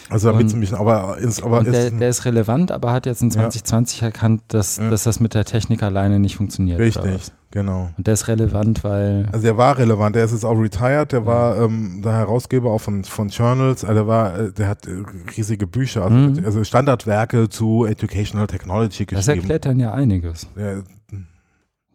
Also 0.10 0.32
damit 0.32 0.50
ziemlich, 0.50 0.74
aber, 0.74 1.18
ist, 1.18 1.42
aber 1.42 1.62
ist, 1.62 1.72
der, 1.72 1.92
der, 1.92 2.10
ist 2.10 2.26
relevant, 2.26 2.72
aber 2.72 2.92
hat 2.92 3.06
jetzt 3.06 3.22
in 3.22 3.32
2020 3.32 4.02
ja. 4.02 4.08
erkannt, 4.08 4.44
dass, 4.50 4.76
dass 4.76 5.04
das 5.04 5.20
mit 5.20 5.34
der 5.34 5.46
Technik 5.46 5.82
alleine 5.82 6.20
nicht 6.20 6.36
funktioniert. 6.36 6.80
Richtig, 6.80 7.32
genau. 7.54 7.90
Und 7.98 8.08
der 8.08 8.16
ist 8.16 8.28
relevant, 8.28 8.84
weil. 8.84 9.28
Also 9.32 9.44
der 9.44 9.58
war 9.58 9.78
relevant, 9.78 10.16
der 10.16 10.26
ist 10.26 10.32
jetzt 10.32 10.44
auch 10.44 10.60
retired, 10.60 11.12
der 11.14 11.22
ja. 11.22 11.26
war 11.26 11.62
ähm, 11.62 12.02
der 12.04 12.14
Herausgeber 12.14 12.72
auch 12.72 12.82
von, 12.82 13.04
von 13.04 13.30
Journals, 13.30 13.86
also 13.86 13.94
der 13.94 14.08
war, 14.08 14.38
äh, 14.38 14.52
der 14.52 14.68
hat 14.68 14.86
äh, 14.88 15.04
riesige 15.38 15.68
Bücher, 15.68 16.04
also, 16.04 16.16
mhm. 16.16 16.42
also 16.44 16.64
Standardwerke 16.64 17.48
zu 17.48 17.86
Educational 17.86 18.48
Technology 18.48 19.06
geschrieben. 19.06 19.16
Das 19.16 19.28
erklärt 19.28 19.66
dann 19.66 19.80
ja 19.80 19.94
einiges. 19.94 20.48
Der, 20.58 20.84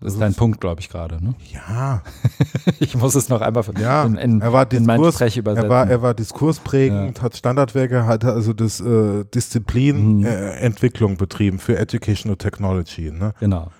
das 0.00 0.12
ist 0.12 0.20
dein 0.20 0.34
Punkt, 0.34 0.60
glaube 0.60 0.80
ich, 0.80 0.88
gerade. 0.88 1.22
Ne? 1.22 1.34
Ja. 1.52 2.02
ich 2.78 2.94
muss 2.94 3.16
es 3.16 3.28
noch 3.28 3.40
einmal 3.40 3.64
ja, 3.80 4.04
in, 4.04 4.16
in, 4.16 4.40
er 4.40 4.52
war 4.52 4.64
Diskurs, 4.64 5.20
in 5.20 5.40
übersetzen. 5.40 5.66
Er 5.66 5.68
war, 5.68 5.90
er 5.90 6.02
war 6.02 6.14
diskursprägend, 6.14 7.18
ja. 7.18 7.24
hat 7.24 7.36
Standardwerke, 7.36 8.06
hat 8.06 8.24
also 8.24 8.52
das 8.52 8.80
äh, 8.80 9.24
Disziplinentwicklung 9.24 11.10
mhm. 11.10 11.16
äh, 11.16 11.18
betrieben 11.18 11.58
für 11.58 11.76
Educational 11.76 12.36
Technology. 12.36 13.10
Ne? 13.10 13.32
Genau. 13.40 13.72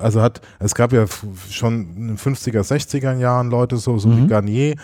Also 0.00 0.20
hat, 0.20 0.40
es 0.58 0.74
gab 0.74 0.92
ja 0.92 1.06
schon 1.50 1.96
in 1.96 2.08
den 2.08 2.18
50er, 2.18 2.60
60er 2.60 3.16
Jahren 3.18 3.50
Leute 3.50 3.76
so, 3.76 3.98
so 3.98 4.08
mhm. 4.08 4.24
wie 4.24 4.26
Garnier, 4.26 4.76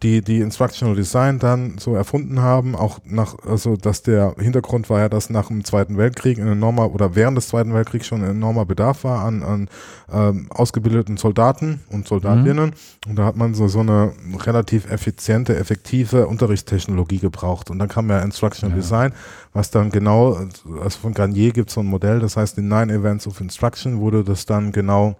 die 0.00 0.22
die 0.22 0.40
Instructional 0.40 0.96
Design 0.96 1.38
dann 1.38 1.78
so 1.78 1.94
erfunden 1.94 2.40
haben, 2.40 2.74
auch 2.74 2.98
nach, 3.04 3.36
also 3.46 3.76
dass 3.76 4.02
der 4.02 4.34
Hintergrund 4.38 4.90
war 4.90 5.00
ja, 5.00 5.08
dass 5.08 5.30
nach 5.30 5.48
dem 5.48 5.64
Zweiten 5.64 5.96
Weltkrieg 5.96 6.38
ein 6.38 6.48
enormer 6.48 6.92
oder 6.92 7.14
während 7.14 7.36
des 7.36 7.48
Zweiten 7.48 7.74
Weltkriegs 7.74 8.06
schon 8.06 8.22
ein 8.22 8.30
enormer 8.30 8.64
Bedarf 8.64 9.04
war 9.04 9.24
an, 9.24 9.42
an 9.42 9.68
ähm, 10.10 10.46
ausgebildeten 10.50 11.16
Soldaten 11.18 11.80
und 11.90 12.08
Soldatinnen 12.08 12.70
mhm. 12.70 13.10
und 13.10 13.16
da 13.16 13.24
hat 13.26 13.36
man 13.36 13.54
so, 13.54 13.68
so 13.68 13.80
eine 13.80 14.12
relativ 14.44 14.90
effiziente, 14.90 15.56
effektive 15.56 16.26
Unterrichtstechnologie 16.26 17.18
gebraucht 17.18 17.70
und 17.70 17.78
dann 17.78 17.88
kam 17.88 18.10
ja 18.10 18.20
Instructional 18.20 18.76
ja. 18.76 18.82
Design, 18.82 19.12
was 19.52 19.70
dann 19.70 19.90
genau, 19.90 20.34
also 20.82 20.98
von 20.98 21.14
Garnier 21.14 21.52
gibt 21.52 21.68
es 21.68 21.74
so 21.74 21.80
ein 21.80 21.86
Modell, 21.86 22.18
das 22.18 22.36
heißt 22.36 22.58
in 22.58 22.68
Nine 22.68 22.92
Events 22.92 23.26
of 23.26 23.40
Instruction 23.40 24.00
wurde 24.00 24.24
das 24.24 24.46
dann 24.46 24.72
genau 24.72 25.16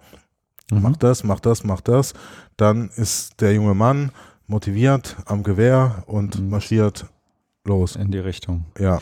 mhm. 0.71 0.81
mach 0.81 0.97
das, 0.97 1.23
mach 1.23 1.39
das, 1.39 1.63
mach 1.63 1.81
das, 1.81 2.13
dann 2.57 2.89
ist 2.95 3.39
der 3.39 3.53
junge 3.53 3.75
Mann 3.75 4.11
motiviert 4.53 5.17
am 5.25 5.43
Gewehr 5.43 6.03
und 6.05 6.39
mhm. 6.39 6.49
marschiert 6.49 7.05
los. 7.65 7.95
In 7.95 8.11
die 8.11 8.19
Richtung. 8.19 8.65
Ja. 8.79 9.01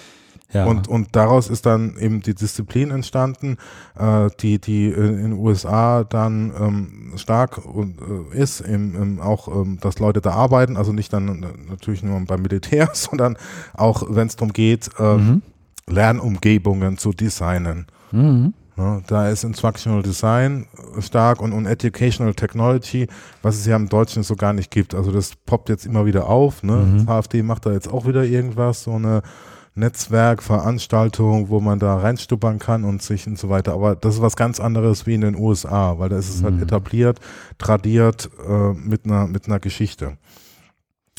Ja. 0.54 0.66
Und, 0.66 0.90
und 0.90 1.16
daraus 1.16 1.50
ist 1.50 1.66
dann 1.66 1.96
eben 1.98 2.22
die 2.22 2.36
Disziplin 2.36 2.92
entstanden, 2.92 3.58
äh, 3.98 4.30
die, 4.42 4.60
die 4.60 4.88
in 4.88 5.18
den 5.18 5.34
USA 5.34 6.04
dann 6.04 6.52
ähm, 6.60 7.14
stark 7.16 7.64
und, 7.66 8.02
äh, 8.02 8.38
ist, 8.38 8.60
im, 8.60 8.96
im 9.02 9.20
auch, 9.22 9.48
ähm, 9.48 9.78
dass 9.80 10.00
Leute 10.00 10.20
da 10.20 10.32
arbeiten, 10.32 10.76
also 10.76 10.92
nicht 10.92 11.14
dann 11.14 11.44
äh, 11.44 11.70
natürlich 11.70 12.04
nur 12.04 12.20
beim 12.26 12.42
Militär, 12.42 12.90
sondern 12.94 13.38
auch, 13.74 14.04
wenn 14.10 14.28
es 14.28 14.36
darum 14.36 14.52
geht, 14.52 14.90
äh, 15.00 15.16
mhm. 15.16 15.42
Lernumgebungen 15.88 16.98
zu 16.98 17.14
designen. 17.14 17.88
Mhm. 18.12 18.54
Ja, 18.82 19.02
da 19.06 19.30
ist 19.30 19.44
Instructional 19.44 20.02
Design 20.02 20.66
stark 21.00 21.40
und, 21.40 21.54
und 21.54 21.68
Educational 21.68 22.34
Technology, 22.34 23.08
was 23.44 23.56
es 23.56 23.68
ja 23.68 23.76
im 23.76 23.90
Deutschen 23.90 24.24
so 24.24 24.36
gar 24.36 24.54
nicht 24.54 24.72
gibt. 24.72 24.96
Also 24.96 25.12
das 25.12 25.34
poppt 25.46 25.70
jetzt 25.70 25.86
immer 25.86 26.08
wieder 26.08 26.28
auf. 26.28 26.64
Ne? 26.64 26.78
Mhm. 26.78 27.06
Das 27.06 27.26
HFD 27.26 27.44
macht 27.44 27.68
da 27.68 27.72
jetzt 27.72 27.88
auch 27.88 28.08
wieder 28.08 28.24
irgendwas, 28.24 28.84
so 28.84 28.94
eine 28.94 29.22
Netzwerkveranstaltung, 29.76 31.50
wo 31.50 31.60
man 31.60 31.78
da 31.78 31.96
reinstuppern 31.98 32.58
kann 32.58 32.84
und 32.84 33.04
sich 33.04 33.28
und 33.28 33.38
so 33.38 33.50
weiter. 33.50 33.74
Aber 33.74 33.96
das 33.96 34.16
ist 34.16 34.22
was 34.22 34.36
ganz 34.36 34.60
anderes 34.60 35.06
wie 35.06 35.14
in 35.14 35.22
den 35.22 35.36
USA, 35.36 36.00
weil 36.00 36.10
da 36.10 36.18
ist 36.18 36.30
es 36.30 36.44
halt 36.44 36.56
mhm. 36.56 36.60
halt 36.60 36.72
etabliert, 36.72 37.20
tradiert 37.60 38.32
äh, 38.48 38.74
mit 38.74 39.06
einer 39.06 39.28
mit 39.28 39.46
einer 39.46 39.60
Geschichte. 39.60 40.18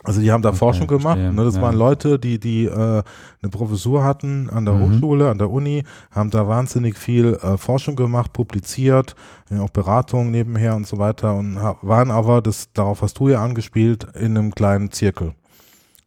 Also 0.05 0.21
die 0.21 0.33
haben 0.33 0.43
da 0.43 0.51
okay, 0.51 0.59
Forschung 0.59 0.87
gemacht. 0.87 1.19
Ne? 1.19 1.45
Das 1.45 1.57
ja. 1.57 1.63
waren 1.63 1.77
Leute, 1.77 2.19
die 2.19 2.41
die 2.41 2.65
äh, 2.65 2.71
eine 2.71 3.51
Professur 3.51 4.05
hatten 4.05 4.51
an 4.51 4.65
der 4.65 4.75
mhm. 4.75 4.95
Hochschule, 4.95 5.31
an 5.31 5.39
der 5.39 5.51
Uni, 5.51 5.85
haben 6.11 6.31
da 6.31 6.49
wahnsinnig 6.49 6.97
viel 6.97 7.35
äh, 7.35 7.57
Forschung 7.57 7.95
gemacht, 7.95 8.33
publiziert, 8.33 9.15
auch 9.57 9.71
Beratungen 9.71 10.31
nebenher 10.31 10.75
und 10.75 10.87
so 10.87 10.99
weiter 10.99 11.35
und 11.35 11.57
waren 11.83 12.11
aber, 12.11 12.41
das 12.43 12.73
darauf 12.73 13.03
hast 13.03 13.19
du 13.19 13.29
ja 13.29 13.45
angespielt, 13.45 14.07
in 14.15 14.37
einem 14.37 14.55
kleinen 14.55 14.91
Zirkel. 14.91 15.35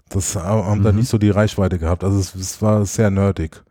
Das 0.10 0.36
haben 0.36 0.80
mhm. 0.80 0.84
da 0.84 0.92
nicht 0.92 1.10
so 1.10 1.18
die 1.18 1.30
Reichweite 1.30 1.80
gehabt. 1.80 2.04
Also 2.04 2.20
es, 2.20 2.36
es 2.36 2.62
war 2.62 2.86
sehr 2.86 3.10
nerdig. 3.10 3.64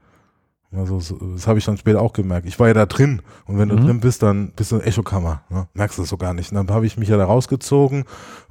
Also 0.76 1.00
das 1.34 1.46
habe 1.46 1.58
ich 1.58 1.64
dann 1.64 1.76
später 1.76 2.00
auch 2.00 2.12
gemerkt. 2.12 2.46
Ich 2.46 2.58
war 2.58 2.68
ja 2.68 2.74
da 2.74 2.86
drin 2.86 3.22
und 3.46 3.58
wenn 3.58 3.68
du 3.68 3.76
mhm. 3.76 3.86
drin 3.86 4.00
bist, 4.00 4.22
dann 4.22 4.52
bist 4.56 4.72
du 4.72 4.76
in 4.76 4.82
Echokammer. 4.82 5.42
Ne? 5.50 5.66
Merkst 5.74 5.98
du 5.98 6.02
es 6.02 6.08
so 6.08 6.16
gar 6.16 6.34
nicht. 6.34 6.50
Und 6.50 6.56
dann 6.56 6.74
habe 6.74 6.86
ich 6.86 6.96
mich 6.96 7.08
ja 7.08 7.16
da 7.16 7.24
rausgezogen 7.24 8.04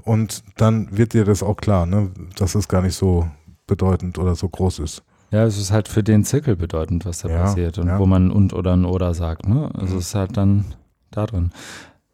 und 0.04 0.44
dann 0.58 0.96
wird 0.96 1.14
dir 1.14 1.26
das 1.26 1.44
auch 1.44 1.58
klar, 1.58 1.86
ne? 1.86 2.12
dass 2.38 2.56
es 2.56 2.68
gar 2.68 2.82
nicht 2.82 2.96
so 2.96 3.28
bedeutend 3.68 4.18
oder 4.18 4.36
so 4.36 4.50
groß 4.50 4.80
ist. 4.80 5.04
Ja, 5.32 5.46
es 5.46 5.58
ist 5.58 5.72
halt 5.72 5.88
für 5.88 6.04
den 6.04 6.24
Zirkel 6.24 6.56
bedeutend, 6.56 7.06
was 7.06 7.20
da 7.20 7.30
ja, 7.30 7.40
passiert 7.40 7.80
und 7.80 7.88
ja. 7.88 7.98
wo 7.98 8.06
man 8.06 8.32
und 8.32 8.54
oder 8.54 8.74
ein 8.74 8.86
oder 8.86 9.14
sagt. 9.14 9.48
Ne? 9.48 9.70
Also 9.74 9.94
mhm. 9.94 10.00
es 10.00 10.08
ist 10.08 10.16
halt 10.16 10.38
dann 10.38 10.66
da 11.10 11.26
drin. 11.26 11.52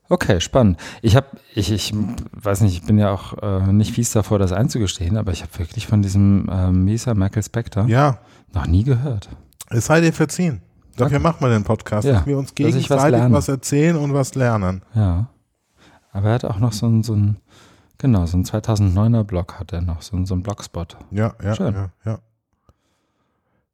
Okay, 0.10 0.42
spannend. 0.42 0.80
Ich 1.04 1.16
habe, 1.16 1.28
ich, 1.54 1.72
ich 1.72 1.94
weiß 2.32 2.62
nicht, 2.62 2.74
ich 2.74 2.84
bin 2.84 2.98
ja 2.98 3.12
auch 3.12 3.38
äh, 3.44 3.72
nicht 3.72 3.94
fies 3.94 4.12
davor, 4.12 4.40
das 4.40 4.52
einzugestehen, 4.52 5.18
aber 5.18 5.32
ich 5.32 5.44
habe 5.44 5.60
wirklich 5.60 5.86
von 5.86 6.02
diesem 6.02 6.50
äh, 6.50 6.72
Mesa 6.72 7.14
Michael 7.14 7.44
Spector 7.44 7.86
ja. 7.88 8.18
noch 8.54 8.66
nie 8.66 8.84
gehört. 8.84 9.30
Es 9.70 9.86
sei 9.86 10.02
dir 10.02 10.14
verziehen. 10.14 10.62
Dafür 10.98 11.18
okay. 11.18 11.24
macht 11.24 11.42
man 11.42 11.52
den 11.52 11.64
Podcast, 11.64 12.06
ja, 12.06 12.14
dass 12.14 12.26
wir 12.26 12.38
uns 12.38 12.54
gegenseitig 12.54 12.90
was, 12.90 13.32
was, 13.32 13.48
erzählen 13.48 13.96
und 13.96 14.14
was 14.14 14.36
lernen. 14.36 14.82
Ja. 14.94 15.30
Aber 16.12 16.30
er 16.30 16.34
hat 16.34 16.46
auch 16.46 16.60
noch 16.60 16.74
so 16.74 16.88
ein, 16.88 17.04
so 17.04 17.14
ein 17.16 17.38
genau, 17.98 18.26
so 18.26 18.38
ein 18.38 18.44
2009er 18.44 19.24
Blog 19.24 19.60
hat 19.60 19.72
er 19.72 19.82
noch, 19.82 20.02
so, 20.02 20.18
ein, 20.18 20.26
so 20.26 20.36
Blogspot. 20.36 20.98
Ja, 21.12 21.36
ja, 21.42 21.56
Schön. 21.56 21.74
ja, 21.74 21.90
ja. 22.06 22.20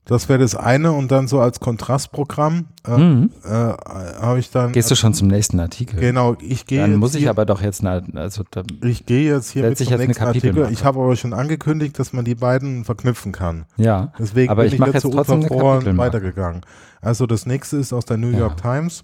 Das 0.05 0.29
wäre 0.29 0.37
das 0.37 0.55
eine 0.55 0.91
und 0.91 1.11
dann 1.11 1.27
so 1.27 1.39
als 1.39 1.59
Kontrastprogramm 1.59 2.65
äh, 2.87 2.95
mhm. 2.95 3.31
äh, 3.43 3.49
habe 3.49 4.37
ich 4.37 4.51
dann. 4.51 4.71
Gehst 4.71 4.91
du 4.91 4.95
schon 4.95 5.15
zum 5.15 5.27
nächsten 5.27 5.59
Artikel? 5.59 5.99
Genau, 5.99 6.35
ich 6.39 6.67
gehe. 6.67 6.81
Dann 6.81 6.97
muss 6.97 7.15
ich 7.15 7.27
aber 7.27 7.45
doch 7.45 7.59
jetzt 7.59 7.83
eine, 7.83 8.03
also 8.13 8.43
da 8.51 8.61
ich 8.83 9.07
gehe 9.07 9.33
jetzt 9.33 9.49
hier 9.49 9.63
mit 9.63 9.77
zum 9.79 9.87
jetzt 9.87 9.99
nächsten 9.99 10.23
Artikel. 10.23 10.69
Ich 10.71 10.85
habe 10.85 10.99
aber 10.99 11.15
schon 11.15 11.33
angekündigt, 11.33 11.97
dass 11.97 12.13
man 12.13 12.23
die 12.23 12.35
beiden 12.35 12.85
verknüpfen 12.85 13.31
kann. 13.31 13.65
Ja. 13.77 14.13
Deswegen 14.19 14.51
aber 14.51 14.63
bin 14.63 14.73
ich, 14.73 14.79
ich 14.79 14.85
jetzt, 14.85 14.93
jetzt 14.93 15.03
so 15.03 15.09
unverfroren 15.09 15.97
weitergegangen. 15.97 16.61
Also 17.01 17.25
das 17.25 17.47
nächste 17.47 17.77
ist 17.77 17.91
aus 17.91 18.05
der 18.05 18.17
New 18.17 18.29
York 18.29 18.63
ja. 18.63 18.73
Times, 18.73 19.03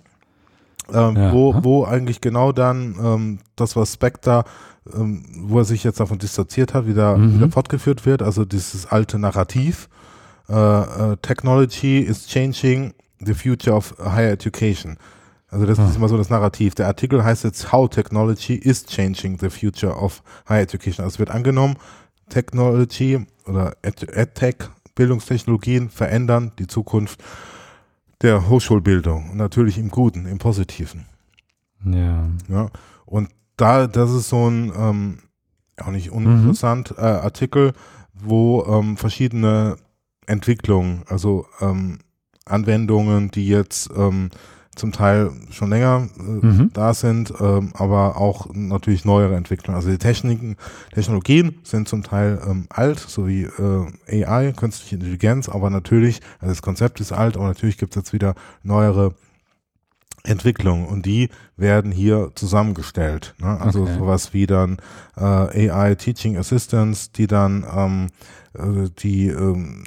ähm, 0.93 1.15
ja. 1.15 1.33
wo, 1.33 1.55
wo 1.63 1.83
eigentlich 1.83 2.21
genau 2.21 2.51
dann 2.51 2.95
ähm, 3.03 3.39
das, 3.55 3.75
was 3.75 3.93
Spectre 3.93 4.43
ähm, 4.95 5.23
wo 5.43 5.59
er 5.59 5.65
sich 5.65 5.83
jetzt 5.83 5.99
davon 5.99 6.17
distanziert 6.17 6.73
hat, 6.73 6.87
wieder, 6.87 7.17
mhm. 7.17 7.35
wieder 7.35 7.49
fortgeführt 7.49 8.05
wird, 8.05 8.21
also 8.21 8.45
dieses 8.45 8.85
alte 8.85 9.19
Narrativ 9.19 9.89
uh, 10.49 11.15
Technology 11.21 11.99
is 11.99 12.27
changing 12.27 12.93
the 13.19 13.33
future 13.33 13.73
of 13.73 13.93
higher 13.99 14.31
education. 14.31 14.97
Also 15.49 15.65
das 15.65 15.79
ah. 15.79 15.87
ist 15.87 15.95
immer 15.97 16.07
so 16.07 16.17
das 16.17 16.29
Narrativ. 16.29 16.75
Der 16.75 16.87
Artikel 16.87 17.23
heißt 17.23 17.43
jetzt 17.43 17.71
How 17.71 17.89
Technology 17.89 18.55
is 18.55 18.85
changing 18.85 19.37
the 19.39 19.49
future 19.49 19.95
of 19.95 20.23
higher 20.47 20.61
education. 20.61 21.03
Also 21.03 21.15
es 21.15 21.19
wird 21.19 21.29
angenommen, 21.29 21.75
Technology 22.29 23.25
oder 23.45 23.75
EdTech, 23.81 24.55
Bildungstechnologien 24.95 25.89
verändern 25.89 26.53
die 26.57 26.67
Zukunft 26.67 27.21
der 28.21 28.47
Hochschulbildung. 28.47 29.31
Und 29.31 29.37
natürlich 29.37 29.77
im 29.77 29.89
Guten, 29.89 30.25
im 30.25 30.37
Positiven. 30.37 31.05
Ja. 31.83 32.27
ja. 32.47 32.69
Und 33.05 33.29
da, 33.57 33.87
das 33.87 34.11
ist 34.11 34.29
so 34.29 34.49
ein 34.49 34.71
ähm, 34.75 35.17
auch 35.77 35.91
nicht 35.91 36.11
uninteressant 36.11 36.91
mhm. 36.91 37.03
äh, 37.03 37.07
Artikel, 37.07 37.73
wo 38.13 38.63
ähm, 38.65 38.97
verschiedene 38.97 39.77
Entwicklung, 40.27 41.03
also 41.07 41.45
ähm, 41.59 41.99
Anwendungen, 42.45 43.31
die 43.31 43.47
jetzt 43.47 43.89
ähm, 43.95 44.29
zum 44.75 44.91
Teil 44.91 45.31
schon 45.51 45.69
länger 45.69 46.07
äh, 46.17 46.45
mhm. 46.45 46.69
da 46.73 46.93
sind, 46.93 47.33
ähm, 47.39 47.71
aber 47.73 48.17
auch 48.17 48.47
natürlich 48.53 49.03
neuere 49.03 49.35
Entwicklungen. 49.35 49.75
Also 49.75 49.89
die 49.89 49.97
Techniken, 49.97 50.55
Technologien 50.93 51.59
sind 51.63 51.89
zum 51.89 52.03
Teil 52.03 52.41
ähm, 52.47 52.67
alt, 52.69 52.99
so 52.99 53.27
wie 53.27 53.43
äh, 53.43 54.25
AI, 54.25 54.53
künstliche 54.53 54.95
Intelligenz, 54.95 55.49
aber 55.49 55.69
natürlich, 55.69 56.21
also 56.39 56.51
das 56.51 56.61
Konzept 56.61 57.01
ist 57.01 57.11
alt, 57.11 57.35
aber 57.35 57.47
natürlich 57.47 57.77
gibt 57.77 57.93
es 57.93 58.01
jetzt 58.01 58.13
wieder 58.13 58.35
neuere 58.63 59.13
Entwicklungen 60.23 60.85
und 60.85 61.05
die 61.05 61.29
werden 61.57 61.91
hier 61.91 62.31
zusammengestellt. 62.35 63.33
Ne? 63.39 63.59
Also 63.59 63.83
okay. 63.83 63.95
sowas 63.97 64.33
wie 64.33 64.45
dann 64.45 64.77
äh, 65.17 65.69
AI 65.69 65.95
Teaching 65.95 66.37
Assistants, 66.37 67.11
die 67.11 67.27
dann 67.27 67.65
ähm, 67.75 68.07
äh, 68.53 68.89
die 68.99 69.27
ähm, 69.27 69.83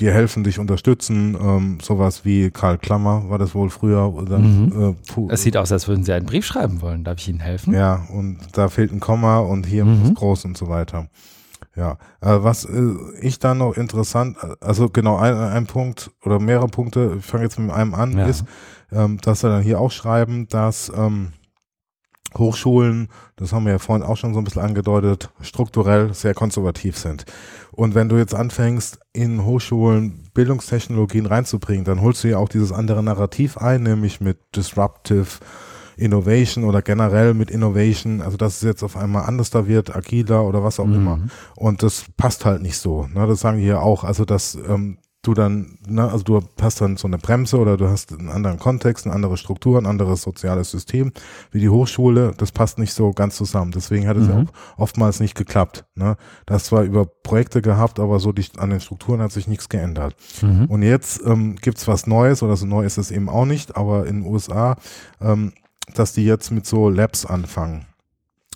dir 0.00 0.12
helfen, 0.12 0.44
dich 0.44 0.58
unterstützen. 0.58 1.36
Ähm, 1.40 1.78
sowas 1.80 2.24
wie 2.24 2.50
Karl 2.50 2.78
Klammer 2.78 3.28
war 3.28 3.38
das 3.38 3.54
wohl 3.54 3.70
früher. 3.70 4.12
Dann, 4.28 4.66
mhm. 4.66 4.96
äh, 5.18 5.32
es 5.32 5.42
sieht 5.42 5.56
aus, 5.56 5.70
als 5.72 5.88
würden 5.88 6.04
Sie 6.04 6.12
einen 6.12 6.26
Brief 6.26 6.44
schreiben 6.44 6.82
wollen. 6.82 7.04
Darf 7.04 7.18
ich 7.18 7.28
Ihnen 7.28 7.40
helfen? 7.40 7.74
Ja, 7.74 8.06
und 8.12 8.38
da 8.52 8.68
fehlt 8.68 8.92
ein 8.92 9.00
Komma 9.00 9.38
und 9.38 9.66
hier 9.66 9.84
mhm. 9.84 10.04
ist 10.04 10.14
groß 10.14 10.44
und 10.46 10.56
so 10.56 10.68
weiter. 10.68 11.08
Ja, 11.76 11.98
äh, 12.20 12.42
was 12.42 12.64
äh, 12.64 12.94
ich 13.20 13.38
dann 13.38 13.58
noch 13.58 13.76
interessant, 13.76 14.36
also 14.60 14.88
genau 14.88 15.16
ein, 15.18 15.34
ein 15.34 15.66
Punkt 15.66 16.10
oder 16.24 16.40
mehrere 16.40 16.68
Punkte, 16.68 17.16
ich 17.18 17.24
fange 17.24 17.44
jetzt 17.44 17.58
mit 17.58 17.70
einem 17.70 17.94
an, 17.94 18.18
ja. 18.18 18.26
ist, 18.26 18.44
ähm, 18.90 19.18
dass 19.22 19.42
wir 19.42 19.50
dann 19.50 19.62
hier 19.62 19.80
auch 19.80 19.92
schreiben, 19.92 20.48
dass 20.48 20.90
ähm, 20.94 21.32
Hochschulen, 22.36 23.08
das 23.36 23.52
haben 23.52 23.64
wir 23.64 23.72
ja 23.72 23.78
vorhin 23.78 24.04
auch 24.04 24.16
schon 24.16 24.34
so 24.34 24.40
ein 24.40 24.44
bisschen 24.44 24.62
angedeutet, 24.62 25.30
strukturell 25.40 26.14
sehr 26.14 26.34
konservativ 26.34 26.96
sind. 26.96 27.24
Und 27.72 27.94
wenn 27.94 28.08
du 28.08 28.16
jetzt 28.16 28.34
anfängst, 28.34 28.98
in 29.12 29.44
Hochschulen 29.44 30.30
Bildungstechnologien 30.34 31.26
reinzubringen, 31.26 31.84
dann 31.84 32.00
holst 32.00 32.24
du 32.24 32.28
ja 32.28 32.38
auch 32.38 32.48
dieses 32.48 32.72
andere 32.72 33.02
Narrativ 33.02 33.56
ein, 33.56 33.82
nämlich 33.82 34.20
mit 34.20 34.38
Disruptive 34.54 35.40
Innovation 35.96 36.64
oder 36.64 36.82
generell 36.82 37.34
mit 37.34 37.50
Innovation, 37.50 38.22
also 38.22 38.36
dass 38.36 38.56
es 38.56 38.62
jetzt 38.62 38.82
auf 38.82 38.96
einmal 38.96 39.24
anders 39.24 39.50
da 39.50 39.66
wird, 39.66 39.94
agiler 39.94 40.44
oder 40.44 40.64
was 40.64 40.80
auch 40.80 40.86
mhm. 40.86 40.94
immer. 40.94 41.20
Und 41.56 41.82
das 41.82 42.06
passt 42.16 42.44
halt 42.44 42.62
nicht 42.62 42.78
so. 42.78 43.06
Ne? 43.12 43.26
Das 43.26 43.40
sagen 43.40 43.58
die 43.58 43.66
ja 43.66 43.80
auch. 43.80 44.02
Also 44.02 44.24
dass 44.24 44.54
ähm, 44.54 44.98
du 45.22 45.34
dann, 45.34 45.78
ne, 45.86 46.10
also 46.10 46.24
du 46.24 46.40
hast 46.60 46.80
dann 46.80 46.96
so 46.96 47.06
eine 47.06 47.18
Bremse 47.18 47.58
oder 47.58 47.76
du 47.76 47.88
hast 47.88 48.12
einen 48.12 48.30
anderen 48.30 48.58
Kontext, 48.58 49.06
eine 49.06 49.14
andere 49.14 49.36
Struktur, 49.36 49.78
ein 49.78 49.86
anderes 49.86 50.22
soziales 50.22 50.70
System 50.70 51.12
wie 51.50 51.60
die 51.60 51.68
Hochschule, 51.68 52.32
das 52.36 52.52
passt 52.52 52.78
nicht 52.78 52.94
so 52.94 53.12
ganz 53.12 53.36
zusammen. 53.36 53.70
Deswegen 53.72 54.08
hat 54.08 54.16
es 54.16 54.28
mhm. 54.28 54.32
ja 54.32 54.44
oftmals 54.78 55.20
nicht 55.20 55.34
geklappt. 55.34 55.84
Ne? 55.94 56.16
Das 56.46 56.64
zwar 56.64 56.84
über 56.84 57.04
Projekte 57.04 57.60
gehabt, 57.60 58.00
aber 58.00 58.18
so 58.18 58.32
die, 58.32 58.46
an 58.56 58.70
den 58.70 58.80
Strukturen 58.80 59.20
hat 59.20 59.32
sich 59.32 59.46
nichts 59.46 59.68
geändert. 59.68 60.16
Mhm. 60.40 60.66
Und 60.66 60.82
jetzt 60.82 61.20
ähm, 61.26 61.56
gibt's 61.56 61.86
was 61.86 62.06
Neues, 62.06 62.42
oder 62.42 62.56
so 62.56 62.64
neu 62.64 62.84
ist 62.84 62.96
es 62.96 63.10
eben 63.10 63.28
auch 63.28 63.44
nicht, 63.44 63.76
aber 63.76 64.06
in 64.06 64.22
den 64.22 64.32
USA, 64.32 64.76
ähm, 65.20 65.52
dass 65.94 66.14
die 66.14 66.24
jetzt 66.24 66.50
mit 66.50 66.66
so 66.66 66.88
Labs 66.88 67.26
anfangen. 67.26 67.86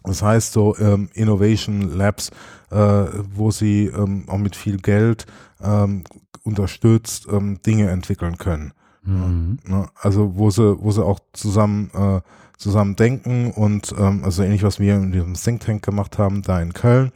Das 0.03 0.23
heißt 0.23 0.53
so 0.53 0.77
ähm, 0.79 1.09
Innovation 1.15 1.97
Labs, 1.97 2.31
äh, 2.71 2.77
wo 2.77 3.51
sie 3.51 3.87
ähm, 3.87 4.25
auch 4.29 4.39
mit 4.39 4.55
viel 4.55 4.77
Geld 4.77 5.27
ähm, 5.63 6.05
unterstützt 6.45 7.27
ähm, 7.31 7.61
Dinge 7.63 7.91
entwickeln 7.91 8.39
können. 8.39 8.73
Mhm. 9.03 9.59
Ne? 9.67 9.89
Also 10.01 10.37
wo 10.37 10.51
sie, 10.51 10.77
wo 10.81 10.91
sie 10.91 11.05
auch 11.05 11.21
zusammen 11.33 11.91
äh, 11.95 12.21
zusammen 12.57 12.95
denken 12.97 13.51
und 13.51 13.95
ähm, 13.99 14.23
also 14.25 14.43
ähnlich 14.43 14.63
was 14.63 14.79
wir 14.79 14.95
in 14.95 15.11
diesem 15.11 15.35
Think 15.35 15.61
Tank 15.61 15.85
gemacht 15.85 16.19
haben, 16.19 16.43
da 16.43 16.61
in 16.61 16.73
Köln. 16.73 17.11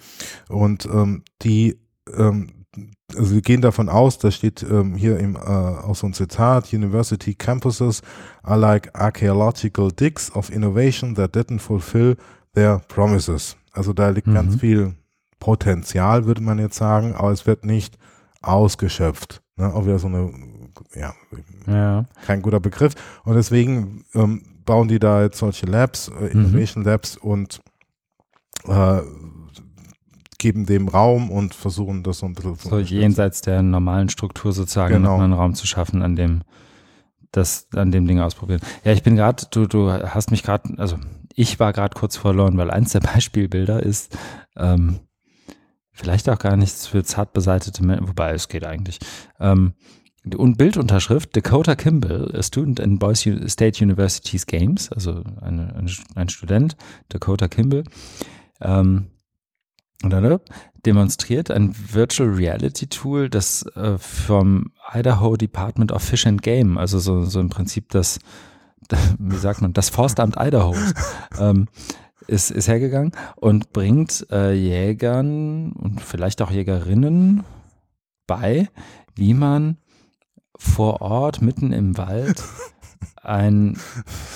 Und 0.49 0.87
ähm, 0.87 1.23
die 1.43 1.79
ähm, 2.17 2.49
also 3.17 3.35
wir 3.35 3.41
gehen 3.41 3.63
davon 3.63 3.89
aus, 3.89 4.19
da 4.19 4.31
steht 4.31 4.63
ähm, 4.63 4.95
hier 4.95 5.19
im, 5.19 5.37
äh, 5.37 5.39
auch 5.39 5.97
so 5.97 6.07
ein 6.07 6.13
Zitat, 6.13 6.73
University 6.73 7.35
campuses 7.35 8.03
are 8.43 8.59
like 8.59 8.91
archaeological 8.95 9.91
digs 9.91 10.31
of 10.35 10.51
innovation 10.51 11.15
that 11.15 11.35
didn't 11.35 11.61
fulfill 11.61 12.17
their 12.55 12.81
promises. 12.89 13.57
Also 13.73 13.93
da 13.93 14.11
liegt 14.11 14.27
mhm. 14.27 14.35
ganz 14.35 14.57
viel 14.57 14.95
Potenzial, 15.41 16.27
würde 16.27 16.43
man 16.43 16.59
jetzt 16.59 16.77
sagen, 16.77 17.15
aber 17.15 17.31
es 17.31 17.47
wird 17.47 17.65
nicht 17.65 17.97
ausgeschöpft. 18.43 19.43
Ne? 19.56 19.73
Auch 19.73 19.85
wieder 19.85 19.98
so 19.98 20.09
eine, 20.09 20.32
ja, 20.94 21.15
ja, 21.66 22.05
kein 22.27 22.43
guter 22.43 22.60
Begriff. 22.60 22.94
Und 23.24 23.35
deswegen 23.35 24.05
ähm, 24.15 24.43
bauen 24.65 24.89
die 24.89 24.98
da 24.98 25.23
jetzt 25.23 25.39
solche 25.39 25.66
Labs, 25.66 26.09
äh, 26.09 26.35
mhm. 26.35 26.44
Innovation 26.44 26.82
mhm. 26.82 26.89
Labs 26.89 27.16
und 27.16 27.60
äh, 28.66 29.01
geben 30.39 30.66
dem 30.66 30.89
Raum 30.89 31.31
und 31.31 31.55
versuchen 31.55 32.05
das 32.05 32.19
so 32.19 32.27
ein 32.27 32.35
bisschen 32.35 32.55
so 32.55 32.78
jenseits 32.78 33.40
der 33.40 33.62
normalen 33.62 34.09
Struktur 34.09 34.52
sozusagen 34.52 34.94
genau. 34.94 35.19
einen 35.19 35.32
Raum 35.32 35.55
zu 35.55 35.66
schaffen, 35.66 36.02
an 36.02 36.15
dem 36.15 36.43
das 37.32 37.69
an 37.74 37.90
dem 37.90 38.06
Ding 38.06 38.20
ausprobieren. 38.20 38.60
Ja, 38.85 38.93
ich 38.93 39.02
bin 39.02 39.16
gerade, 39.16 39.44
du, 39.51 39.66
du 39.66 39.90
hast 39.90 40.31
mich 40.31 40.43
gerade, 40.43 40.78
also 40.78 40.97
ich 41.35 41.60
war 41.60 41.73
gerade 41.73 41.94
kurz 41.94 42.16
verloren, 42.16 42.56
weil 42.56 42.70
eins 42.70 42.93
der 42.93 43.01
Beispielbilder 43.15 43.82
ist, 43.82 44.16
ähm, 44.56 45.01
vielleicht 45.99 46.29
auch 46.29 46.39
gar 46.39 46.57
nichts 46.57 46.87
für 46.87 47.03
zart 47.03 47.33
beseitete 47.33 47.85
Menschen, 47.85 48.09
wobei 48.09 48.33
es 48.33 48.49
geht 48.49 48.65
eigentlich. 48.65 48.99
Ähm, 49.41 49.75
und 50.37 50.59
Bildunterschrift 50.59 51.35
Dakota 51.37 51.75
Kimball, 51.75 52.31
a 52.35 52.43
student 52.43 52.81
in 52.81 52.99
Boise 52.99 53.49
State 53.49 53.83
University's 53.83 54.47
Games, 54.47 54.91
also 54.93 55.23
eine, 55.41 55.75
eine, 55.75 55.91
ein 56.15 56.29
Student, 56.29 56.77
Dakota 57.09 57.49
Kimball, 57.49 57.85
ähm, 58.61 59.07
demonstriert 60.85 61.51
ein 61.51 61.75
Virtual 61.93 62.29
Reality 62.29 62.87
Tool, 62.87 63.29
das 63.29 63.65
äh, 63.75 63.99
vom 63.99 64.73
Idaho 64.93 65.37
Department 65.37 65.93
of 65.93 66.03
Fish 66.03 66.27
and 66.27 66.43
Game, 66.43 66.79
also 66.79 66.99
so, 66.99 67.23
so 67.25 67.41
im 67.41 67.49
Prinzip 67.49 67.89
das, 67.91 68.19
wie 69.19 69.37
sagt 69.37 69.62
man, 69.62 69.73
das 69.73 69.89
Forstamt 69.89 70.37
Idaho, 70.39 70.75
ähm, 71.39 71.69
ist, 72.29 72.51
ist 72.51 72.69
hergegangen 72.69 73.13
und 73.37 73.73
bringt 73.73 74.27
äh, 74.31 74.53
Jägern 74.53 75.73
und 75.73 76.01
vielleicht 76.01 76.41
auch 76.43 76.51
Jägerinnen 76.51 77.43
bei, 78.27 78.69
wie 79.15 79.35
man 79.35 79.79
vor 80.57 81.01
Ort 81.01 81.43
mitten 81.43 81.73
im 81.73 81.97
Wald 81.97 82.43
ein, 83.23 83.79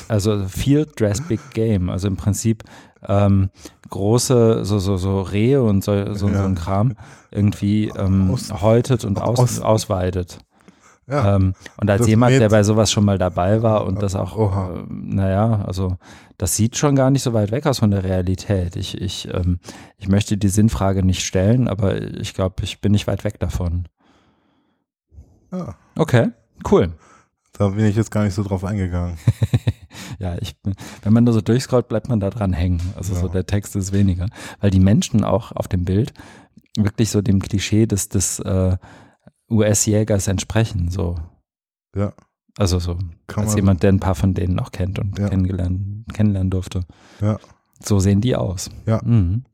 also 0.09 0.47
Field 0.49 0.99
Dress 1.01 1.21
Big 1.21 1.41
Game, 1.53 1.91
also 1.91 2.09
im 2.09 2.17
Prinzip 2.17 2.65
ähm, 3.07 3.51
große, 3.91 4.65
so, 4.65 4.79
so, 4.79 4.97
so 4.97 5.21
Rehe 5.23 5.63
und 5.63 5.85
so, 5.85 6.15
so, 6.15 6.29
ja. 6.29 6.39
so 6.39 6.45
ein 6.45 6.55
Kram 6.55 6.95
irgendwie 7.31 7.93
ähm, 7.97 8.31
aus, 8.31 8.53
häutet 8.63 9.05
und 9.05 9.21
aus, 9.21 9.39
aus, 9.39 9.61
ausweidet. 9.61 10.39
Ja, 11.09 11.37
ähm, 11.37 11.55
und 11.79 11.91
als 11.91 12.07
jemand, 12.07 12.33
der 12.33 12.49
bei 12.49 12.63
sowas 12.63 12.93
schon 12.93 13.05
mal 13.05 13.19
dabei 13.19 13.63
war 13.63 13.85
und 13.87 14.03
das 14.03 14.15
auch, 14.15 14.37
äh, 14.71 14.85
naja, 14.89 15.65
also 15.67 15.97
das 16.39 16.57
sieht 16.57 16.77
schon 16.77 16.95
gar 16.95 17.11
nicht 17.11 17.23
so 17.23 17.33
weit 17.33 17.51
weg 17.51 17.67
aus 17.67 17.81
von 17.81 17.91
der 17.91 18.05
Realität. 18.05 18.77
Ich, 18.77 19.01
ich, 19.01 19.29
ähm, 19.33 19.59
ich 19.99 20.09
möchte 20.09 20.37
die 20.37 20.49
Sinnfrage 20.49 21.05
nicht 21.05 21.25
stellen, 21.25 21.69
aber 21.69 22.01
ich 22.01 22.35
glaube, 22.35 22.63
ich 22.63 22.81
bin 22.81 22.93
nicht 22.93 23.09
weit 23.09 23.25
weg 23.25 23.41
davon. 23.41 23.89
Ja. 25.51 25.75
Okay, 25.97 26.31
cool. 26.71 26.93
Da 27.53 27.69
bin 27.69 27.85
ich 27.85 27.97
jetzt 27.97 28.11
gar 28.11 28.25
nicht 28.25 28.35
so 28.35 28.43
drauf 28.43 28.65
eingegangen. 28.65 29.19
ja, 30.19 30.37
ich, 30.41 30.57
wenn 31.03 31.13
man 31.13 31.27
da 31.27 31.33
so 31.33 31.41
durchscrollt, 31.41 31.89
bleibt 31.89 32.09
man 32.09 32.21
da 32.21 32.31
dran 32.31 32.53
hängen. 32.53 32.81
Also 32.97 33.15
ja. 33.15 33.21
so 33.21 33.29
der 33.29 33.45
Text 33.45 33.77
ist 33.77 33.93
weniger. 33.93 34.27
Weil 34.61 34.71
die 34.71 34.81
Menschen 34.81 35.23
auch 35.23 35.53
auf 35.53 35.69
dem 35.69 35.85
Bild 35.85 36.15
wirklich 36.77 37.11
so 37.11 37.21
dem 37.21 37.41
Klischee 37.41 37.87
des, 37.87 38.09
des 38.09 38.39
äh, 38.39 38.77
US-Jägers 39.53 40.29
entsprechen. 40.29 40.91
So. 40.91 41.17
Ja. 41.95 42.13
Also 42.59 42.79
so, 42.79 42.99
Kann 43.27 43.45
als 43.45 43.55
jemand, 43.55 43.83
der 43.83 43.93
ein 43.93 44.01
paar 44.01 44.15
von 44.15 44.35
denen 44.35 44.59
auch 44.59 44.73
kennt 44.73 44.99
und 44.99 45.19
ja. 45.19 45.29
kennengelernt, 45.29 46.05
kennenlernen 46.13 46.51
durfte. 46.51 46.83
Ja. 47.21 47.39
So 47.83 47.99
sehen 47.99 48.21
die 48.21 48.37
aus. 48.37 48.71
Ja. 48.87 49.01
Mhm. 49.03 49.45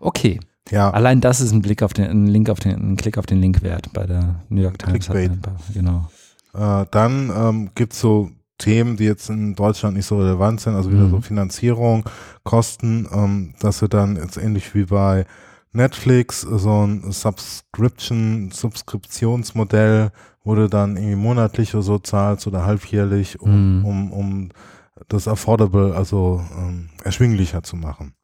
Okay. 0.00 0.40
Ja. 0.70 0.90
Allein 0.90 1.20
das 1.20 1.40
ist 1.40 1.52
ein 1.52 1.62
Blick 1.62 1.82
auf 1.82 1.92
den, 1.92 2.06
ein 2.06 2.26
Link 2.26 2.50
auf 2.50 2.60
den, 2.60 2.92
ein 2.92 2.96
Klick 2.96 3.18
auf 3.18 3.26
den 3.26 3.40
Link 3.40 3.62
wert 3.62 3.92
bei 3.92 4.06
der 4.06 4.42
New 4.48 4.60
York 4.60 4.78
Times. 4.78 5.06
Paar, 5.06 5.56
genau. 5.72 6.08
Äh, 6.54 6.86
dann 6.90 7.32
ähm, 7.34 7.70
gibt 7.74 7.94
es 7.94 8.00
so 8.00 8.30
Themen, 8.58 8.96
die 8.96 9.04
jetzt 9.04 9.30
in 9.30 9.54
Deutschland 9.54 9.96
nicht 9.96 10.06
so 10.06 10.18
relevant 10.18 10.60
sind, 10.60 10.74
also 10.74 10.90
wieder 10.90 11.04
mhm. 11.04 11.10
so 11.10 11.20
Finanzierung, 11.20 12.04
Kosten, 12.44 13.08
ähm, 13.12 13.54
dass 13.60 13.80
wir 13.80 13.88
dann 13.88 14.16
jetzt 14.16 14.36
ähnlich 14.36 14.74
wie 14.74 14.84
bei 14.84 15.26
Netflix 15.72 16.40
so 16.40 16.86
ein 16.86 17.12
Subscription, 17.12 18.50
Subskriptionsmodell, 18.50 20.10
wo 20.44 20.54
du 20.54 20.68
dann 20.68 20.96
irgendwie 20.96 21.16
monatlich 21.16 21.74
oder 21.74 21.82
so 21.82 21.98
zahlst 21.98 22.46
oder 22.46 22.64
halbjährlich, 22.64 23.40
um, 23.40 23.80
mhm. 23.80 23.84
um, 23.84 24.12
um 24.12 24.48
das 25.08 25.28
affordable, 25.28 25.94
also 25.94 26.42
ähm, 26.56 26.88
erschwinglicher 27.04 27.62
zu 27.62 27.76
machen. 27.76 28.14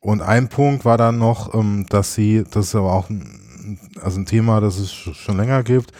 Und 0.00 0.22
ein 0.22 0.48
Punkt 0.48 0.84
war 0.84 0.98
dann 0.98 1.18
noch, 1.18 1.54
ähm, 1.54 1.86
dass 1.88 2.14
sie, 2.14 2.44
das 2.50 2.66
ist 2.66 2.74
aber 2.74 2.92
auch 2.92 3.10
ein, 3.10 3.78
also 4.00 4.20
ein 4.20 4.26
Thema, 4.26 4.60
das 4.60 4.78
es 4.78 4.92
schon 4.92 5.36
länger 5.36 5.62
gibt, 5.62 5.92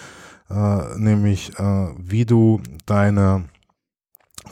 äh, 0.50 0.98
nämlich 0.98 1.58
äh, 1.58 1.88
wie 1.98 2.24
du 2.24 2.60
deine 2.86 3.44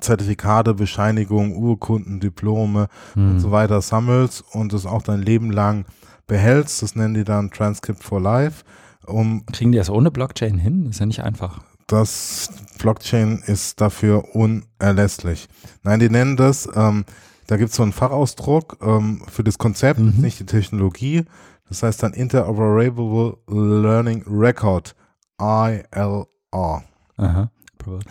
Zertifikate, 0.01 0.75
Bescheinigungen, 0.75 1.57
Urkunden, 1.57 2.21
Diplome 2.21 2.89
mhm. 3.15 3.33
und 3.33 3.41
so 3.41 3.51
weiter 3.51 3.81
sammelst 3.81 4.45
und 4.53 4.73
es 4.73 4.87
auch 4.87 5.03
dein 5.03 5.23
Leben 5.23 5.51
lang 5.51 5.87
behältst. 6.27 6.83
Das 6.83 6.97
nennen 6.97 7.15
die 7.15 7.25
dann 7.25 7.51
Transcript 7.51 8.03
for 8.03 8.21
Life. 8.21 8.65
Um 9.07 9.45
Kriegen 9.47 9.73
die 9.73 9.79
das 9.79 9.91
ohne 9.91 10.11
Blockchain 10.11 10.59
hin? 10.59 10.87
Ist 10.87 11.01
ja 11.01 11.07
nicht 11.07 11.23
einfach. 11.23 11.61
Das 11.87 12.49
Blockchain 12.79 13.43
ist 13.47 13.81
dafür 13.81 14.35
unerlässlich. 14.35 15.49
Nein, 15.83 16.01
die 16.01 16.09
nennen 16.09 16.37
das, 16.37 16.69
ähm, 16.75 17.05
da 17.47 17.59
gibt 17.59 17.71
es 17.71 17.77
so 17.77 17.83
einen 17.83 17.93
Fachausdruck 17.93 18.79
ähm, 18.81 19.23
für 19.31 19.45
das 19.45 19.59
Konzept, 19.59 20.01
mhm. 20.01 20.15
nicht 20.17 20.41
die 20.41 20.47
Technologie. 20.47 21.25
Das 21.69 21.83
heißt 21.83 22.03
dann 22.03 22.13
Interoperable 22.15 23.37
Learning 23.49 24.25
Record. 24.27 24.95
ILR. 25.41 26.27
Aha. 27.17 27.51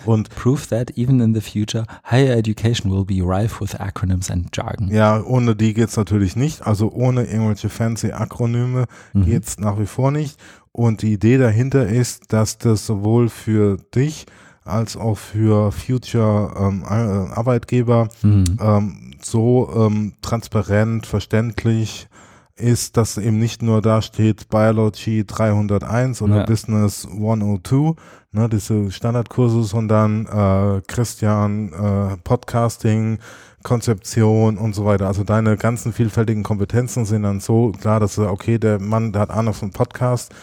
Und 0.05 0.29
prove 0.29 0.67
that 0.69 0.91
even 0.97 1.19
in 1.19 1.33
the 1.33 1.41
future 1.41 1.85
higher 2.09 2.35
education 2.35 2.91
will 2.91 3.05
be 3.05 3.21
rife 3.21 3.61
with 3.61 3.79
acronyms 3.79 4.29
and 4.31 4.55
jargon. 4.55 4.89
Ja, 4.89 5.21
ohne 5.23 5.55
die 5.55 5.73
geht's 5.73 5.97
natürlich 5.97 6.35
nicht. 6.35 6.65
Also 6.65 6.91
ohne 6.91 7.25
irgendwelche 7.25 7.69
fancy 7.69 8.11
Akronyme 8.11 8.85
mhm. 9.13 9.25
geht's 9.25 9.57
nach 9.57 9.79
wie 9.79 9.85
vor 9.85 10.11
nicht. 10.11 10.39
Und 10.71 11.01
die 11.01 11.13
Idee 11.13 11.37
dahinter 11.37 11.87
ist, 11.87 12.33
dass 12.33 12.57
das 12.57 12.85
sowohl 12.85 13.29
für 13.29 13.77
dich 13.93 14.25
als 14.65 14.95
auch 14.97 15.17
für 15.17 15.71
Future 15.71 16.53
ähm, 16.57 16.83
äh, 16.83 17.33
Arbeitgeber 17.33 18.09
mhm. 18.21 18.57
ähm, 18.59 19.11
so 19.21 19.71
ähm, 19.75 20.13
transparent, 20.21 21.05
verständlich 21.05 22.07
ist, 22.55 22.97
dass 22.97 23.17
eben 23.17 23.39
nicht 23.39 23.61
nur 23.61 23.81
da 23.81 24.01
steht 24.01 24.49
Biology 24.49 25.25
301 25.25 26.21
oder 26.21 26.37
ja. 26.37 26.45
Business 26.45 27.05
102, 27.05 27.95
ne, 28.33 28.49
diese 28.49 28.91
Standardkurse, 28.91 29.63
sondern 29.63 30.25
äh, 30.25 30.81
Christian, 30.87 31.71
äh, 31.71 32.17
Podcasting, 32.23 33.19
Konzeption 33.63 34.57
und 34.57 34.73
so 34.73 34.85
weiter. 34.85 35.07
Also 35.07 35.23
deine 35.23 35.55
ganzen 35.55 35.93
vielfältigen 35.93 36.43
Kompetenzen 36.43 37.05
sind 37.05 37.23
dann 37.23 37.39
so 37.39 37.71
klar, 37.71 37.99
dass 37.99 38.15
du, 38.15 38.27
okay, 38.27 38.57
der 38.57 38.79
Mann, 38.79 39.13
der 39.13 39.21
hat 39.21 39.29
Ahnung 39.29 39.53
von 39.53 39.71
Podcast, 39.71 40.33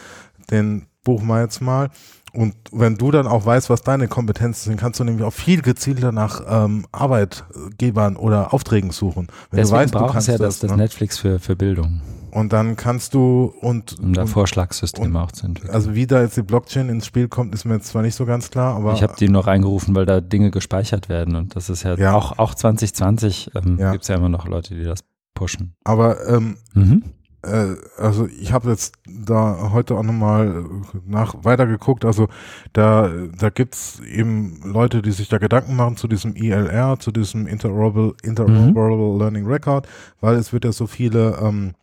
den 0.51 0.87
buchen 1.05 1.27
wir 1.29 1.43
jetzt 1.43 1.61
mal. 1.61 1.91
Und 2.32 2.55
wenn 2.73 2.97
du 2.97 3.11
dann 3.11 3.27
auch 3.27 3.44
weißt, 3.44 3.70
was 3.70 3.82
deine 3.82 4.07
Kompetenzen 4.09 4.70
sind, 4.70 4.77
kannst 4.81 5.01
du 5.01 5.05
nämlich 5.05 5.24
auch 5.24 5.32
viel 5.32 5.62
gezielter 5.62 6.12
nach 6.12 6.43
ähm, 6.48 6.86
Arbeitgebern 6.93 8.16
oder 8.16 8.52
Aufträgen 8.55 8.90
suchen. 8.90 9.28
Wenn 9.51 9.59
Deswegen 9.59 9.70
du 9.70 9.77
weißt, 9.82 9.93
brauchst 9.94 10.28
du 10.28 10.32
ja 10.32 10.39
das, 10.39 10.59
das, 10.59 10.61
das 10.61 10.70
ne? 10.73 10.77
Netflix 10.78 11.19
für, 11.19 11.39
für 11.39 11.57
Bildung. 11.57 12.01
Und 12.32 12.52
dann 12.52 12.77
kannst 12.77 13.15
du 13.15 13.52
und 13.61 13.98
um 13.98 14.12
da 14.12 14.24
Vorschlagssysteme 14.24 15.20
auch 15.20 15.32
zu 15.32 15.47
entwickeln. 15.47 15.74
Also 15.74 15.94
wie 15.97 16.07
da 16.07 16.20
jetzt 16.23 16.36
die 16.36 16.43
Blockchain 16.43 16.89
ins 16.89 17.05
Spiel 17.07 17.27
kommt, 17.27 17.52
ist 17.55 17.65
mir 17.65 17.74
jetzt 17.74 17.89
zwar 17.89 18.02
nicht 18.02 18.15
so 18.15 18.24
ganz 18.24 18.51
klar, 18.52 18.77
aber 18.77 18.93
ich 18.93 19.02
habe 19.02 19.15
die 19.19 19.28
noch 19.28 19.48
reingerufen, 19.48 19.97
weil 19.97 20.07
da 20.07 20.20
Dinge 20.20 20.52
gespeichert 20.52 21.09
werden 21.09 21.35
und 21.35 21.57
das 21.57 21.69
ist 21.69 21.82
ja, 21.82 21.97
Ja. 21.97 22.15
auch 22.15 22.39
auch 22.39 22.55
2020 22.55 23.51
ähm, 23.57 23.78
Ja. 23.81 23.90
gibt 23.90 24.02
es 24.02 24.09
ja 24.09 24.15
immer 24.15 24.28
noch 24.28 24.47
Leute, 24.47 24.77
die 24.77 24.85
das 24.85 25.01
pushen. 25.35 25.74
aber 25.82 26.24
ähm, 26.28 26.57
Mhm. 26.74 27.02
Äh, 27.43 27.77
also 27.97 28.27
ich 28.27 28.53
habe 28.53 28.71
jetzt 28.71 28.95
da 29.07 29.71
heute 29.73 29.95
auch 29.95 30.03
nochmal 30.03 30.65
nach 31.07 31.35
weitergeguckt, 31.43 32.05
also 32.05 32.29
da, 32.73 33.11
da 33.39 33.51
gibt's 33.51 34.01
eben 34.01 34.61
Leute, 34.65 35.03
die 35.03 35.12
sich 35.12 35.29
da 35.29 35.39
Gedanken 35.39 35.77
machen 35.77 35.97
zu 35.97 36.09
diesem 36.09 36.37
ELR, 36.37 36.99
zu 36.99 37.11
diesem 37.11 37.47
Interoperable, 37.47 38.15
Interoperable 38.23 39.19
Learning 39.19 39.47
Record, 39.47 39.89
weil 40.21 40.37
es 40.37 40.53
wird 40.53 40.65
ja 40.65 40.73
so 40.73 40.87
viele 40.87 41.39
ähm, 41.43 41.75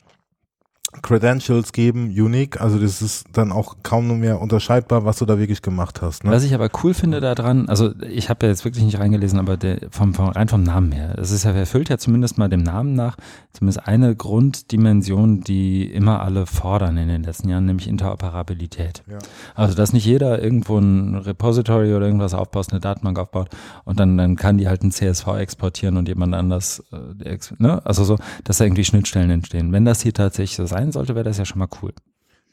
Credentials 1.02 1.74
geben, 1.74 2.06
unique, 2.08 2.62
also 2.62 2.80
das 2.80 3.02
ist 3.02 3.28
dann 3.34 3.52
auch 3.52 3.78
kaum 3.84 4.20
mehr 4.20 4.42
unterscheidbar, 4.42 5.04
was 5.06 5.20
du 5.20 5.26
da 5.26 5.38
wirklich 5.38 5.62
gemacht 5.62 6.02
hast. 6.02 6.24
Ne? 6.24 6.32
Was 6.32 6.44
ich 6.44 6.54
aber 6.54 6.70
cool 6.84 6.94
finde 6.94 7.20
daran, 7.20 7.68
also 7.68 7.92
ich 8.02 8.30
habe 8.30 8.46
ja 8.46 8.52
jetzt 8.52 8.64
wirklich 8.64 8.86
nicht 8.86 8.98
reingelesen, 8.98 9.38
aber 9.38 9.58
der, 9.58 9.80
vom, 9.92 10.14
vom, 10.14 10.30
rein 10.30 10.48
vom 10.48 10.64
Namen 10.64 10.92
her, 10.94 11.16
es 11.18 11.32
ist 11.32 11.44
ja, 11.44 11.52
erfüllt 11.52 11.90
ja 11.90 11.98
zumindest 11.98 12.38
mal 12.38 12.48
dem 12.48 12.64
Namen 12.64 12.96
nach, 12.96 13.18
zumindest 13.52 13.88
eine 13.88 14.16
Grunddimension, 14.16 15.42
die 15.42 15.86
immer 15.86 16.22
alle 16.22 16.46
fordern 16.46 16.98
in 16.98 17.10
den 17.10 17.24
letzten 17.24 17.50
Jahren, 17.50 17.66
nämlich 17.66 17.88
Interoperabilität. 17.88 19.04
Ja. 19.10 19.18
Also, 19.56 19.76
dass 19.76 19.94
nicht 19.94 20.06
jeder 20.06 20.42
irgendwo 20.42 20.78
ein 20.78 21.16
Repository 21.16 21.94
oder 21.94 22.06
irgendwas 22.06 22.34
aufbaut, 22.34 22.68
eine 22.72 22.80
Datenbank 22.80 23.20
aufbaut 23.20 23.50
und 23.84 24.00
dann, 24.00 24.18
dann 24.18 24.36
kann 24.36 24.58
die 24.58 24.68
halt 24.68 24.84
ein 24.84 24.92
CSV 24.92 25.28
exportieren 25.38 25.98
und 25.98 26.08
jemand 26.08 26.34
anders, 26.34 26.84
äh, 26.92 27.38
ne? 27.58 27.82
also 27.86 28.04
so, 28.04 28.18
dass 28.44 28.58
da 28.58 28.66
irgendwie 28.66 28.86
Schnittstellen 28.86 29.30
entstehen. 29.30 29.72
Wenn 29.72 29.86
das 29.86 30.02
hier 30.02 30.14
tatsächlich 30.14 30.56
so 30.56 30.66
sein 30.78 30.92
sollte, 30.92 31.16
wäre 31.16 31.26
das 31.26 31.38
ja 31.38 31.46
schon 31.46 31.60
mal 31.60 31.68
cool. 31.82 31.94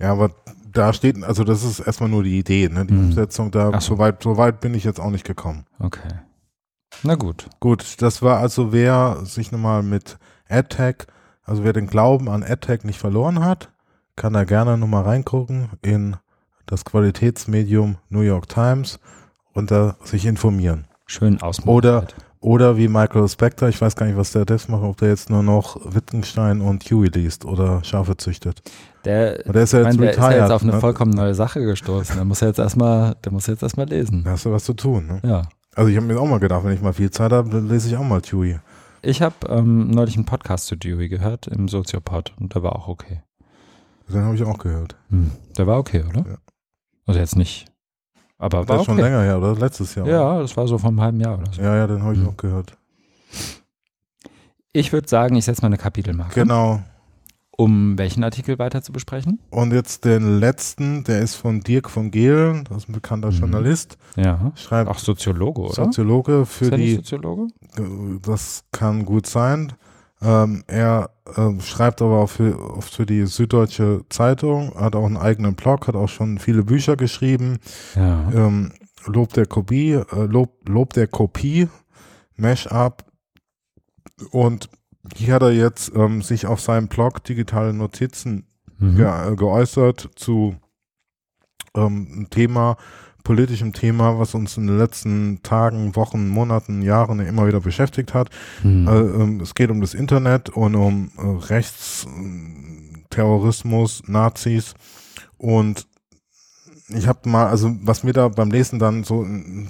Ja, 0.01 0.11
aber 0.13 0.31
da 0.73 0.93
steht, 0.93 1.23
also 1.23 1.45
das 1.45 1.63
ist 1.63 1.81
erstmal 1.81 2.09
nur 2.09 2.25
die 2.25 2.39
Idee, 2.39 2.69
ne? 2.69 2.85
die 2.85 2.95
Mhm. 2.95 3.07
Umsetzung, 3.07 3.51
da 3.51 3.71
Ach 3.75 3.81
so. 3.81 3.95
so 3.95 3.99
weit, 3.99 4.23
so 4.23 4.37
weit 4.37 4.61
bin 4.61 4.75
ich 4.75 4.85
jetzt 4.85 4.99
auch 5.01 5.11
nicht 5.11 5.25
gekommen. 5.27 5.67
Okay. 5.79 6.09
Na 7.03 7.15
gut. 7.15 7.49
Gut, 7.61 8.01
das 8.03 8.23
war 8.23 8.39
also, 8.39 8.73
wer 8.73 9.19
sich 9.25 9.53
nochmal 9.53 9.83
mit 9.83 10.17
AdTech, 10.49 10.97
also 11.45 11.63
wer 11.65 11.73
den 11.73 11.87
Glauben 11.87 12.29
an 12.29 12.43
AdTech 12.43 12.85
nicht 12.85 12.99
verloren 12.99 13.45
hat, 13.45 13.71
kann 14.17 14.33
da 14.33 14.45
gerne 14.45 14.79
nochmal 14.79 15.03
reingucken 15.05 15.69
in 15.83 16.17
das 16.67 16.85
Qualitätsmedium 16.85 17.97
New 18.09 18.21
York 18.23 18.49
Times 18.49 18.99
und 19.53 19.71
da 19.71 19.97
sich 20.03 20.25
informieren. 20.27 20.87
Schön 21.07 21.41
ausmachen. 21.43 21.69
Oder- 21.71 22.07
Oder 22.45 22.77
wie 22.77 22.89
Michael 22.89 23.27
Spector, 23.27 23.71
ich 23.71 23.81
weiß 23.81 23.97
gar 23.97 24.05
nicht, 24.05 24.19
was 24.19 24.33
der 24.33 24.45
das 24.45 24.69
macht, 24.69 24.83
ob 24.83 24.99
der 24.99 25.09
jetzt 25.09 25.31
nur 25.31 25.43
noch 25.43 25.81
Wittgenstein 25.83 26.61
und 26.61 26.85
Huey 26.91 27.09
liest 27.09 27.47
oder 27.47 27.83
Schafe 27.85 28.19
züchtet. 28.19 28.61
Der, 29.07 29.39
der 29.45 29.63
ist 29.63 29.73
ja 29.73 29.79
jetzt 29.79 29.97
meine, 29.97 29.97
der 29.97 30.11
ist 30.11 30.17
ja 30.19 30.27
retired. 30.27 30.43
jetzt 30.43 30.51
auf 30.51 30.63
eine 30.63 30.73
ne? 30.73 30.81
vollkommen 30.81 31.13
neue 31.13 31.35
Sache 31.35 31.65
gestoßen. 31.65 32.17
Der 32.17 32.27
muss 32.27 32.41
ja 32.41 32.49
jetzt 32.49 32.59
erstmal, 32.59 33.17
der 33.25 33.33
muss 33.33 33.47
jetzt 33.47 33.63
erstmal 33.63 33.89
lesen. 33.89 34.25
Da 34.25 34.33
hast 34.33 34.45
du 34.45 34.53
was 34.53 34.65
zu 34.65 34.75
tun. 34.75 35.07
Ne? 35.07 35.21
Ja. 35.27 35.43
Also 35.75 35.89
ich 35.89 35.97
habe 35.97 36.05
mir 36.05 36.21
auch 36.21 36.27
mal 36.27 36.39
gedacht, 36.39 36.65
wenn 36.65 36.75
ich 36.75 36.83
mal 36.83 36.93
viel 36.93 37.11
Zeit 37.11 37.33
habe, 37.33 37.49
dann 37.49 37.67
lese 37.67 37.89
ich 37.89 37.97
auch 37.97 38.05
mal 38.05 38.21
Huey. 38.21 38.59
Ich 39.01 39.23
habe 39.23 39.37
ähm, 39.49 39.91
neulich 39.91 40.17
einen 40.17 40.27
Podcast 40.27 40.67
zu 40.67 40.77
Dewey 40.77 41.09
gehört 41.09 41.47
im 41.47 41.69
Soziopod 41.69 42.35
und 42.39 42.55
der 42.55 42.63
war 42.63 42.77
auch 42.77 42.89
okay. 42.89 43.23
Den 44.07 44.23
habe 44.23 44.37
ich 44.37 44.43
auch 44.43 44.59
gehört. 44.59 44.97
Hm. 45.09 45.31
Der 45.57 45.67
war 45.67 45.79
okay, 45.79 46.05
oder? 46.07 46.29
Ja. 46.29 46.37
Also 47.07 47.21
jetzt 47.21 47.37
nicht. 47.37 47.73
Aber 48.39 48.61
Das 48.61 48.69
war 48.69 48.77
ist 48.81 48.85
schon 48.87 48.95
okay. 48.95 49.03
länger 49.05 49.23
her, 49.23 49.39
oder? 49.39 49.55
Letztes 49.55 49.95
Jahr. 49.95 50.07
Ja, 50.07 50.41
das 50.41 50.57
war 50.57 50.67
so 50.67 50.77
vor 50.79 50.89
einem 50.91 51.01
halben 51.01 51.21
Jahr 51.21 51.39
oder 51.39 51.53
so. 51.53 51.63
Ja, 51.63 51.77
ja, 51.77 51.87
den 51.87 52.03
habe 52.03 52.15
ich 52.15 52.21
Hm. 52.21 52.29
auch 52.29 52.37
gehört. 52.37 52.77
Ich 54.73 54.93
würde 54.93 55.09
sagen, 55.09 55.37
ich 55.37 55.45
setze 55.45 55.63
mal 55.63 55.67
eine 55.67 55.77
Kapitelmarke, 55.79 56.35
Genau. 56.41 56.83
um 57.57 57.97
welchen 57.97 58.25
Artikel 58.25 58.59
weiter 58.59 58.83
zu 58.83 58.91
besprechen. 58.93 59.39
Und 59.51 59.73
jetzt 59.73 60.05
den 60.05 60.41
letzten, 60.41 61.05
der 61.05 61.21
ist 61.21 61.37
von 61.37 61.61
Dirk 61.61 61.89
von 61.89 62.11
Gehlen, 62.11 62.65
das 62.65 62.79
ist 62.79 62.89
ein 62.89 62.93
bekannter 62.93 63.31
Mhm. 63.31 63.37
Journalist, 63.39 63.97
Ja. 64.17 64.51
schreibt 64.57 64.91
Auch 64.91 64.99
Soziologe, 64.99 65.61
oder? 65.63 65.75
Soziologe 65.75 66.45
für 66.45 66.65
Ist 66.67 66.75
die, 66.77 66.95
Soziologe? 66.97 67.53
äh, 67.79 68.19
das 68.27 68.65
kann 68.73 69.05
gut 69.05 69.27
sein. 69.27 69.73
Ähm, 70.25 70.65
er 70.67 71.11
ähm, 71.37 71.61
schreibt 71.61 72.01
aber 72.03 72.21
auch 72.21 72.31
für, 72.31 72.59
auch 72.59 72.83
für 72.83 73.07
die 73.07 73.27
Süddeutsche 73.27 74.05
Zeitung, 74.09 74.75
hat 74.75 74.97
auch 74.97 75.05
einen 75.07 75.17
eigenen 75.17 75.55
Blog, 75.55 75.87
hat 75.89 75.97
auch 75.97 76.09
schon 76.09 76.39
viele 76.39 76.63
Bücher 76.65 76.97
geschrieben. 76.97 77.59
Ja. 77.95 78.31
ähm, 78.33 78.73
Lob 79.07 79.35
der 79.35 79.47
Kopie, 79.47 79.93
äh, 79.93 80.25
Lob, 80.25 80.67
Lob 80.69 80.95
der 80.95 81.07
Kopie, 81.07 81.69
Mashup 82.37 83.05
und 84.31 84.71
hier 85.15 85.35
hat 85.35 85.43
er 85.43 85.53
jetzt 85.53 85.93
ähm, 85.95 86.23
sich 86.23 86.47
auf 86.47 86.61
seinem 86.61 86.89
Blog 86.89 87.23
digitale 87.25 87.75
Notizen 87.75 88.47
Mhm. 88.79 88.97
ge 88.97 89.07
äh, 89.07 89.37
geäußert 89.37 90.11
zu 90.17 90.57
ähm, 91.77 92.09
einem 92.13 92.31
Thema, 92.31 92.77
politischem 93.25 93.73
Thema, 93.73 94.19
was 94.19 94.35
uns 94.35 94.57
in 94.57 94.69
den 94.69 94.79
letzten 94.79 95.43
Tagen, 95.43 95.97
Wochen, 95.97 96.29
Monaten, 96.29 96.83
Jahren 96.83 97.19
immer 97.21 97.47
wieder 97.47 97.61
beschäftigt 97.61 98.15
hat. 98.15 98.31
Hm. 98.63 98.87
Äh, 98.87 98.91
ähm, 98.91 99.41
es 99.41 99.55
geht 99.55 99.71
um 99.71 99.81
das 99.81 99.95
Internet 99.95 100.51
und 100.51 100.77
um 100.77 101.11
äh, 101.19 101.47
Rechts, 101.47 102.07
äh, 102.07 103.31
Nazis 104.07 104.75
und 105.39 105.87
ich 106.89 107.07
habe 107.07 107.29
mal, 107.29 107.47
also 107.47 107.75
was 107.83 108.03
mir 108.03 108.13
da 108.13 108.29
beim 108.29 108.51
Lesen 108.51 108.79
dann 108.79 109.05
so 109.05 109.25
äh, 109.25 109.67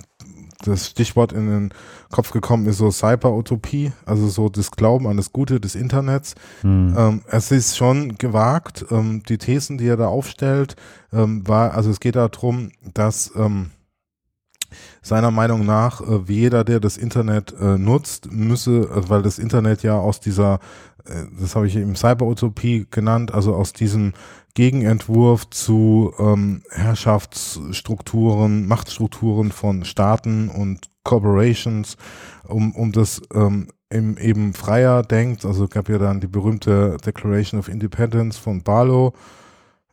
das 0.67 0.89
Stichwort 0.89 1.33
in 1.33 1.49
den 1.49 1.75
Kopf 2.11 2.31
gekommen 2.31 2.67
ist 2.67 2.79
so 2.79 2.91
Cyber-Utopie, 2.91 3.93
also 4.07 4.29
so 4.29 4.49
das 4.49 4.71
Glauben 4.71 5.07
an 5.07 5.17
das 5.17 5.33
Gute 5.33 5.61
des 5.61 5.75
Internets. 5.75 6.35
Hm. 6.63 6.95
Ähm, 6.97 7.23
es 7.27 7.51
ist 7.51 7.77
schon 7.77 8.17
gewagt. 8.19 8.87
Ähm, 8.91 9.23
die 9.29 9.39
Thesen, 9.39 9.79
die 9.79 9.87
er 9.87 9.97
da 9.97 10.09
aufstellt, 10.09 10.77
ähm, 11.13 11.47
war, 11.47 11.75
also 11.75 11.91
es 11.91 12.01
geht 12.01 12.17
darum, 12.17 12.73
dass 12.93 13.33
ähm, 13.37 13.71
seiner 15.03 15.31
Meinung 15.31 15.65
nach 15.67 16.01
äh, 16.01 16.21
jeder, 16.27 16.65
der 16.65 16.81
das 16.81 16.97
Internet 16.97 17.55
äh, 17.61 17.79
nutzt, 17.79 18.33
müsse, 18.33 18.81
äh, 18.83 19.09
weil 19.09 19.23
das 19.23 19.39
Internet 19.39 19.83
ja 19.83 19.99
aus 19.99 20.21
dieser, 20.21 20.61
äh, 21.05 21.25
das 21.41 21.55
habe 21.57 21.67
ich 21.67 21.77
eben 21.77 21.95
Cyber-Utopie 21.95 22.87
genannt, 22.91 23.33
also 23.33 23.55
aus 23.55 23.73
diesem 23.73 24.13
Gegenentwurf 24.55 25.51
zu 25.51 26.13
ähm, 26.19 26.63
Herrschaftsstrukturen, 26.71 28.67
Machtstrukturen 28.67 29.53
von 29.53 29.85
Staaten 29.85 30.49
und 30.49 30.89
Corporations, 31.03 31.97
um, 32.47 32.73
um 32.75 32.93
das 32.93 33.21
ähm, 33.35 33.69
im, 33.91 34.17
eben 34.17 34.55
freier 34.55 35.03
denkt. 35.03 35.45
Also 35.45 35.69
gab 35.69 35.89
ja 35.89 35.99
dann 35.99 36.21
die 36.21 36.27
berühmte 36.27 36.97
Declaration 37.05 37.59
of 37.59 37.69
Independence 37.69 38.39
von 38.39 38.63
Barlow 38.63 39.13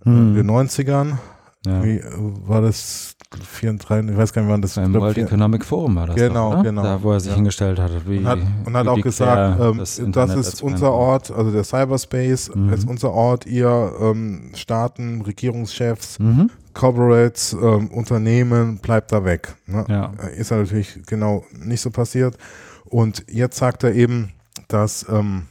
Hm. 0.04 0.30
in 0.30 0.36
den 0.36 0.50
90ern. 0.50 1.18
ja. 1.66 1.84
Wie 1.84 1.98
äh, 1.98 2.12
war 2.18 2.62
das? 2.62 3.16
34, 3.40 4.12
ich 4.12 4.18
weiß 4.18 4.34
gar 4.34 4.42
nicht, 4.42 4.52
wann 4.52 4.62
das 4.62 4.76
Beim 4.76 4.94
World 4.94 5.16
vier- 5.16 5.24
Economic 5.26 5.64
Forum 5.66 5.96
war 5.96 6.08
das 6.08 6.16
Genau, 6.18 6.54
doch, 6.56 6.64
genau. 6.64 6.84
Da, 6.84 7.02
wo 7.02 7.12
er 7.14 7.20
sich 7.20 7.30
Ja. 7.30 7.36
hingestellt 7.36 7.80
hat. 7.80 7.92
Wie, 8.08 8.18
und 8.18 8.28
hat, 8.28 8.40
und 8.66 8.76
hat 8.76 8.88
auch 8.88 9.02
gesagt, 9.02 9.60
ähm, 9.62 9.78
das, 9.78 10.00
Internet 10.00 10.38
ist 10.38 10.62
unser? 10.62 10.92
Ort, 10.92 11.32
also 11.32 11.52
der 11.52 11.64
Cyberspace 11.64 12.52
Mhm. 12.54 12.74
ist 12.74 12.88
unser 12.88 13.12
Ort, 13.12 13.46
ihr 13.46 13.94
ähm, 14.02 14.52
Staaten, 14.56 15.22
Regierungschefs, 15.22 16.20
Mhm. 16.20 16.50
Corporates, 16.74 17.54
ähm, 17.54 17.88
Unternehmen, 17.90 18.78
bleibt 18.80 19.12
da 19.12 19.24
weg. 19.24 19.56
Ne? 19.66 19.86
Ja. 19.88 20.12
Ist 20.36 20.52
ja 20.52 20.58
natürlich 20.58 21.02
genau 21.06 21.44
nicht 21.58 21.82
so 21.82 21.90
passiert. 21.90 22.38
Und 22.86 23.24
jetzt 23.30 23.58
sagt 23.58 23.84
er 23.84 23.94
eben, 23.94 24.34
dass 24.68 25.06
ähm, 25.10 25.48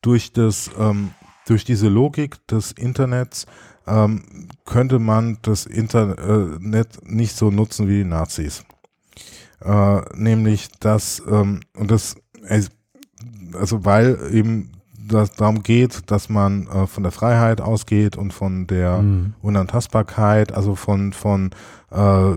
durch 0.00 0.32
das, 0.32 0.70
ähm, 0.78 1.10
durch 1.46 1.64
diese 1.64 1.88
Logik 1.88 2.46
des 2.48 2.72
Internets 2.72 3.46
ähm, 3.86 4.22
könnte 4.64 4.98
man 4.98 5.38
das 5.42 5.66
Internet 5.66 6.98
nicht 7.04 7.36
so 7.36 7.50
nutzen 7.50 7.88
wie 7.88 7.98
die 7.98 8.04
Nazis. 8.08 8.64
Äh, 9.64 10.00
nämlich 10.14 10.68
das, 10.80 11.22
ähm, 11.30 11.60
und 11.76 11.90
das, 11.90 12.16
es- 12.48 12.70
also 13.54 13.84
weil 13.84 14.18
eben 14.32 14.72
das 15.08 15.32
darum 15.32 15.62
geht, 15.62 16.10
dass 16.10 16.28
man 16.28 16.66
äh, 16.68 16.86
von 16.86 17.02
der 17.02 17.12
Freiheit 17.12 17.60
ausgeht 17.60 18.16
und 18.16 18.32
von 18.32 18.66
der 18.66 18.98
Mhm. 19.02 19.34
Unantastbarkeit, 19.42 20.52
also 20.52 20.74
von, 20.74 21.12
von 21.12 21.50
äh, 21.90 22.32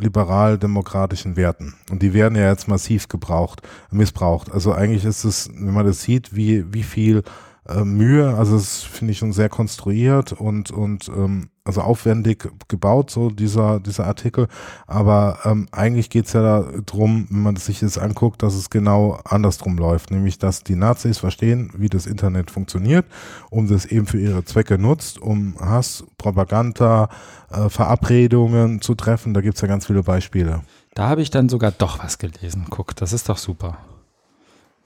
liberal-demokratischen 0.00 1.36
Werten. 1.36 1.74
Und 1.90 2.02
die 2.02 2.12
werden 2.14 2.36
ja 2.36 2.48
jetzt 2.50 2.68
massiv 2.68 3.08
gebraucht, 3.08 3.62
missbraucht. 3.90 4.50
Also 4.52 4.72
eigentlich 4.72 5.04
ist 5.04 5.24
es, 5.24 5.48
wenn 5.54 5.72
man 5.74 5.86
das 5.86 6.02
sieht, 6.02 6.34
wie, 6.34 6.72
wie 6.72 6.82
viel 6.82 7.22
äh, 7.68 7.84
Mühe, 7.84 8.34
also 8.36 8.56
es 8.56 8.82
finde 8.82 9.12
ich 9.12 9.18
schon 9.18 9.32
sehr 9.32 9.48
konstruiert 9.48 10.32
und, 10.32 10.70
und 10.70 11.08
ähm, 11.08 11.50
also 11.64 11.80
aufwendig 11.80 12.48
gebaut, 12.68 13.10
so 13.10 13.30
dieser, 13.30 13.80
dieser 13.80 14.06
Artikel. 14.06 14.48
Aber 14.86 15.38
ähm, 15.44 15.68
eigentlich 15.72 16.10
geht's 16.10 16.32
ja 16.32 16.64
darum, 16.86 17.26
wenn 17.30 17.42
man 17.42 17.56
sich 17.56 17.80
das 17.80 17.98
anguckt, 17.98 18.42
dass 18.42 18.54
es 18.54 18.70
genau 18.70 19.18
andersrum 19.24 19.76
läuft. 19.76 20.10
Nämlich, 20.10 20.38
dass 20.38 20.62
die 20.62 20.76
Nazis 20.76 21.18
verstehen, 21.18 21.72
wie 21.76 21.88
das 21.88 22.06
Internet 22.06 22.50
funktioniert, 22.50 23.06
um 23.50 23.66
das 23.66 23.84
eben 23.84 24.06
für 24.06 24.20
ihre 24.20 24.44
Zwecke 24.44 24.78
nutzt, 24.78 25.18
um 25.20 25.56
Hass, 25.58 26.04
Propaganda, 26.18 27.08
äh, 27.50 27.68
Verabredungen 27.68 28.80
zu 28.80 28.94
treffen. 28.94 29.34
Da 29.34 29.40
gibt's 29.40 29.60
ja 29.60 29.68
ganz 29.68 29.86
viele 29.86 30.02
Beispiele. 30.02 30.62
Da 30.94 31.08
habe 31.08 31.20
ich 31.20 31.30
dann 31.30 31.48
sogar 31.48 31.72
doch 31.72 32.02
was 32.02 32.18
gelesen. 32.18 32.66
Guck, 32.70 32.94
das 32.96 33.12
ist 33.12 33.28
doch 33.28 33.38
super. 33.38 33.76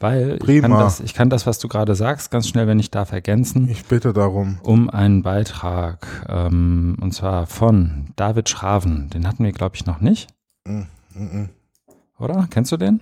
Weil. 0.01 0.39
Ich, 0.47 0.63
kann 0.63 0.71
das, 0.71 1.01
ich 1.01 1.15
kann 1.15 1.31
das, 1.31 1.47
was 1.47 1.59
du 1.59 1.69
gerade 1.69 1.95
sagst, 1.95 2.31
ganz 2.31 2.49
schnell, 2.49 2.67
wenn 2.67 2.79
ich 2.79 2.91
darf, 2.91 3.13
ergänzen. 3.13 3.69
Ich 3.69 3.85
bitte 3.85 4.13
darum. 4.13 4.59
Um 4.63 4.89
einen 4.89 5.23
Beitrag, 5.23 6.07
ähm, 6.29 6.97
und 7.01 7.13
zwar 7.13 7.47
von 7.47 8.09
David 8.17 8.49
Schraven. 8.49 9.11
Den 9.11 9.29
hatten 9.29 9.45
wir, 9.45 9.53
glaube 9.53 9.77
ich, 9.77 9.85
noch 9.85 10.01
nicht. 10.01 10.29
Mm, 10.67 10.83
mm, 11.15 11.43
mm. 11.43 11.49
Oder? 12.19 12.49
Kennst 12.51 12.73
du 12.73 12.79
den? 12.79 13.01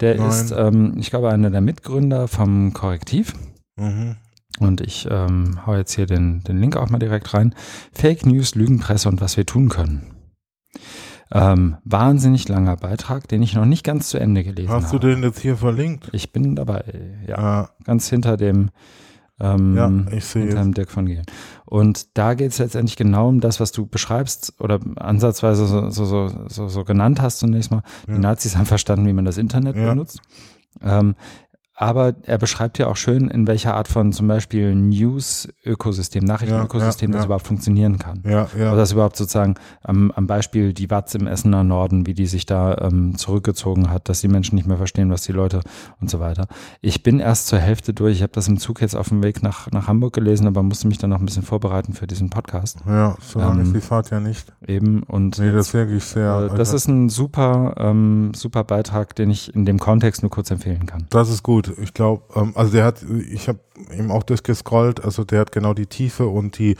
Der 0.00 0.16
Nein. 0.16 0.28
ist, 0.28 0.50
ähm, 0.50 0.94
ich 0.98 1.10
glaube, 1.10 1.30
einer 1.30 1.50
der 1.50 1.60
Mitgründer 1.60 2.28
vom 2.28 2.72
Korrektiv. 2.72 3.32
Mhm. 3.76 4.16
Und 4.58 4.80
ich 4.80 5.06
ähm, 5.10 5.64
hau 5.66 5.74
jetzt 5.74 5.94
hier 5.94 6.06
den, 6.06 6.42
den 6.42 6.58
Link 6.58 6.76
auch 6.76 6.88
mal 6.90 6.98
direkt 6.98 7.32
rein. 7.34 7.54
Fake 7.92 8.26
News, 8.26 8.54
Lügenpresse 8.54 9.08
und 9.08 9.20
was 9.20 9.36
wir 9.36 9.46
tun 9.46 9.68
können. 9.68 10.15
Ähm, 11.32 11.76
wahnsinnig 11.84 12.48
langer 12.48 12.76
Beitrag, 12.76 13.26
den 13.28 13.42
ich 13.42 13.54
noch 13.54 13.64
nicht 13.64 13.82
ganz 13.84 14.08
zu 14.10 14.18
Ende 14.18 14.44
gelesen 14.44 14.70
Hast 14.70 14.88
habe. 14.92 15.00
du 15.00 15.08
den 15.08 15.22
jetzt 15.24 15.40
hier 15.40 15.56
verlinkt? 15.56 16.08
Ich 16.12 16.32
bin 16.32 16.54
dabei, 16.54 16.84
ja. 17.26 17.36
Ja, 17.40 17.68
Ganz 17.84 18.08
hinter 18.08 18.36
dem, 18.36 18.70
ähm, 19.40 19.76
ja 19.76 19.90
ich 20.16 20.24
sehe 20.24 20.44
hinter 20.46 20.62
dem 20.62 20.72
Dirk 20.72 20.90
von 20.90 21.06
Gehlen. 21.06 21.26
Und 21.64 22.16
da 22.16 22.34
geht 22.34 22.52
es 22.52 22.58
letztendlich 22.58 22.96
genau 22.96 23.28
um 23.28 23.40
das, 23.40 23.58
was 23.58 23.72
du 23.72 23.86
beschreibst 23.86 24.54
oder 24.60 24.78
ansatzweise 24.96 25.66
so, 25.66 25.90
so, 25.90 26.04
so, 26.04 26.30
so, 26.48 26.68
so 26.68 26.84
genannt 26.84 27.20
hast 27.20 27.40
zunächst 27.40 27.72
mal. 27.72 27.82
Ja. 28.06 28.14
Die 28.14 28.20
Nazis 28.20 28.56
haben 28.56 28.66
verstanden, 28.66 29.06
wie 29.06 29.12
man 29.12 29.24
das 29.24 29.36
Internet 29.36 29.76
Ja. 29.76 29.88
benutzt. 29.90 30.20
Ähm, 30.82 31.16
aber 31.78 32.14
er 32.22 32.38
beschreibt 32.38 32.78
ja 32.78 32.86
auch 32.86 32.96
schön, 32.96 33.28
in 33.28 33.46
welcher 33.46 33.74
Art 33.74 33.86
von 33.88 34.12
zum 34.12 34.26
Beispiel 34.28 34.74
News-Ökosystem, 34.74 36.24
Nachrichtenökosystem 36.24 37.10
Ja, 37.10 37.14
ja, 37.14 37.18
das 37.18 37.24
ja. 37.24 37.26
überhaupt 37.26 37.46
funktionieren 37.46 37.98
kann. 37.98 38.22
Ja, 38.24 38.48
ja. 38.58 38.66
Also 38.66 38.76
das 38.76 38.92
überhaupt 38.92 39.16
sozusagen 39.16 39.54
am, 39.82 40.10
am 40.12 40.26
Beispiel 40.26 40.72
die 40.72 40.90
Watz 40.90 41.14
im 41.14 41.26
Essener 41.26 41.64
Norden, 41.64 42.06
wie 42.06 42.14
die 42.14 42.26
sich 42.26 42.46
da 42.46 42.76
ähm, 42.78 43.16
zurückgezogen 43.16 43.90
hat, 43.90 44.08
dass 44.08 44.20
die 44.20 44.28
Menschen 44.28 44.54
nicht 44.56 44.66
mehr 44.66 44.76
verstehen, 44.78 45.10
was 45.10 45.22
die 45.22 45.32
Leute 45.32 45.60
und 46.00 46.10
so 46.10 46.20
weiter. 46.20 46.46
Ich 46.80 47.02
bin 47.02 47.20
erst 47.20 47.48
zur 47.48 47.58
Hälfte 47.58 47.92
durch. 47.92 48.16
Ich 48.16 48.22
habe 48.22 48.32
das 48.32 48.48
im 48.48 48.58
Zug 48.58 48.80
jetzt 48.80 48.96
auf 48.96 49.08
dem 49.10 49.22
Weg 49.22 49.42
nach, 49.42 49.70
nach 49.70 49.86
Hamburg 49.88 50.14
gelesen, 50.14 50.46
aber 50.46 50.62
musste 50.62 50.88
mich 50.88 50.98
dann 50.98 51.10
noch 51.10 51.18
ein 51.20 51.26
bisschen 51.26 51.42
vorbereiten 51.42 51.92
für 51.92 52.06
diesen 52.06 52.30
Podcast 52.30 52.78
ja, 52.86 53.16
so 53.20 53.38
lange 53.38 53.60
Ähm, 53.60 53.66
ist 53.66 53.74
die 53.74 53.80
Fahrt 53.80 54.10
ja 54.10 54.20
nicht. 54.20 54.52
eben. 54.66 55.02
Und 55.02 55.38
Nee, 55.38 55.52
das 55.52 55.68
ist 55.68 55.74
wirklich 55.74 56.04
sehr. 56.04 56.48
äh, 56.52 56.56
das 56.56 56.72
ist 56.72 56.88
ein 56.88 57.08
super, 57.08 57.74
ähm, 57.78 58.32
super 58.34 58.64
Beitrag, 58.64 59.14
den 59.16 59.30
ich 59.30 59.54
in 59.54 59.64
dem 59.66 59.78
Kontext 59.78 60.22
nur 60.22 60.30
kurz 60.30 60.50
empfehlen 60.50 60.86
kann. 60.86 61.06
Das 61.10 61.28
ist 61.28 61.42
gut. 61.42 61.65
Ich 61.80 61.94
glaube, 61.94 62.22
ähm, 62.34 62.52
also 62.54 62.72
der 62.72 62.84
hat, 62.84 63.04
ich 63.30 63.48
habe 63.48 63.58
eben 63.96 64.10
auch 64.10 64.22
durchgescrollt, 64.22 65.04
also 65.04 65.24
der 65.24 65.40
hat 65.40 65.52
genau 65.52 65.74
die 65.74 65.86
Tiefe 65.86 66.26
und 66.26 66.58
die 66.58 66.76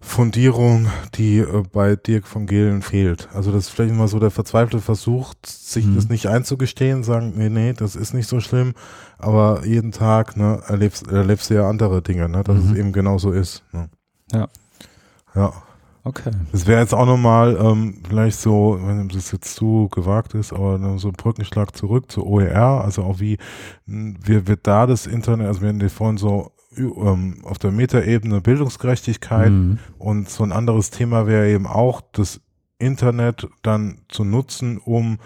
Fundierung, 0.00 0.88
die 1.14 1.38
äh, 1.38 1.62
bei 1.72 1.96
Dirk 1.96 2.26
von 2.26 2.46
Gehlen 2.46 2.82
fehlt. 2.82 3.28
Also 3.34 3.50
das 3.50 3.64
ist 3.64 3.70
vielleicht 3.70 3.92
immer 3.92 4.08
so 4.08 4.18
der 4.18 4.30
verzweifelte 4.30 4.80
Versuch, 4.80 5.34
sich 5.44 5.86
Mhm. 5.86 5.94
das 5.96 6.08
nicht 6.08 6.26
einzugestehen, 6.28 7.02
sagen, 7.02 7.32
nee, 7.36 7.48
nee, 7.48 7.72
das 7.72 7.96
ist 7.96 8.12
nicht 8.14 8.28
so 8.28 8.40
schlimm, 8.40 8.74
aber 9.18 9.64
jeden 9.64 9.92
Tag 9.92 10.36
ne, 10.36 10.60
erlebst, 10.68 11.08
erlebst 11.10 11.50
du 11.50 11.54
ja 11.54 11.68
andere 11.68 12.02
Dinge, 12.02 12.28
ne, 12.28 12.44
dass 12.44 12.56
Mhm. 12.62 12.70
es 12.72 12.78
eben 12.78 12.92
genau 12.92 13.18
so 13.18 13.32
ist. 13.32 13.64
Ne. 13.72 13.88
Ja. 14.32 14.48
Ja. 15.34 15.52
Okay. 16.06 16.30
Das 16.52 16.68
wäre 16.68 16.80
jetzt 16.80 16.94
auch 16.94 17.04
nochmal 17.04 17.58
ähm, 17.60 18.00
vielleicht 18.08 18.38
so, 18.38 18.78
wenn 18.80 19.08
das 19.08 19.32
jetzt 19.32 19.56
zu 19.56 19.88
gewagt 19.88 20.34
ist, 20.34 20.52
aber 20.52 20.78
so 20.98 21.08
ein 21.08 21.14
Brückenschlag 21.14 21.76
zurück 21.76 22.12
zu 22.12 22.24
OER, 22.24 22.84
also 22.84 23.02
auch 23.02 23.18
wie 23.18 23.38
wir 23.86 24.46
wird 24.46 24.68
da 24.68 24.86
das 24.86 25.08
Internet, 25.08 25.48
also 25.48 25.62
wir 25.62 25.70
hatten 25.70 25.88
vorhin 25.88 26.16
so 26.16 26.52
ähm, 26.76 27.38
auf 27.42 27.58
der 27.58 27.72
Metaebene 27.72 28.40
Bildungsgerechtigkeit 28.40 29.50
Mhm. 29.50 29.78
und 29.98 30.28
so 30.28 30.44
ein 30.44 30.52
anderes 30.52 30.90
Thema 30.90 31.26
wäre 31.26 31.50
eben 31.50 31.66
auch 31.66 32.02
das 32.12 32.40
Internet 32.78 33.48
dann 33.62 34.02
zu 34.08 34.22
nutzen, 34.22 34.78
um 34.78 35.18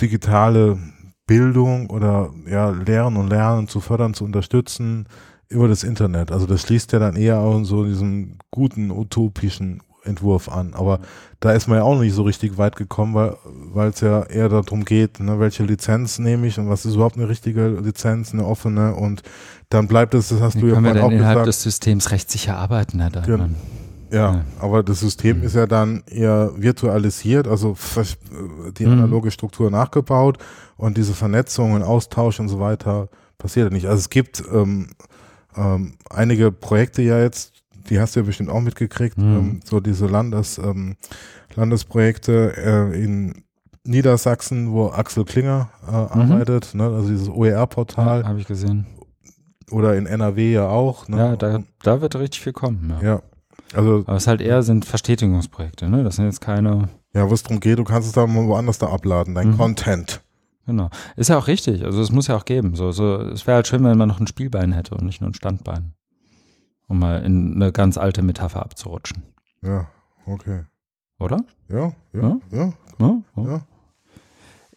digitale 0.00 0.78
Bildung 1.26 1.90
oder 1.90 2.30
ja 2.48 2.70
Lehren 2.70 3.16
und 3.16 3.28
Lernen 3.28 3.66
zu 3.66 3.80
fördern, 3.80 4.14
zu 4.14 4.24
unterstützen 4.24 5.08
über 5.48 5.66
das 5.66 5.82
Internet. 5.82 6.30
Also 6.30 6.46
das 6.46 6.62
schließt 6.62 6.92
ja 6.92 7.00
dann 7.00 7.16
eher 7.16 7.40
auch 7.40 7.64
so 7.64 7.84
diesen 7.84 8.38
guten 8.52 8.92
utopischen 8.92 9.82
Entwurf 10.06 10.48
an. 10.48 10.72
Aber 10.74 11.00
da 11.40 11.52
ist 11.52 11.66
man 11.68 11.78
ja 11.78 11.84
auch 11.84 11.98
nicht 12.00 12.14
so 12.14 12.22
richtig 12.22 12.56
weit 12.58 12.76
gekommen, 12.76 13.14
weil 13.14 13.36
weil 13.74 13.90
es 13.90 14.00
ja 14.00 14.22
eher 14.22 14.48
darum 14.48 14.84
geht, 14.84 15.20
ne, 15.20 15.38
welche 15.38 15.64
Lizenz 15.64 16.18
nehme 16.18 16.46
ich 16.46 16.58
und 16.58 16.68
was 16.68 16.84
ist 16.86 16.94
überhaupt 16.94 17.16
eine 17.16 17.28
richtige 17.28 17.68
Lizenz, 17.68 18.32
eine 18.32 18.46
offene 18.46 18.94
und 18.94 19.22
dann 19.68 19.86
bleibt 19.88 20.14
es, 20.14 20.28
das 20.28 20.40
hast 20.40 20.56
Wie 20.56 20.60
du 20.60 20.68
ja 20.68 20.74
auch 20.74 20.78
innerhalb 20.78 21.10
gesagt, 21.18 21.46
des 21.46 21.62
Systems 21.62 22.10
rechtssicher 22.10 22.56
arbeiten, 22.56 23.00
Herr 23.00 23.10
Deitmann? 23.10 23.56
ja, 24.10 24.34
Ja. 24.34 24.44
aber 24.60 24.82
das 24.84 25.00
System 25.00 25.38
Mhm. 25.38 25.42
ist 25.44 25.56
ja 25.56 25.66
dann 25.66 26.04
eher 26.06 26.52
virtualisiert, 26.56 27.48
also 27.48 27.76
äh, 27.96 28.72
die 28.72 28.86
Mhm. 28.86 28.92
analoge 28.92 29.30
Struktur 29.30 29.70
nachgebaut 29.70 30.38
und 30.76 30.96
diese 30.96 31.12
Vernetzung 31.14 31.72
und 31.72 31.82
Austausch 31.82 32.38
und 32.40 32.48
so 32.48 32.60
weiter 32.60 33.08
passiert 33.38 33.68
ja 33.70 33.74
nicht. 33.74 33.86
Also 33.86 33.98
es 33.98 34.08
gibt 34.10 34.42
ähm, 34.52 34.90
ähm, 35.56 35.94
einige 36.10 36.52
Projekte 36.52 37.02
ja 37.02 37.18
jetzt, 37.18 37.52
die 37.90 38.00
hast 38.00 38.14
du 38.16 38.20
ja 38.20 38.26
bestimmt 38.26 38.50
auch 38.50 38.60
mitgekriegt, 38.60 39.16
Mhm. 39.18 39.36
ähm, 39.36 39.60
so 39.64 39.80
diese 39.80 40.06
Landes, 40.06 40.58
ähm, 40.58 40.96
Landesprojekte 41.54 42.52
äh, 42.56 43.02
in 43.04 43.44
Niedersachsen, 43.84 44.72
wo 44.72 44.88
Axel 44.88 45.24
Klinger 45.24 45.70
äh, 45.86 45.90
Mhm. 45.90 46.32
arbeitet, 46.32 46.74
ne? 46.74 46.84
also 46.84 47.08
dieses 47.08 47.28
OER-Portal 47.28 48.22
Ja, 48.22 48.28
habe 48.28 48.40
ich 48.40 48.46
gesehen. 48.46 48.86
oder 49.70 49.96
in 49.96 50.06
NRW 50.06 50.52
ja 50.52 50.68
auch. 50.68 51.08
Ne? 51.08 51.16
Ja, 51.18 51.36
da, 51.36 51.62
da 51.82 52.00
wird 52.00 52.14
richtig 52.16 52.40
viel 52.42 52.52
kommen. 52.52 52.92
Ja. 53.00 53.06
ja. 53.08 53.22
Also 53.74 54.04
Aber 54.06 54.16
es 54.16 54.26
halt 54.26 54.40
eher 54.40 54.62
sind 54.62 54.84
Verstetigungsprojekte, 54.84 55.88
ne? 55.88 56.04
Das 56.04 56.16
sind 56.16 56.24
jetzt 56.26 56.40
keine, 56.40 56.88
Ja, 57.14 57.28
wo 57.28 57.34
es 57.34 57.42
darum 57.42 57.58
geht, 57.60 57.78
du 57.78 57.84
kannst 57.84 58.06
es 58.08 58.14
da 58.14 58.26
mal 58.26 58.46
woanders 58.46 58.78
da 58.78 58.86
abladen, 58.88 59.34
dein 59.34 59.50
Mhm. 59.52 59.56
Content. 59.56 60.20
genau. 60.66 60.88
Ist 61.16 61.28
ja 61.30 61.38
auch 61.38 61.46
richtig, 61.48 61.84
also 61.84 62.00
es 62.00 62.12
muss 62.12 62.26
ja 62.28 62.36
auch 62.36 62.44
geben. 62.44 62.74
So, 62.76 62.92
so, 62.92 63.16
es 63.22 63.46
wäre 63.46 63.56
halt 63.56 63.66
schön, 63.66 63.82
wenn 63.84 63.98
man 63.98 64.08
noch 64.08 64.20
ein 64.20 64.26
Spielbein 64.28 64.72
hätte 64.72 64.94
und 64.94 65.04
nicht 65.04 65.20
nur 65.20 65.30
ein 65.30 65.34
Standbein. 65.34 65.94
Um 66.88 66.98
mal 67.00 67.22
in 67.24 67.54
eine 67.56 67.72
ganz 67.72 67.98
alte 67.98 68.22
Metapher 68.22 68.62
abzurutschen. 68.62 69.22
Ja, 69.62 69.88
okay. 70.26 70.64
Oder? 71.18 71.38
Ja, 71.68 71.92
ja, 72.12 72.36
Ja? 72.50 72.72
ja, 72.98 73.22
Ja. 73.36 73.60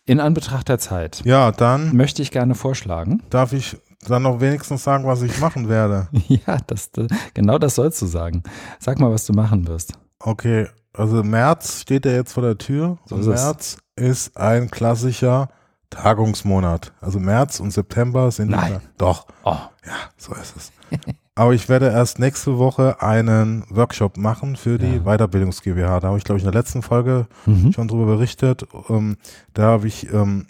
In 0.06 0.20
Anbetracht 0.20 0.70
der 0.70 0.80
Zeit 0.80 1.22
Ja, 1.24 1.52
dann 1.52 1.96
möchte 1.96 2.22
ich 2.24 2.32
gerne 2.32 2.56
vorschlagen. 2.56 3.22
darf 3.30 3.54
ich 3.54 3.78
dann 4.08 4.24
noch 4.24 4.40
wenigstens 4.42 4.84
sagen, 4.84 5.06
was 5.06 5.22
ich 5.22 5.40
machen 5.40 5.70
werde. 5.70 6.08
Ja, 6.28 6.58
das, 6.66 6.90
genau 7.34 7.58
das 7.60 7.76
sollst 7.76 8.02
du 8.02 8.06
sagen. 8.08 8.42
Sag 8.80 9.00
mal, 9.00 9.12
was 9.12 9.26
du 9.26 9.34
machen 9.34 9.68
wirst. 9.68 9.94
Okay, 10.20 10.68
also 10.94 11.22
März 11.24 11.82
steht 11.82 12.06
ja 12.06 12.14
jetzt 12.14 12.34
vor 12.34 12.42
der 12.44 12.58
Tür. 12.58 12.98
So 13.06 13.18
ist. 13.18 13.28
März 13.28 13.78
ist 13.96 14.36
ein 14.38 14.72
klassischer 14.72 15.50
Tagungsmonat. 15.92 16.94
Also 17.02 17.20
März 17.20 17.60
und 17.60 17.72
September 17.72 18.32
sind 18.32 18.50
Nein. 18.52 18.72
immer- 18.72 18.82
doch. 18.98 19.28
Oh, 19.44 19.58
Ja, 19.86 19.94
so 20.18 20.34
ist 20.34 20.56
es. 20.56 20.72
Aber 21.40 21.54
ich 21.54 21.70
werde 21.70 21.86
erst 21.86 22.20
nächste 22.20 22.58
Woche 22.58 23.02
einen 23.02 23.64
Workshop 23.70 24.18
machen 24.18 24.58
für 24.58 24.78
die 24.78 24.96
Ja. 24.96 25.04
Weiterbildungs 25.06 25.62
GmbH. 25.62 26.02
Da 26.02 26.10
habe 26.10 26.18
ich, 26.18 26.26
glaube 26.26 26.38
ich, 26.38 26.44
in 26.44 26.52
der 26.52 26.60
letzten 26.60 26.82
Folge 26.82 27.28
mhm. 27.46 27.72
schon 27.72 27.88
drüber 27.88 28.08
berichtet. 28.08 28.68
Ähm, 28.90 29.16
da 29.54 29.62
habe 29.62 29.88
ich 29.88 30.12
ähm, 30.12 30.48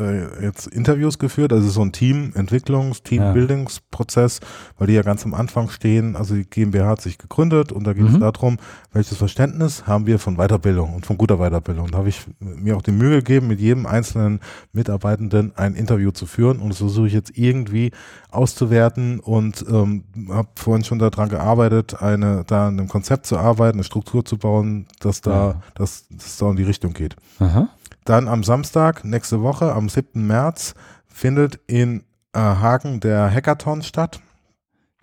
äh, 0.00 0.42
jetzt 0.44 0.66
Interviews 0.66 1.18
geführt, 1.18 1.52
also 1.52 1.68
so 1.68 1.82
ein 1.82 1.92
Team, 1.92 2.32
Entwicklungs-, 2.34 3.02
Team-Bildungsprozess, 3.04 4.40
weil 4.78 4.86
die 4.86 4.94
ja 4.94 5.02
ganz 5.02 5.24
am 5.24 5.34
Anfang 5.34 5.68
stehen. 5.68 6.16
Also 6.16 6.34
die 6.34 6.44
GmbH 6.44 6.86
hat 6.88 7.00
sich 7.00 7.18
gegründet 7.18 7.72
und 7.72 7.84
da 7.84 7.92
geht 7.92 8.06
es 8.06 8.12
Mhm. 8.14 8.20
darum, 8.20 8.56
welches 8.92 9.18
Verständnis 9.18 9.86
haben 9.86 10.06
wir 10.06 10.18
von 10.18 10.36
Weiterbildung 10.36 10.94
und 10.94 11.06
von 11.06 11.16
guter 11.18 11.36
Weiterbildung. 11.38 11.88
Da 11.90 11.98
habe 11.98 12.08
ich 12.08 12.20
mir 12.40 12.76
auch 12.76 12.82
die 12.82 12.92
Mühe 12.92 13.18
gegeben, 13.18 13.46
mit 13.48 13.60
jedem 13.60 13.86
einzelnen 13.86 14.40
Mitarbeitenden 14.72 15.52
ein 15.56 15.74
Interview 15.74 16.10
zu 16.10 16.26
führen 16.26 16.58
und 16.60 16.70
das 16.70 16.78
versuche 16.78 17.06
ich 17.06 17.12
jetzt 17.12 17.36
irgendwie 17.36 17.92
auszuwerten 18.30 19.20
und 19.20 19.64
ähm, 19.68 20.04
habe 20.30 20.48
vorhin 20.54 20.84
schon 20.84 20.98
daran 20.98 21.28
gearbeitet, 21.28 22.00
eine 22.00 22.44
da 22.46 22.68
an 22.68 22.78
einem 22.78 22.88
Konzept 22.88 23.26
zu 23.26 23.36
arbeiten, 23.38 23.76
eine 23.78 23.84
Struktur 23.84 24.24
zu 24.24 24.38
bauen, 24.38 24.86
dass 25.00 25.20
da, 25.20 25.30
Ja. 25.50 25.62
dass, 25.74 26.06
dass 26.08 26.26
es 26.26 26.36
da 26.38 26.50
in 26.50 26.56
die 26.56 26.62
Richtung 26.62 26.92
geht. 26.92 27.16
Aha. 27.38 27.68
Dann 28.10 28.26
am 28.26 28.42
Samstag, 28.42 29.04
nächste 29.04 29.40
Woche, 29.40 29.72
am 29.72 29.88
7. 29.88 30.26
März, 30.26 30.74
findet 31.06 31.60
in 31.68 32.02
äh, 32.32 32.40
Hagen 32.40 32.98
der 32.98 33.32
Hackathon 33.32 33.82
statt. 33.82 34.18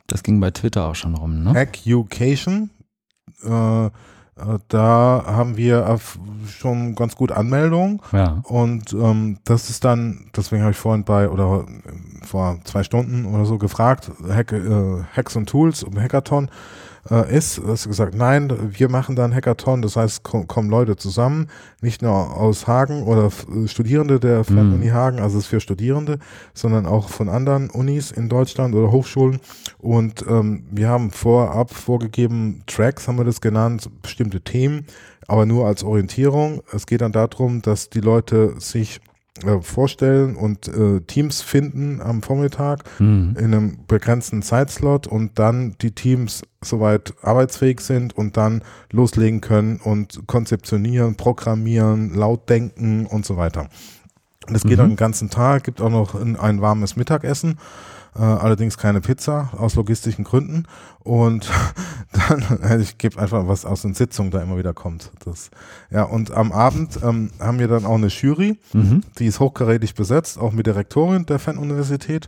Das 0.08 0.24
ging 0.24 0.42
bei 0.42 0.52
Twitter 0.52 0.88
auch 0.90 0.96
schon 0.96 1.16
rum, 1.16 1.42
ne? 1.42 1.54
Hackucation. 1.54 2.70
Äh, 3.46 3.86
äh, 3.86 3.90
da 4.68 5.24
haben 5.26 5.56
wir 5.56 5.88
auf- 5.90 6.20
schon 6.50 6.96
ganz 6.96 7.16
gut 7.16 7.32
Anmeldungen. 7.32 8.02
Ja. 8.12 8.42
Und 8.44 8.92
ähm, 8.92 9.38
das 9.46 9.70
ist 9.70 9.86
dann, 9.86 10.30
deswegen 10.36 10.64
habe 10.64 10.72
ich 10.74 10.78
vorhin 10.78 11.06
bei, 11.06 11.30
oder 11.30 11.66
äh, 11.66 12.26
vor 12.26 12.60
zwei 12.66 12.84
Stunden 12.84 13.24
oder 13.26 13.46
so 13.46 13.58
gefragt, 13.58 14.12
Hack, 14.30 14.52
äh, 14.52 15.04
Hacks 15.16 15.38
und 15.38 15.48
Tools 15.48 15.82
um 15.84 15.98
Hackathon 15.98 16.50
äh, 17.10 17.36
ist. 17.36 17.58
Du 17.58 17.68
hast 17.68 17.88
gesagt, 17.88 18.16
nein, 18.16 18.52
wir 18.78 18.90
machen 18.90 19.16
dann 19.16 19.34
Hackathon, 19.34 19.82
das 19.82 19.96
heißt, 19.96 20.24
ko 20.24 20.44
kommen 20.46 20.70
Leute 20.70 20.96
zusammen, 20.96 21.48
nicht 21.82 22.02
nur 22.02 22.14
aus 22.14 22.68
Hagen 22.68 23.04
oder 23.04 23.32
Studierende 23.66 24.20
der 24.20 24.40
Mhm. 24.40 24.44
Fernuni 24.44 24.88
Hagen, 24.88 25.20
also 25.20 25.38
es 25.38 25.46
ist 25.46 25.50
für 25.50 25.60
Studierende, 25.60 26.20
sondern 26.54 26.86
auch 26.86 27.10
von 27.10 27.30
anderen 27.30 27.70
Unis 27.70 28.12
in 28.12 28.30
Deutschland 28.30 28.76
oder 28.76 28.92
Hochschulen. 28.92 29.40
Und 29.80 30.26
ähm, 30.28 30.64
wir 30.72 30.90
haben 30.90 31.12
vorab 31.12 31.74
vorgegeben, 31.74 32.64
Tracks 32.68 33.08
haben 33.08 33.18
wir 33.18 33.26
das 33.26 33.42
genannt, 33.42 33.90
bestimmte 34.02 34.42
Themen, 34.42 34.86
aber 35.28 35.46
nur 35.46 35.68
als 35.68 35.84
Orientierung. 35.84 36.62
Es 36.72 36.86
geht 36.86 37.02
dann 37.02 37.12
darum, 37.12 37.62
dass 37.62 37.90
die 37.90 38.02
Leute 38.02 38.56
sich 38.60 39.00
äh, 39.46 39.62
vorstellen 39.62 40.36
und 40.36 40.68
äh, 40.68 41.02
Teams 41.02 41.42
finden 41.42 42.02
am 42.02 42.22
Vormittag 42.22 42.84
mhm. 43.00 43.36
in 43.38 43.46
einem 43.46 43.78
begrenzten 43.88 44.42
Zeitslot 44.42 45.08
und 45.08 45.38
dann 45.40 45.76
die 45.82 45.92
Teams 45.92 46.44
soweit 46.64 47.14
arbeitsfähig 47.22 47.82
sind 47.82 48.18
und 48.18 48.38
dann 48.38 48.64
loslegen 48.92 49.42
können 49.42 49.78
und 49.78 50.28
konzeptionieren, 50.28 51.16
programmieren, 51.16 52.14
laut 52.14 52.50
denken 52.50 53.06
und 53.06 53.26
so 53.26 53.38
weiter. 53.38 53.70
Das 54.48 54.64
geht 54.64 54.74
mhm. 54.74 54.78
dann 54.78 54.90
den 54.92 54.98
ganzen 54.98 55.30
Tag, 55.30 55.64
gibt 55.66 55.82
auch 55.82 55.90
noch 55.90 56.16
ein, 56.16 56.36
ein 56.36 56.62
warmes 56.62 56.96
Mittagessen 56.96 57.58
äh, 58.16 58.22
allerdings 58.22 58.78
keine 58.78 59.02
Pizza 59.02 59.50
aus 59.58 59.76
logistischen 59.76 60.24
Gründen. 60.24 60.66
Und 61.00 61.50
dann, 62.12 62.80
ich 62.82 62.98
gebe 62.98 63.20
einfach 63.20 63.48
was 63.48 63.66
aus 63.66 63.82
den 63.82 63.94
Sitzungen, 63.94 64.32
da 64.32 64.42
immer 64.42 64.58
wieder 64.58 64.74
kommt. 64.74 65.12
Das, 65.26 65.50
ja, 65.92 66.04
und 66.04 66.32
am 66.32 66.52
Abend 66.52 67.00
ähm, 67.04 67.32
haben 67.40 67.60
wir 67.60 67.68
dann 67.68 67.86
auch 67.86 67.96
eine 67.96 68.08
Jury, 68.08 68.60
mhm. 68.74 69.02
die 69.20 69.28
ist 69.28 69.40
hochkarätig 69.40 69.96
besetzt, 69.96 70.38
auch 70.38 70.52
mit 70.52 70.68
der 70.68 70.76
Rektorin 70.76 71.26
der 71.26 71.40
Fan-Universität. 71.40 72.28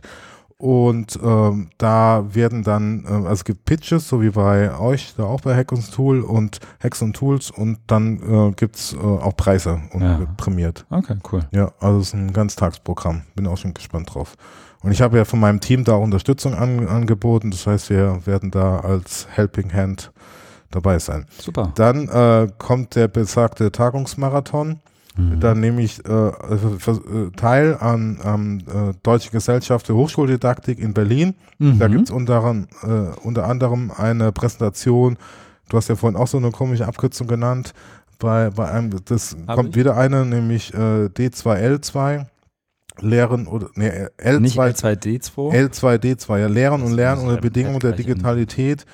Und 0.60 1.18
ähm, 1.22 1.70
da 1.78 2.22
werden 2.34 2.62
dann, 2.62 3.04
äh, 3.06 3.08
also 3.08 3.28
es 3.30 3.44
gibt 3.44 3.64
Pitches, 3.64 4.06
so 4.06 4.20
wie 4.20 4.28
bei 4.28 4.78
euch, 4.78 5.14
da 5.16 5.24
auch 5.24 5.40
bei 5.40 5.56
Hack 5.56 5.72
und 5.72 5.90
Tool 5.90 6.20
und 6.20 6.60
Hacks 6.82 7.00
und 7.00 7.16
Tools 7.16 7.50
und 7.50 7.78
dann 7.86 8.20
äh, 8.20 8.52
gibt's 8.52 8.92
äh, 8.92 8.98
auch 8.98 9.34
Preise 9.34 9.80
und 9.92 10.02
ja. 10.02 10.20
prämiert. 10.36 10.84
Okay, 10.90 11.16
cool. 11.32 11.40
Ja, 11.52 11.72
also 11.80 12.00
es 12.00 12.08
ist 12.08 12.14
ein 12.14 12.34
Ganztagsprogramm. 12.34 13.22
Bin 13.34 13.46
auch 13.46 13.56
schon 13.56 13.72
gespannt 13.72 14.14
drauf. 14.14 14.36
Und 14.82 14.92
ich 14.92 15.02
habe 15.02 15.18
ja 15.18 15.24
von 15.24 15.40
meinem 15.40 15.60
Team 15.60 15.84
da 15.84 15.94
auch 15.94 16.02
Unterstützung 16.02 16.54
an, 16.54 16.88
angeboten. 16.88 17.50
Das 17.50 17.66
heißt, 17.66 17.90
wir 17.90 18.24
werden 18.24 18.50
da 18.50 18.80
als 18.80 19.26
Helping 19.30 19.72
Hand 19.72 20.10
dabei 20.70 20.98
sein. 20.98 21.26
Super. 21.38 21.72
Dann 21.74 22.08
äh, 22.08 22.48
kommt 22.58 22.94
der 22.94 23.08
besagte 23.08 23.72
Tagungsmarathon. 23.72 24.80
Mhm. 25.16 25.40
Da 25.40 25.54
nehme 25.54 25.82
ich 25.82 26.04
äh, 26.06 26.28
äh 26.28 27.30
teil 27.36 27.76
an 27.78 28.18
ähm, 28.24 28.58
äh, 28.68 28.94
Deutsche 29.02 29.30
Gesellschaft 29.30 29.86
für 29.86 29.94
Hochschuldidaktik 29.94 30.78
in 30.78 30.94
Berlin. 30.94 31.34
Mhm. 31.58 31.78
Da 31.78 31.88
gibt 31.88 32.04
es 32.04 32.10
unter, 32.10 32.54
äh, 32.82 32.88
unter 33.22 33.46
anderem 33.46 33.90
eine 33.90 34.32
Präsentation, 34.32 35.18
du 35.68 35.76
hast 35.76 35.88
ja 35.88 35.96
vorhin 35.96 36.18
auch 36.18 36.28
so 36.28 36.38
eine 36.38 36.52
komische 36.52 36.86
Abkürzung 36.86 37.26
genannt, 37.26 37.74
bei, 38.18 38.50
bei 38.50 38.70
einem, 38.70 38.90
das 39.04 39.36
Hab 39.46 39.56
kommt 39.56 39.70
ich? 39.70 39.76
wieder 39.76 39.96
eine, 39.96 40.24
nämlich 40.24 40.72
äh, 40.74 41.06
D2L2. 41.06 42.26
Lehren 43.02 43.46
oder 43.46 43.68
nee, 43.74 43.90
L2, 44.18 44.38
Nicht 44.40 44.58
L2D2? 44.58 45.70
L2D2, 45.70 46.38
ja, 46.38 46.46
Lehren 46.46 46.82
und 46.82 46.92
Lernen 46.92 47.22
unter 47.22 47.40
Bedingungen 47.40 47.80
der 47.80 47.92
Digitalität 47.92 48.84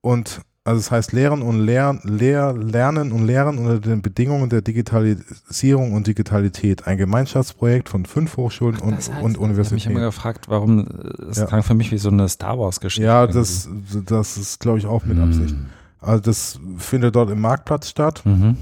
und 0.00 0.40
also 0.66 0.80
es 0.80 0.90
heißt 0.90 1.12
Lehren 1.12 1.42
und 1.42 1.60
Lehren, 1.64 2.00
Lehr, 2.02 2.52
Lernen 2.52 3.12
und 3.12 3.24
Lehren 3.24 3.58
unter 3.58 3.78
den 3.78 4.02
Bedingungen 4.02 4.50
der 4.50 4.62
Digitalisierung 4.62 5.92
und 5.92 6.08
Digitalität. 6.08 6.88
Ein 6.88 6.98
Gemeinschaftsprojekt 6.98 7.88
von 7.88 8.04
fünf 8.04 8.36
Hochschulen 8.36 8.80
und, 8.80 8.96
heißt, 8.96 9.12
und 9.22 9.38
Universitäten. 9.38 9.78
Ich 9.78 9.84
habe 9.84 9.94
mich 9.94 10.00
immer 10.00 10.06
gefragt, 10.06 10.48
warum, 10.48 10.88
es 11.30 11.38
ja. 11.38 11.46
klang 11.46 11.62
für 11.62 11.74
mich 11.74 11.92
wie 11.92 11.98
so 11.98 12.08
eine 12.08 12.28
Star 12.28 12.58
Wars 12.58 12.80
Geschichte. 12.80 13.06
Ja, 13.06 13.28
das, 13.28 13.68
das 14.06 14.36
ist 14.36 14.58
glaube 14.58 14.78
ich 14.78 14.86
auch 14.86 15.04
mit 15.04 15.20
Absicht. 15.20 15.50
Hm. 15.50 15.66
Also 16.00 16.20
das 16.20 16.58
findet 16.78 17.14
dort 17.14 17.30
im 17.30 17.40
Marktplatz 17.40 17.88
statt. 17.88 18.22
Mhm. 18.24 18.56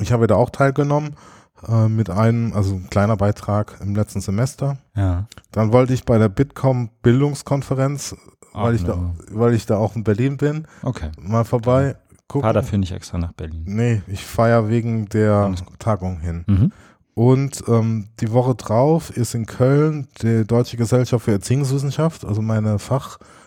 Ich 0.00 0.12
habe 0.12 0.26
da 0.26 0.36
auch 0.36 0.50
teilgenommen 0.50 1.14
äh, 1.68 1.88
mit 1.88 2.10
einem, 2.10 2.52
also 2.52 2.74
ein 2.74 2.90
kleiner 2.90 3.16
Beitrag 3.16 3.78
im 3.80 3.94
letzten 3.94 4.20
Semester. 4.20 4.78
Ja. 4.96 5.26
Dann 5.52 5.72
wollte 5.72 5.94
ich 5.94 6.04
bei 6.04 6.18
der 6.18 6.28
Bitkom 6.28 6.90
Bildungskonferenz, 7.02 8.16
Ach, 8.52 8.64
weil 8.64 8.74
ich 8.74 8.84
da, 8.84 9.14
weil 9.30 9.54
ich 9.54 9.66
da 9.66 9.76
auch 9.76 9.96
in 9.96 10.04
Berlin 10.04 10.36
bin, 10.36 10.66
okay. 10.82 11.10
mal 11.20 11.44
vorbei. 11.44 11.96
Gucken. 12.28 12.44
Fahr 12.44 12.54
dafür 12.54 12.78
nicht 12.78 12.92
extra 12.92 13.18
nach 13.18 13.32
Berlin. 13.32 13.64
Nee, 13.66 14.02
ich 14.06 14.24
fahre 14.24 14.70
wegen 14.70 15.06
der 15.10 15.54
Tagung 15.78 16.20
hin. 16.20 16.44
Mhm. 16.46 16.72
Und 17.14 17.62
ähm, 17.68 18.08
die 18.20 18.32
Woche 18.32 18.56
drauf 18.56 19.16
ist 19.16 19.34
in 19.34 19.46
Köln 19.46 20.08
die 20.20 20.44
Deutsche 20.44 20.76
Gesellschaft 20.76 21.24
für 21.24 21.32
Erziehungswissenschaft, 21.32 22.24
also 22.24 22.42
meine 22.42 22.78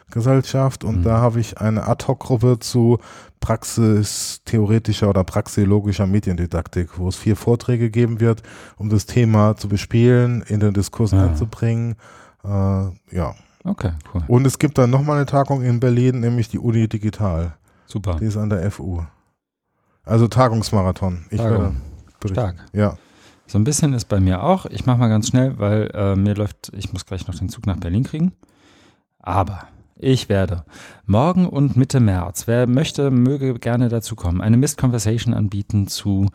Fachgesellschaft. 0.07 0.83
Und 0.83 0.99
mhm. 0.99 1.03
da 1.03 1.17
habe 1.19 1.39
ich 1.39 1.59
eine 1.59 1.87
Ad-Hoc-Gruppe 1.87 2.59
zu 2.59 2.99
praxistheoretischer 3.39 5.09
oder 5.09 5.23
praxiologischer 5.23 6.07
Mediendidaktik, 6.07 6.97
wo 6.97 7.07
es 7.07 7.15
vier 7.15 7.35
Vorträge 7.35 7.89
geben 7.89 8.19
wird, 8.19 8.41
um 8.77 8.89
das 8.89 9.05
Thema 9.05 9.55
zu 9.55 9.67
bespielen, 9.67 10.41
in 10.47 10.59
den 10.59 10.73
Diskurs 10.73 11.11
ja. 11.11 11.25
einzubringen. 11.25 11.95
Äh, 12.43 12.47
ja. 12.47 13.35
Okay, 13.63 13.91
cool. 14.13 14.23
Und 14.27 14.47
es 14.47 14.59
gibt 14.59 14.77
dann 14.77 14.89
nochmal 14.89 15.17
eine 15.17 15.25
Tagung 15.25 15.61
in 15.61 15.79
Berlin, 15.79 16.21
nämlich 16.21 16.49
die 16.49 16.59
Uni 16.59 16.87
Digital. 16.87 17.53
Super. 17.85 18.17
Die 18.19 18.25
ist 18.25 18.37
an 18.37 18.49
der 18.49 18.69
FU. 18.71 19.01
Also 20.03 20.27
Tagungsmarathon. 20.27 21.25
Ich 21.29 21.37
Tagung. 21.37 21.51
werde 21.51 21.75
berichten. 22.19 22.35
Stark. 22.35 22.55
Ja. 22.71 22.97
So 23.45 23.57
ein 23.57 23.63
bisschen 23.63 23.93
ist 23.93 24.05
bei 24.05 24.19
mir 24.19 24.43
auch. 24.43 24.65
Ich 24.65 24.85
mache 24.85 24.97
mal 24.97 25.09
ganz 25.09 25.27
schnell, 25.27 25.57
weil 25.57 25.89
äh, 25.93 26.15
mir 26.15 26.35
läuft, 26.35 26.71
ich 26.75 26.91
muss 26.91 27.05
gleich 27.05 27.27
noch 27.27 27.35
den 27.35 27.49
Zug 27.49 27.65
nach 27.65 27.77
Berlin 27.77 28.03
kriegen. 28.03 28.33
Aber 29.19 29.67
ich 29.99 30.29
werde 30.29 30.63
morgen 31.05 31.47
und 31.47 31.75
Mitte 31.75 31.99
März, 31.99 32.47
wer 32.47 32.67
möchte, 32.67 33.11
möge 33.11 33.55
gerne 33.55 33.89
dazu 33.89 34.15
kommen, 34.15 34.41
eine 34.41 34.57
Mist 34.57 34.77
Conversation 34.77 35.33
anbieten 35.33 35.87
zu 35.87 36.27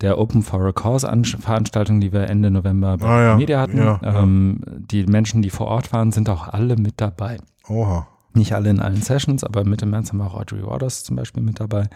der 0.00 0.18
Open 0.18 0.42
for 0.42 0.64
a 0.66 0.72
Cause 0.72 1.06
Veranstaltung, 1.40 2.00
die 2.00 2.12
wir 2.12 2.28
Ende 2.28 2.50
November 2.50 2.96
bei 2.98 3.06
ah, 3.06 3.22
ja. 3.22 3.36
Media 3.36 3.60
hatten. 3.60 3.78
Ja, 3.78 4.00
ähm, 4.02 4.60
ja. 4.66 4.72
Die 4.78 5.06
Menschen, 5.06 5.42
die 5.42 5.50
vor 5.50 5.68
Ort 5.68 5.92
waren, 5.92 6.12
sind 6.12 6.28
auch 6.28 6.48
alle 6.48 6.76
mit 6.76 6.94
dabei. 7.00 7.38
Oha. 7.68 8.08
Nicht 8.32 8.52
alle 8.52 8.70
in 8.70 8.80
allen 8.80 9.00
Sessions, 9.00 9.44
aber 9.44 9.64
Mitte 9.64 9.86
März 9.86 10.08
haben 10.08 10.18
wir 10.18 10.26
auch 10.26 10.34
Audrey 10.34 10.66
Waters 10.66 11.04
zum 11.04 11.16
Beispiel 11.16 11.42
mit 11.42 11.60
dabei. 11.60 11.88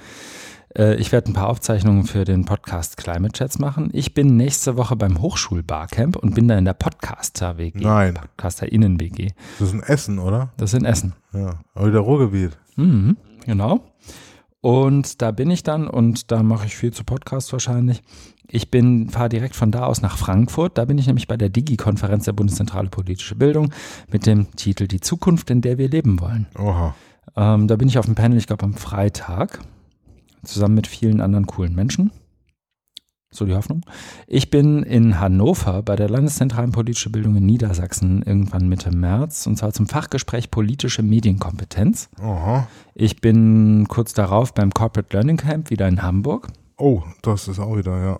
Äh, 0.78 0.94
ich 0.94 1.12
werde 1.12 1.30
ein 1.30 1.34
paar 1.34 1.48
Aufzeichnungen 1.48 2.04
für 2.04 2.24
den 2.24 2.44
Podcast 2.44 2.96
Climate 2.96 3.32
Chats 3.32 3.58
machen. 3.58 3.90
Ich 3.92 4.14
bin 4.14 4.36
nächste 4.36 4.76
Woche 4.76 4.96
beim 4.96 5.20
Hochschulbarcamp 5.20 6.16
und 6.16 6.34
bin 6.34 6.48
da 6.48 6.56
in 6.56 6.64
der 6.64 6.74
Podcaster-WG. 6.74 7.80
Nein. 7.80 8.14
Podcaster-Innen-WG. 8.14 9.32
Das 9.58 9.68
ist 9.68 9.74
in 9.74 9.82
Essen, 9.82 10.18
oder? 10.18 10.52
Das 10.56 10.72
ist 10.72 10.78
in 10.78 10.86
Essen. 10.86 11.14
Ja, 11.32 11.58
aber 11.74 11.88
wieder 11.88 12.00
Ruhrgebiet. 12.00 12.56
Mhm, 12.76 13.16
genau. 13.44 13.80
Und 14.60 15.20
da 15.20 15.30
bin 15.30 15.50
ich 15.50 15.62
dann 15.62 15.88
und 15.88 16.30
da 16.30 16.42
mache 16.42 16.66
ich 16.66 16.76
viel 16.76 16.92
zu 16.92 17.04
Podcast 17.04 17.52
wahrscheinlich. 17.52 18.02
Ich 18.50 18.70
bin, 18.70 19.10
fahre 19.10 19.28
direkt 19.28 19.56
von 19.56 19.70
da 19.70 19.84
aus 19.84 20.00
nach 20.00 20.16
Frankfurt. 20.16 20.78
Da 20.78 20.84
bin 20.84 20.96
ich 20.98 21.06
nämlich 21.06 21.28
bei 21.28 21.36
der 21.36 21.48
Digi-Konferenz 21.48 22.24
der 22.24 22.32
Bundeszentrale 22.32 22.88
Politische 22.88 23.34
Bildung 23.34 23.72
mit 24.10 24.26
dem 24.26 24.50
Titel 24.56 24.86
Die 24.86 25.00
Zukunft, 25.00 25.50
in 25.50 25.60
der 25.60 25.76
wir 25.76 25.88
leben 25.88 26.18
wollen. 26.20 26.46
Oha. 26.58 26.94
Ähm, 27.36 27.68
da 27.68 27.76
bin 27.76 27.88
ich 27.88 27.98
auf 27.98 28.06
dem 28.06 28.14
Panel, 28.14 28.38
ich 28.38 28.46
glaube 28.46 28.64
am 28.64 28.74
Freitag 28.74 29.60
zusammen 30.48 30.74
mit 30.74 30.86
vielen 30.86 31.20
anderen 31.20 31.46
coolen 31.46 31.74
Menschen. 31.74 32.10
So 33.30 33.44
die 33.44 33.54
Hoffnung. 33.54 33.82
Ich 34.26 34.48
bin 34.48 34.82
in 34.82 35.20
Hannover 35.20 35.82
bei 35.82 35.96
der 35.96 36.08
Landeszentralen 36.08 36.72
Politische 36.72 37.10
Bildung 37.10 37.36
in 37.36 37.44
Niedersachsen 37.44 38.22
irgendwann 38.22 38.68
Mitte 38.68 38.90
März 38.90 39.46
und 39.46 39.56
zwar 39.56 39.74
zum 39.74 39.86
Fachgespräch 39.86 40.50
Politische 40.50 41.02
Medienkompetenz. 41.02 42.08
Aha. 42.20 42.68
Ich 42.94 43.20
bin 43.20 43.86
kurz 43.88 44.14
darauf 44.14 44.54
beim 44.54 44.70
Corporate 44.72 45.14
Learning 45.14 45.36
Camp 45.36 45.68
wieder 45.68 45.86
in 45.86 46.02
Hamburg. 46.02 46.48
Oh, 46.78 47.02
das 47.20 47.48
ist 47.48 47.58
auch 47.58 47.76
wieder, 47.76 48.02
ja. 48.02 48.18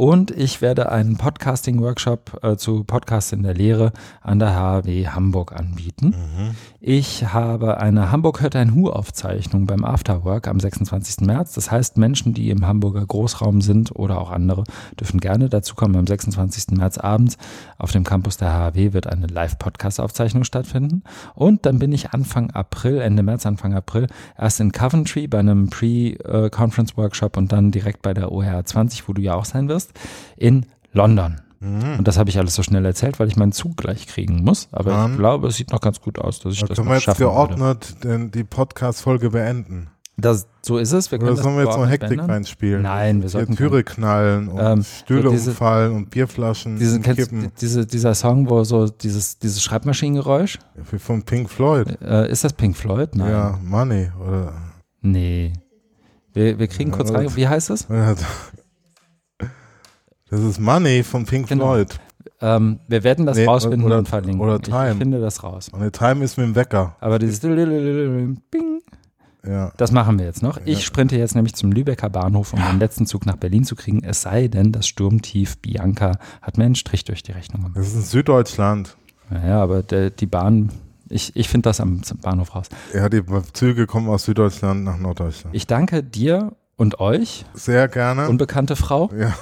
Und 0.00 0.30
ich 0.30 0.60
werde 0.60 0.92
einen 0.92 1.16
Podcasting-Workshop 1.16 2.38
äh, 2.44 2.56
zu 2.56 2.84
Podcasts 2.84 3.32
in 3.32 3.42
der 3.42 3.54
Lehre 3.54 3.92
an 4.20 4.38
der 4.38 4.54
HW 4.54 5.08
Hamburg 5.08 5.52
anbieten. 5.52 6.14
Mhm. 6.16 6.54
Ich 6.80 7.32
habe 7.32 7.78
eine 7.80 8.12
Hamburg 8.12 8.40
hört 8.40 8.54
ein 8.54 8.72
Hu-Aufzeichnung 8.72 9.66
beim 9.66 9.84
Afterwork 9.84 10.46
am 10.46 10.60
26. 10.60 11.26
März. 11.26 11.54
Das 11.54 11.72
heißt, 11.72 11.96
Menschen, 11.98 12.34
die 12.34 12.50
im 12.50 12.68
Hamburger 12.68 13.04
Großraum 13.04 13.62
sind 13.62 13.96
oder 13.96 14.20
auch 14.20 14.30
andere, 14.30 14.62
dürfen 14.98 15.18
gerne 15.18 15.48
dazu 15.48 15.74
kommen. 15.74 15.96
Am 15.96 16.06
26. 16.06 16.76
März 16.76 16.98
abends 16.98 17.36
auf 17.78 17.90
dem 17.90 18.04
Campus 18.04 18.36
der 18.36 18.52
HW 18.52 18.92
wird 18.92 19.08
eine 19.08 19.26
Live-Podcast-Aufzeichnung 19.26 20.44
stattfinden. 20.44 21.02
Und 21.34 21.66
dann 21.66 21.80
bin 21.80 21.90
ich 21.90 22.12
Anfang 22.12 22.52
April, 22.52 23.00
Ende 23.00 23.24
März, 23.24 23.44
Anfang 23.44 23.74
April, 23.74 24.06
erst 24.38 24.60
in 24.60 24.70
Coventry 24.70 25.26
bei 25.26 25.40
einem 25.40 25.70
Pre-Conference-Workshop 25.70 27.36
und 27.36 27.50
dann 27.50 27.72
direkt 27.72 28.02
bei 28.02 28.14
der 28.14 28.30
OR 28.30 28.64
20, 28.64 29.08
wo 29.08 29.14
du 29.14 29.20
ja 29.20 29.34
auch 29.34 29.46
sein 29.46 29.68
wirst, 29.68 29.94
in 30.36 30.64
London. 30.92 31.40
Mhm. 31.60 31.98
Und 31.98 32.08
das 32.08 32.18
habe 32.18 32.30
ich 32.30 32.38
alles 32.38 32.54
so 32.54 32.62
schnell 32.62 32.84
erzählt, 32.84 33.18
weil 33.18 33.28
ich 33.28 33.36
meinen 33.36 33.52
Zug 33.52 33.76
gleich 33.76 34.06
kriegen 34.06 34.44
muss. 34.44 34.68
Aber 34.72 34.90
Dann, 34.90 35.12
ich 35.12 35.18
glaube, 35.18 35.48
es 35.48 35.56
sieht 35.56 35.72
noch 35.72 35.80
ganz 35.80 36.00
gut 36.00 36.18
aus, 36.18 36.40
dass 36.40 36.54
ich 36.54 36.60
da 36.60 36.66
das 36.66 36.78
noch 36.78 36.86
wir 36.86 36.98
jetzt 36.98 37.18
geordnet 37.18 37.96
würde. 38.02 38.28
die 38.28 38.44
Podcast-Folge 38.44 39.30
beenden. 39.30 39.90
Das, 40.20 40.48
so 40.62 40.78
ist 40.78 40.90
es. 40.90 41.12
Wir 41.12 41.22
Oder 41.22 41.36
sollen 41.36 41.56
wir 41.56 41.64
jetzt 41.64 41.76
noch 41.76 41.88
Hektik 41.88 42.08
beenden? 42.08 42.30
reinspielen? 42.30 42.82
Nein, 42.82 43.22
wir 43.22 43.28
sollten. 43.28 43.54
Türe 43.54 43.84
knallen 43.84 44.48
und 44.48 44.58
ähm, 44.60 44.82
Stühle 44.82 45.30
diese, 45.30 45.50
umfallen 45.50 45.92
und 45.94 46.10
Bierflaschen 46.10 46.76
diese, 46.76 46.96
und 46.96 47.02
kippen. 47.02 47.52
Diese, 47.60 47.86
dieser 47.86 48.14
Song, 48.16 48.50
wo 48.50 48.64
so 48.64 48.88
dieses, 48.88 49.38
dieses 49.38 49.62
Schreibmaschinengeräusch. 49.62 50.58
Ja, 50.76 50.98
von 50.98 51.22
Pink 51.22 51.48
Floyd. 51.48 51.98
Äh, 52.02 52.32
ist 52.32 52.42
das 52.42 52.52
Pink 52.52 52.76
Floyd? 52.76 53.14
Nein. 53.14 53.30
Ja, 53.30 53.60
Money. 53.62 54.10
Oder? 54.20 54.54
Nee. 55.02 55.52
Wir, 56.32 56.58
wir 56.58 56.66
kriegen 56.66 56.90
kurz 56.90 57.12
rein. 57.12 57.34
Wie 57.36 57.46
heißt 57.46 57.70
es? 57.70 57.86
Das 60.30 60.40
ist 60.40 60.60
Money 60.60 61.02
von 61.02 61.24
Pink 61.24 61.48
genau. 61.48 61.74
Floyd. 61.74 61.98
Ähm, 62.40 62.80
wir 62.86 63.02
werden 63.04 63.26
das 63.26 63.36
nee, 63.36 63.46
rausfinden 63.46 63.84
oder, 63.84 63.98
und 63.98 64.08
verlinken. 64.08 64.40
Oder 64.40 64.60
Time. 64.60 64.86
Ich, 64.86 64.92
ich 64.92 64.98
finde 64.98 65.20
das 65.20 65.42
raus. 65.42 65.68
Und 65.70 65.80
der 65.80 65.92
Time 65.92 66.24
ist 66.24 66.36
mit 66.36 66.46
dem 66.46 66.54
Wecker. 66.54 66.96
Aber 67.00 67.18
dieses 67.18 67.40
Bing. 67.40 68.82
Ja. 69.46 69.72
Das 69.76 69.92
machen 69.92 70.18
wir 70.18 70.26
jetzt 70.26 70.42
noch. 70.42 70.58
Ich 70.64 70.84
sprinte 70.84 71.16
jetzt 71.16 71.34
nämlich 71.34 71.54
zum 71.54 71.72
Lübecker 71.72 72.10
Bahnhof, 72.10 72.52
um 72.52 72.60
den 72.60 72.78
letzten 72.78 73.06
Zug 73.06 73.24
nach 73.24 73.36
Berlin 73.36 73.64
zu 73.64 73.76
kriegen. 73.76 74.02
Es 74.04 74.22
sei 74.22 74.48
denn, 74.48 74.72
das 74.72 74.86
Sturmtief 74.86 75.58
Bianca 75.58 76.18
hat 76.42 76.58
mir 76.58 76.64
einen 76.64 76.74
Strich 76.74 77.04
durch 77.04 77.22
die 77.22 77.32
Rechnung 77.32 77.62
gemacht. 77.62 77.78
Das 77.78 77.88
ist 77.88 77.94
in 77.94 78.02
Süddeutschland. 78.02 78.96
Naja, 79.30 79.62
aber 79.62 79.82
der, 79.82 80.10
die 80.10 80.26
Bahn, 80.26 80.70
ich, 81.08 81.34
ich 81.34 81.48
finde 81.48 81.68
das 81.68 81.80
am 81.80 82.02
Bahnhof 82.20 82.54
raus. 82.54 82.66
Ja, 82.92 83.08
die 83.08 83.22
Züge 83.52 83.86
kommen 83.86 84.08
aus 84.08 84.24
Süddeutschland 84.24 84.84
nach 84.84 84.98
Norddeutschland. 84.98 85.54
Ich 85.54 85.66
danke 85.66 86.02
dir 86.02 86.52
und 86.76 87.00
euch, 87.00 87.44
Sehr 87.54 87.88
gerne. 87.88 88.28
unbekannte 88.28 88.76
Frau, 88.76 89.10
ja, 89.18 89.34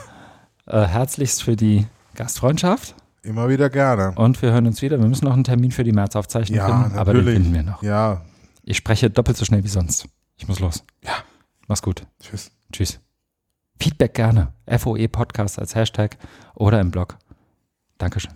äh, 0.67 0.83
herzlichst 0.87 1.43
für 1.43 1.57
die 1.57 1.87
Gastfreundschaft. 2.15 2.95
immer 3.23 3.49
wieder 3.49 3.71
gerne. 3.71 4.13
Und 4.17 4.41
wir 4.43 4.53
hören 4.53 4.67
uns 4.67 4.83
wieder. 4.83 4.99
Wir 5.01 5.07
müssen 5.09 5.25
noch 5.25 5.33
einen 5.35 5.45
Termin 5.45 5.71
für 5.73 5.85
die 5.85 5.93
Märzaufzeichnung 5.93 6.57
Ja, 6.59 6.67
finden, 6.83 6.99
aber 6.99 7.13
den 7.13 7.25
natürlich. 7.25 7.43
finden 7.43 7.55
wir 7.55 7.63
noch. 7.63 7.83
Ja, 7.83 8.23
Ich 8.63 8.77
spreche 8.77 9.11
doppelt 9.11 9.37
so 9.37 9.45
schnell 9.45 9.65
wie 9.65 9.69
sonst. 9.69 10.09
Ich 10.37 10.47
muss 10.49 10.61
los. 10.61 10.85
Ja. 11.03 11.13
Mach's 11.69 11.83
gut. 11.83 12.07
tschüss. 12.21 12.51
Tschüss. 12.73 13.01
Feedback 13.81 14.15
gerne. 14.15 14.53
FOE 14.79 15.09
Podcast 15.09 15.59
als 15.59 15.75
Hashtag 15.75 16.17
oder 16.55 16.81
im 16.81 16.91
Blog. 16.91 17.17
Dankeschön. 17.99 18.33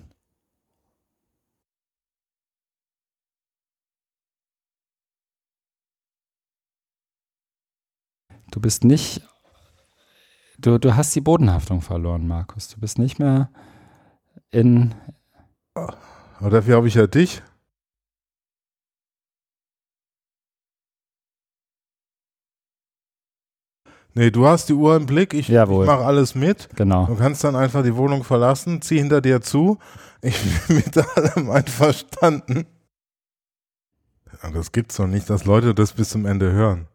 Du 8.50 8.60
bist 8.60 8.84
nicht, 8.84 9.22
du, 10.60 10.78
du 10.78 10.96
hast 10.96 11.14
die 11.14 11.20
Bodenhaftung 11.20 11.80
verloren, 11.80 12.26
Markus. 12.26 12.68
Du 12.68 12.80
bist 12.80 12.98
nicht 12.98 13.18
mehr 13.18 13.50
in, 14.50 14.94
Aber 15.74 16.50
dafür 16.50 16.76
habe 16.76 16.88
ich 16.88 16.94
ja 16.94 17.06
dich. 17.06 17.42
Nee, 24.14 24.30
du 24.30 24.46
hast 24.46 24.68
die 24.68 24.72
Uhr 24.72 24.96
im 24.96 25.06
Blick, 25.06 25.34
ich, 25.34 25.48
ich 25.48 25.54
mache 25.56 26.04
alles 26.04 26.34
mit. 26.34 26.68
genau. 26.74 27.06
Du 27.06 27.14
kannst 27.14 27.44
dann 27.44 27.54
einfach 27.54 27.84
die 27.84 27.94
Wohnung 27.94 28.24
verlassen, 28.24 28.82
zieh 28.82 28.98
hinter 28.98 29.20
dir 29.20 29.40
zu. 29.40 29.78
Ich 30.20 30.36
bin 30.66 30.76
mit 30.76 30.96
allem 30.96 31.50
einverstanden. 31.50 32.66
Das 34.52 34.72
gibt's 34.72 34.96
doch 34.96 35.06
nicht, 35.06 35.30
dass 35.30 35.44
Leute 35.44 35.74
das 35.74 35.92
bis 35.92 36.08
zum 36.10 36.26
Ende 36.26 36.50
hören. 36.52 36.88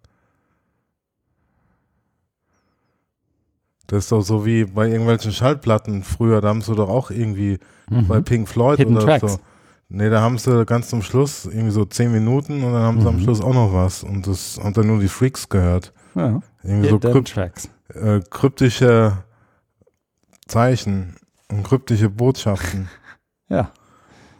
Das 3.88 4.06
ist 4.06 4.12
doch 4.12 4.22
so 4.22 4.46
wie 4.46 4.66
bei 4.66 4.88
irgendwelchen 4.90 5.32
Schallplatten 5.32 6.04
früher, 6.04 6.42
da 6.42 6.48
haben 6.50 6.62
sie 6.62 6.74
doch 6.76 6.90
auch 6.90 7.12
irgendwie 7.12 7.60
bei 7.90 8.20
Mhm. 8.20 8.24
Pink 8.24 8.48
Floyd 8.50 8.78
Hidden 8.80 8.98
oder 8.98 9.06
Tracks. 9.06 9.34
so. 9.34 9.40
Nee, 9.90 10.10
da 10.10 10.22
haben 10.22 10.40
sie 10.40 10.66
ganz 10.66 10.90
zum 10.90 11.04
Schluss 11.04 11.46
irgendwie 11.46 11.70
so 11.70 11.86
zehn 11.86 12.12
Minuten 12.12 12.64
und 12.64 12.74
dann 12.74 12.82
haben 12.82 13.02
sie 13.02 13.08
am 13.08 13.18
Mhm. 13.18 13.22
Schluss 13.24 13.42
auch 13.42 13.54
noch 13.54 13.72
was 13.74 14.04
und 14.04 14.26
das 14.26 14.60
haben 14.62 14.74
dann 14.74 14.88
nur 14.88 15.00
die 15.00 15.08
Freaks 15.08 15.48
gehört. 15.50 15.94
Ja. 16.16 16.40
Irgendwie 16.64 16.90
so 16.90 16.96
Hidden 16.96 17.12
kryp 17.14 17.26
Tracks. 17.26 17.70
äh, 17.94 18.20
kryptische 18.32 19.18
Zeichen 20.48 21.16
und 21.52 21.64
kryptische 21.64 22.10
Botschaften. 22.10 22.90
Ja, 23.48 23.70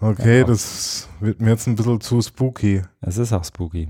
Okay, 0.02 0.40
Ja. 0.40 0.46
das 0.46 1.08
wird 1.20 1.40
mir 1.40 1.52
jetzt 1.52 1.68
ein 1.68 1.76
bisschen 1.76 2.02
zu 2.02 2.20
spooky. 2.22 2.82
es 3.02 3.20
ist 3.20 3.32
auch 3.32 3.44
spooky. 3.46 3.90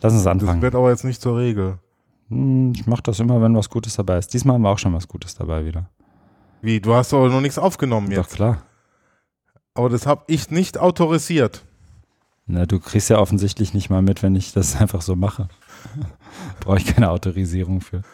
Lass 0.00 0.12
uns 0.12 0.24
Das 0.24 0.30
anfangen. 0.32 0.60
wird 0.60 0.74
aber 0.74 0.90
jetzt 0.90 1.04
nicht 1.04 1.22
zur 1.22 1.38
Regel. 1.38 1.78
Hm, 2.28 2.72
Ich 2.74 2.86
mache 2.86 3.02
das 3.02 3.20
immer, 3.20 3.40
wenn 3.42 3.56
was 3.56 3.68
Gutes 3.70 3.96
dabei 3.96 4.18
ist. 4.18 4.32
Diesmal 4.34 4.54
haben 4.54 4.62
wir 4.62 4.70
auch 4.70 4.78
schon 4.78 4.94
was 4.94 5.08
Gutes 5.08 5.34
dabei 5.34 5.64
wieder. 5.64 5.88
Wie, 6.60 6.80
du 6.80 6.94
hast 6.94 7.14
aber 7.14 7.28
noch 7.28 7.40
nichts 7.40 7.58
aufgenommen 7.58 8.10
Doch 8.10 8.16
jetzt. 8.16 8.34
klar. 8.34 8.62
Aber 9.74 9.88
das 9.88 10.06
habe 10.06 10.24
ich 10.26 10.50
nicht 10.50 10.76
autorisiert. 10.78 11.64
Na, 12.46 12.66
du 12.66 12.80
kriegst 12.80 13.10
ja 13.10 13.18
offensichtlich 13.18 13.74
nicht 13.74 13.90
mal 13.90 14.02
mit, 14.02 14.22
wenn 14.22 14.34
ich 14.34 14.52
das 14.52 14.76
einfach 14.80 15.02
so 15.02 15.14
mache. 15.16 15.48
Brauche 16.60 16.78
ich 16.78 16.86
keine 16.86 17.10
Autorisierung 17.10 17.80
für. 17.80 18.02